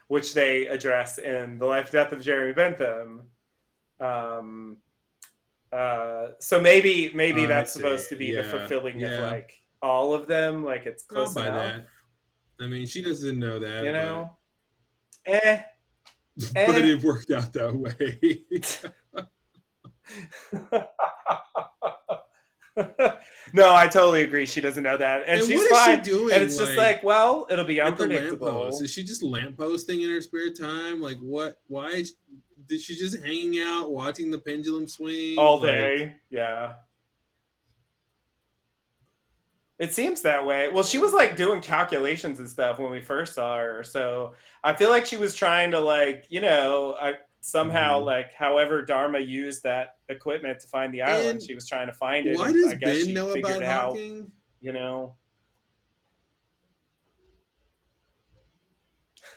which 0.08 0.34
they 0.34 0.66
address 0.66 1.18
in 1.18 1.58
The 1.58 1.66
Life 1.66 1.90
Death 1.90 2.12
of 2.12 2.20
Jeremy 2.22 2.52
Bentham. 2.52 3.22
Um, 4.00 4.76
uh, 5.72 6.28
so 6.38 6.60
maybe 6.60 7.10
maybe 7.14 7.44
Oh, 7.44 7.48
that's 7.48 7.72
supposed 7.72 8.08
to 8.10 8.16
be 8.16 8.30
the 8.32 8.42
Yeah, 8.42 8.50
fulfilling 8.50 9.02
of 9.02 9.20
like 9.30 9.52
all 9.82 10.14
of 10.14 10.26
them, 10.26 10.64
like 10.64 10.86
it's 10.86 11.02
close 11.04 11.34
enough. 11.36 11.54
that. 11.54 11.86
I 12.60 12.66
mean, 12.68 12.86
she 12.86 13.02
doesn't 13.02 13.38
know 13.38 13.58
that, 13.58 13.84
You 13.84 13.92
but- 13.92 14.04
know, 14.04 14.36
eh. 15.26 15.62
but, 16.54 16.56
eh. 16.56 16.86
it 16.86 17.02
worked 17.02 17.30
out 17.30 17.52
that 17.52 17.74
way. 17.74 18.42
No, 23.52 23.74
I 23.74 23.86
totally 23.86 24.22
agree. 24.22 24.44
She 24.46 24.60
doesn't 24.60 24.82
know 24.82 24.96
that, 24.96 25.22
and, 25.26 25.40
And 25.40 25.46
she's 25.48 25.56
what 25.58 25.70
is 25.72 25.78
she 25.78 25.94
fine. 25.96 26.02
doing, 26.02 26.34
and 26.34 26.42
it's 26.42 26.56
just 26.56 26.70
like, 26.76 26.96
like, 26.96 27.04
well, 27.04 27.46
it'll 27.48 27.64
be 27.64 27.80
unpredictable. 27.80 28.68
Is 28.68 28.92
she 28.92 29.04
just 29.04 29.22
lampposting 29.22 30.02
in 30.02 30.10
her 30.10 30.20
spare 30.20 30.52
time? 30.52 31.00
Like 31.00 31.18
what? 31.18 31.58
Why 31.68 31.88
is 31.90 32.14
did 32.68 32.80
she 32.80 32.96
just 32.96 33.22
hanging 33.24 33.60
out 33.60 33.90
watching 33.92 34.30
the 34.30 34.38
pendulum 34.38 34.88
swing 34.88 35.38
all 35.38 35.60
Like, 35.60 35.70
day. 35.70 36.14
Yeah. 36.30 36.72
It 39.78 39.92
seems 39.92 40.22
that 40.22 40.44
way. 40.44 40.68
Well, 40.72 40.84
she 40.84 40.98
was 40.98 41.12
like 41.12 41.36
doing 41.36 41.60
calculations 41.60 42.38
and 42.38 42.48
stuff 42.48 42.78
when 42.78 42.90
we 42.90 43.00
first 43.00 43.34
saw 43.34 43.58
her. 43.58 43.84
So 43.84 44.32
I 44.64 44.72
feel 44.72 44.88
like 44.88 45.04
she 45.04 45.18
was 45.18 45.34
trying 45.34 45.70
to 45.72 45.80
like, 45.80 46.24
you 46.30 46.40
know, 46.40 46.96
I 47.00 47.14
somehow 47.40 48.00
Mhm. 48.00 48.04
like 48.06 48.32
however 48.34 48.82
Dharma 48.82 49.18
used 49.20 49.62
that 49.62 49.96
equipment 50.08 50.58
to 50.60 50.68
find 50.68 50.92
the 50.92 51.02
island, 51.02 51.28
And 51.28 51.42
she 51.42 51.54
was 51.54 51.68
trying 51.68 51.86
to 51.86 51.92
find 51.92 52.26
it. 52.26 52.36
Why 52.38 52.52
does 52.52 52.66
I 52.66 52.74
guess 52.74 52.88
Ben 52.98 53.06
she 53.06 53.12
know 53.12 53.32
figured 53.32 53.56
about 53.58 53.62
out, 53.62 53.88
Hawking? 53.90 54.32
you 54.60 54.72
know. 54.72 55.16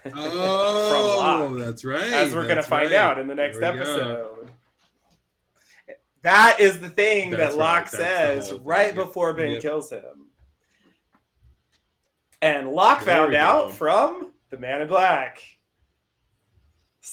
Oh, 0.15 1.17
Locke, 1.19 1.59
that's 1.59 1.83
right. 1.83 2.01
As 2.13 2.33
we're 2.33 2.47
gonna 2.47 2.63
find 2.63 2.91
right. 2.91 2.95
out 2.95 3.19
in 3.19 3.27
the 3.27 3.35
next 3.35 3.59
There 3.59 3.71
we 3.73 3.79
go. 3.79 3.83
episode. 3.83 4.51
That 6.21 6.59
is 6.59 6.79
the 6.79 6.89
thing 6.89 7.31
That's 7.31 7.55
that 7.55 7.59
right, 7.59 7.75
Locke 7.75 7.83
that's 7.85 7.91
the 7.91 7.97
says 7.97 8.49
whole 8.49 8.57
thing, 8.59 8.67
right 8.67 8.95
before 8.95 9.33
Ben 9.33 9.51
yep. 9.51 9.61
kills 9.61 9.89
him. 9.91 10.27
And 12.41 12.69
Locke 12.71 13.03
There 13.03 13.15
found 13.15 13.35
out 13.35 13.73
from 13.73 14.33
the 14.49 14.57
Man 14.57 14.81
in 14.81 14.87
Black. 14.87 15.41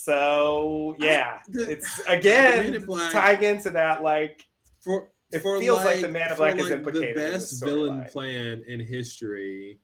So 0.03 0.95
yeah, 0.99 1.39
the- 1.49 1.71
it's 1.71 2.01
again 2.09 2.75
in 2.75 2.87
tying 2.87 3.43
into 3.43 3.71
that 3.71 4.03
like 4.03 4.47
For 4.81 5.09
it 5.33 5.41
for 5.41 5.59
feels 5.59 5.85
like, 5.85 6.01
the 6.01 6.09
Man 6.09 6.23
in 6.23 6.29
for, 6.31 6.37
Black 6.37 6.59
is 6.59 6.71
implicated. 6.71 7.17
The 7.17 7.25
in 7.25 7.33
best 7.33 7.65
villain 7.65 8.01
storyline. 8.01 8.13
plan 8.13 8.65
in 8.69 8.81
history. 8.81 9.81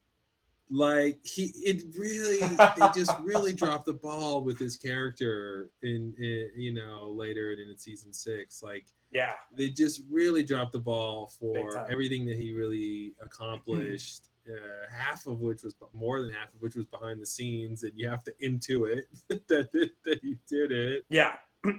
Like 0.69 1.19
he, 1.23 1.51
it 1.57 1.83
really, 1.97 2.39
they 2.77 2.87
just 2.95 3.11
really 3.21 3.53
dropped 3.53 3.85
the 3.85 3.93
ball 3.93 4.43
with 4.43 4.57
his 4.57 4.77
character 4.77 5.69
in, 5.83 6.13
in, 6.17 6.49
you 6.55 6.73
know, 6.73 7.09
later 7.09 7.51
in 7.51 7.77
season 7.77 8.13
six. 8.13 8.63
Like 8.63 8.85
Yeah, 9.11 9.33
they 9.55 9.69
just 9.69 10.01
really 10.09 10.41
dropped 10.43 10.71
the 10.71 10.79
ball 10.79 11.31
for 11.39 11.85
everything 11.91 12.25
that 12.27 12.37
he 12.37 12.53
really 12.53 13.13
accomplished. 13.21 14.29
Uh, 14.49 14.93
half 14.95 15.25
of 15.27 15.39
which 15.39 15.63
was 15.63 15.75
more 15.93 16.21
than 16.21 16.31
half 16.31 16.49
of 16.53 16.61
which 16.61 16.75
was 16.75 16.85
behind 16.85 17.21
the 17.21 17.25
scenes, 17.25 17.83
and 17.83 17.91
you 17.95 18.07
have 18.09 18.23
to 18.23 18.33
intuit 18.43 19.03
that 19.29 19.71
that 20.05 20.19
he 20.21 20.35
did 20.49 20.71
it. 20.71 21.05
yeah. 21.09 21.33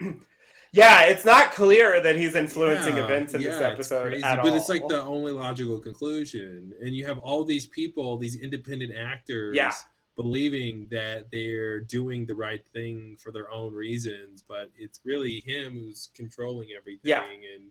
yeah, 0.72 1.02
it's 1.02 1.24
not 1.24 1.52
clear 1.52 2.00
that 2.00 2.16
he's 2.16 2.34
influencing 2.34 2.96
Yeah, 2.96 3.04
events 3.04 3.34
in 3.34 3.42
this 3.42 3.50
yeah, 3.60 3.68
it's 3.68 3.74
episode 3.74 4.08
crazy, 4.08 4.24
at 4.24 4.42
but 4.42 4.50
all. 4.50 4.56
it's 4.56 4.68
like 4.68 4.86
the 4.88 5.02
only 5.02 5.30
logical 5.32 5.78
conclusion. 5.78 6.72
And 6.80 6.94
you 6.96 7.06
have 7.06 7.18
all 7.18 7.44
these 7.44 7.66
people, 7.66 8.16
these 8.16 8.36
independent 8.36 8.92
actors, 8.96 9.54
Yeah. 9.54 9.72
believing 10.16 10.88
that 10.90 11.26
they're 11.30 11.80
doing 11.80 12.26
the 12.26 12.34
right 12.34 12.64
thing 12.72 13.16
for 13.22 13.30
their 13.30 13.50
own 13.50 13.72
reasons, 13.74 14.42
but 14.48 14.70
it's 14.76 15.00
really 15.04 15.42
him 15.46 15.74
who's 15.74 16.10
controlling 16.14 16.68
everything. 16.76 17.10
Yeah. 17.10 17.22
And 17.24 17.70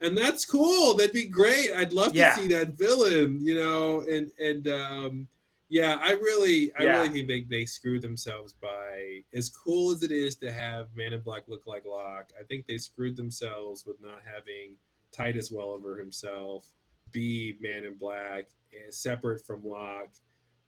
and 0.00 0.16
that's 0.16 0.44
cool. 0.44 0.94
That'd 0.94 1.12
be 1.12 1.26
great. 1.26 1.72
I'd 1.72 1.92
love 1.92 2.14
Yeah. 2.14 2.34
to 2.34 2.40
see 2.42 2.48
that 2.48 2.74
villain, 2.78 3.40
you 3.44 3.54
know, 3.54 4.00
and 4.02 4.30
and 4.38 4.68
um 4.68 5.28
yeah, 5.70 5.98
I 6.00 6.12
really, 6.12 6.72
I 6.76 6.84
Yeah. 6.84 6.96
really 7.02 7.10
think 7.10 7.28
they, 7.28 7.42
they 7.42 7.66
screwed 7.66 8.00
themselves 8.00 8.54
by 8.54 9.22
as 9.34 9.50
cool 9.50 9.90
as 9.92 10.02
it 10.02 10.10
is 10.10 10.34
to 10.36 10.50
have 10.50 10.88
Man 10.96 11.12
in 11.12 11.20
Black 11.20 11.42
look 11.46 11.66
like 11.66 11.84
Locke. 11.84 12.32
I 12.40 12.42
think 12.44 12.66
they 12.66 12.78
screwed 12.78 13.16
themselves 13.16 13.84
with 13.84 14.00
not 14.00 14.22
having 14.24 14.76
Titus 15.12 15.50
Welliver 15.50 15.98
himself 15.98 16.64
be 17.12 17.56
Man 17.60 17.84
in 17.84 17.94
Black, 17.98 18.46
eh, 18.72 18.90
separate 18.90 19.44
from 19.44 19.62
Locke, 19.62 20.14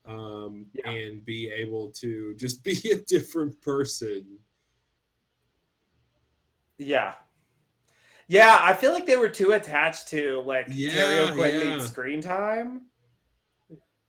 um, 0.04 0.66
and 0.84 1.24
be 1.24 1.48
able 1.50 1.90
to 1.92 2.34
just 2.34 2.62
be 2.64 2.90
a 2.90 2.96
different 2.96 3.58
person. 3.62 4.38
Yeah. 6.78 7.14
Yeah, 8.30 8.60
I 8.62 8.74
feel 8.74 8.92
like 8.92 9.06
they 9.06 9.16
were 9.16 9.28
too 9.28 9.52
attached 9.52 10.06
to 10.10 10.40
like 10.46 10.66
Yeah, 10.70 10.92
Terry 10.92 11.18
O'Quinn 11.18 11.78
yeah. 11.80 11.84
screen 11.84 12.22
time. 12.22 12.82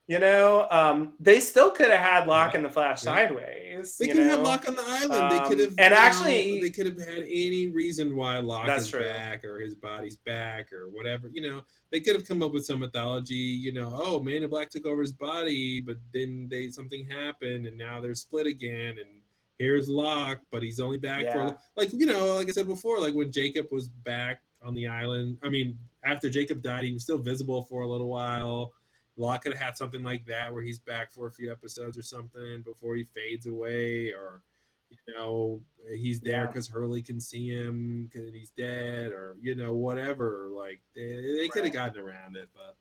You 0.08 0.20
know, 0.20 0.68
um, 0.70 1.14
they 1.20 1.40
still 1.40 1.72
could 1.72 1.90
have 1.90 2.00
had 2.00 2.28
Locke 2.28 2.54
in 2.54 2.62
the 2.62 2.70
Flash 2.70 3.04
Yeah. 3.04 3.16
sideways. 3.16 3.98
They 3.98 4.08
could 4.10 4.18
have 4.18 4.40
know? 4.40 4.44
Locke 4.44 4.68
on 4.68 4.76
the 4.76 4.84
island. 4.86 5.32
they 5.32 5.38
Um, 5.40 5.48
could 5.48 5.58
have, 5.60 5.74
and 5.80 5.92
actually- 5.94 6.62
they 6.62 6.70
could 6.70 6.86
have 6.86 7.00
had 7.00 7.24
any 7.24 7.70
reason 7.70 8.16
why 8.16 8.38
Locke 8.40 8.70
is 8.78 8.90
true. 8.90 9.00
back 9.00 9.44
or 9.44 9.60
his 9.60 9.74
body's 9.74 10.18
back 10.18 10.72
or 10.72 10.90
whatever. 10.90 11.30
You 11.34 11.42
know, 11.50 11.62
they 11.90 12.00
could 12.00 12.16
have 12.16 12.28
come 12.28 12.44
up 12.44 12.52
with 12.52 12.66
some 12.66 12.80
mythology. 12.82 13.34
You 13.36 13.72
know, 13.72 13.90
oh, 14.04 14.20
Man 14.20 14.44
in 14.44 14.50
Black 14.52 14.70
took 14.70 14.86
over 14.86 15.02
his 15.02 15.14
body, 15.14 15.82
but 15.82 15.98
then 16.14 16.48
they 16.48 16.70
something 16.70 17.08
happened, 17.08 17.66
and 17.66 17.76
now 17.78 18.00
they're 18.02 18.14
split 18.14 18.46
again. 18.46 19.00
And 19.00 19.21
here's 19.62 19.88
Locke, 19.88 20.40
but 20.52 20.64
he's 20.64 20.80
only 20.80 20.98
back 20.98 21.24
Yeah. 21.24 21.34
for 21.50 21.58
like 21.78 21.94
you 21.94 22.06
know, 22.06 22.36
like 22.36 22.50
I 22.50 22.52
said 22.52 22.68
before, 22.68 23.00
like 23.00 23.14
when 23.14 23.32
Jacob 23.32 23.68
was 23.72 23.88
back 23.88 24.42
on 24.62 24.74
the 24.74 24.88
island. 24.88 25.38
I 25.44 25.50
mean, 25.50 25.78
after 26.04 26.30
Jacob 26.30 26.62
died, 26.62 26.84
he 26.84 26.94
was 26.94 27.04
still 27.04 27.18
visible 27.18 27.64
for 27.64 27.82
a 27.84 27.88
little 27.88 28.08
while. 28.10 28.74
Locke 29.18 29.44
could 29.44 29.54
have 29.54 29.62
had 29.62 29.78
something 29.78 30.04
like 30.04 30.26
that 30.26 30.52
where 30.54 30.64
he's 30.64 30.80
back 30.80 31.12
for 31.14 31.28
a 31.28 31.32
few 31.32 31.52
episodes 31.52 31.98
or 31.98 32.02
something 32.04 32.62
before 32.64 32.96
he 32.96 33.04
fades 33.04 33.46
away, 33.46 34.10
or 34.10 34.42
you 34.90 35.14
know, 35.14 35.62
he's 35.96 36.20
there 36.20 36.42
Yeah. 36.42 36.48
because 36.48 36.68
Hurley 36.68 37.02
can 37.02 37.20
see 37.20 37.48
him 37.50 38.10
because 38.12 38.34
he's 38.34 38.52
dead, 38.52 39.12
or 39.12 39.36
you 39.42 39.56
know, 39.56 39.74
whatever. 39.74 40.48
Like 40.52 40.80
they, 40.96 41.36
they 41.38 41.48
could 41.50 41.64
have 41.66 41.74
gotten 41.74 42.02
around 42.02 42.36
it, 42.36 42.50
but 42.54 42.76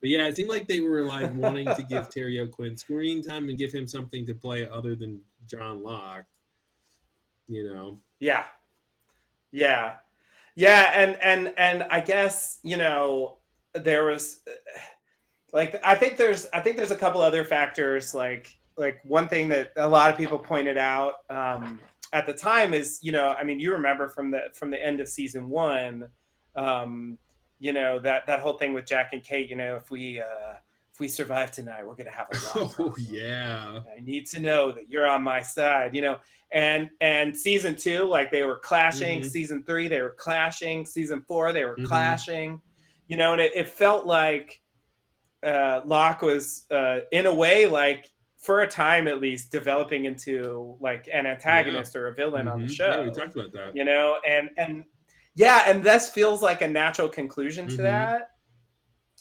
but 0.00 0.08
yeah, 0.08 0.26
it 0.26 0.36
seemed 0.36 0.48
like 0.48 0.66
they 0.66 0.80
were 0.80 1.02
like 1.02 1.32
wanting 1.34 1.66
to 1.66 1.82
give 1.82 2.08
Terry 2.14 2.40
O'Quinn 2.40 2.76
screen 2.76 3.22
time 3.22 3.48
and 3.50 3.58
give 3.58 3.72
him 3.72 3.86
something 3.86 4.24
to 4.26 4.34
play 4.34 4.66
other 4.68 4.94
than 4.94 5.20
John 5.50 5.82
Locke. 5.82 6.24
You 7.48 7.64
know, 7.72 7.98
Yeah. 8.20 8.44
Yeah. 9.50 9.96
Yeah, 10.54 10.92
and 10.94 11.16
and 11.22 11.54
and 11.56 11.84
I 11.84 12.00
guess, 12.00 12.58
you 12.62 12.76
know, 12.76 13.38
there 13.74 14.04
was 14.04 14.40
like 15.52 15.80
I 15.82 15.94
think 15.94 16.16
there's 16.16 16.46
I 16.52 16.60
think 16.60 16.76
there's 16.76 16.90
a 16.90 16.96
couple 16.96 17.20
other 17.20 17.44
factors 17.44 18.14
like 18.14 18.56
like 18.76 19.00
one 19.04 19.28
thing 19.28 19.48
that 19.48 19.72
a 19.76 19.88
lot 19.88 20.10
of 20.10 20.16
people 20.16 20.38
pointed 20.38 20.76
out 20.78 21.14
um 21.28 21.80
at 22.12 22.26
the 22.26 22.32
time 22.32 22.74
is, 22.74 22.98
you 23.02 23.12
know, 23.12 23.34
I 23.38 23.44
mean, 23.44 23.58
you 23.60 23.72
remember 23.72 24.08
from 24.08 24.30
the 24.30 24.42
from 24.54 24.70
the 24.70 24.84
end 24.84 25.00
of 25.00 25.08
season 25.08 25.48
1 25.48 26.08
um 26.56 27.16
you 27.58 27.72
know 27.72 27.98
that 28.00 28.26
that 28.26 28.40
whole 28.40 28.58
thing 28.58 28.72
with 28.74 28.86
Jack 28.86 29.10
and 29.12 29.22
Kate, 29.22 29.48
you 29.48 29.56
know, 29.56 29.76
if 29.76 29.90
we 29.90 30.20
uh 30.20 30.54
we 31.00 31.08
survive 31.08 31.50
tonight, 31.50 31.86
we're 31.86 31.94
to 32.06 32.10
have 32.10 32.28
a 32.30 32.58
long 32.60 32.74
oh 32.78 32.94
yeah, 32.98 33.80
I 33.96 34.00
need 34.00 34.26
to 34.26 34.40
know 34.40 34.70
that 34.72 34.88
you're 34.88 35.06
on 35.08 35.22
my 35.22 35.42
side, 35.42 35.94
you 35.96 36.02
know. 36.02 36.18
And 36.52 36.90
and 37.00 37.36
season 37.36 37.76
two, 37.76 38.04
like 38.04 38.30
they 38.30 38.42
were 38.42 38.58
clashing. 38.58 39.20
Mhm. 39.22 39.30
Season 39.30 39.62
three, 39.64 39.88
they 39.88 40.02
were 40.02 40.14
clashing. 40.18 40.84
Season 40.84 41.22
four, 41.26 41.52
they 41.52 41.64
were 41.64 41.76
Mhm. 41.76 41.86
clashing. 41.86 42.60
You 43.08 43.16
know, 43.16 43.32
and 43.32 43.40
it, 43.40 43.52
it 43.54 43.68
felt 43.68 44.06
like 44.06 44.60
uh 45.42 45.80
Locke 45.84 46.22
was 46.22 46.66
uh 46.70 47.00
in 47.12 47.26
a 47.26 47.34
way 47.34 47.66
like 47.66 48.10
for 48.38 48.60
a 48.60 48.66
time 48.68 49.06
at 49.08 49.20
least 49.20 49.50
developing 49.52 50.04
into 50.06 50.76
like 50.80 51.08
an 51.12 51.26
antagonist 51.26 51.94
or 51.96 52.08
a 52.08 52.14
villain 52.14 52.46
on 52.48 52.62
the 52.62 52.68
show 52.68 52.90
Yeah, 52.90 53.02
we 53.04 53.10
talked 53.10 53.34
about 53.36 53.52
that. 53.52 53.74
you 53.76 53.84
know 53.84 54.18
and 54.26 54.50
and 54.58 54.84
yeah 55.34 55.62
and 55.66 55.82
this 55.84 56.10
feels 56.10 56.42
like 56.42 56.60
a 56.62 56.68
natural 56.68 57.08
conclusion 57.08 57.68
to 57.68 57.76
Mhm. 57.78 57.82
that 57.84 58.30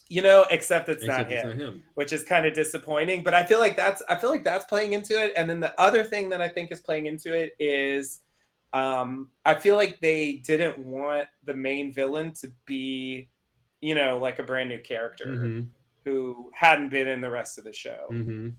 you 0.10 0.22
know 0.24 0.46
except 0.50 0.90
it's, 0.90 1.04
Except 1.04 1.30
not, 1.30 1.32
it's 1.32 1.44
him, 1.44 1.50
not 1.50 1.58
him. 1.68 1.84
which 1.94 2.12
is 2.12 2.24
kind 2.24 2.46
of 2.46 2.54
disappointing 2.54 3.24
but 3.24 3.34
i 3.36 3.46
feel 3.46 3.60
like 3.60 3.78
that's 3.78 4.02
i 4.10 4.16
feel 4.16 4.32
like 4.32 4.44
that's 4.44 4.66
playing 4.66 4.94
into 4.94 5.14
it 5.24 5.32
and 5.38 5.50
then 5.50 5.60
the 5.60 5.80
other 5.80 6.04
thing 6.04 6.30
that 6.30 6.42
i 6.42 6.50
think 6.50 6.72
is 6.72 6.80
playing 6.82 7.06
into 7.06 7.32
it 7.34 7.54
is 7.60 8.22
um 8.74 9.30
i 9.46 9.54
feel 9.54 9.76
like 9.76 10.00
they 10.00 10.34
didn't 10.46 10.78
want 10.80 11.28
the 11.46 11.54
main 11.54 11.94
villain 11.94 12.34
to 12.34 12.52
be 12.66 13.30
you 13.82 13.94
know 13.96 14.18
like 14.18 14.40
a 14.40 14.44
brand 14.44 14.68
new 14.70 14.80
character 14.80 15.28
Mhm. 15.28 15.68
who 16.06 16.50
hadn't 16.56 16.90
been 16.90 17.08
in 17.08 17.22
the 17.22 17.30
rest 17.30 17.58
of 17.60 17.64
the 17.64 17.74
show 17.74 18.08
Mhm. 18.12 18.54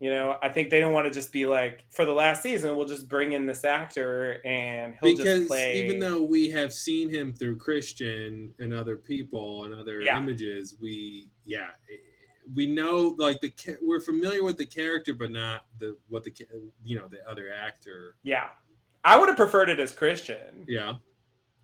You 0.00 0.10
know 0.10 0.36
i 0.42 0.48
think 0.48 0.68
they 0.68 0.80
don't 0.80 0.92
want 0.92 1.06
to 1.06 1.10
just 1.10 1.32
be 1.32 1.46
like 1.46 1.84
for 1.90 2.04
the 2.04 2.12
last 2.12 2.42
season 2.42 2.76
we'll 2.76 2.86
just 2.86 3.08
bring 3.08 3.32
in 3.32 3.46
this 3.46 3.64
actor 3.64 4.40
and 4.44 4.94
he'll 5.00 5.16
because 5.16 5.38
just 5.38 5.48
play 5.48 5.82
even 5.82 5.98
though 5.98 6.22
we 6.22 6.50
have 6.50 6.72
seen 6.72 7.08
him 7.08 7.32
through 7.32 7.56
Christian 7.56 8.52
and 8.58 8.74
other 8.74 8.96
people 8.96 9.64
and 9.64 9.74
other 9.74 10.00
Yeah. 10.02 10.18
images, 10.18 10.76
we 10.80 11.28
yeah, 11.44 11.68
eh, 11.90 11.96
we 12.54 12.66
know 12.66 13.14
like 13.18 13.40
the 13.40 13.52
we're 13.82 14.00
familiar 14.00 14.44
with 14.44 14.56
the 14.58 14.66
character, 14.66 15.14
but 15.14 15.30
not 15.30 15.64
the 15.78 15.96
what 16.08 16.24
the 16.24 16.32
you 16.84 16.98
know 16.98 17.08
the 17.08 17.26
other 17.28 17.50
actor. 17.52 18.16
Yeah. 18.22 18.48
I 19.04 19.18
would 19.18 19.28
have 19.28 19.36
preferred 19.36 19.68
it 19.70 19.80
as 19.80 19.92
Christian. 19.92 20.64
Yeah. 20.68 20.94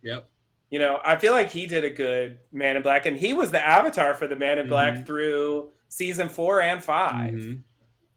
Yep. 0.02 0.28
You 0.70 0.78
know, 0.78 1.00
I 1.04 1.16
feel 1.16 1.32
like 1.32 1.50
he 1.50 1.66
did 1.66 1.84
a 1.84 1.90
good 1.90 2.38
Man 2.52 2.76
in 2.76 2.82
Black, 2.82 3.04
and 3.06 3.16
he 3.16 3.34
was 3.34 3.50
the 3.50 3.60
avatar 3.64 4.14
for 4.14 4.26
the 4.26 4.36
Man 4.36 4.58
in 4.58 4.68
Black 4.68 4.94
Mhm. 4.94 5.06
through 5.06 5.72
season 5.88 6.28
four 6.30 6.62
and 6.62 6.82
5 6.82 7.32
Mhm. 7.34 7.62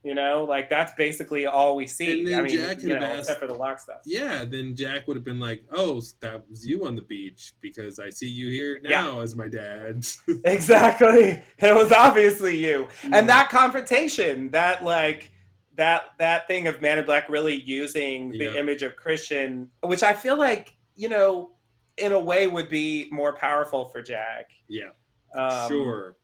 You 0.05 0.13
know, 0.13 0.43
like 0.47 0.69
that's 0.69 0.93
basically 0.95 1.47
all 1.47 1.75
we 1.75 1.87
see. 1.87 2.19
And 2.19 2.27
then 2.27 2.39
I 2.39 2.43
mean, 2.43 2.57
Jack 2.59 2.83
you 2.83 2.89
know, 2.89 2.97
asked- 3.03 3.21
except 3.21 3.39
for 3.39 3.47
the 3.47 3.55
Locke 3.55 3.79
stuff. 3.79 4.01
Yeah, 4.05 4.45
then 4.45 4.75
Jack 4.75 5.07
would 5.07 5.17
have 5.17 5.23
been 5.23 5.39
like, 5.39 5.63
"Oh, 5.71 5.99
that 6.19 6.47
was 6.47 6.63
you 6.63 6.85
on 6.85 6.95
the 6.95 7.01
beach 7.01 7.53
because 7.59 7.97
I 7.97 8.11
see 8.11 8.29
you 8.29 8.49
here 8.49 8.79
Yeah. 8.83 9.01
now 9.01 9.21
as 9.21 9.35
my 9.35 9.47
dad." 9.47 10.05
exactly 10.45 11.41
it 11.57 11.75
was 11.75 11.91
obviously 11.91 12.55
you 12.55 12.87
Mm-hmm. 13.01 13.13
and 13.15 13.27
that 13.29 13.49
confrontation 13.49 14.51
that 14.51 14.83
like 14.83 15.31
that 15.75 16.11
that 16.19 16.47
thing 16.47 16.67
of 16.67 16.81
man 16.81 16.99
in 16.99 17.05
black 17.05 17.27
really 17.27 17.55
using 17.61 18.29
the 18.29 18.37
Yeah. 18.45 18.53
image 18.61 18.83
of 18.83 18.95
christian 18.95 19.69
which 19.81 20.03
i 20.03 20.13
feel 20.13 20.37
like 20.37 20.75
you 20.95 21.09
know 21.09 21.51
in 21.97 22.11
a 22.13 22.19
way 22.19 22.47
would 22.47 22.69
be 22.69 23.07
more 23.11 23.33
powerful 23.33 23.89
for 23.89 24.01
jack 24.03 24.51
yeah, 24.67 24.89
um, 25.35 25.67
sure. 25.69 26.15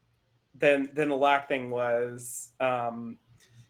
than 0.58 0.90
than 0.94 1.10
the 1.10 1.16
Locke 1.16 1.48
thing 1.48 1.70
was 1.70 2.49
um 2.60 3.18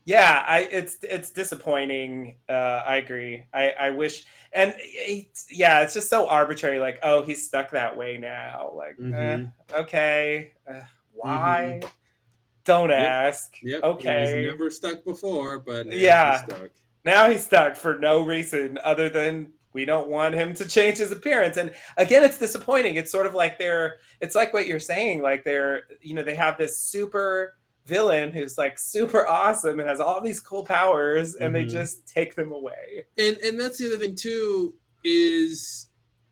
yeah 0.05 0.43
i 0.47 0.59
it's 0.71 0.97
it's 1.03 1.29
disappointing 1.29 2.35
uh 2.49 2.81
i 2.85 2.95
agree 2.95 3.43
i 3.53 3.69
i 3.79 3.89
wish 3.89 4.25
and 4.53 4.73
it's, 4.77 5.45
yeah 5.51 5.81
it's 5.81 5.93
just 5.93 6.09
so 6.09 6.27
arbitrary 6.27 6.79
like 6.79 6.99
oh 7.03 7.21
he's 7.23 7.45
stuck 7.45 7.69
that 7.71 7.95
way 7.95 8.17
now 8.17 8.71
like 8.75 8.95
eh, 8.99 9.01
Mhm. 9.03 9.51
okay 9.73 10.53
uh, 10.69 10.81
why 11.13 11.79
don't 12.65 12.89
Yep. 12.89 12.99
ask 12.99 13.53
Yep. 13.61 13.83
okay 13.83 14.45
never 14.47 14.69
stuck 14.69 15.03
before, 15.05 15.59
but 15.59 15.85
now 15.87 15.91
he's 15.91 16.01
Yeah. 16.01 16.43
stuck. 16.45 16.69
now 17.05 17.29
he's 17.29 17.45
stuck 17.45 17.75
for 17.75 17.97
no 17.99 18.21
reason 18.21 18.77
other 18.83 19.09
than 19.09 19.51
we 19.73 19.85
don't 19.85 20.09
want 20.09 20.35
him 20.35 20.53
to 20.55 20.67
change 20.67 20.97
his 20.97 21.11
appearance 21.11 21.57
and 21.57 21.73
again 21.97 22.23
it's 22.23 22.37
disappointing 22.37 22.95
it's 22.95 23.11
sort 23.11 23.25
of 23.25 23.33
like 23.33 23.57
they're 23.57 23.97
it's 24.19 24.35
like 24.35 24.53
what 24.53 24.67
you're 24.67 24.79
saying 24.81 25.21
like 25.21 25.43
they're 25.45 25.83
you 26.01 26.13
know 26.13 26.23
they 26.23 26.35
have 26.35 26.57
this 26.57 26.77
super 26.77 27.55
villain 27.85 28.31
who's 28.31 28.57
like 28.57 28.77
super 28.77 29.27
awesome 29.27 29.79
and 29.79 29.89
has 29.89 29.99
all 29.99 30.21
these 30.21 30.39
cool 30.39 30.63
powers 30.63 31.35
and 31.35 31.53
they 31.53 31.65
Mhm. 31.65 31.69
just 31.71 32.07
take 32.07 32.35
them 32.35 32.51
away. 32.51 33.05
And 33.17 33.37
and 33.37 33.59
that's 33.59 33.77
the 33.77 33.87
other 33.87 33.97
thing 33.97 34.15
too 34.15 34.73
is 35.03 35.87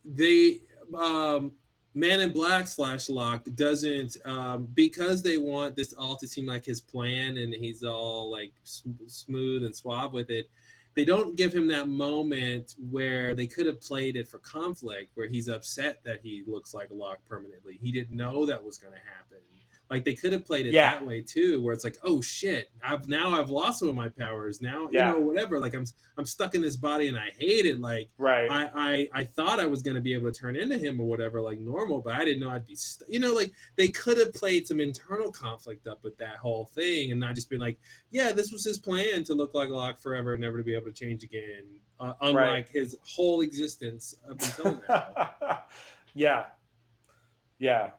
they 0.05 0.61
um 0.95 1.51
man 1.95 2.21
in 2.21 2.31
black 2.31 2.67
slash 2.67 3.09
Locke 3.09 3.43
doesn't 3.55 4.15
um 4.25 4.67
because 4.73 5.21
they 5.23 5.37
want 5.37 5.75
this 5.75 5.93
all 5.93 6.15
to 6.17 6.27
seem 6.27 6.45
like 6.45 6.65
his 6.65 6.81
plan 6.81 7.37
and 7.37 7.53
he's 7.53 7.83
all 7.83 8.31
like 8.31 8.53
sm- 8.63 8.91
smooth 9.07 9.63
and 9.63 9.75
suave 9.75 10.13
with 10.13 10.29
it 10.29 10.49
they 10.95 11.03
don't 11.05 11.35
give 11.35 11.53
him 11.53 11.67
that 11.67 11.87
moment 11.87 12.75
where 12.89 13.33
they 13.35 13.47
could 13.47 13.65
have 13.65 13.79
played 13.81 14.15
it 14.15 14.27
for 14.27 14.39
conflict 14.39 15.11
where 15.15 15.27
he's 15.27 15.47
upset 15.47 15.99
that 16.03 16.19
he 16.21 16.43
looks 16.47 16.73
like 16.73 16.89
a 16.89 16.93
Locke 16.93 17.23
permanently. 17.29 17.77
He 17.81 17.91
didn't 17.91 18.17
know 18.17 18.45
that 18.47 18.61
was 18.61 18.77
going 18.79 18.93
to 18.93 18.99
happen 18.99 19.37
like 19.89 20.05
they 20.05 20.13
could 20.13 20.31
have 20.33 20.45
played 20.45 20.65
it 20.67 20.73
Yeah. 20.73 20.91
that 20.91 21.05
way 21.05 21.21
too 21.21 21.61
where 21.61 21.73
it's 21.73 21.83
like 21.83 21.97
oh 22.03 22.21
shit 22.21 22.69
i've 22.83 23.07
now 23.07 23.39
i've 23.39 23.49
lost 23.49 23.79
some 23.79 23.89
of 23.89 23.95
my 23.95 24.09
powers 24.09 24.61
now 24.61 24.87
Yeah. 24.91 25.07
you 25.13 25.19
know 25.19 25.25
whatever 25.25 25.59
like 25.59 25.73
i'm 25.73 25.85
i'm 26.17 26.25
stuck 26.25 26.53
in 26.55 26.61
this 26.61 26.75
body 26.75 27.07
and 27.07 27.17
i 27.17 27.29
hate 27.37 27.65
it 27.65 27.79
like 27.81 28.09
right 28.17 28.49
I, 28.51 28.69
I 28.75 29.21
I 29.21 29.23
thought 29.23 29.59
I 29.59 29.65
was 29.65 29.81
gonna 29.81 30.01
be 30.01 30.13
able 30.13 30.31
to 30.31 30.37
turn 30.39 30.55
into 30.55 30.77
him 30.77 30.99
or 30.99 31.07
whatever, 31.07 31.41
like 31.41 31.59
normal, 31.59 32.01
but 32.01 32.13
I 32.15 32.23
didn't 32.25 32.41
know 32.41 32.49
I'd 32.49 32.65
be, 32.67 32.75
st- 32.75 33.09
you 33.09 33.19
know, 33.19 33.33
like 33.33 33.51
they 33.75 33.87
could 33.89 34.17
have 34.17 34.33
played 34.33 34.67
some 34.67 34.79
internal 34.79 35.31
conflict 35.31 35.87
up 35.87 36.03
with 36.03 36.17
that 36.17 36.37
whole 36.37 36.65
thing 36.75 37.11
and 37.11 37.19
not 37.19 37.35
just 37.35 37.49
been 37.49 37.59
like, 37.59 37.77
yeah, 38.11 38.31
this 38.31 38.51
was 38.51 38.63
his 38.65 38.77
plan 38.79 39.23
to 39.25 39.33
look 39.33 39.53
like 39.53 39.69
a 39.69 39.73
Locke 39.73 39.99
forever 40.01 40.33
and 40.33 40.41
never 40.41 40.57
to 40.57 40.63
be 40.63 40.73
able 40.75 40.85
to 40.87 40.91
change 40.93 41.23
again, 41.23 41.63
uh, 41.99 42.13
unlike 42.21 42.69
his 42.71 42.97
whole 43.03 43.41
existence 43.41 44.15
up 44.29 44.41
until 44.41 44.81
now. 44.89 45.59
yeah 46.13 46.45
yeah 47.59 47.89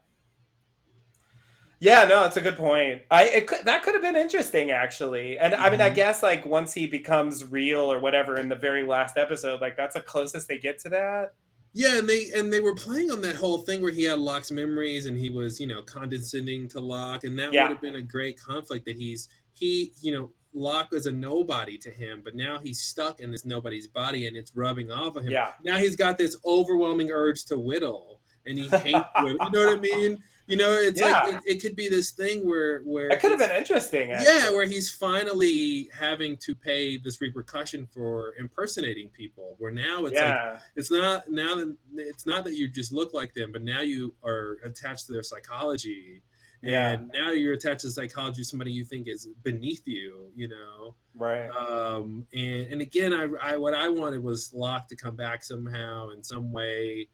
yeah 1.80 2.04
no 2.04 2.24
it's 2.24 2.36
a 2.36 2.40
good 2.40 2.56
point 2.56 3.02
i 3.10 3.24
it 3.24 3.46
could, 3.46 3.64
that 3.64 3.82
could 3.82 3.94
have 3.94 4.02
been 4.02 4.16
interesting 4.16 4.70
actually 4.70 5.38
and 5.38 5.54
i 5.54 5.68
mean 5.70 5.80
i 5.80 5.90
Mhm. 5.90 5.94
guess 5.94 6.22
like 6.22 6.44
once 6.46 6.72
he 6.74 6.86
becomes 6.86 7.44
real 7.44 7.90
or 7.92 7.98
whatever 7.98 8.38
in 8.38 8.48
the 8.48 8.54
very 8.56 8.84
last 8.84 9.16
episode 9.16 9.60
like 9.60 9.76
that's 9.76 9.94
the 9.94 10.00
closest 10.02 10.46
they 10.48 10.58
get 10.58 10.78
to 10.80 10.88
that 10.90 11.34
Yeah, 11.72 11.98
and 11.98 12.08
they 12.08 12.30
and 12.34 12.52
they 12.52 12.60
were 12.60 12.74
playing 12.74 13.10
on 13.12 13.20
that 13.22 13.36
whole 13.36 13.58
thing 13.58 13.80
where 13.80 13.92
he 13.92 14.02
had 14.04 14.18
Locke's 14.18 14.50
memories 14.50 15.06
and 15.06 15.16
he 15.16 15.30
was, 15.30 15.60
you 15.60 15.68
know, 15.68 15.82
condescending 15.82 16.66
to 16.70 16.80
Locke, 16.80 17.22
and 17.22 17.38
that 17.38 17.52
Yeah. 17.52 17.62
would 17.62 17.70
have 17.74 17.80
been 17.80 17.94
a 17.94 18.02
great 18.02 18.36
conflict 18.40 18.84
that 18.86 18.96
he's 18.96 19.28
he, 19.54 19.92
you 20.00 20.10
know, 20.12 20.32
Locke 20.52 20.90
was 20.90 21.06
a 21.06 21.12
nobody 21.12 21.78
to 21.78 21.90
him, 21.90 22.22
but 22.24 22.34
now 22.34 22.58
he's 22.58 22.80
stuck 22.82 23.20
in 23.20 23.30
this 23.30 23.44
nobody's 23.44 23.86
body 23.86 24.26
and 24.26 24.36
it's 24.36 24.50
rubbing 24.56 24.90
off 24.90 25.14
of 25.14 25.22
him. 25.22 25.30
Yeah. 25.30 25.52
Now 25.62 25.76
he's 25.78 25.94
got 25.94 26.18
this 26.18 26.36
overwhelming 26.44 27.12
urge 27.12 27.44
to 27.44 27.56
whittle, 27.56 28.20
and 28.46 28.58
he 28.58 28.66
hates 28.68 29.08
whittle. 29.22 29.38
You 29.46 29.50
know 29.52 29.66
what 29.68 29.76
I 29.76 29.80
mean? 29.80 30.18
You 30.50 30.56
know, 30.56 30.72
it's 30.72 31.00
Yeah. 31.00 31.12
like 31.22 31.34
it, 31.34 31.40
it 31.46 31.62
could 31.62 31.76
be 31.76 31.88
this 31.88 32.10
thing 32.10 32.46
where 32.46 32.80
where 32.80 33.08
that 33.08 33.20
could 33.20 33.30
have 33.30 33.38
been 33.40 33.56
interesting 33.56 34.10
yeah, 34.10 34.50
where 34.50 34.66
he's 34.66 34.90
finally 34.90 35.88
having 35.96 36.36
to 36.38 36.54
pay 36.54 36.98
this 36.98 37.20
repercussion 37.20 37.86
for 37.86 38.34
impersonating 38.38 39.08
people. 39.10 39.54
Where 39.58 39.70
now 39.70 40.06
it's 40.06 40.16
like 40.16 40.24
yeah 40.24 40.58
it's 40.74 40.90
not 40.90 41.30
now 41.30 41.54
that 41.54 41.76
it's 41.94 42.26
not 42.26 42.44
that 42.44 42.54
you 42.56 42.66
just 42.68 42.92
look 42.92 43.14
like 43.14 43.32
them, 43.34 43.52
but 43.52 43.62
now 43.62 43.80
you 43.80 44.12
are 44.24 44.56
attached 44.64 45.06
to 45.06 45.12
their 45.12 45.22
psychology. 45.22 46.20
Yeah. 46.62 46.90
And 46.90 47.10
now 47.14 47.30
you're 47.30 47.54
attached 47.54 47.80
to 47.82 47.86
the 47.86 47.92
psychology 47.92 48.42
of 48.42 48.46
somebody 48.46 48.70
you 48.70 48.84
think 48.84 49.08
is 49.08 49.28
beneath 49.44 49.82
you, 49.86 50.30
you 50.36 50.46
know. 50.48 50.94
right 51.14 51.48
Um, 51.50 52.26
and 52.34 52.66
and 52.72 52.80
again, 52.82 53.12
I, 53.14 53.52
I 53.52 53.56
what 53.56 53.72
I 53.72 53.88
wanted 53.88 54.22
was 54.22 54.52
Locke 54.52 54.88
to 54.88 54.96
come 54.96 55.16
back 55.16 55.42
somehow 55.42 56.10
in 56.10 56.22
some 56.22 56.52
way, 56.52 57.08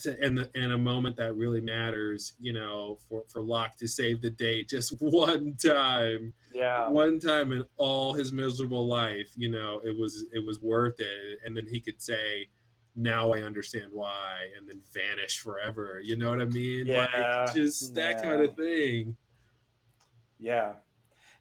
to 0.00 0.24
in 0.24 0.34
the, 0.34 0.50
in 0.54 0.72
a 0.72 0.78
moment 0.78 1.16
that 1.16 1.34
really 1.36 1.60
matters, 1.60 2.34
you 2.40 2.52
know, 2.52 2.98
for 3.08 3.24
for 3.28 3.40
Locke 3.42 3.76
to 3.78 3.88
save 3.88 4.20
the 4.22 4.30
day 4.30 4.62
just 4.64 4.94
one 5.00 5.56
time 5.56 6.32
yeah 6.52 6.88
one 6.88 7.18
time 7.20 7.52
in 7.52 7.64
all 7.76 8.12
his 8.12 8.32
miserable 8.32 8.86
life, 8.86 9.28
you 9.36 9.48
know, 9.50 9.80
it 9.84 9.96
was 9.98 10.24
it 10.32 10.44
was 10.44 10.60
worth 10.60 10.98
it. 11.00 11.38
And 11.44 11.56
then 11.56 11.66
he 11.66 11.80
could 11.80 12.00
say, 12.02 12.48
"Now 12.96 13.32
I 13.32 13.42
understand 13.42 13.86
why," 13.92 14.36
and 14.56 14.68
then 14.68 14.80
vanish 14.92 15.38
forever. 15.40 16.00
You 16.02 16.16
know 16.16 16.30
what 16.30 16.40
I 16.40 16.46
mean? 16.46 16.86
Yeah, 16.86 17.06
like, 17.14 17.54
just 17.54 17.94
that 17.94 18.22
kind 18.22 18.40
of 18.42 18.54
thing. 18.56 19.16
yeah 20.38 20.72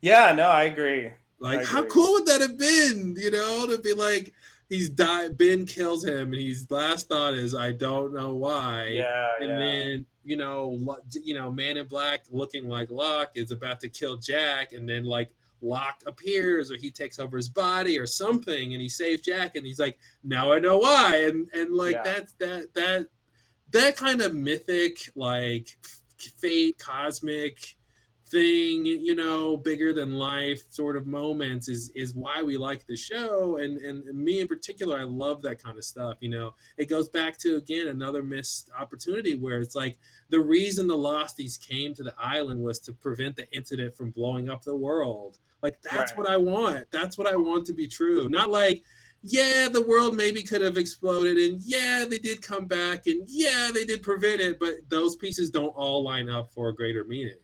yeah 0.02 0.34
no 0.34 0.48
i 0.50 0.64
agree 0.66 1.12
Like, 1.42 1.62
I 1.62 1.64
how 1.64 1.84
cool 1.86 2.12
would 2.14 2.26
that 2.26 2.42
have 2.42 2.58
been? 2.58 3.16
You 3.18 3.32
know, 3.32 3.66
to 3.68 3.78
be 3.78 3.94
like, 3.94 4.34
he's 4.70 4.90
died. 4.90 5.38
Ben 5.38 5.66
kills 5.66 6.06
him, 6.06 6.32
and 6.34 6.42
his 6.42 6.70
last 6.72 7.10
thought 7.10 7.34
is, 7.34 7.54
"I 7.56 7.72
don't 7.74 8.14
know 8.14 8.36
why." 8.36 8.88
yeah 8.88 9.30
and 9.40 9.50
yeah 9.50 9.58
then 9.58 10.06
you 10.24 10.36
know 10.38 10.98
you 11.24 11.34
know 11.34 11.52
man 11.52 11.78
in 11.78 11.88
black 11.88 12.22
looking 12.30 12.68
like 12.70 12.90
locke 12.92 13.32
is 13.36 13.52
about 13.52 13.80
to 13.80 13.90
kill 13.90 14.16
jack 14.18 14.74
and 14.74 14.88
then 14.88 15.04
like 15.06 15.30
locke 15.62 16.02
appears 16.06 16.70
or 16.72 16.76
he 16.78 16.92
takes 16.92 17.20
over 17.20 17.36
his 17.38 17.50
body 17.50 17.98
or 17.98 18.06
something 18.06 18.74
and 18.74 18.82
he 18.82 18.88
saves 18.90 19.22
jack 19.22 19.56
and 19.56 19.66
he's 19.66 19.80
like 19.80 19.98
now 20.24 20.52
i 20.54 20.60
know 20.60 20.78
why 20.78 21.24
and 21.24 21.48
and 21.54 21.74
like 21.74 21.96
Yeah. 21.96 22.04
that's 22.04 22.34
that 22.34 22.74
that 22.76 23.08
that 23.72 23.96
kind 23.96 24.22
of 24.22 24.36
mythic 24.36 25.10
like 25.16 25.76
fate 26.38 26.78
cosmic 26.78 27.76
thing 28.30 28.86
you 28.86 29.16
know 29.16 29.58
bigger 29.58 29.92
than 29.94 30.14
life 30.14 30.64
sort 30.70 30.96
of 30.96 31.08
moments 31.08 31.68
is 31.68 31.90
is 31.96 32.14
why 32.14 32.44
we 32.44 32.58
like 32.58 32.86
the 32.88 32.96
show. 32.96 33.58
And 33.58 33.78
and 33.80 34.04
me 34.14 34.40
in 34.40 34.48
particular 34.48 35.00
i 35.00 35.04
love 35.04 35.42
that 35.44 35.62
kind 35.64 35.78
of 35.78 35.84
stuff 35.84 36.18
you 36.22 36.30
know. 36.30 36.54
It 36.78 36.86
goes 36.90 37.10
back 37.10 37.38
to 37.40 37.56
again 37.58 37.88
another 37.88 38.22
missed 38.24 38.70
opportunity 38.78 39.36
where 39.36 39.60
it's 39.62 39.76
like 39.76 39.98
the 40.30 40.40
reason 40.40 40.88
the 40.88 40.98
losties 40.98 41.60
came 41.60 41.94
to 41.96 42.04
the 42.04 42.14
island 42.18 42.62
was 42.62 42.80
to 42.82 42.94
prevent 42.94 43.36
the 43.36 43.50
incident 43.52 43.96
from 43.96 44.12
blowing 44.12 44.50
up 44.50 44.64
the 44.64 44.76
world. 44.76 45.38
Like 45.62 45.82
that's 45.82 46.12
Right. 46.12 46.18
what 46.20 46.30
i 46.30 46.38
want. 46.38 46.86
That's 46.92 47.18
what 47.18 47.28
i 47.28 47.36
want 47.36 47.66
to 47.68 47.74
be 47.74 47.88
true. 47.88 48.30
Not 48.30 48.50
like 48.50 48.84
yeah 49.22 49.68
the 49.68 49.82
world 49.86 50.16
maybe 50.16 50.42
could 50.42 50.62
have 50.62 50.78
exploded 50.78 51.38
and 51.38 51.62
yeah 51.64 52.06
they 52.10 52.18
did 52.18 52.42
come 52.42 52.66
back 52.66 53.06
and 53.06 53.22
yeah 53.28 53.70
they 53.74 53.84
did 53.84 54.02
prevent 54.02 54.40
it 54.40 54.58
but 54.60 54.76
those 54.88 55.18
pieces 55.18 55.50
don't 55.50 55.76
all 55.76 56.02
line 56.04 56.30
up 56.30 56.50
for 56.54 56.70
a 56.70 56.74
greater 56.74 57.04
meaning 57.04 57.36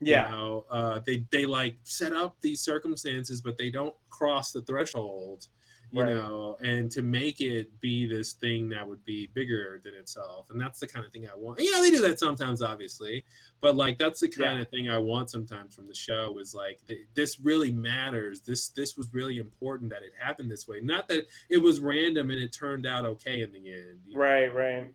yeah 0.00 0.26
you 0.26 0.30
know 0.36 0.64
uh 0.70 1.00
they 1.06 1.24
they 1.30 1.44
like 1.46 1.76
set 1.84 2.12
up 2.12 2.36
these 2.40 2.60
circumstances 2.60 3.40
but 3.40 3.56
they 3.58 3.70
don't 3.70 3.94
cross 4.08 4.52
the 4.52 4.62
threshold 4.62 5.46
you 5.92 6.02
Right. 6.04 6.14
know 6.14 6.56
and 6.62 6.88
to 6.92 7.02
make 7.02 7.40
it 7.40 7.68
be 7.80 8.06
this 8.06 8.34
thing 8.34 8.68
that 8.68 8.86
would 8.86 9.04
be 9.04 9.28
bigger 9.34 9.80
than 9.82 9.92
itself 9.94 10.46
and 10.50 10.60
that's 10.60 10.78
the 10.78 10.86
kind 10.86 11.04
of 11.04 11.10
thing 11.12 11.26
i 11.28 11.36
want 11.36 11.58
you 11.60 11.72
know 11.72 11.82
they 11.82 11.90
do 11.90 12.00
that 12.02 12.18
sometimes 12.20 12.62
obviously 12.62 13.24
but 13.60 13.74
like 13.74 13.98
that's 13.98 14.20
the 14.20 14.28
kind 14.28 14.56
Yeah. 14.56 14.62
of 14.62 14.68
thing 14.68 14.88
i 14.88 14.96
want 14.98 15.30
sometimes 15.30 15.74
from 15.74 15.88
the 15.88 15.94
show 15.94 16.38
is 16.38 16.54
like 16.54 16.78
this 17.14 17.40
really 17.40 17.72
matters 17.72 18.40
this 18.40 18.68
this 18.68 18.96
was 18.96 19.12
really 19.12 19.38
important 19.38 19.90
that 19.90 20.02
it 20.04 20.12
happened 20.16 20.48
this 20.48 20.68
way 20.68 20.80
not 20.80 21.08
that 21.08 21.26
it 21.48 21.58
was 21.58 21.80
random 21.80 22.30
and 22.30 22.38
it 22.40 22.52
turned 22.52 22.86
out 22.86 23.04
okay 23.04 23.42
in 23.42 23.50
the 23.52 23.72
end 23.72 23.98
you 24.06 24.14
know? 24.14 24.20
Right, 24.20 24.54
right. 24.54 24.92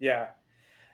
Yeah. 0.00 0.26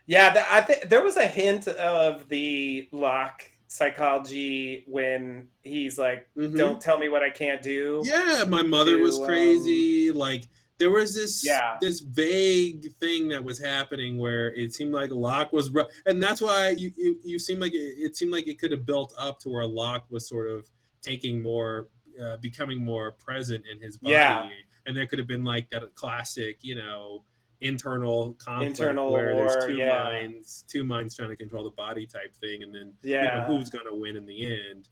Yeah, 0.07 0.33
th- 0.33 0.47
I 0.51 0.61
think 0.61 0.89
there 0.89 1.03
was 1.03 1.17
a 1.17 1.27
hint 1.27 1.69
of 1.69 2.29
the 2.29 2.89
Locke 2.93 3.45
psychology 3.69 4.85
when 4.87 5.49
he's 5.63 5.99
like, 5.99 6.29
Mhm. 6.37 6.57
"Don't 6.57 6.81
tell 6.81 6.99
me 6.99 7.09
what 7.09 7.23
I 7.23 7.31
can't 7.31 7.63
do." 7.63 8.03
Yeah, 8.05 8.45
my 8.49 8.63
mother 8.63 8.99
was 8.99 9.17
to, 9.17 9.23
um, 9.23 9.29
crazy. 9.29 10.11
like 10.11 10.45
there 10.79 10.91
was 10.91 11.15
this 11.15 11.45
Yeah. 11.45 11.79
this 11.81 12.01
vague 12.01 12.93
thing 12.97 13.29
that 13.29 13.43
was 13.43 13.59
happening 13.59 14.19
where 14.19 14.53
it 14.55 14.75
seemed 14.75 14.93
like 14.93 15.11
Locke 15.13 15.53
was, 15.53 15.71
and 16.07 16.21
that's 16.23 16.41
why 16.41 16.71
you 16.71 16.93
you, 16.97 17.21
you 17.25 17.39
seem 17.39 17.61
like 17.61 17.73
it, 17.73 17.95
it 17.99 18.17
seemed 18.17 18.33
like 18.33 18.49
it 18.49 18.59
could 18.59 18.73
have 18.73 18.85
built 18.85 19.15
up 19.17 19.39
to 19.41 19.49
where 19.49 19.67
Locke 19.67 20.05
was 20.11 20.29
sort 20.29 20.49
of 20.51 20.69
taking 21.01 21.41
more 21.41 21.89
uh, 22.21 22.37
becoming 22.39 22.85
more 22.85 23.13
present 23.13 23.65
in 23.71 23.81
his 23.81 23.97
body. 23.97 24.13
Yeah. 24.13 24.51
And 24.85 24.95
there 24.97 25.07
could 25.07 25.19
have 25.19 25.29
been 25.29 25.45
like 25.45 25.71
that 25.71 25.83
classic, 25.95 26.59
you 26.61 26.75
know, 26.75 27.25
internal 27.63 28.35
conflict 28.35 28.79
Internal 28.79 29.13
where 29.13 29.35
war, 29.35 29.49
there's 29.49 29.67
two 29.67 29.75
yeah. 29.77 30.03
minds, 30.05 30.65
two 30.69 30.85
minds 30.85 31.15
trying 31.17 31.31
to 31.31 31.37
control 31.37 31.65
the 31.65 31.71
body 31.71 32.07
type 32.07 32.35
thing, 32.41 32.63
and 32.63 32.75
then 32.75 32.93
you 33.03 33.15
know, 33.17 33.23
Yeah. 33.23 33.47
who's 33.47 33.71
gonna 33.71 33.95
win 33.95 34.17
in 34.17 34.27
the 34.27 34.47
end. 34.47 34.89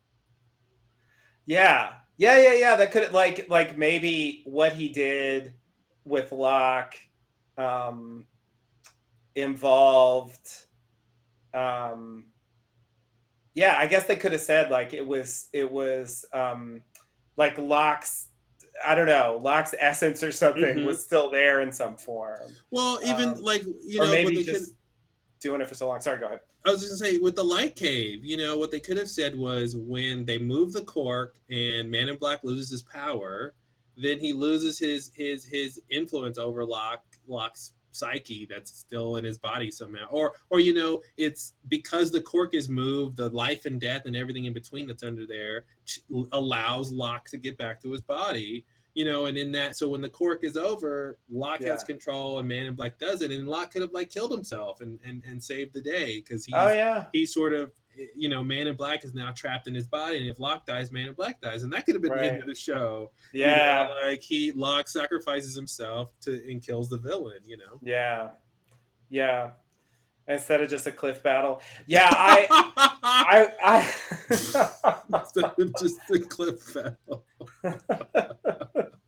Yeah. 1.46 1.94
Yeah, 2.16 2.36
yeah, 2.38 2.52
yeah. 2.54 2.76
That 2.76 2.92
could 2.92 3.12
like 3.12 3.48
like 3.48 3.76
maybe 3.76 4.42
what 4.44 4.72
he 4.74 4.88
did 4.88 5.54
with 6.04 6.32
Locke 6.32 6.94
um 7.58 8.26
involved 9.34 10.48
um 11.52 12.24
yeah, 13.54 13.76
I 13.78 13.86
guess 13.86 14.06
they 14.06 14.16
could 14.16 14.32
have 14.32 14.40
said 14.40 14.70
like 14.70 14.92
it 14.94 15.06
was 15.06 15.48
it 15.52 15.70
was 15.70 16.24
um 16.32 16.82
like 17.36 17.58
Locke's 17.58 18.28
I 18.84 18.94
don't 18.94 19.06
know, 19.06 19.40
Locke's 19.42 19.74
essence 19.78 20.22
or 20.22 20.32
something 20.32 20.78
Mhm. 20.78 20.86
was 20.86 21.02
still 21.02 21.30
there 21.30 21.60
in 21.60 21.72
some 21.72 21.96
form. 21.96 22.54
Well, 22.70 22.98
even 23.04 23.30
Um, 23.30 23.42
like 23.42 23.62
you 23.84 23.98
know, 23.98 24.10
maybe 24.10 24.42
just 24.44 24.66
could- 24.66 24.76
doing 25.40 25.60
it 25.60 25.68
for 25.68 25.74
so 25.74 25.88
long. 25.88 26.00
Sorry, 26.00 26.18
go 26.18 26.26
ahead. 26.26 26.40
I 26.64 26.70
was 26.70 26.80
just 26.80 27.00
gonna 27.00 27.12
say 27.12 27.18
with 27.18 27.36
the 27.36 27.44
light 27.44 27.74
cave, 27.76 28.24
you 28.24 28.36
know, 28.36 28.56
what 28.58 28.70
they 28.70 28.80
could 28.80 28.96
have 28.98 29.08
said 29.08 29.36
was 29.36 29.76
when 29.76 30.24
they 30.26 30.38
move 30.38 30.72
the 30.72 30.82
cork 30.84 31.36
and 31.50 31.90
Man 31.90 32.08
in 32.08 32.16
Black 32.16 32.44
loses 32.44 32.70
his 32.70 32.82
power, 32.82 33.54
then 33.96 34.18
he 34.18 34.32
loses 34.32 34.78
his 34.78 35.10
his 35.14 35.44
his 35.44 35.80
influence 35.90 36.38
over 36.38 36.64
Locke 36.64 37.04
Locke's 37.26 37.72
psyche 37.92 38.46
that's 38.48 38.78
still 38.78 39.16
in 39.16 39.24
his 39.24 39.38
body 39.38 39.70
somehow. 39.70 40.06
Or 40.10 40.32
or 40.50 40.60
you 40.60 40.74
know, 40.74 41.02
it's 41.16 41.54
because 41.68 42.10
the 42.10 42.20
cork 42.20 42.54
is 42.54 42.68
moved, 42.68 43.16
the 43.16 43.28
life 43.30 43.66
and 43.66 43.80
death 43.80 44.02
and 44.06 44.16
everything 44.16 44.44
in 44.44 44.52
between 44.52 44.86
that's 44.86 45.02
under 45.02 45.26
there 45.26 45.64
allows 46.32 46.92
Locke 46.92 47.28
to 47.30 47.36
get 47.36 47.58
back 47.58 47.80
to 47.82 47.92
his 47.92 48.02
body. 48.02 48.64
You 48.94 49.04
know, 49.04 49.26
and 49.26 49.38
in 49.38 49.52
that, 49.52 49.76
so 49.76 49.88
when 49.88 50.00
the 50.00 50.08
cork 50.08 50.42
is 50.42 50.56
over, 50.56 51.16
Locke 51.30 51.62
has 51.62 51.84
control, 51.84 52.40
and 52.40 52.48
Man 52.48 52.66
in 52.66 52.74
Black 52.74 52.98
doesn't 52.98 53.30
and 53.30 53.46
Locke 53.46 53.70
could 53.72 53.82
have 53.82 53.92
like 53.92 54.10
killed 54.10 54.32
himself 54.32 54.80
and 54.80 54.98
and, 55.04 55.22
and 55.24 55.42
saved 55.42 55.74
the 55.74 55.80
day 55.80 56.20
because 56.20 56.44
he 56.44 56.52
Oh 56.54 56.72
yeah. 56.72 57.04
he's 57.12 57.32
sort 57.32 57.52
of 57.52 57.70
you 58.16 58.28
know 58.28 58.42
man 58.42 58.66
in 58.66 58.74
black 58.76 59.04
is 59.04 59.14
now 59.14 59.30
trapped 59.32 59.66
in 59.68 59.74
his 59.74 59.86
body 59.86 60.16
and 60.18 60.26
if 60.28 60.38
locke 60.40 60.64
dies 60.66 60.90
man 60.90 61.08
in 61.08 61.12
black 61.14 61.40
dies 61.40 61.62
and 61.64 61.72
that 61.72 61.84
could 61.84 61.94
have 61.94 62.02
been 62.02 62.12
the 62.12 62.24
end 62.32 62.40
of 62.40 62.46
the 62.46 62.54
show 62.54 63.10
You 63.32 63.46
know, 63.46 63.52
Yeah. 63.54 63.94
like 64.04 64.22
he 64.22 64.52
locke 64.52 64.88
sacrifices 64.88 65.54
himself 65.54 66.10
to 66.22 66.42
and 66.50 66.62
kills 66.62 66.88
the 66.88 66.98
villain 66.98 67.40
you 67.46 67.56
know 67.56 67.78
Yeah. 67.82 68.30
Yeah. 69.10 69.50
Instead 70.28 70.60
of 70.62 70.70
just 70.70 70.86
a 70.86 70.92
cliff 70.92 71.22
battle. 71.24 71.60
Yeah, 71.88 72.08
I 72.12 72.46
I 73.02 73.52
I 73.64 75.18
instead 75.18 75.44
of 75.58 75.74
just 75.80 75.98
a 76.14 76.18
cliff 76.20 76.72
battle 76.74 77.24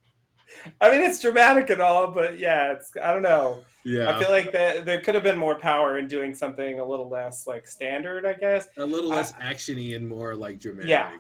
I 0.81 0.91
mean 0.91 1.01
it's 1.03 1.21
dramatic 1.21 1.71
and 1.71 1.81
all, 1.81 2.11
but 2.11 2.39
yeah, 2.39 2.73
it's 2.73 2.91
I 3.03 3.13
don't 3.13 3.23
know. 3.23 3.63
yeah 3.85 4.15
I 4.15 4.19
feel 4.21 4.31
like 4.31 4.53
that 4.53 4.85
there 4.85 5.01
could 5.01 5.15
have 5.15 5.25
been 5.25 5.39
more 5.39 5.59
power 5.59 5.99
in 5.99 6.07
doing 6.09 6.35
something 6.35 6.81
a 6.81 6.85
little 6.85 7.09
less 7.09 7.47
like 7.47 7.67
standard, 7.67 8.27
I 8.27 8.35
guess. 8.35 8.69
a 8.77 8.87
little 8.87 9.11
less 9.11 9.33
actiony 9.35 9.97
and 9.97 10.09
more 10.09 10.35
like 10.35 10.61
dramatic 10.61 10.91
Yeah. 10.91 11.11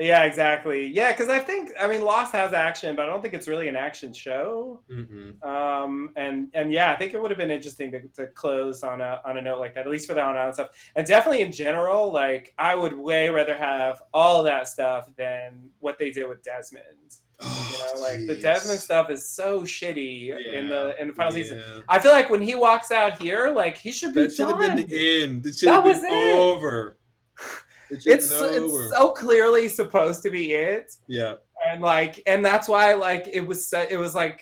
Yeah, 0.00 0.22
exactly. 0.22 0.86
Yeah, 0.86 1.10
because 1.10 1.28
I 1.28 1.40
think 1.40 1.72
I 1.78 1.88
mean 1.88 2.02
Lost 2.02 2.32
has 2.32 2.52
action, 2.52 2.94
but 2.94 3.02
I 3.02 3.06
don't 3.06 3.20
think 3.20 3.34
it's 3.34 3.48
really 3.48 3.66
an 3.66 3.74
action 3.74 4.12
show. 4.12 4.80
Mm-mm. 4.88 5.44
Um, 5.44 6.10
and 6.14 6.48
and 6.54 6.72
yeah, 6.72 6.92
I 6.92 6.96
think 6.96 7.14
it 7.14 7.20
would 7.20 7.32
have 7.32 7.38
been 7.38 7.50
interesting 7.50 7.90
to, 7.90 8.00
to 8.14 8.28
close 8.28 8.84
on 8.84 9.00
a 9.00 9.20
on 9.24 9.38
a 9.38 9.42
note 9.42 9.58
like 9.58 9.74
that, 9.74 9.86
at 9.86 9.90
least 9.90 10.06
for 10.06 10.14
that 10.14 10.24
on 10.24 10.54
stuff. 10.54 10.68
And 10.94 11.04
definitely 11.04 11.42
in 11.42 11.50
general, 11.50 12.12
like 12.12 12.54
I 12.58 12.76
would 12.76 12.92
way 12.92 13.28
rather 13.28 13.56
have 13.56 14.00
all 14.14 14.44
that 14.44 14.68
stuff 14.68 15.08
than 15.16 15.68
what 15.80 15.98
they 15.98 16.10
did 16.10 16.28
with 16.28 16.44
Desmond. 16.44 16.84
You 17.42 17.48
know, 17.48 18.00
like 18.00 18.26
the. 18.26 18.36
Desmond 18.36 18.80
stuff 18.80 19.10
is 19.10 19.28
so 19.28 19.62
shitty 19.62 20.30
in 20.54 20.68
the 20.68 21.00
in 21.00 21.08
the 21.08 21.14
final 21.14 21.32
season. 21.32 21.62
I 21.88 21.98
feel 21.98 22.12
like 22.12 22.30
when 22.30 22.42
he 22.42 22.54
walks 22.54 22.90
out 22.90 23.20
here, 23.20 23.50
like 23.50 23.76
he 23.76 23.92
should 23.92 24.14
be 24.14 24.22
that 24.22 24.34
should 24.34 24.48
have 24.48 24.58
done. 24.58 24.76
been 24.76 24.86
the 24.88 25.22
end 25.22 25.46
it 25.46 25.56
should 25.56 25.68
That 25.68 25.74
have 25.76 25.84
was 25.84 26.00
been 26.00 26.12
it. 26.12 26.34
over 26.34 26.96
it 27.90 28.04
been 28.04 28.32
over. 28.32 28.84
it's 28.84 28.90
so 28.96 29.10
clearly 29.12 29.68
supposed 29.68 30.22
to 30.22 30.30
be 30.30 30.52
it. 30.52 30.92
yeah 31.06 31.34
and 31.70 31.80
like 31.82 32.22
and 32.26 32.44
that's 32.44 32.68
why 32.68 32.94
like 32.94 33.28
it 33.32 33.40
was 33.40 33.66
so- 33.66 33.86
it 33.88 33.96
was 33.96 34.14
like 34.14 34.40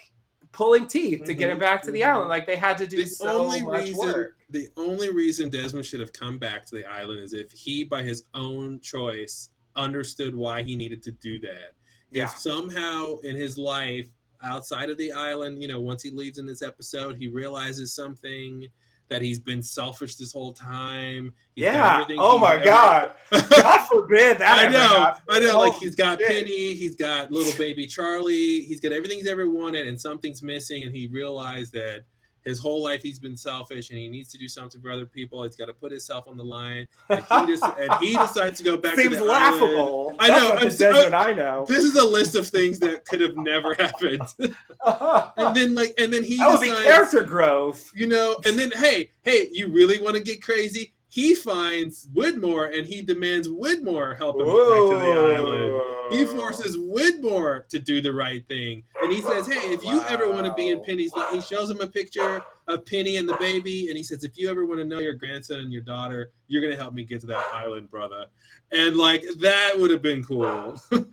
pulling 0.53 0.87
teeth 0.87 1.25
to 1.25 1.35
get 1.35 1.51
him 1.51 1.59
Mhm, 1.59 1.61
back 1.61 1.83
to 1.83 1.91
the 1.91 2.01
mhm. 2.01 2.09
island 2.09 2.29
like 2.31 2.47
they 2.47 2.57
had 2.57 2.79
to 2.79 2.87
do 2.87 2.99
the 3.05 3.07
so 3.09 3.43
only 3.45 3.63
much 3.63 3.83
reason 3.89 3.99
work 3.99 4.33
the 4.51 4.69
only 4.77 5.11
reason 5.13 5.51
Desmond 5.51 5.85
should 5.85 6.01
have 6.01 6.13
come 6.13 6.39
back 6.39 6.65
to 6.67 6.75
the 6.77 6.85
island 6.87 7.21
is 7.23 7.33
if 7.35 7.51
he 7.53 7.85
by 7.85 8.03
his 8.03 8.25
own 8.35 8.81
choice 8.81 9.51
understood 9.77 10.35
why 10.35 10.63
he 10.63 10.75
needed 10.77 11.03
to 11.03 11.11
do 11.13 11.39
that. 11.41 11.73
Yeah. 12.11 12.25
If 12.25 12.39
somehow 12.39 13.19
in 13.19 13.37
his 13.37 13.59
life 13.59 14.09
outside 14.43 14.91
of 14.91 14.99
the 14.99 15.13
island, 15.13 15.61
you 15.61 15.69
know, 15.69 15.81
once 15.81 16.03
he 16.03 16.11
leaves 16.11 16.39
in 16.39 16.47
this 16.47 16.63
episode, 16.63 17.17
he 17.17 17.29
realizes 17.29 17.95
something 17.95 18.67
that 19.09 19.23
he's 19.23 19.39
been 19.39 19.63
selfish 19.63 20.17
this 20.17 20.33
whole 20.33 20.53
time. 20.53 21.33
He's 21.55 21.65
yeah 21.65 21.95
everything 21.95 22.19
oh 22.21 22.39
my 22.39 22.55
ever- 22.55 22.65
god 22.65 23.13
god 23.51 23.87
forbid 23.87 24.39
that 24.39 24.59
I 24.59 24.69
know. 24.69 25.15
I 25.29 25.41
know. 25.41 25.61
Like 25.61 25.75
he's 25.75 25.95
got 25.95 26.19
shit. 26.19 26.29
Penny, 26.29 26.75
he's 26.75 26.97
got 26.97 27.31
little 27.31 27.57
baby 27.57 27.87
Charlie, 27.87 28.63
he's 28.63 28.81
got 28.81 28.93
everything 28.93 29.19
he's 29.19 29.29
ever 29.29 29.49
wanted, 29.49 29.87
and 29.87 30.01
something's 30.01 30.43
missing. 30.43 30.83
And 30.83 30.95
he 30.95 31.07
realized 31.07 31.73
that 31.75 32.05
his 32.47 32.61
whole 32.61 32.83
life 32.83 33.03
he's 33.03 33.19
been 33.19 33.37
selfish, 33.37 33.91
and 33.91 33.99
he 33.99 34.09
needs 34.09 34.31
to 34.31 34.39
do 34.39 34.49
something 34.49 34.81
for 34.81 34.91
other 34.91 35.05
people. 35.05 35.43
He's 35.43 35.57
got 35.57 35.67
to 35.67 35.75
put 35.75 35.91
himself 35.91 36.29
on 36.29 36.37
the 36.37 36.45
line. 36.45 36.87
And 37.11 37.21
he, 37.21 37.47
just, 37.47 37.65
and 37.79 37.93
he 38.01 38.17
decides 38.17 38.59
to 38.59 38.65
go 38.65 38.77
back 38.77 38.95
seems 38.97 39.15
to 39.15 39.17
the 39.17 39.25
laughable 39.25 40.15
Island. 40.19 40.21
I 40.21 40.29
know. 40.39 40.53
I'm 40.57 40.71
so- 40.71 41.13
I 41.13 41.33
know 41.33 41.67
This 41.69 41.85
is 41.85 41.97
a 41.97 42.05
list 42.05 42.37
of 42.37 42.47
things 42.47 42.79
that 42.79 43.05
could 43.05 43.21
have 43.21 43.37
never 43.37 43.75
happened. 43.75 44.23
and 44.39 45.57
then 45.57 45.75
like, 45.75 45.95
and 45.99 46.13
then 46.13 46.23
he 46.23 46.37
that 46.37 46.49
would 46.51 46.61
be 46.61 46.69
decides, 46.69 46.85
character 46.87 47.23
growth 47.25 47.91
you 47.95 48.07
know, 48.07 48.37
and 48.45 48.59
then 48.59 48.71
hey, 48.73 49.11
hey, 49.23 49.49
you 49.53 49.69
really 49.69 50.01
want 50.01 50.15
to 50.17 50.23
get 50.23 50.43
crazy? 50.43 50.93
He 51.17 51.35
finds 51.35 52.07
Widmore 52.09 52.77
and 52.77 52.87
he 52.87 53.01
demands 53.01 53.49
Widmore 53.49 54.19
help 54.19 54.39
him 54.39 54.45
back 54.45 54.55
to 54.55 54.99
the 54.99 55.35
island. 55.35 55.83
He 56.11 56.27
forces 56.27 56.77
Widmore 56.77 57.67
to 57.69 57.79
do 57.79 58.03
the 58.03 58.13
right 58.13 58.47
thing. 58.49 58.83
And 59.01 59.11
he 59.11 59.23
says, 59.23 59.47
Hey, 59.47 59.73
if 59.73 59.83
you 59.83 60.03
ever 60.11 60.31
want 60.31 60.45
to 60.45 60.53
be 60.53 60.69
in 60.69 60.85
Penny's 60.85 61.15
life, 61.15 61.33
he 61.33 61.41
shows 61.41 61.71
him 61.71 61.81
a 61.81 61.87
picture 61.87 62.43
of 62.69 62.85
Penny 62.85 63.17
and 63.17 63.27
the 63.27 63.35
baby. 63.39 63.89
And 63.89 63.97
he 63.97 64.03
says, 64.03 64.25
If 64.25 64.37
you 64.37 64.51
ever 64.51 64.67
want 64.67 64.79
to 64.81 64.85
know 64.85 64.99
your 64.99 65.15
grandson 65.15 65.61
and 65.61 65.73
your 65.73 65.81
daughter, 65.81 66.33
you're 66.49 66.61
going 66.61 66.77
to 66.77 66.79
help 66.79 66.93
me 66.93 67.03
get 67.03 67.23
to 67.23 67.27
that 67.29 67.47
island, 67.51 67.91
brother. 67.91 68.27
And 68.71 68.99
like, 68.99 69.25
that 69.39 69.73
would 69.79 69.91
have 69.91 70.03
been 70.03 70.23
cool. 70.23 70.79
and 70.91 71.07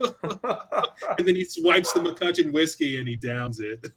then 1.19 1.33
he 1.33 1.45
swipes 1.45 1.93
the 1.93 2.01
MacCutcheon 2.01 2.51
whiskey 2.51 2.99
and 2.99 3.07
he 3.07 3.15
downs 3.15 3.61
it. 3.61 3.89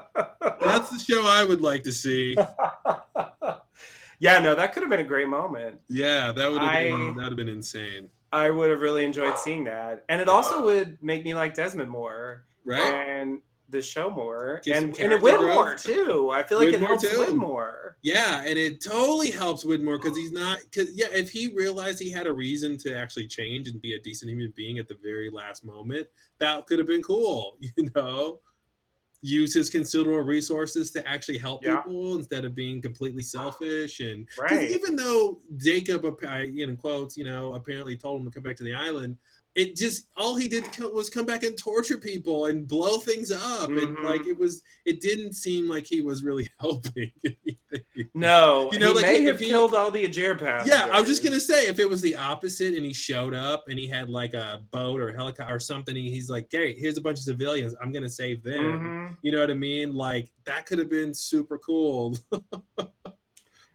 That's 0.60 0.90
the 0.90 0.98
show 0.98 1.26
I 1.26 1.44
would 1.44 1.60
like 1.60 1.82
to 1.84 1.92
see. 1.92 2.36
yeah 4.20 4.38
no 4.40 4.54
that 4.54 4.72
could 4.72 4.82
have 4.82 4.90
been 4.90 5.00
a 5.00 5.04
great 5.04 5.28
moment 5.28 5.78
Yeah, 5.88 6.32
that 6.32 6.50
would 6.50 6.60
have 6.60 6.70
I- 6.70 6.84
been 6.84 7.06
that 7.16 7.22
would 7.22 7.24
have 7.24 7.36
been 7.36 7.48
insane. 7.48 8.08
i 8.32 8.50
would 8.50 8.70
have 8.70 8.80
really 8.80 9.04
enjoyed 9.04 9.38
seeing 9.38 9.64
that 9.64 10.04
and 10.08 10.20
it 10.20 10.28
also 10.28 10.62
would 10.64 10.98
make 11.02 11.24
me 11.24 11.34
like 11.34 11.54
desmond 11.54 11.90
more 11.90 12.44
Right? 12.64 12.80
and 12.82 13.40
the 13.70 13.80
show 13.80 14.10
more 14.10 14.60
Get 14.64 14.76
and, 14.82 14.98
and 14.98 15.12
it 15.12 15.22
win 15.22 15.36
more 15.40 15.74
too 15.76 16.30
i 16.32 16.42
feel 16.42 16.58
like 16.58 16.68
it 16.68 16.80
Widmore 16.80 16.86
helps 16.88 17.02
too. 17.02 17.38
Yeah, 18.02 18.42
and 18.46 18.56
it 18.58 18.80
totally 18.82 19.30
helps 19.30 19.64
Widmore 19.64 20.00
because 20.00 20.16
he's 20.16 20.30
not 20.32 20.58
because 20.70 20.94
yeah, 20.94 21.08
if 21.12 21.30
he 21.30 21.48
realized 21.48 21.98
he 22.00 22.10
had 22.10 22.26
a 22.28 22.32
reason 22.32 22.78
to 22.78 22.96
actually 22.96 23.26
change 23.26 23.66
and 23.68 23.82
be 23.82 23.94
a 23.94 23.98
decent 24.00 24.30
human 24.30 24.52
being 24.56 24.78
at 24.78 24.86
the 24.88 24.96
very 25.02 25.30
last 25.30 25.64
moment, 25.64 26.06
that 26.38 26.64
could 26.66 26.78
have 26.78 26.86
been 26.86 27.02
cool, 27.02 27.56
you 27.76 27.90
know. 27.96 28.38
Use 29.20 29.52
his 29.52 29.68
considerable 29.68 30.20
resources 30.22 30.90
to 30.92 31.06
actually 31.08 31.38
help 31.38 31.64
Yeah. 31.64 31.78
people 31.82 32.16
instead 32.18 32.44
of 32.44 32.54
being 32.54 32.80
completely 32.80 33.22
selfish 33.22 33.98
and 33.98 34.28
Right. 34.38 34.70
even 34.70 34.94
though 34.94 35.40
Jacob, 35.56 36.04
you 36.04 36.66
know, 36.66 36.76
quotes, 36.76 37.16
you 37.16 37.24
know, 37.24 37.54
apparently 37.54 37.96
told 37.96 38.20
him 38.20 38.26
to 38.26 38.32
come 38.32 38.44
back 38.44 38.56
to 38.58 38.64
the 38.64 38.74
island, 38.74 39.16
it 39.58 39.74
just 39.74 40.06
all 40.16 40.36
he 40.36 40.46
did 40.46 40.64
was 40.94 41.10
come 41.10 41.26
back 41.26 41.42
and 41.42 41.58
torture 41.58 41.98
people 41.98 42.46
and 42.46 42.68
blow 42.68 42.98
things 42.98 43.32
up, 43.32 43.68
and 43.68 43.96
Mhm. 43.98 44.04
like 44.04 44.24
it 44.26 44.38
was, 44.38 44.62
it 44.86 45.00
didn't 45.00 45.32
seem 45.32 45.68
like 45.68 45.84
he 45.84 46.00
was 46.00 46.22
really 46.22 46.48
helping. 46.60 47.10
anything. 47.24 48.08
no 48.14 48.70
You 48.72 48.78
know, 48.78 48.88
he 48.90 48.94
like, 48.94 49.06
may 49.06 49.16
if 49.22 49.26
have 49.26 49.40
he- 49.40 49.46
killed 49.48 49.74
all 49.74 49.90
the 49.90 50.04
Ajira 50.06 50.38
passengers. 50.38 50.68
Yeah, 50.78 50.86
I 50.92 51.00
was 51.00 51.08
just 51.08 51.24
gonna 51.24 51.40
say 51.40 51.66
if 51.66 51.80
it 51.80 51.88
was 51.90 52.00
the 52.00 52.14
opposite 52.14 52.74
and 52.74 52.84
he 52.86 52.92
showed 52.92 53.34
up 53.34 53.64
and 53.68 53.76
he 53.78 53.88
had 53.88 54.08
like 54.08 54.32
a 54.34 54.62
boat 54.70 55.00
or 55.00 55.12
helicopter 55.12 55.52
or 55.54 55.58
something, 55.60 55.96
he- 55.96 56.10
he's 56.10 56.30
like, 56.30 56.46
"Hey, 56.50 56.72
here's 56.74 56.96
a 56.96 57.00
bunch 57.00 57.18
of 57.18 57.24
civilians. 57.24 57.74
I'm 57.82 57.90
gonna 57.90 58.08
save 58.08 58.44
them." 58.44 58.62
Mhm. 58.62 59.16
You 59.22 59.32
know 59.32 59.40
what 59.40 59.50
I 59.50 59.54
mean? 59.54 59.92
Like 59.92 60.30
that 60.44 60.66
could 60.66 60.78
have 60.78 60.88
been 60.88 61.12
super 61.12 61.58
cool. 61.58 62.16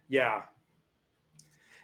Yeah. 0.08 0.42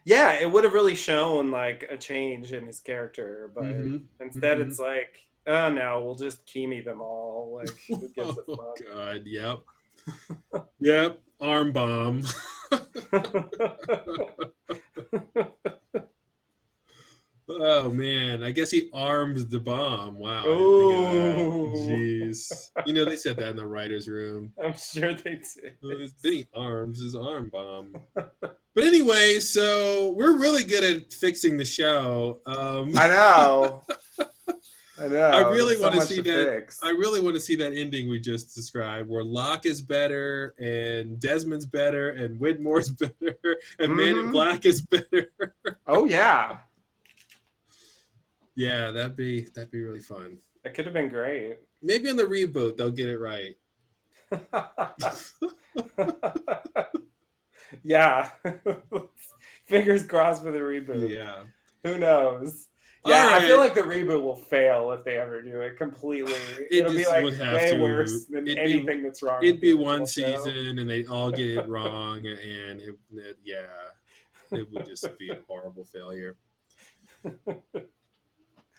Yeah, 0.04 0.32
it 0.32 0.50
would 0.50 0.64
have 0.64 0.72
really 0.72 0.94
shown 0.94 1.50
like 1.50 1.86
a 1.90 1.96
change 1.96 2.52
in 2.52 2.66
his 2.66 2.80
character, 2.80 3.50
but 3.54 3.64
Mhm, 3.64 4.04
instead 4.20 4.58
mhm. 4.58 4.68
it's 4.68 4.78
like, 4.78 5.18
oh 5.46 5.70
no, 5.70 6.02
we'll 6.04 6.14
just 6.14 6.46
Keamy 6.46 6.84
them 6.84 7.00
all. 7.00 7.60
Like, 7.62 7.76
who 7.88 8.08
gives 8.08 8.38
a 8.38 8.42
oh? 8.48 8.74
God, 8.92 9.22
yep, 9.26 9.58
yep, 10.80 11.20
arm 11.40 11.72
bomb. 11.72 12.24
Oh 17.60 17.90
man, 17.90 18.42
I 18.42 18.50
guess 18.52 18.70
he 18.70 18.88
armed 18.92 19.50
the 19.50 19.58
bomb. 19.58 20.14
Wow. 20.16 20.40
I 20.40 20.44
didn't 20.44 20.58
think 20.58 21.08
of 21.08 21.36
that. 21.36 21.40
Ooh. 21.42 21.72
Jeez. 21.88 22.70
You 22.86 22.92
know 22.92 23.04
they 23.04 23.16
said 23.16 23.36
that 23.38 23.48
in 23.48 23.56
the 23.56 23.66
writers' 23.66 24.08
room. 24.08 24.52
I'm 24.64 24.74
sure 24.76 25.14
they 25.14 25.40
did. 25.82 26.12
He 26.22 26.46
arms 26.54 27.02
his 27.02 27.14
arm 27.16 27.50
bomb. 27.52 27.94
But 28.14 28.84
anyway, 28.84 29.40
so 29.40 30.12
we're 30.16 30.38
really 30.38 30.62
good 30.64 30.84
at 30.84 31.12
fixing 31.12 31.56
the 31.56 31.64
show. 31.64 32.40
Um, 32.46 32.96
I 32.96 33.08
know. 33.08 33.84
I 34.98 35.08
know. 35.08 35.16
I 35.30 35.50
really 35.50 35.76
so 35.76 35.82
want 35.82 35.94
to 35.94 36.02
see 36.02 36.20
that. 36.20 36.46
fix. 36.46 36.78
I 36.82 36.90
really 36.90 37.20
want 37.22 37.34
to 37.34 37.40
see 37.40 37.56
that 37.56 37.72
ending 37.72 38.08
we 38.10 38.20
just 38.20 38.54
described, 38.54 39.08
where 39.08 39.24
Locke 39.24 39.64
is 39.64 39.80
better, 39.80 40.54
and 40.58 41.18
Desmond's 41.18 41.64
better, 41.64 42.10
and 42.10 42.38
Widmore's 42.38 42.90
better, 43.20 43.56
and 43.78 43.96
Man 43.96 44.08
in 44.18 44.26
Mhm. 44.26 44.32
Black 44.32 44.66
is 44.66 44.82
better. 44.82 45.32
Oh 45.86 46.04
yeah, 46.04 46.58
yeah, 48.60 48.90
that'd 48.90 49.16
be 49.16 49.42
that'd 49.54 49.70
be 49.70 49.82
really 49.82 50.00
fun. 50.00 50.38
that 50.64 50.74
could 50.74 50.84
have 50.84 50.94
been 50.94 51.08
great. 51.08 51.58
Maybe 51.82 52.10
on 52.10 52.16
the 52.16 52.24
reboot 52.24 52.76
they'll 52.76 52.90
get 52.90 53.08
it 53.08 53.18
right. 53.18 53.56
yeah. 57.84 58.30
Fingers 59.68 60.04
crossed 60.04 60.42
for 60.42 60.50
the 60.52 60.58
reboot. 60.58 61.08
Yeah. 61.08 61.44
Who 61.84 61.98
knows? 61.98 62.66
Yeah, 63.06 63.30
I 63.32 63.40
feel 63.40 63.56
like 63.56 63.74
the 63.74 63.80
reboot 63.80 64.20
will 64.20 64.36
fail 64.36 64.92
if 64.92 65.04
they 65.04 65.16
ever 65.16 65.40
do 65.40 65.60
it 65.62 65.78
completely. 65.78 66.34
It 66.70 66.80
It'll 66.80 66.92
be 66.92 67.06
like 67.06 67.24
way 67.24 67.70
to. 67.70 67.78
worse 67.80 68.26
than 68.26 68.46
It'd 68.46 68.56
be- 68.56 68.58
anything 68.74 69.02
that's 69.02 69.22
wrong. 69.22 69.42
It'd 69.42 69.60
be 69.60 69.72
one 69.74 70.00
show. 70.00 70.44
season, 70.44 70.78
and 70.78 70.90
they 70.90 71.06
all 71.06 71.30
get 71.30 71.46
it 71.56 71.66
wrong, 71.74 72.18
and 72.18 72.80
it, 72.80 72.94
it 73.14 73.38
yeah, 73.42 73.62
it 74.52 74.70
would 74.70 74.86
just 74.86 75.06
be 75.18 75.30
a 75.30 75.38
horrible 75.48 75.86
failure. 75.86 76.36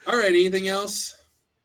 All 0.08 0.18
right, 0.18 0.30
anything 0.30 0.68
else? 0.68 1.16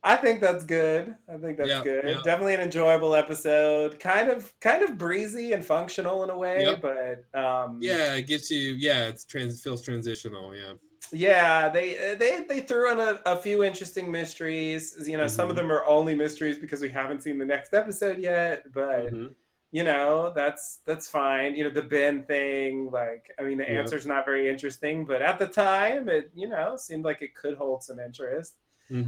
I 0.02 0.14
think 0.16 0.40
that's 0.40 0.64
good. 0.64 1.16
I 1.28 1.36
think 1.36 1.56
that's 1.56 1.68
Yeah, 1.68 1.82
good. 1.82 2.04
yeah. 2.04 2.20
Definitely 2.22 2.54
an 2.54 2.60
enjoyable 2.60 3.14
episode. 3.16 3.98
Kind 3.98 4.30
of 4.30 4.52
kind 4.60 4.82
of 4.84 4.96
breezy 4.96 5.52
and 5.52 5.64
functional 5.64 6.22
in 6.22 6.30
a 6.30 6.38
way, 6.38 6.62
Yep. 6.62 6.80
but 6.82 7.24
um 7.40 7.80
Yeah, 7.82 8.14
it 8.14 8.26
gets 8.28 8.50
you. 8.50 8.74
Yeah, 8.74 9.08
it's 9.08 9.24
trans 9.24 9.62
feels 9.62 9.82
transitional. 9.82 10.54
Yeah. 10.54 10.74
yeah, 11.12 11.68
they 11.68 12.14
they 12.18 12.44
they 12.48 12.60
threw 12.60 12.92
in 12.92 13.00
a, 13.00 13.20
a 13.26 13.36
few 13.36 13.64
interesting 13.64 14.10
mysteries. 14.10 14.94
You 15.08 15.16
know, 15.16 15.26
some 15.26 15.48
of 15.50 15.54
Mhm. 15.54 15.60
them 15.60 15.72
are 15.72 15.84
only 15.86 16.14
mysteries 16.14 16.58
because 16.58 16.80
we 16.80 16.88
haven't 16.88 17.22
seen 17.22 17.38
the 17.38 17.44
next 17.44 17.74
episode 17.74 18.18
yet, 18.18 18.70
but 18.72 19.12
Mhm. 19.12 19.34
You 19.72 19.84
know, 19.84 20.32
that's 20.34 20.80
that's 20.86 21.08
fine. 21.08 21.54
You 21.56 21.64
know, 21.64 21.70
the 21.70 21.82
Ben 21.82 22.24
thing, 22.24 22.90
like 22.90 23.26
I 23.38 23.42
mean 23.42 23.58
the 23.58 23.68
Yeah. 23.68 23.78
answer's 23.78 24.06
not 24.06 24.24
very 24.24 24.48
interesting, 24.48 25.04
but 25.04 25.22
at 25.22 25.38
the 25.38 25.48
time 25.48 26.08
it, 26.08 26.30
you 26.34 26.48
know, 26.48 26.76
seemed 26.76 27.04
like 27.04 27.22
it 27.22 27.34
could 27.34 27.56
hold 27.56 27.82
some 27.84 27.98
interest. 28.00 28.56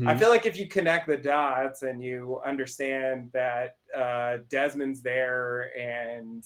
I 0.05 0.15
Mhm. 0.15 0.19
feel 0.19 0.31
like 0.31 0.47
if 0.47 0.59
you 0.59 0.69
connect 0.69 1.07
the 1.09 1.17
dots 1.17 1.83
and 1.83 2.03
you 2.03 2.41
understand 2.45 3.31
that 3.33 3.77
uh, 3.95 4.39
Desmond's 4.49 5.03
there 5.03 5.77
and 5.79 6.45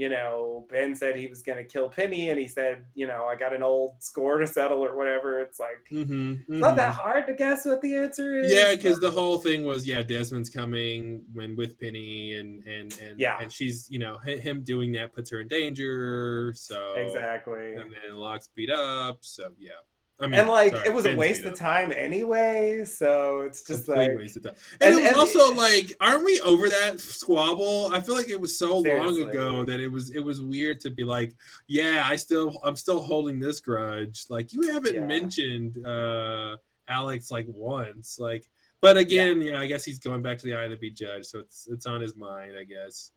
you 0.00 0.08
know 0.08 0.66
Ben 0.70 0.96
said 0.96 1.14
he 1.14 1.26
was 1.26 1.42
going 1.42 1.58
to 1.58 1.64
kill 1.64 1.88
Penny 1.90 2.30
and 2.30 2.38
he 2.40 2.48
said 2.48 2.84
you 2.94 3.06
know 3.06 3.26
I 3.26 3.34
got 3.36 3.52
an 3.54 3.62
old 3.62 3.92
score 3.98 4.38
to 4.38 4.46
settle 4.46 4.82
or 4.82 4.96
whatever 4.96 5.40
it's 5.40 5.60
like 5.60 5.82
Mhm, 5.92 6.40
it's 6.40 6.48
not 6.66 6.74
that 6.76 6.94
mhm. 6.94 6.96
hard 7.04 7.26
to 7.26 7.34
guess 7.34 7.66
what 7.66 7.82
the 7.82 7.94
answer 7.96 8.28
is 8.40 8.50
Yeah, 8.50 8.74
because 8.74 8.98
the 8.98 9.10
whole 9.10 9.38
thing 9.38 9.64
was 9.64 9.86
yeah, 9.86 10.02
Desmond's 10.02 10.48
coming 10.48 11.22
when 11.34 11.54
with 11.54 11.78
Penny, 11.78 12.36
and 12.40 12.64
and 12.66 12.88
and 13.04 13.20
Yeah. 13.20 13.36
and 13.42 13.52
she's 13.52 13.76
you 13.90 13.98
know 13.98 14.16
him 14.18 14.62
doing 14.72 14.90
that 14.92 15.12
puts 15.14 15.28
her 15.32 15.40
in 15.42 15.48
danger. 15.48 16.54
So 16.56 16.78
exactly 16.96 17.74
and 17.74 17.92
then 17.92 18.14
Locke's 18.14 18.48
beat 18.56 18.70
up. 18.70 19.18
So 19.20 19.44
yeah, 19.58 19.80
I 20.22 20.26
mean, 20.26 20.38
and 20.40 20.48
like 20.48 20.72
sorry, 20.76 20.88
it 20.88 20.92
was 20.94 21.06
a 21.06 21.16
waste 21.16 21.44
of 21.44 21.54
time 21.54 21.92
anyway 21.96 22.84
so 22.84 23.40
it's 23.40 23.62
just 23.62 23.86
Complete 23.86 24.08
like 24.10 24.18
waste 24.18 24.36
of 24.36 24.42
time. 24.44 24.54
And, 24.80 24.94
and- 24.96 25.06
it 25.06 25.16
was 25.16 25.30
and- 25.32 25.40
also 25.42 25.54
like, 25.54 25.96
aren't 26.00 26.24
we 26.24 26.40
over 26.40 26.68
that 26.68 27.00
squabble? 27.00 27.90
I 27.94 28.00
feel 28.00 28.14
like 28.16 28.28
it 28.28 28.40
was 28.40 28.58
so 28.58 28.82
Seriously. 28.82 29.22
long 29.22 29.30
ago 29.30 29.64
that 29.64 29.80
it 29.80 29.88
was 29.88 30.10
it 30.10 30.20
was 30.20 30.40
weird 30.40 30.80
to 30.80 30.90
be 30.90 31.04
like, 31.04 31.32
yeah, 31.68 32.02
I 32.06 32.16
still 32.16 32.60
I'm 32.64 32.76
still 32.76 33.00
holding 33.00 33.40
this 33.40 33.60
grudge. 33.60 34.24
Like 34.28 34.52
you 34.52 34.72
haven't 34.72 34.94
Yeah. 34.94 35.06
mentioned 35.06 35.84
uh 35.86 36.56
Alex 36.88 37.30
like 37.30 37.46
once. 37.48 38.18
Like 38.18 38.44
but 38.82 38.96
again, 38.96 39.40
yeah. 39.42 39.60
I 39.60 39.66
guess 39.66 39.84
he's 39.84 39.98
going 39.98 40.22
back 40.22 40.38
to 40.38 40.44
the 40.46 40.56
eye 40.58 40.66
to 40.68 40.76
be 40.76 40.90
judged, 40.90 41.26
so 41.26 41.38
it's 41.40 41.66
it's 41.70 41.86
on 41.86 42.00
his 42.00 42.16
mind, 42.16 42.52
I 42.58 42.64
guess. 42.64 43.10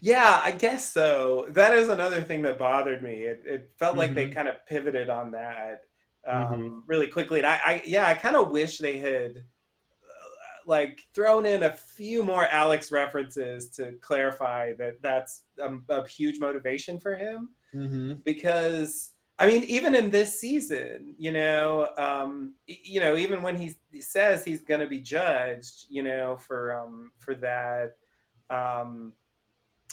Yeah, 0.00 0.40
I 0.44 0.50
guess 0.52 0.92
so. 0.92 1.46
That 1.50 1.72
is 1.74 1.88
another 1.88 2.20
thing 2.20 2.42
that 2.42 2.58
bothered 2.58 3.02
me. 3.02 3.22
It, 3.22 3.42
it 3.46 3.70
felt 3.78 3.96
like 3.96 4.14
they 4.14 4.28
Mhm. 4.28 4.34
kind 4.34 4.48
of 4.48 4.54
pivoted 4.66 5.08
on 5.08 5.30
that 5.32 5.84
um, 6.26 6.44
Mhm. 6.44 6.82
really 6.86 7.06
quickly, 7.06 7.38
and 7.40 7.46
I, 7.46 7.60
I 7.64 7.82
yeah, 7.86 8.06
I 8.06 8.14
kind 8.14 8.36
of 8.36 8.50
wish 8.50 8.78
they 8.78 8.98
had 8.98 9.36
uh, 9.38 10.58
like 10.66 11.00
thrown 11.14 11.46
in 11.46 11.62
a 11.64 11.72
few 11.72 12.22
more 12.24 12.46
Alex 12.46 12.90
references 12.92 13.70
to 13.70 13.92
clarify 14.00 14.72
that 14.74 15.00
that's 15.02 15.42
a, 15.58 15.78
a 15.88 16.06
huge 16.08 16.38
motivation 16.38 16.98
for 17.00 17.14
him 17.16 17.50
Mm-hmm. 17.74 18.14
because 18.24 19.10
I 19.38 19.46
mean, 19.46 19.62
even 19.64 19.94
in 19.94 20.10
this 20.10 20.40
season, 20.40 21.14
you 21.16 21.30
know, 21.30 21.90
um, 21.96 22.54
you 22.66 22.98
know, 22.98 23.16
even 23.16 23.40
when 23.42 23.56
he, 23.56 23.74
he 23.92 24.00
says 24.00 24.44
he's 24.44 24.62
going 24.62 24.80
to 24.80 24.88
be 24.88 25.00
judged, 25.00 25.84
you 25.88 26.02
know, 26.02 26.36
for 26.36 26.74
um, 26.74 27.12
for 27.18 27.34
that, 27.36 27.92
um, 28.50 29.12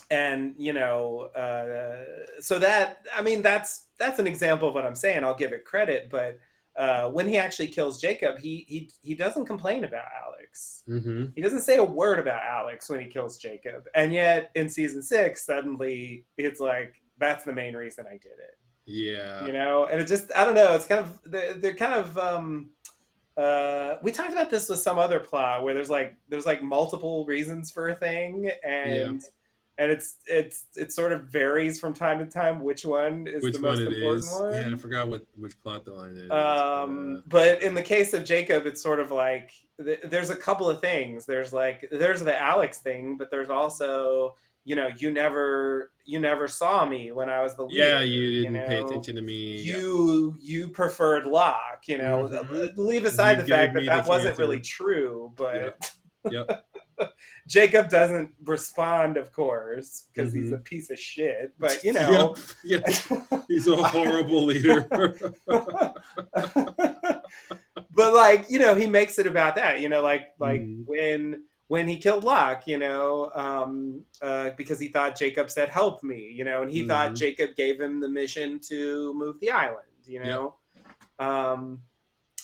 and 0.10 0.54
you 0.58 0.74
know, 0.74 1.30
uh, 1.36 2.42
so 2.42 2.60
that 2.60 3.06
I 3.16 3.22
mean, 3.22 3.42
that's 3.42 3.86
that's 3.98 4.20
an 4.20 4.28
example 4.28 4.68
of 4.70 4.74
what 4.76 4.86
I'm 4.86 4.96
saying. 4.96 5.24
I'll 5.24 5.36
give 5.36 5.54
it 5.54 5.66
credit, 5.66 6.10
but 6.10 6.38
uh, 6.78 7.10
when 7.10 7.28
he 7.28 7.38
actually 7.38 7.68
kills 7.68 8.00
Jacob, 8.02 8.38
he 8.40 8.66
he 8.68 8.92
he 9.02 9.16
doesn't 9.16 9.46
complain 9.46 9.84
about 9.86 10.06
Alex. 10.26 10.84
Mm-hmm. 10.90 11.26
He 11.36 11.42
doesn't 11.42 11.62
say 11.62 11.78
a 11.78 11.84
word 11.84 12.20
about 12.20 12.44
Alex 12.44 12.90
when 12.90 13.00
he 13.00 13.08
kills 13.08 13.38
Jacob, 13.38 13.86
and 13.96 14.14
yet 14.14 14.52
in 14.56 14.70
season 14.70 15.02
six, 15.02 15.46
suddenly 15.46 16.26
it's 16.38 16.60
like 16.60 16.96
that's 17.18 17.46
the 17.46 17.54
main 17.54 17.76
reason 17.76 18.06
I 18.08 18.18
did 18.18 18.38
it 18.40 18.58
Yeah. 18.86 19.46
you 19.46 19.54
know 19.54 19.88
and 19.90 20.02
it 20.02 20.06
just 20.06 20.26
i 20.36 20.44
don't 20.44 20.54
know 20.54 20.76
it's 20.76 20.86
kind 20.86 21.00
of 21.00 21.18
they're, 21.26 21.54
they're 21.54 21.74
kind 21.76 21.94
of 21.94 22.18
um 22.18 22.70
uh 23.38 23.96
we 24.04 24.12
talked 24.12 24.32
about 24.34 24.50
this 24.52 24.68
with 24.70 24.80
some 24.80 25.00
other 25.00 25.20
plot 25.20 25.64
where 25.64 25.74
there's 25.74 25.90
like 25.90 26.16
there's 26.30 26.46
like 26.46 26.62
multiple 26.62 27.26
reasons 27.26 27.72
for 27.72 27.90
a 27.90 27.96
thing 27.96 28.52
and 28.66 29.24
and 29.78 29.92
it's 29.92 30.16
it's 30.28 30.66
it 30.76 30.92
sort 30.94 31.12
of 31.12 31.24
varies 31.24 31.80
from 31.80 31.94
time 31.94 32.20
to 32.20 32.26
time 32.26 32.62
which 32.62 32.86
one 32.86 33.28
is 33.28 33.44
Which 33.44 33.56
the 33.56 33.62
one 33.62 33.72
most 33.72 33.82
it 33.82 33.88
important 33.94 34.18
is? 34.24 34.32
one 34.32 34.54
Yeah, 34.54 34.70
I 34.74 34.78
forgot 34.78 35.08
what 35.10 35.22
which 35.38 35.62
plot 35.62 35.86
the 35.86 35.94
line 35.94 36.16
is. 36.18 36.32
um 36.32 37.24
but 37.28 37.62
in 37.62 37.74
the 37.74 37.82
case 37.82 38.14
of 38.14 38.24
jacob 38.24 38.66
it's 38.66 38.82
sort 38.82 39.00
of 39.00 39.12
like 39.12 39.52
th- 39.84 40.00
there's 40.06 40.30
a 40.30 40.36
couple 40.36 40.70
of 40.70 40.80
things 40.82 41.26
there's 41.26 41.52
like 41.52 41.88
there's 41.92 42.22
the 42.22 42.38
alex 42.42 42.78
thing 42.80 43.18
but 43.18 43.30
there's 43.32 43.50
also 43.50 44.36
you 44.64 44.76
know 44.76 44.88
you 44.98 45.12
never 45.12 45.92
you 46.06 46.20
never 46.20 46.48
saw 46.48 46.86
me 46.86 47.12
when 47.12 47.30
i 47.30 47.42
was 47.44 47.56
the 47.56 47.64
leader, 47.66 47.84
yeah, 47.90 48.00
you 48.02 48.44
didn't 48.44 48.66
pay 48.68 48.80
know? 48.80 48.88
attention 48.88 49.16
to 49.16 49.22
me. 49.22 49.62
yeah. 49.62 49.76
you 49.78 50.38
you 50.40 50.68
preferred 50.70 51.26
Locke, 51.26 51.84
you 51.88 51.98
know. 51.98 52.28
Mhm. 52.32 52.72
Leave 52.78 53.06
aside 53.06 53.38
You 53.38 53.44
the 53.44 53.50
fact 53.50 53.74
that 53.74 53.86
that 53.86 54.08
wasn't 54.08 54.38
really 54.38 54.60
true, 54.62 55.32
but 55.36 55.92
Yep. 56.32 56.66
Jacob 57.48 57.90
doesn't 57.90 58.32
respond, 58.44 59.18
of 59.18 59.32
course, 59.32 60.06
because 60.14 60.34
he's 60.34 60.46
Mm-hmm. 60.46 60.54
a 60.56 60.58
piece 60.60 60.90
of 60.90 61.00
shit. 61.00 61.54
But 61.60 61.84
you 61.84 61.94
know, 62.00 62.36
Yep. 62.64 62.84
Yeah. 62.88 63.40
He's 63.48 63.68
a 63.68 63.76
horrible 63.76 64.46
leader. 64.46 64.88
but 67.94 68.14
like 68.14 68.46
you 68.50 68.60
know, 68.60 68.76
he 68.76 68.88
makes 68.88 69.20
it 69.20 69.28
about 69.28 69.56
that. 69.56 69.80
You 69.82 69.90
know, 69.90 70.02
like 70.02 70.30
like 70.40 70.62
Mm-hmm. 70.62 70.82
when 70.86 71.44
when 71.68 71.88
he 71.88 71.98
killed 71.98 72.24
Locke, 72.24 72.68
you 72.68 72.78
know, 72.78 73.32
um, 73.34 74.02
uh, 74.22 74.52
because 74.56 74.80
he 74.80 74.88
thought 74.88 75.18
Jacob 75.18 75.50
said 75.50 75.70
"help 75.70 76.04
me," 76.04 76.32
you 76.34 76.44
know, 76.44 76.62
and 76.62 76.72
he 76.72 76.88
thought 76.88 77.12
Mhm. 77.12 77.18
Jacob 77.18 77.56
gave 77.56 77.80
him 77.82 78.00
the 78.00 78.10
mission 78.10 78.60
to 78.70 79.14
move 79.16 79.40
the 79.40 79.52
island. 79.52 79.88
You 80.06 80.24
know, 80.24 80.56
um, 81.20 81.82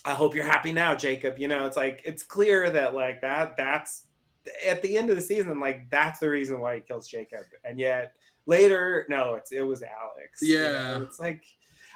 I 0.05 0.13
hope 0.15 0.33
you're 0.33 0.43
happy 0.43 0.73
now, 0.73 0.95
Jacob. 0.95 1.37
You 1.37 1.47
know, 1.47 1.65
it's 1.67 1.77
like 1.77 2.01
it's 2.05 2.23
clear 2.23 2.69
that 2.71 2.95
like 2.95 3.21
that 3.21 3.55
that's 3.57 4.07
at 4.65 4.81
the 4.81 4.97
end 4.97 5.09
of 5.09 5.15
the 5.15 5.21
season, 5.21 5.59
like 5.59 5.89
that's 5.89 6.19
the 6.19 6.29
reason 6.29 6.59
why 6.59 6.75
he 6.75 6.81
kills 6.81 7.07
Jacob, 7.07 7.45
and 7.63 7.79
yet 7.79 8.13
later, 8.45 9.05
no, 9.09 9.35
it's 9.35 9.51
it 9.51 9.61
was 9.61 9.83
Alex. 9.83 10.41
you 10.41 10.57
know? 10.57 10.71
Yeah. 10.71 11.01
it's 11.01 11.19
like 11.19 11.43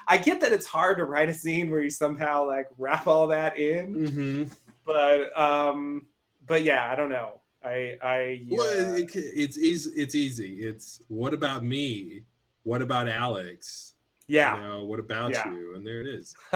I 0.08 0.18
get 0.18 0.40
that 0.40 0.52
it's 0.52 0.66
hard 0.66 0.98
to 0.98 1.04
write 1.04 1.28
a 1.28 1.34
scene 1.34 1.70
where 1.70 1.82
you 1.82 1.90
somehow 1.90 2.46
like 2.46 2.68
wrap 2.78 3.06
all 3.06 3.26
that 3.28 3.58
in, 3.58 3.94
mm-hmm. 3.94 4.44
but 4.84 5.38
um, 5.38 6.06
but 6.46 6.62
yeah, 6.62 6.90
I 6.90 6.94
don't 6.94 7.10
know. 7.10 7.40
I 7.64 7.98
I 8.02 8.42
Well, 8.48 8.94
uh, 8.94 8.96
it, 8.96 9.10
it's 9.14 9.58
easy. 9.58 9.90
It's 9.96 10.14
easy. 10.14 10.60
It's 10.60 11.00
what 11.08 11.34
about 11.34 11.64
me? 11.64 12.22
What 12.62 12.82
about 12.82 13.08
Alex? 13.08 13.94
Yeah. 14.28 14.56
You 14.56 14.62
know, 14.62 14.84
what 14.84 14.98
about 14.98 15.30
Yeah. 15.30 15.50
you? 15.50 15.74
And 15.76 15.86
there 15.86 16.00
it 16.00 16.06
is. 16.08 16.34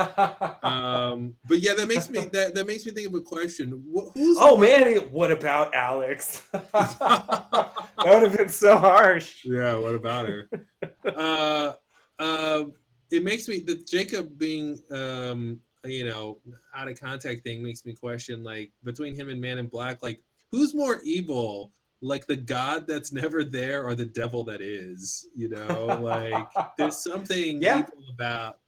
um, 0.63 1.35
but 1.47 1.61
yeah, 1.61 1.75
that 1.75 1.87
makes 1.87 2.09
me 2.11 2.21
that, 2.33 2.55
that 2.55 2.67
makes 2.67 2.85
me 2.85 2.93
think 2.93 3.07
of 3.09 3.15
a 3.15 3.21
question. 3.21 3.83
Oh 4.17 4.57
man, 4.57 4.97
what 5.11 5.31
about 5.31 5.75
Alex? 5.75 6.43
that 6.53 7.81
would 8.05 8.23
have 8.23 8.37
been 8.37 8.49
so 8.49 8.77
harsh. 8.77 9.45
Yeah, 9.45 9.77
what 9.77 9.95
about 9.95 10.29
her? 10.29 10.49
uh, 11.05 11.73
uh, 12.19 12.65
it 13.11 13.23
makes 13.25 13.49
me 13.49 13.61
the 13.61 13.77
Jacob 13.77 14.37
being 14.39 14.79
um, 14.91 15.61
you 15.85 16.05
know 16.05 16.39
out 16.75 16.89
of 16.89 17.01
contact 17.01 17.45
thing 17.45 17.63
makes 17.63 17.85
me 17.85 17.95
question 17.95 18.43
like 18.45 18.73
between 18.85 19.15
him 19.15 19.29
and 19.29 19.41
Man 19.41 19.59
in 19.59 19.67
Black, 19.67 20.03
like 20.03 20.21
who's 20.51 20.75
more 20.75 21.01
evil, 21.05 21.73
like 22.03 22.27
the 22.27 22.37
god 22.37 22.87
that's 22.87 23.13
never 23.13 23.45
there 23.45 23.85
or 23.87 23.95
the 23.95 24.07
devil 24.07 24.45
that 24.45 24.61
is? 24.61 25.27
You 25.35 25.49
know, 25.51 25.99
like 26.03 26.49
there's 26.79 26.97
something 27.03 27.61
Yeah. 27.63 27.81
evil 27.81 28.05
about 28.13 28.59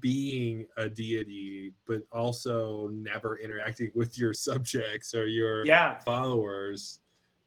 being 0.00 0.66
a 0.78 0.88
deity, 0.88 1.72
but 1.86 2.02
also 2.12 2.88
never 2.92 3.38
interacting 3.38 3.90
with 3.94 4.18
your 4.18 4.32
subjects 4.48 5.14
or 5.14 5.26
your 5.26 5.66
Yeah. 5.66 5.98
followers 6.00 7.00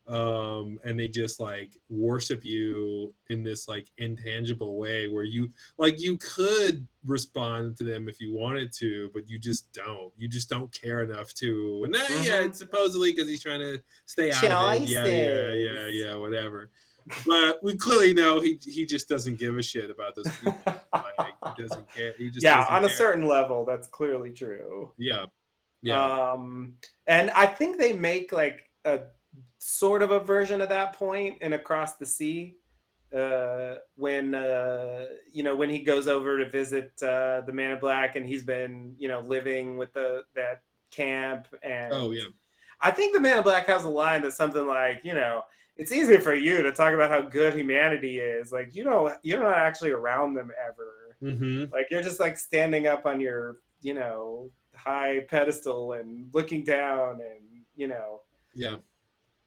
um 0.07 0.79
and 0.83 0.99
they 0.99 1.07
just 1.07 1.39
like 1.39 1.71
worship 1.89 2.45
you 2.45 3.11
in 3.29 3.43
this 3.43 3.67
like 3.67 3.87
intangible 3.97 4.77
way 4.77 5.07
where 5.07 5.23
you 5.23 5.49
like 5.79 5.99
you 5.99 6.15
could 6.17 6.87
respond 7.05 7.75
to 7.75 7.83
them 7.83 8.07
if 8.07 8.21
you 8.21 8.33
wanted 8.33 8.71
to 8.71 9.09
but 9.13 9.27
you 9.27 9.39
just 9.39 9.71
don't. 9.73 10.11
You 10.17 10.27
just 10.27 10.49
don't 10.49 10.71
care 10.71 11.01
enough 11.03 11.33
to 11.35 11.81
and 11.85 11.93
then, 11.93 12.23
yeah 12.23 12.41
it's 12.41 12.59
supposedly 12.59 13.11
because 13.11 13.27
he's 13.27 13.41
trying 13.41 13.61
to 13.61 13.81
stay 14.05 14.31
out 14.31 14.43
of 14.43 14.83
it. 14.83 14.89
Yeah 14.89 15.05
yeah 15.05 15.53
yeah 15.53 15.87
yeah 15.87 16.15
whatever. 16.15 16.69
But 17.25 17.63
we 17.63 17.75
clearly 17.75 18.13
know 18.13 18.39
he 18.41 18.59
he 18.63 18.85
just 18.85 19.09
doesn't 19.09 19.39
give 19.39 19.57
a 19.57 19.63
shit 19.63 19.89
about 19.89 20.15
those 20.15 20.29
people. 20.37 20.57
Like 21.17 21.55
he 21.55 21.63
doesn't 21.63 21.89
care. 21.93 22.13
He 22.17 22.29
just 22.29 22.43
yeah, 22.43 22.65
on 22.69 22.83
a 22.83 22.89
certain 22.89 23.27
level, 23.27 23.63
that's 23.63 23.87
clearly 23.87 24.31
true. 24.31 24.91
yeah 24.97 25.25
yeah. 25.85 26.31
Um, 26.31 26.73
and 27.05 27.29
I 27.31 27.45
think 27.45 27.77
they 27.77 27.93
make 27.93 28.31
like 28.31 28.69
a 28.85 29.01
sort 29.57 30.01
of 30.01 30.11
a 30.11 30.19
version 30.19 30.61
of 30.61 30.69
that 30.69 30.93
point 30.93 31.41
in 31.41 31.53
Across 31.53 31.97
the 31.97 32.05
Sea. 32.05 32.55
Uh, 33.15 33.75
when 33.95 34.35
uh, 34.35 35.05
you 35.31 35.43
know 35.43 35.55
when 35.55 35.69
he 35.69 35.79
goes 35.79 36.07
over 36.07 36.37
to 36.37 36.49
visit 36.49 36.91
uh, 37.01 37.41
the 37.41 37.51
Man 37.53 37.71
in 37.71 37.79
Black, 37.79 38.15
and 38.15 38.27
he's 38.27 38.43
been 38.43 38.95
you 38.97 39.07
know 39.07 39.21
living 39.21 39.77
with 39.77 39.93
the 39.93 40.23
that 40.35 40.61
camp, 40.91 41.47
and 41.63 41.93
oh 41.93 42.11
yeah 42.11 42.23
I 42.81 42.91
think 42.91 43.13
the 43.13 43.19
Man 43.19 43.37
in 43.37 43.43
Black 43.43 43.67
has 43.67 43.83
a 43.83 43.89
line 43.89 44.21
that's 44.21 44.35
something 44.35 44.67
like, 44.67 45.01
you 45.03 45.13
know, 45.13 45.43
it's 45.77 45.91
easy 45.91 46.17
for 46.17 46.33
you 46.33 46.61
to 46.61 46.71
talk 46.71 46.93
about 46.93 47.09
how 47.09 47.21
good 47.21 47.53
humanity 47.53 48.19
is. 48.19 48.51
Like, 48.51 48.75
you 48.75 48.83
know, 48.83 49.13
you're 49.23 49.41
not 49.41 49.57
actually 49.57 49.91
around 49.91 50.33
them 50.33 50.51
ever. 50.63 51.15
mm-hmm. 51.21 51.73
Like, 51.73 51.87
you're 51.89 52.03
just 52.03 52.19
like 52.19 52.37
standing 52.37 52.87
up 52.87 53.05
on 53.05 53.19
your, 53.19 53.57
you 53.81 53.93
know, 53.93 54.49
high 54.75 55.21
pedestal 55.29 55.93
and 55.93 56.29
looking 56.33 56.63
down 56.63 57.21
and, 57.21 57.63
you 57.75 57.87
know, 57.87 58.21
yeah 58.53 58.75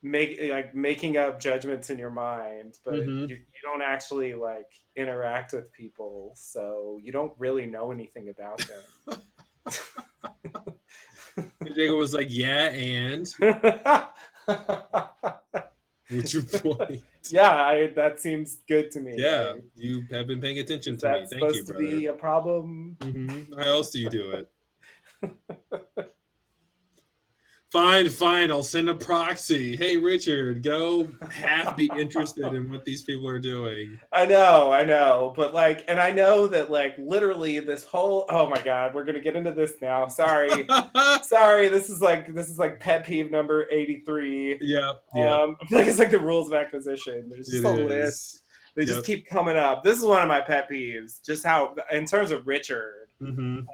make 0.03 0.41
like 0.51 0.75
making 0.75 1.17
up 1.17 1.41
judgments 1.41 1.91
in 1.91 1.99
your 1.99 2.11
mind, 2.11 2.79
but 2.85 2.95
Mhm. 2.95 3.29
you, 3.29 3.37
you 3.37 3.61
don't 3.63 3.83
actually 3.83 4.35
like 4.35 4.67
interact 4.97 5.53
with 5.53 5.73
people. 5.73 6.33
So 6.37 6.99
you 7.03 7.13
don't 7.13 7.33
really 7.39 7.67
know 7.67 7.91
anything 7.93 8.29
about 8.29 8.59
them. 8.59 8.83
Jacob 11.75 11.97
was 11.99 12.15
like 12.15 12.29
yeah 12.31 12.69
and 12.71 13.29
what's 16.09 16.33
your 16.33 16.43
point 16.45 17.03
yeah, 17.31 17.51
I, 17.55 17.89
that 17.95 18.21
seems 18.21 18.59
good 18.67 18.91
to 18.93 19.01
me. 19.01 19.17
Yeah, 19.19 19.53
Like, 19.53 19.65
you 19.75 20.07
have 20.11 20.27
been 20.27 20.41
paying 20.41 20.59
attention 20.61 20.97
to 20.99 21.07
me. 21.07 21.13
that 21.13 21.29
Thank 21.31 21.43
you, 21.43 21.63
supposed 21.63 21.67
to 21.67 21.75
be 21.75 22.07
a 22.07 22.13
problem? 22.15 22.97
Mhm. 23.01 23.55
How 23.55 23.69
else 23.69 23.91
do 23.91 24.01
you 24.01 24.09
do 24.09 24.31
it? 24.31 24.51
Fine, 27.71 28.09
fine. 28.09 28.51
I'll 28.51 28.63
send 28.63 28.89
a 28.89 28.95
proxy. 28.95 29.77
Hey, 29.77 29.97
Richard, 29.97 30.63
go 30.63 31.09
half 31.31 31.77
be 31.77 31.91
interested 31.99 32.47
in 32.55 32.71
what 32.71 32.85
these 32.85 33.03
people 33.03 33.29
are 33.29 33.39
doing. 33.39 33.99
I 34.13 34.25
know, 34.27 34.73
I 34.73 34.85
know, 34.85 35.33
but 35.37 35.55
like, 35.55 35.85
and 35.89 36.01
I 36.01 36.11
know 36.11 36.47
that 36.49 36.71
like 36.71 36.95
literally 36.99 37.59
this 37.61 37.85
whole 37.85 38.25
oh 38.31 38.49
my 38.49 38.61
god, 38.63 38.95
we're 38.95 39.05
gonna 39.05 39.21
get 39.21 39.37
into 39.37 39.53
this 39.53 39.75
now. 39.83 40.09
Sorry, 40.09 40.67
sorry. 41.23 41.69
This 41.69 41.91
is 41.91 42.01
like 42.01 42.35
this 42.35 42.49
is 42.49 42.59
like 42.59 42.81
pet 42.81 43.05
peeve 43.07 43.31
number 43.31 43.67
eighty 43.71 44.03
three. 44.07 44.59
Yeah, 44.61 44.93
yeah. 45.15 45.35
Um, 45.35 45.57
I 45.61 45.67
feel 45.67 45.79
like 45.79 45.89
it's 45.89 45.99
like 45.99 46.11
the 46.11 46.19
rules 46.19 46.49
of 46.49 46.55
acquisition. 46.55 47.29
There's 47.31 47.49
just 47.49 47.65
It 47.65 47.67
a 47.67 47.83
is. 47.85 47.89
list. 47.91 48.43
They 48.77 48.85
Yep. 48.85 48.95
just 48.95 49.07
keep 49.07 49.27
coming 49.27 49.57
up. 49.57 49.83
This 49.83 49.99
is 49.99 50.05
one 50.05 50.23
of 50.23 50.29
my 50.29 50.41
pet 50.41 50.71
peeves. 50.71 51.25
Just 51.27 51.45
how, 51.45 51.75
in 51.91 52.07
terms 52.07 52.31
of 52.31 52.47
Richard, 52.47 53.09
Mhm. 53.21 53.59
um, 53.59 53.67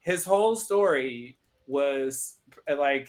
his 0.00 0.24
whole 0.24 0.54
story 0.54 1.36
was 1.66 2.36
like 2.78 3.08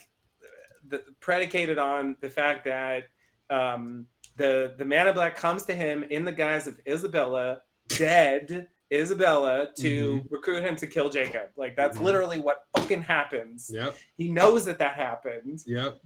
the, 0.90 1.04
predicated 1.20 1.78
on 1.78 2.16
the 2.22 2.30
fact 2.30 2.66
that 2.66 3.04
um, 3.50 4.06
the 4.36 4.74
the 4.78 4.86
man 4.86 5.08
in 5.08 5.14
black 5.14 5.36
comes 5.36 5.64
to 5.66 5.74
him 5.76 6.04
in 6.04 6.26
the 6.26 6.32
guise 6.32 6.68
of 6.68 6.80
Isabella, 6.88 7.62
dead 7.90 8.68
Isabella, 8.94 9.68
to 9.80 10.22
recruit 10.30 10.64
him 10.64 10.76
to 10.78 10.88
kill 10.88 11.10
Jacob. 11.10 11.50
Like 11.58 11.76
that's 11.76 11.98
Mhm. 11.98 12.02
literally 12.04 12.40
what 12.40 12.64
fucking 12.76 13.02
happens. 13.02 13.70
Yep, 13.74 13.96
He 14.18 14.30
knows 14.30 14.66
that 14.66 14.80
that 14.80 14.96
happened 14.96 15.62
yep. 15.66 15.98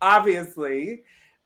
obviously 0.00 1.02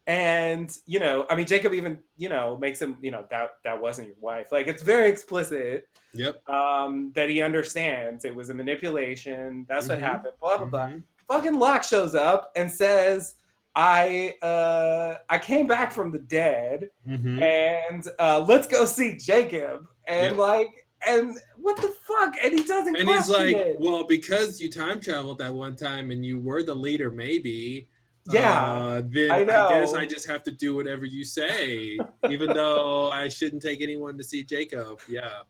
and 0.06 0.76
you 0.86 1.00
know 1.00 1.24
i 1.30 1.34
mean 1.34 1.46
jacob 1.46 1.72
even 1.72 1.98
you 2.18 2.28
know 2.28 2.58
makes 2.58 2.80
him 2.80 2.96
you 3.00 3.10
know 3.10 3.24
that 3.30 3.52
that 3.64 3.80
wasn't 3.80 4.06
your 4.06 4.16
wife 4.20 4.48
like 4.52 4.66
it's 4.68 4.82
very 4.82 5.08
explicit 5.08 5.88
Yep. 6.12 6.46
um 6.48 7.10
that 7.16 7.28
he 7.30 7.40
understands 7.42 8.24
it 8.26 8.34
was 8.34 8.50
a 8.50 8.54
manipulation 8.54 9.64
that's 9.68 9.86
Mhm. 9.86 9.90
what 9.90 9.98
happened 10.00 10.34
blah 10.40 10.58
blah 10.58 10.66
blah 10.66 10.88
Mhm. 10.88 11.02
Fucking 11.28 11.59
locke 11.59 11.82
shows 11.84 12.14
up 12.14 12.51
and 12.56 12.70
says 12.70 13.34
i 13.76 14.34
uh 14.42 15.16
i 15.28 15.38
came 15.38 15.66
back 15.66 15.92
from 15.92 16.10
the 16.12 16.18
dead 16.18 16.88
Mhm. 17.09 17.42
and 17.42 18.09
uh 18.18 18.44
let's 18.46 18.66
go 18.68 18.84
see 18.84 19.16
jacob 19.16 19.86
and 20.06 20.36
like 20.36 20.68
and 21.06 21.36
what 21.56 21.76
the 21.76 21.92
fuck 22.06 22.34
and 22.42 22.52
he 22.55 22.64
doesn't 22.64 22.96
And 22.96 23.06
he's 23.09 23.28
like, 23.28 23.55
it. 23.56 23.76
well, 23.78 24.05
because 24.06 24.59
you 24.59 24.70
time 24.70 25.01
traveled 25.01 25.36
that 25.38 25.52
one 25.52 25.76
time 25.76 26.10
and 26.10 26.24
you 26.24 26.38
were 26.40 26.62
the 26.62 26.74
leader, 26.74 27.10
maybe. 27.10 27.88
Yeah, 28.32 28.62
uh, 28.72 29.02
then 29.10 29.30
I 29.30 29.40
I, 29.40 29.44
guess. 29.44 29.92
I 29.92 30.06
just 30.06 30.26
have 30.28 30.42
to 30.44 30.51
do 30.51 30.74
whatever 30.74 31.05
you 31.05 31.22
say, 31.22 31.98
even 32.30 32.55
though 32.55 33.10
I 33.10 33.28
shouldn't 33.28 33.60
take 33.60 33.82
anyone 33.82 34.16
to 34.16 34.24
see 34.24 34.42
Jacob. 34.44 34.98
Yeah, 35.06 35.40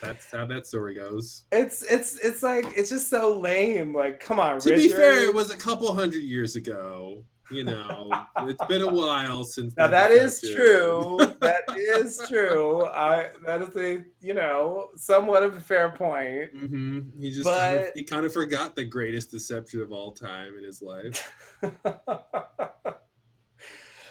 that's 0.00 0.30
how 0.30 0.46
that 0.46 0.66
story 0.66 0.94
goes. 0.94 1.44
it's 1.52 1.82
it's 1.82 2.18
it's 2.20 2.42
like 2.42 2.66
it's 2.76 2.90
just 2.90 3.08
so 3.10 3.38
lame 3.38 3.94
like 3.94 4.20
come 4.20 4.38
on 4.40 4.60
To 4.60 4.74
be 4.74 4.88
fair, 4.88 5.22
it 5.24 5.34
was 5.34 5.50
a 5.50 5.56
couple 5.56 5.92
hundred 5.94 6.22
years 6.22 6.56
ago. 6.56 7.24
You 7.50 7.64
know, 7.64 8.10
it's 8.40 8.62
been 8.66 8.82
a 8.82 8.92
while 8.92 9.42
since. 9.42 9.74
Now 9.74 9.86
that 9.86 10.10
is 10.10 10.38
happened. 10.42 10.56
true. 10.56 11.34
That 11.40 11.62
is 11.74 12.20
true. 12.28 12.84
I 12.86 13.30
that 13.46 13.62
is 13.62 13.74
a 13.74 14.04
you 14.20 14.34
know 14.34 14.88
somewhat 14.96 15.42
of 15.42 15.56
a 15.56 15.60
fair 15.60 15.88
point. 15.88 16.54
Mm-hmm. 16.54 17.18
He 17.18 17.30
just 17.30 17.46
kind 17.46 17.78
of, 17.78 17.86
he 17.94 18.04
kind 18.04 18.26
of 18.26 18.34
forgot 18.34 18.76
the 18.76 18.84
greatest 18.84 19.30
deception 19.30 19.80
of 19.80 19.92
all 19.92 20.12
time 20.12 20.58
in 20.58 20.64
his 20.64 20.82
life. 20.82 21.32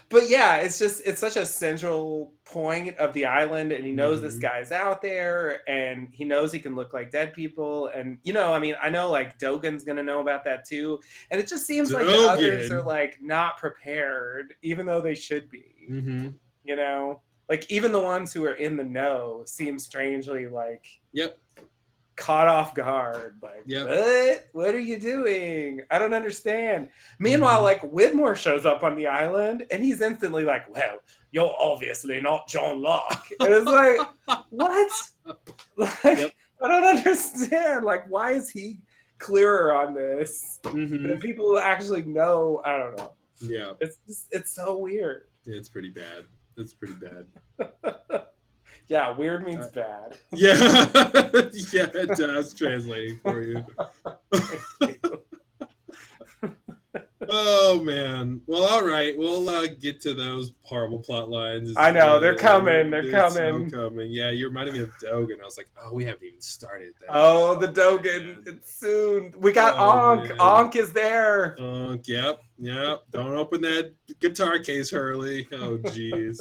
But 0.10 0.30
yeah, 0.30 0.58
it's 0.58 0.80
just 0.80 1.02
it's 1.06 1.20
such 1.20 1.36
a 1.36 1.46
central 1.46 2.32
point 2.46 2.98
of 2.98 3.14
the 3.14 3.26
island, 3.26 3.74
and 3.74 3.86
he 3.86 3.92
knows 3.92 4.22
this 4.22 4.38
Mhm. 4.38 4.42
guy's 4.42 4.72
out 4.72 5.02
there, 5.02 5.68
and 5.70 6.08
he 6.14 6.24
knows 6.24 6.54
he 6.54 6.60
can 6.60 6.76
look 6.76 6.94
like 6.94 7.12
dead 7.12 7.34
people, 7.34 7.88
and 7.88 8.18
you 8.24 8.32
know, 8.32 8.54
I 8.54 8.60
mean, 8.60 8.76
I 8.82 8.90
know 8.90 9.10
like 9.12 9.38
Dogen's 9.38 9.84
gonna 9.84 10.04
know 10.04 10.22
about 10.22 10.46
that 10.46 10.64
too, 10.66 11.00
and 11.30 11.42
it 11.42 11.48
just 11.48 11.66
seems 11.66 11.92
like 11.92 12.06
the 12.06 12.30
others 12.30 12.72
are 12.72 12.82
like 12.82 13.18
not 13.22 13.58
prepared, 13.58 14.54
even 14.62 14.86
though 14.86 15.02
they 15.02 15.16
should 15.16 15.50
be. 15.50 15.88
Mm-hmm. 15.90 16.30
You 16.64 16.76
know, 16.78 17.22
like 17.50 17.70
even 17.70 17.92
the 17.92 18.00
ones 18.00 18.32
who 18.32 18.46
are 18.46 18.56
in 18.56 18.78
the 18.78 18.84
know 18.86 19.44
seem 19.46 19.78
strangely 19.78 20.48
like 20.48 20.86
Yep. 21.14 21.38
Caught 22.18 22.48
off 22.50 22.74
guard. 22.76 23.38
Like, 23.42 23.64
Yep. 23.66 23.88
what? 23.88 24.48
What 24.66 24.76
are 24.76 24.80
you 24.80 25.00
doing? 25.00 25.82
I 25.90 25.98
don't 26.00 26.14
understand. 26.14 26.90
Meanwhile, 27.20 27.60
Mhm. 27.62 27.64
like 27.64 27.82
Widmore 27.84 28.36
shows 28.36 28.66
up 28.66 28.84
on 28.84 28.96
the 28.96 29.08
island 29.08 29.66
and 29.72 29.82
he's 29.84 30.02
instantly 30.02 30.44
like, 30.44 30.68
Well, 30.74 30.98
you're 31.32 31.56
obviously 31.60 32.20
not 32.20 32.48
John 32.48 32.82
Locke. 32.82 33.28
And 33.40 33.54
it's 33.54 33.66
like, 33.66 34.00
what? 34.50 34.92
Like, 35.78 36.34
I 36.60 36.68
don't 36.68 36.84
understand. 36.84 37.86
Like, 37.86 38.10
why 38.10 38.32
is 38.32 38.50
he 38.50 38.80
clearer 39.20 39.74
on 39.76 39.94
this? 39.94 40.60
Mhm. 40.64 41.08
Than 41.08 41.20
people 41.20 41.46
who 41.46 41.60
actually 41.60 42.02
know. 42.04 42.62
I 42.66 42.78
don't 42.78 42.98
know. 42.98 43.14
Yeah, 43.40 43.74
It's 43.80 43.98
just, 44.08 44.26
it's 44.32 44.52
so 44.52 44.76
weird. 44.78 45.28
it's 45.46 45.70
pretty 45.70 45.90
bad. 45.92 46.26
It's 46.58 46.74
pretty 46.74 46.96
bad. 46.96 47.28
Yeah, 48.90 49.12
weird 49.12 49.44
Uh, 49.44 49.46
means 49.46 49.68
bad. 49.68 50.18
Yeah, 50.34 50.56
yeah, 51.74 51.88
it 51.94 52.18
does 52.18 52.54
translating 52.54 53.20
for 53.22 53.42
you. 53.42 53.66
oh 57.30 57.82
man. 57.84 58.42
Well, 58.48 58.64
all 58.64 58.86
right. 58.86 59.18
We'll 59.18 59.50
uh, 59.50 59.68
get 59.68 60.00
to 60.02 60.14
those 60.14 60.54
horrible 60.64 61.00
plot 61.00 61.30
lines. 61.30 61.74
I 61.76 61.92
know, 61.92 62.20
they're 62.20 62.34
Uh, 62.34 62.38
coming, 62.38 62.90
they're 62.90 63.02
it's 63.04 63.12
so 63.12 63.42
coming. 63.42 63.72
coming. 63.72 64.10
Yeah, 64.12 64.30
you 64.32 64.48
reminded 64.48 64.76
me 64.76 64.82
of 64.82 64.92
Dogen. 65.04 65.42
I 65.42 65.46
was 65.46 65.58
like, 65.58 65.68
oh, 65.84 65.94
we 65.94 66.06
haven't 66.06 66.24
even 66.26 66.42
started 66.42 66.94
that. 67.02 67.10
Oh, 67.10 67.56
the 67.56 67.68
Dogen. 67.68 68.48
It's 68.48 68.80
soon. 68.80 69.34
We 69.38 69.52
got 69.52 69.76
Oh, 69.78 70.14
Ankh. 70.22 70.30
man. 70.30 70.38
Ankh 70.40 70.76
is 70.78 70.94
there. 70.94 71.60
Uh, 71.60 71.98
yep, 72.06 72.40
yep. 72.58 73.04
Don't 73.12 73.34
open 73.36 73.62
that 73.62 73.94
guitar 74.22 74.60
case, 74.60 74.90
Hurley. 74.92 75.48
Oh, 75.52 75.78
jeez. 75.78 76.40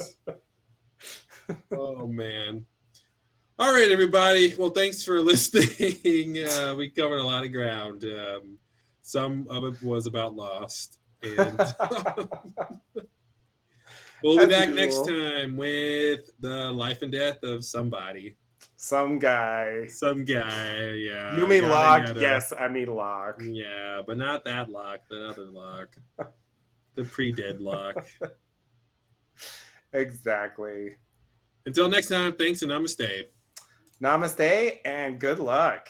Oh 1.71 2.07
man. 2.07 2.65
All 3.59 3.73
right, 3.73 3.89
everybody. 3.91 4.53
Well, 4.57 4.69
thanks 4.69 5.03
for 5.03 5.19
listening. 5.31 6.43
Uh, 6.45 6.75
we 6.77 6.89
covered 6.89 7.19
a 7.19 7.23
lot 7.23 7.43
of 7.43 7.51
ground. 7.51 8.03
Um, 8.03 8.57
some 9.01 9.47
of 9.49 9.63
it 9.63 9.81
was 9.81 10.05
about 10.05 10.35
Lost. 10.35 10.99
And 11.23 11.57
we'll 14.23 14.37
be 14.37 14.43
As 14.43 14.49
back 14.49 14.69
next 14.69 15.07
time 15.07 15.57
with 15.57 16.29
the 16.39 16.71
life 16.71 17.01
and 17.01 17.11
death 17.11 17.41
of 17.43 17.65
somebody. 17.65 18.35
Some 18.75 19.17
guy. 19.17 19.87
Some 19.87 20.23
guy. 20.23 20.91
Yeah. 20.91 21.35
You 21.35 21.47
mean 21.47 21.67
Locke? 21.67 22.07
yada. 22.07 22.21
Yes, 22.21 22.53
I 22.57 22.67
mean 22.67 22.93
Locke. 22.93 23.41
Yeah, 23.43 24.01
but 24.05 24.17
not 24.19 24.45
that 24.45 24.69
Locke. 24.69 25.01
The 25.09 25.29
other 25.29 25.45
Locke. 25.45 25.95
the 26.95 27.03
pre-dead 27.03 27.59
Locke. 27.59 28.05
Exactly. 29.93 30.95
Until 31.67 31.89
next 31.89 32.07
time, 32.07 32.31
thanks 32.31 32.61
and 32.61 32.71
namaste. 32.71 33.25
Namaste 34.01 34.77
and 34.85 35.19
good 35.19 35.37
luck. 35.37 35.89